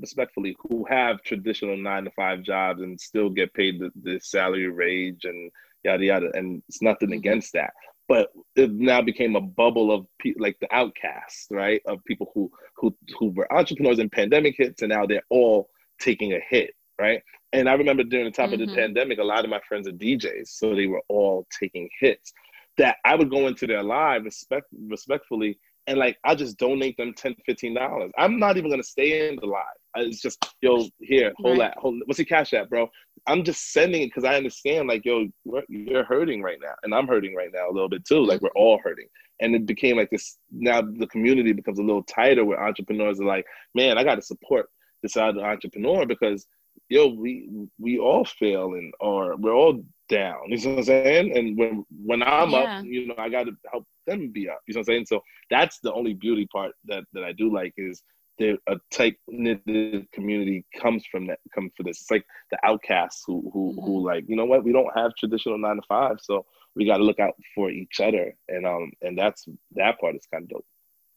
respectfully, 0.00 0.56
who 0.60 0.84
have 0.88 1.22
traditional 1.22 1.76
nine 1.76 2.04
to 2.04 2.10
five 2.12 2.42
jobs 2.42 2.80
and 2.80 3.00
still 3.00 3.28
get 3.28 3.52
paid 3.54 3.80
the, 3.80 3.90
the 4.02 4.18
salary 4.22 4.70
range 4.70 5.24
and 5.24 5.50
yada 5.84 6.04
yada. 6.04 6.30
And 6.34 6.62
it's 6.68 6.82
nothing 6.82 7.08
mm-hmm. 7.08 7.18
against 7.18 7.52
that, 7.54 7.72
but 8.08 8.28
it 8.56 8.70
now 8.72 9.00
became 9.02 9.36
a 9.36 9.40
bubble 9.40 9.92
of 9.92 10.06
pe- 10.20 10.34
like 10.38 10.56
the 10.60 10.74
outcasts, 10.74 11.46
right? 11.50 11.80
Of 11.86 12.04
people 12.04 12.30
who 12.34 12.50
who 12.76 12.94
who 13.18 13.30
were 13.30 13.52
entrepreneurs 13.52 13.98
and 13.98 14.12
pandemic 14.12 14.56
hits, 14.58 14.82
and 14.82 14.90
now 14.90 15.06
they're 15.06 15.22
all 15.30 15.70
taking 16.00 16.32
a 16.32 16.40
hit, 16.40 16.74
right? 17.00 17.22
And 17.52 17.68
I 17.68 17.74
remember 17.74 18.02
during 18.02 18.26
the 18.26 18.30
top 18.30 18.46
mm-hmm. 18.46 18.54
of 18.54 18.60
the 18.60 18.66
mm-hmm. 18.66 18.76
pandemic, 18.76 19.18
a 19.18 19.24
lot 19.24 19.44
of 19.44 19.50
my 19.50 19.60
friends 19.68 19.86
are 19.86 19.92
DJs, 19.92 20.48
so 20.48 20.74
they 20.74 20.86
were 20.86 21.02
all 21.08 21.46
taking 21.58 21.88
hits. 22.00 22.32
That 22.78 22.96
I 23.04 23.14
would 23.14 23.30
go 23.30 23.46
into 23.48 23.66
their 23.66 23.82
live 23.82 24.24
respect 24.24 24.66
respectfully 24.88 25.58
and 25.86 25.98
like 25.98 26.16
I 26.24 26.34
just 26.34 26.58
donate 26.58 26.96
them 26.96 27.14
10 27.14 27.36
dollars. 27.74 28.12
I'm 28.16 28.38
not 28.38 28.56
even 28.56 28.70
gonna 28.70 28.82
stay 28.82 29.28
in 29.28 29.36
the 29.36 29.46
live. 29.46 29.62
It's 29.96 30.22
just 30.22 30.44
yo 30.60 30.86
here, 31.00 31.32
hold 31.38 31.58
right. 31.58 31.72
that, 31.74 31.78
hold. 31.78 32.00
What's 32.06 32.18
your 32.18 32.26
cash 32.26 32.52
at, 32.52 32.70
bro? 32.70 32.88
I'm 33.26 33.44
just 33.44 33.72
sending 33.72 34.02
it 34.02 34.06
because 34.06 34.24
I 34.24 34.36
understand 34.36 34.88
like 34.88 35.04
yo, 35.04 35.26
you're 35.68 36.04
hurting 36.04 36.42
right 36.42 36.58
now, 36.62 36.74
and 36.82 36.94
I'm 36.94 37.06
hurting 37.06 37.34
right 37.34 37.50
now 37.52 37.68
a 37.68 37.72
little 37.72 37.88
bit 37.88 38.04
too. 38.04 38.24
Like 38.24 38.40
we're 38.40 38.50
all 38.50 38.78
hurting, 38.82 39.08
and 39.40 39.54
it 39.54 39.66
became 39.66 39.96
like 39.96 40.10
this. 40.10 40.38
Now 40.50 40.82
the 40.82 41.06
community 41.08 41.52
becomes 41.52 41.78
a 41.78 41.84
little 41.84 42.04
tighter 42.04 42.44
where 42.44 42.62
entrepreneurs 42.62 43.20
are 43.20 43.26
like, 43.26 43.46
man, 43.74 43.98
I 43.98 44.04
got 44.04 44.16
to 44.16 44.22
support 44.22 44.66
this 45.02 45.16
other 45.16 45.44
entrepreneur 45.44 46.06
because 46.06 46.46
yo, 46.88 47.08
we 47.08 47.48
we 47.78 47.98
all 47.98 48.24
fail 48.24 48.74
and 48.74 48.92
or 49.00 49.36
we're 49.36 49.54
all 49.54 49.84
down. 50.08 50.40
You 50.48 50.58
know 50.58 50.70
what 50.70 50.78
I'm 50.78 50.84
saying? 50.84 51.36
And 51.36 51.56
when 51.56 51.84
when 52.04 52.22
I'm 52.22 52.50
yeah. 52.50 52.78
up, 52.78 52.84
you 52.84 53.06
know, 53.08 53.14
I 53.18 53.28
got 53.28 53.44
to 53.44 53.52
help 53.70 53.86
them 54.06 54.30
be 54.30 54.48
up. 54.48 54.60
You 54.66 54.74
know 54.74 54.80
what 54.80 54.88
I'm 54.88 54.94
saying? 54.94 55.06
So 55.06 55.22
that's 55.50 55.78
the 55.80 55.92
only 55.92 56.14
beauty 56.14 56.46
part 56.46 56.72
that 56.86 57.04
that 57.14 57.24
I 57.24 57.32
do 57.32 57.52
like 57.52 57.74
is 57.76 58.02
the 58.38 58.58
a 58.66 58.76
tight 58.90 59.16
knitted 59.28 60.10
community 60.12 60.64
comes 60.80 61.04
from 61.10 61.26
that 61.28 61.38
comes 61.54 61.72
for 61.76 61.82
this. 61.82 62.00
It's 62.00 62.10
like 62.10 62.26
the 62.50 62.58
outcasts 62.64 63.24
who 63.26 63.50
who 63.52 63.72
mm-hmm. 63.72 63.84
who 63.84 64.06
like 64.06 64.24
you 64.28 64.36
know 64.36 64.44
what 64.44 64.64
we 64.64 64.72
don't 64.72 64.96
have 64.96 65.12
traditional 65.18 65.58
nine 65.58 65.76
to 65.76 65.82
five, 65.88 66.18
so 66.20 66.44
we 66.74 66.86
got 66.86 66.98
to 66.98 67.04
look 67.04 67.20
out 67.20 67.34
for 67.54 67.70
each 67.70 68.00
other, 68.00 68.34
and 68.48 68.66
um 68.66 68.92
and 69.02 69.18
that's 69.18 69.46
that 69.72 69.98
part 70.00 70.16
is 70.16 70.26
kind 70.32 70.44
of 70.44 70.50
dope. 70.50 70.66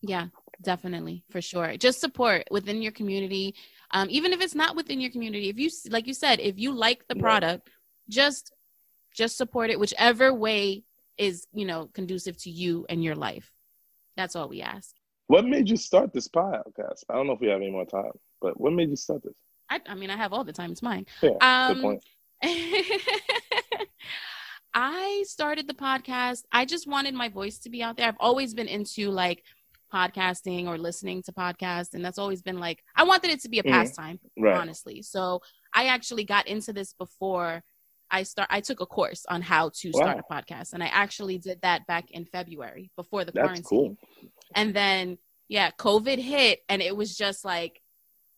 Yeah, 0.02 0.28
definitely 0.62 1.24
for 1.30 1.42
sure. 1.42 1.78
Just 1.78 2.00
support 2.00 2.48
within 2.52 2.82
your 2.82 2.92
community 2.92 3.56
um, 3.92 4.08
even 4.10 4.34
if 4.34 4.42
it's 4.42 4.56
not 4.56 4.76
within 4.76 5.00
your 5.00 5.12
community 5.12 5.50
if 5.50 5.58
you 5.58 5.70
like 5.90 6.08
you 6.08 6.14
said 6.14 6.40
if 6.40 6.60
you 6.60 6.74
like 6.74 7.08
the 7.08 7.16
product 7.16 7.70
just 8.10 8.54
just 9.14 9.38
support 9.38 9.70
it 9.70 9.80
whichever 9.80 10.34
way 10.34 10.84
is 11.18 11.48
you 11.54 11.66
know 11.66 11.90
conducive 11.94 12.38
to 12.38 12.50
you 12.50 12.86
and 12.90 13.04
your 13.04 13.16
life 13.16 13.52
that's 14.18 14.36
all 14.36 14.50
we 14.50 14.62
ask 14.62 14.96
what 15.28 15.46
made 15.46 15.70
you 15.70 15.78
start 15.78 16.14
this 16.14 16.28
podcast 16.28 17.04
i 17.10 17.14
don't 17.14 17.28
know 17.28 17.34
if 17.34 17.40
we 17.40 17.48
have 17.48 17.62
any 17.62 17.72
more 17.72 17.86
time 17.86 18.12
but 18.42 18.60
what 18.60 18.74
made 18.74 18.90
you 18.90 18.96
start 18.96 19.24
this 19.24 19.34
i, 19.70 19.80
I 19.88 19.96
mean 19.96 20.10
i 20.10 20.18
have 20.18 20.34
all 20.34 20.44
the 20.44 20.54
time 20.54 20.72
it's 20.72 20.84
mine 20.84 21.06
yeah, 21.22 21.32
um, 21.42 21.74
good 21.76 21.82
point. 21.82 22.04
I 24.78 25.24
started 25.26 25.70
the 25.70 25.74
podcast. 25.74 26.44
I 26.52 26.66
just 26.66 26.86
wanted 26.86 27.14
my 27.14 27.30
voice 27.30 27.60
to 27.60 27.70
be 27.70 27.82
out 27.82 27.96
there. 27.96 28.10
I've 28.10 28.18
always 28.20 28.54
been 28.54 28.68
into 28.68 29.10
like 29.10 29.42
podcasting 29.94 30.68
or 30.68 30.78
listening 30.78 31.22
to 31.24 31.32
podcasts 31.32 31.94
and 31.94 32.04
that's 32.04 32.18
always 32.18 32.42
been 32.42 32.60
like 32.60 32.84
i 32.96 33.04
wanted 33.04 33.30
it 33.30 33.42
to 33.42 33.50
be 33.50 33.60
a 33.60 33.64
mm, 33.64 33.72
pastime 33.72 34.20
right. 34.38 34.56
honestly 34.56 35.02
so 35.02 35.42
i 35.74 35.86
actually 35.86 36.24
got 36.24 36.48
into 36.48 36.74
this 36.74 36.94
before 36.94 37.64
i 38.12 38.24
start 38.24 38.48
i 38.52 38.60
took 38.60 38.82
a 38.82 38.86
course 38.86 39.26
on 39.30 39.42
how 39.42 39.70
to 39.74 39.92
wow. 39.94 40.02
start 40.02 40.20
a 40.20 40.34
podcast 40.34 40.74
and 40.74 40.84
i 40.84 40.88
actually 40.88 41.38
did 41.38 41.60
that 41.62 41.86
back 41.88 42.12
in 42.12 42.26
february 42.26 42.92
before 42.96 43.24
the 43.24 43.32
that's 43.32 43.46
quarantine 43.46 43.64
cool. 43.64 43.98
and 44.56 44.74
then 44.76 45.18
yeah 45.48 45.72
covid 45.72 46.18
hit 46.18 46.60
and 46.68 46.82
it 46.82 46.96
was 46.96 47.16
just 47.16 47.46
like 47.46 47.82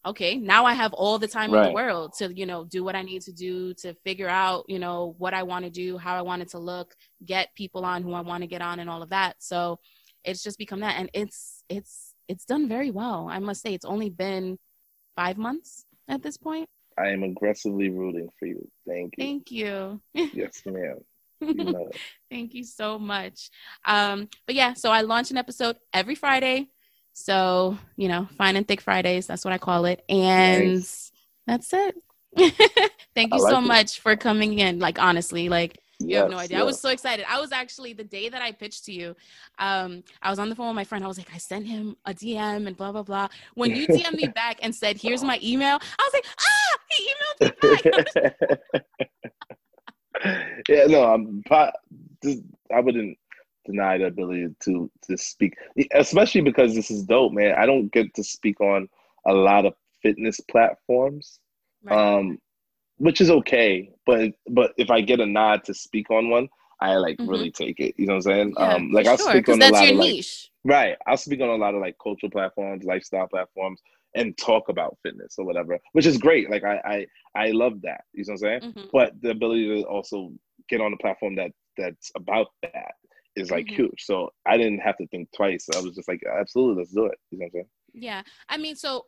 okay 0.06 0.36
now 0.38 0.66
i 0.66 0.74
have 0.74 0.94
all 0.94 1.18
the 1.18 1.28
time 1.28 1.52
right. 1.52 1.62
in 1.62 1.68
the 1.68 1.74
world 1.74 2.14
to 2.18 2.34
you 2.34 2.46
know 2.46 2.66
do 2.66 2.84
what 2.84 2.96
i 2.96 3.02
need 3.02 3.22
to 3.22 3.32
do 3.32 3.74
to 3.74 3.94
figure 4.06 4.30
out 4.30 4.66
you 4.68 4.80
know 4.80 5.16
what 5.18 5.34
i 5.34 5.44
want 5.44 5.66
to 5.66 5.72
do 5.72 5.98
how 5.98 6.16
i 6.16 6.22
want 6.22 6.42
it 6.42 6.50
to 6.50 6.60
look 6.60 6.96
get 7.26 7.54
people 7.56 7.84
on 7.84 8.04
who 8.04 8.14
i 8.14 8.22
want 8.22 8.42
to 8.42 8.48
get 8.48 8.62
on 8.62 8.80
and 8.80 8.90
all 8.90 9.02
of 9.02 9.10
that 9.10 9.36
so 9.40 9.80
it's 10.28 10.44
just 10.44 10.58
become 10.58 10.82
that. 10.82 10.96
And 10.98 11.10
it's 11.14 11.64
it's 11.70 12.14
it's 12.28 12.46
done 12.46 12.68
very 12.68 12.92
well. 12.92 13.28
I 13.32 13.40
must 13.40 13.62
say 13.62 13.74
it's 13.74 13.86
only 13.86 14.10
been 14.10 14.60
five 15.16 15.38
months 15.38 15.86
at 16.08 16.22
this 16.22 16.38
point. 16.38 16.70
I 16.98 17.10
am 17.10 17.24
aggressively 17.24 17.90
rooting 17.90 18.30
for 18.38 18.46
you. 18.46 18.68
Thank 18.88 19.16
you. 19.18 19.24
Thank 19.24 19.52
you. 19.52 20.02
Yes 20.34 20.62
ma'am. 20.66 20.98
You 21.40 21.54
know 21.54 21.92
thank 22.32 22.54
you 22.54 22.64
so 22.64 23.00
much. 23.00 23.50
Um 23.86 24.28
but 24.46 24.56
yeah 24.56 24.74
so 24.74 24.92
i 24.92 25.02
launch 25.02 25.32
an 25.32 25.38
episode 25.38 25.78
every 25.94 26.16
friday. 26.16 26.70
So 27.14 27.78
you 27.96 28.08
know 28.08 28.28
fine 28.38 28.56
and 28.56 28.68
thick 28.68 28.82
fridays 28.82 29.28
that's 29.28 29.46
what 29.46 29.54
i 29.54 29.58
call 29.58 29.86
it. 29.86 30.04
And 30.10 30.76
nice. 30.76 31.12
that's 31.46 31.74
it. 31.74 31.96
Thank 33.16 33.34
you 33.34 33.42
like 33.42 33.52
so 33.52 33.58
it. 33.60 33.68
much 33.68 34.00
for 34.00 34.16
coming 34.16 34.60
in. 34.60 34.80
Like 34.80 35.00
honestly, 35.00 35.50
like 35.50 35.80
you 36.00 36.10
yes, 36.10 36.22
have 36.22 36.32
no 36.32 36.38
idea. 36.38 36.60
I 36.60 36.64
was 36.64 36.80
so 36.80 36.90
excited. 36.90 37.26
I 37.28 37.40
was 37.40 37.52
actually 37.52 37.94
the 37.94 38.04
day 38.04 38.30
that 38.30 38.42
I 38.42 38.52
pitched 38.52 38.86
to 38.86 38.92
you. 38.92 39.16
Um, 39.58 40.04
I 40.22 40.30
was 40.30 40.38
on 40.38 40.50
the 40.50 40.56
phone 40.56 40.68
with 40.68 40.76
my 40.76 40.84
friend. 40.84 41.04
I 41.04 41.08
was 41.08 41.18
like, 41.18 41.34
I 41.34 41.38
sent 41.38 41.66
him 41.66 41.98
a 42.06 42.14
DM 42.14 42.68
and 42.68 42.78
blah 42.78 42.92
blah 42.92 43.04
blah. 43.04 43.28
When 43.56 43.76
you 43.76 43.88
DM 43.88 44.14
me 44.14 44.28
back 44.36 44.60
and 44.62 44.74
said, 44.74 44.98
"Here's 44.98 45.24
my 45.24 45.40
email," 45.42 45.80
I 46.00 46.10
was 46.10 46.14
like, 46.14 46.26
"Ah, 46.40 46.78
he 46.90 47.14
emailed 47.14 47.40
me 47.42 48.22
back." 48.22 48.70
yeah, 50.70 50.86
no, 50.86 51.04
I'm. 51.04 51.44
I 51.50 52.80
wouldn't 52.80 53.18
deny 53.66 53.98
the 53.98 54.06
ability 54.06 54.50
to 54.66 54.92
to 55.04 55.18
speak, 55.18 55.56
especially 55.94 56.42
because 56.42 56.76
this 56.76 56.92
is 56.92 57.04
dope, 57.04 57.34
man. 57.34 57.56
I 57.58 57.66
don't 57.66 57.92
get 57.92 58.14
to 58.16 58.24
speak 58.24 58.62
on 58.62 58.88
a 59.26 59.34
lot 59.34 59.66
of 59.66 59.74
fitness 60.02 60.40
platforms. 60.42 61.40
Right. 61.84 61.98
Um, 61.98 62.40
which 62.98 63.22
is 63.22 63.30
okay. 63.30 63.90
But 64.06 64.34
but 64.50 64.74
if 64.78 64.90
I 64.90 65.02
get 65.02 65.20
a 65.20 65.26
nod 65.26 65.64
to 65.66 65.74
speak 65.74 66.10
on 66.10 66.30
one, 66.30 66.48
I 66.82 66.96
like 66.98 67.18
mm-hmm. 67.18 67.30
really 67.30 67.52
take 67.52 67.80
it. 67.80 67.96
You 67.98 68.08
know 68.08 68.16
what 68.16 68.28
I'm 68.28 68.34
saying? 68.34 68.54
Yeah, 68.58 68.74
um, 68.74 68.92
like 68.92 69.08
I'll 69.08 69.18
sure, 69.18 69.32
speak 69.32 69.50
on 69.50 69.62
a 69.62 69.70
lot 69.70 69.90
of 69.90 69.96
niche. 69.96 70.50
like 70.64 70.74
right. 70.74 70.98
I'll 71.08 71.18
speak 71.18 71.42
on 71.42 71.50
a 71.50 71.56
lot 71.56 71.74
of 71.74 71.82
like 71.82 71.96
cultural 72.02 72.32
platforms, 72.32 72.84
lifestyle 72.84 73.28
platforms, 73.28 73.82
and 74.16 74.38
talk 74.38 74.70
about 74.70 74.98
fitness 75.04 75.36
or 75.38 75.46
whatever, 75.46 75.80
which 75.94 76.06
is 76.06 76.18
great. 76.18 76.50
Like 76.50 76.64
I 76.64 77.06
I 77.36 77.48
I 77.48 77.52
love 77.52 77.82
that. 77.84 78.02
You 78.14 78.24
know 78.28 78.34
what 78.34 78.50
I'm 78.50 78.62
saying? 78.62 78.74
Mm-hmm. 78.74 78.88
But 78.92 79.14
the 79.22 79.32
ability 79.32 79.82
to 79.82 79.88
also 79.88 80.32
get 80.70 80.82
on 80.82 80.94
a 80.94 80.98
platform 80.98 81.36
that 81.36 81.52
that's 81.78 82.12
about 82.16 82.48
that 82.64 82.94
is 83.36 83.52
like 83.52 83.66
mm-hmm. 83.68 83.76
huge. 83.76 84.04
So 84.04 84.30
I 84.46 84.58
didn't 84.58 84.80
have 84.80 84.98
to 84.98 85.08
think 85.08 85.30
twice. 85.36 85.68
I 85.76 85.80
was 85.80 85.96
just 85.96 86.08
like, 86.08 86.22
absolutely, 86.40 86.82
let's 86.82 86.94
do 86.94 87.06
it. 87.06 87.18
You 87.32 87.40
know 87.40 87.44
what 87.44 87.48
I'm 87.48 87.52
saying? 87.52 87.66
Yeah. 87.94 88.22
I 88.50 88.58
mean, 88.58 88.76
so 88.76 89.06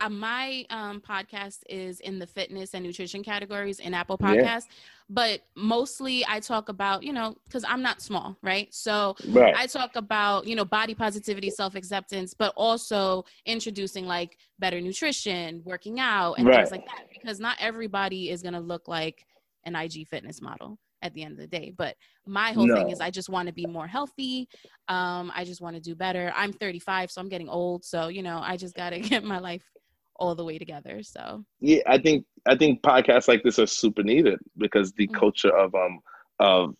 uh, 0.00 0.08
my 0.08 0.64
um, 0.70 1.00
podcast 1.00 1.60
is 1.68 2.00
in 2.00 2.18
the 2.18 2.26
fitness 2.26 2.74
and 2.74 2.84
nutrition 2.84 3.22
categories 3.22 3.80
in 3.80 3.94
Apple 3.94 4.16
Podcasts, 4.16 4.66
yeah. 4.68 5.08
but 5.10 5.40
mostly 5.56 6.24
I 6.28 6.40
talk 6.40 6.68
about, 6.68 7.02
you 7.02 7.12
know, 7.12 7.36
because 7.44 7.64
I'm 7.66 7.82
not 7.82 8.00
small, 8.00 8.36
right? 8.42 8.72
So 8.72 9.16
right. 9.28 9.54
I 9.56 9.66
talk 9.66 9.96
about, 9.96 10.46
you 10.46 10.54
know, 10.54 10.64
body 10.64 10.94
positivity, 10.94 11.50
self 11.50 11.74
acceptance, 11.74 12.34
but 12.34 12.52
also 12.56 13.24
introducing 13.46 14.06
like 14.06 14.38
better 14.58 14.80
nutrition, 14.80 15.62
working 15.64 15.98
out, 16.00 16.34
and 16.34 16.46
right. 16.46 16.56
things 16.56 16.70
like 16.70 16.86
that, 16.86 17.06
because 17.12 17.40
not 17.40 17.56
everybody 17.58 18.30
is 18.30 18.42
going 18.42 18.54
to 18.54 18.60
look 18.60 18.88
like 18.88 19.26
an 19.64 19.74
IG 19.74 20.06
fitness 20.08 20.40
model 20.40 20.78
at 21.02 21.14
the 21.14 21.22
end 21.22 21.32
of 21.32 21.38
the 21.38 21.46
day. 21.46 21.72
But 21.76 21.96
my 22.26 22.52
whole 22.52 22.66
no. 22.66 22.74
thing 22.74 22.90
is 22.90 23.00
I 23.00 23.10
just 23.10 23.28
want 23.28 23.48
to 23.48 23.54
be 23.54 23.66
more 23.66 23.86
healthy. 23.86 24.48
Um, 24.88 25.32
I 25.34 25.44
just 25.44 25.60
want 25.60 25.76
to 25.76 25.82
do 25.82 25.94
better. 25.94 26.32
I'm 26.34 26.52
35, 26.52 27.10
so 27.10 27.20
I'm 27.20 27.28
getting 27.28 27.48
old. 27.48 27.84
So, 27.84 28.08
you 28.08 28.22
know, 28.22 28.40
I 28.42 28.56
just 28.56 28.74
got 28.74 28.90
to 28.90 29.00
get 29.00 29.24
my 29.24 29.38
life 29.38 29.62
all 30.18 30.34
the 30.34 30.44
way 30.44 30.58
together. 30.58 31.02
So 31.02 31.44
yeah, 31.60 31.82
I 31.86 31.98
think 31.98 32.24
I 32.46 32.56
think 32.56 32.82
podcasts 32.82 33.28
like 33.28 33.42
this 33.42 33.58
are 33.58 33.66
super 33.66 34.02
needed 34.02 34.38
because 34.56 34.92
the 34.92 35.06
mm-hmm. 35.06 35.18
culture 35.18 35.56
of 35.56 35.74
um 35.74 36.00
of 36.40 36.74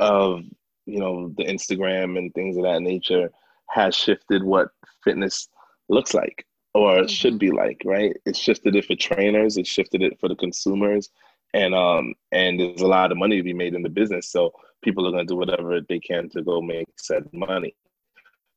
of 0.00 0.40
you 0.84 0.98
know 0.98 1.32
the 1.36 1.44
Instagram 1.44 2.18
and 2.18 2.32
things 2.34 2.56
of 2.56 2.64
that 2.64 2.82
nature 2.82 3.30
has 3.70 3.94
shifted 3.94 4.42
what 4.42 4.68
fitness 5.04 5.48
looks 5.88 6.14
like 6.14 6.44
or 6.74 6.98
mm-hmm. 6.98 7.06
should 7.06 7.38
be 7.38 7.50
like, 7.50 7.80
right? 7.84 8.14
It's 8.26 8.38
shifted 8.38 8.76
it 8.76 8.84
for 8.84 8.96
trainers, 8.96 9.56
it's 9.56 9.68
shifted 9.68 10.02
it 10.02 10.18
for 10.20 10.28
the 10.28 10.36
consumers, 10.36 11.08
and 11.56 11.74
um 11.74 12.14
and 12.32 12.60
there's 12.60 12.82
a 12.82 12.86
lot 12.86 13.10
of 13.10 13.18
money 13.18 13.36
to 13.36 13.42
be 13.42 13.54
made 13.54 13.74
in 13.74 13.82
the 13.82 13.88
business 13.88 14.28
so 14.28 14.52
people 14.82 15.06
are 15.06 15.10
going 15.10 15.26
to 15.26 15.32
do 15.32 15.38
whatever 15.38 15.80
they 15.80 15.98
can 15.98 16.28
to 16.28 16.42
go 16.42 16.60
make 16.60 16.86
said 16.96 17.24
money. 17.32 17.74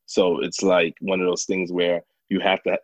So 0.06 0.40
it's 0.40 0.62
like 0.62 0.94
one 1.00 1.20
of 1.20 1.26
those 1.26 1.44
things 1.44 1.72
where 1.72 2.02
you 2.28 2.40
have 2.40 2.62
to 2.64 2.78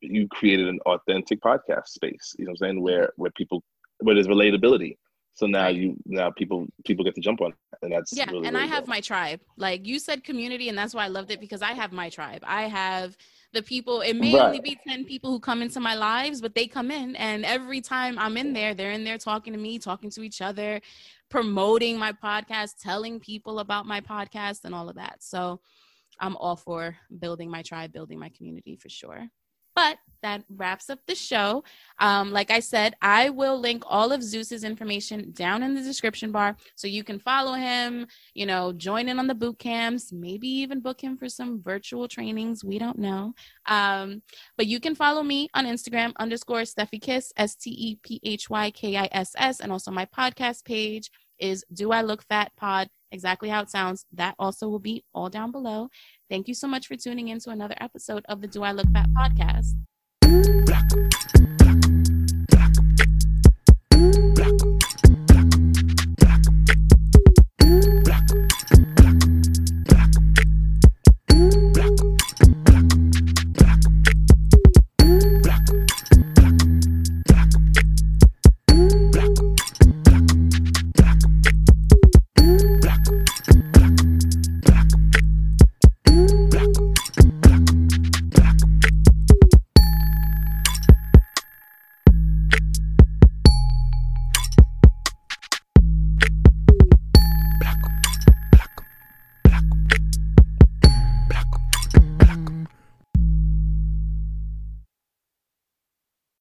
you 0.00 0.28
created 0.28 0.68
an 0.68 0.78
authentic 0.86 1.40
podcast 1.40 1.88
space 1.88 2.34
you 2.38 2.44
know 2.44 2.52
what 2.52 2.62
i'm 2.62 2.68
saying 2.68 2.80
where 2.80 3.12
where 3.16 3.32
people 3.32 3.60
where 3.98 4.14
there's 4.14 4.28
relatability 4.28 4.96
so 5.34 5.46
now 5.46 5.68
you 5.68 5.96
now 6.06 6.30
people 6.30 6.66
people 6.84 7.04
get 7.04 7.14
to 7.14 7.20
jump 7.20 7.40
on 7.40 7.52
and 7.82 7.92
that's 7.92 8.12
yeah 8.16 8.26
really, 8.26 8.46
and 8.46 8.56
really 8.56 8.68
i 8.68 8.74
have 8.74 8.86
my 8.86 9.00
tribe. 9.00 9.40
Like 9.56 9.86
you 9.86 9.98
said 9.98 10.24
community 10.24 10.68
and 10.68 10.76
that's 10.76 10.94
why 10.94 11.04
i 11.04 11.08
loved 11.08 11.30
it 11.30 11.40
because 11.40 11.62
i 11.62 11.72
have 11.72 11.92
my 11.92 12.08
tribe. 12.10 12.42
I 12.44 12.62
have 12.62 13.16
the 13.52 13.62
people 13.62 14.00
it 14.00 14.14
may 14.14 14.34
right. 14.34 14.44
only 14.44 14.60
be 14.60 14.78
10 14.86 15.04
people 15.04 15.30
who 15.30 15.40
come 15.40 15.60
into 15.62 15.80
my 15.80 15.94
lives 15.94 16.40
but 16.40 16.54
they 16.54 16.66
come 16.66 16.90
in 16.90 17.16
and 17.16 17.44
every 17.44 17.80
time 17.80 18.16
i'm 18.18 18.36
in 18.36 18.52
there 18.52 18.74
they're 18.74 18.92
in 18.92 19.02
there 19.02 19.18
talking 19.18 19.52
to 19.52 19.58
me 19.58 19.78
talking 19.78 20.08
to 20.10 20.22
each 20.22 20.40
other 20.40 20.80
promoting 21.30 21.98
my 21.98 22.12
podcast 22.12 22.74
telling 22.80 23.18
people 23.18 23.58
about 23.58 23.86
my 23.86 24.00
podcast 24.00 24.64
and 24.64 24.74
all 24.74 24.88
of 24.88 24.96
that. 24.96 25.16
So 25.20 25.60
i'm 26.20 26.36
all 26.36 26.56
for 26.56 26.96
building 27.18 27.50
my 27.50 27.62
tribe 27.62 27.92
building 27.92 28.18
my 28.18 28.28
community 28.28 28.76
for 28.76 28.88
sure 28.88 29.28
but 29.74 29.98
that 30.22 30.44
wraps 30.48 30.90
up 30.90 30.98
the 31.06 31.14
show. 31.14 31.64
Um, 31.98 32.30
like 32.32 32.50
I 32.50 32.60
said, 32.60 32.94
I 33.00 33.30
will 33.30 33.58
link 33.58 33.84
all 33.86 34.12
of 34.12 34.22
Zeus's 34.22 34.64
information 34.64 35.32
down 35.32 35.62
in 35.62 35.74
the 35.74 35.82
description 35.82 36.32
bar 36.32 36.56
so 36.76 36.86
you 36.86 37.04
can 37.04 37.18
follow 37.18 37.54
him, 37.54 38.06
you 38.34 38.46
know, 38.46 38.72
join 38.72 39.08
in 39.08 39.18
on 39.18 39.26
the 39.26 39.34
boot 39.34 39.58
camps, 39.58 40.12
maybe 40.12 40.48
even 40.48 40.80
book 40.80 41.00
him 41.00 41.16
for 41.16 41.28
some 41.28 41.62
virtual 41.62 42.08
trainings. 42.08 42.64
We 42.64 42.78
don't 42.78 42.98
know. 42.98 43.34
Um, 43.66 44.22
but 44.56 44.66
you 44.66 44.80
can 44.80 44.94
follow 44.94 45.22
me 45.22 45.48
on 45.54 45.66
Instagram 45.66 46.12
underscore 46.18 46.62
Stephy 46.62 47.00
Kiss, 47.00 47.32
S 47.36 47.54
T 47.56 47.70
E 47.70 47.98
P 48.02 48.20
H 48.22 48.50
Y 48.50 48.70
K 48.70 48.96
I 48.96 49.08
S 49.12 49.34
S, 49.36 49.60
and 49.60 49.72
also 49.72 49.90
my 49.90 50.06
podcast 50.06 50.64
page 50.64 51.10
is 51.38 51.64
Do 51.72 51.92
I 51.92 52.02
Look 52.02 52.22
Fat 52.24 52.52
Pod? 52.56 52.88
Exactly 53.12 53.48
how 53.48 53.62
it 53.62 53.70
sounds. 53.70 54.04
That 54.12 54.34
also 54.38 54.68
will 54.68 54.78
be 54.78 55.04
all 55.14 55.28
down 55.28 55.50
below. 55.50 55.88
Thank 56.30 56.46
you 56.46 56.54
so 56.54 56.68
much 56.68 56.86
for 56.86 56.96
tuning 56.96 57.28
in 57.28 57.40
to 57.40 57.50
another 57.50 57.74
episode 57.80 58.24
of 58.28 58.40
the 58.40 58.46
Do 58.46 58.62
I 58.62 58.70
Look 58.70 58.86
Fat 58.92 59.08
podcast. 59.18 59.74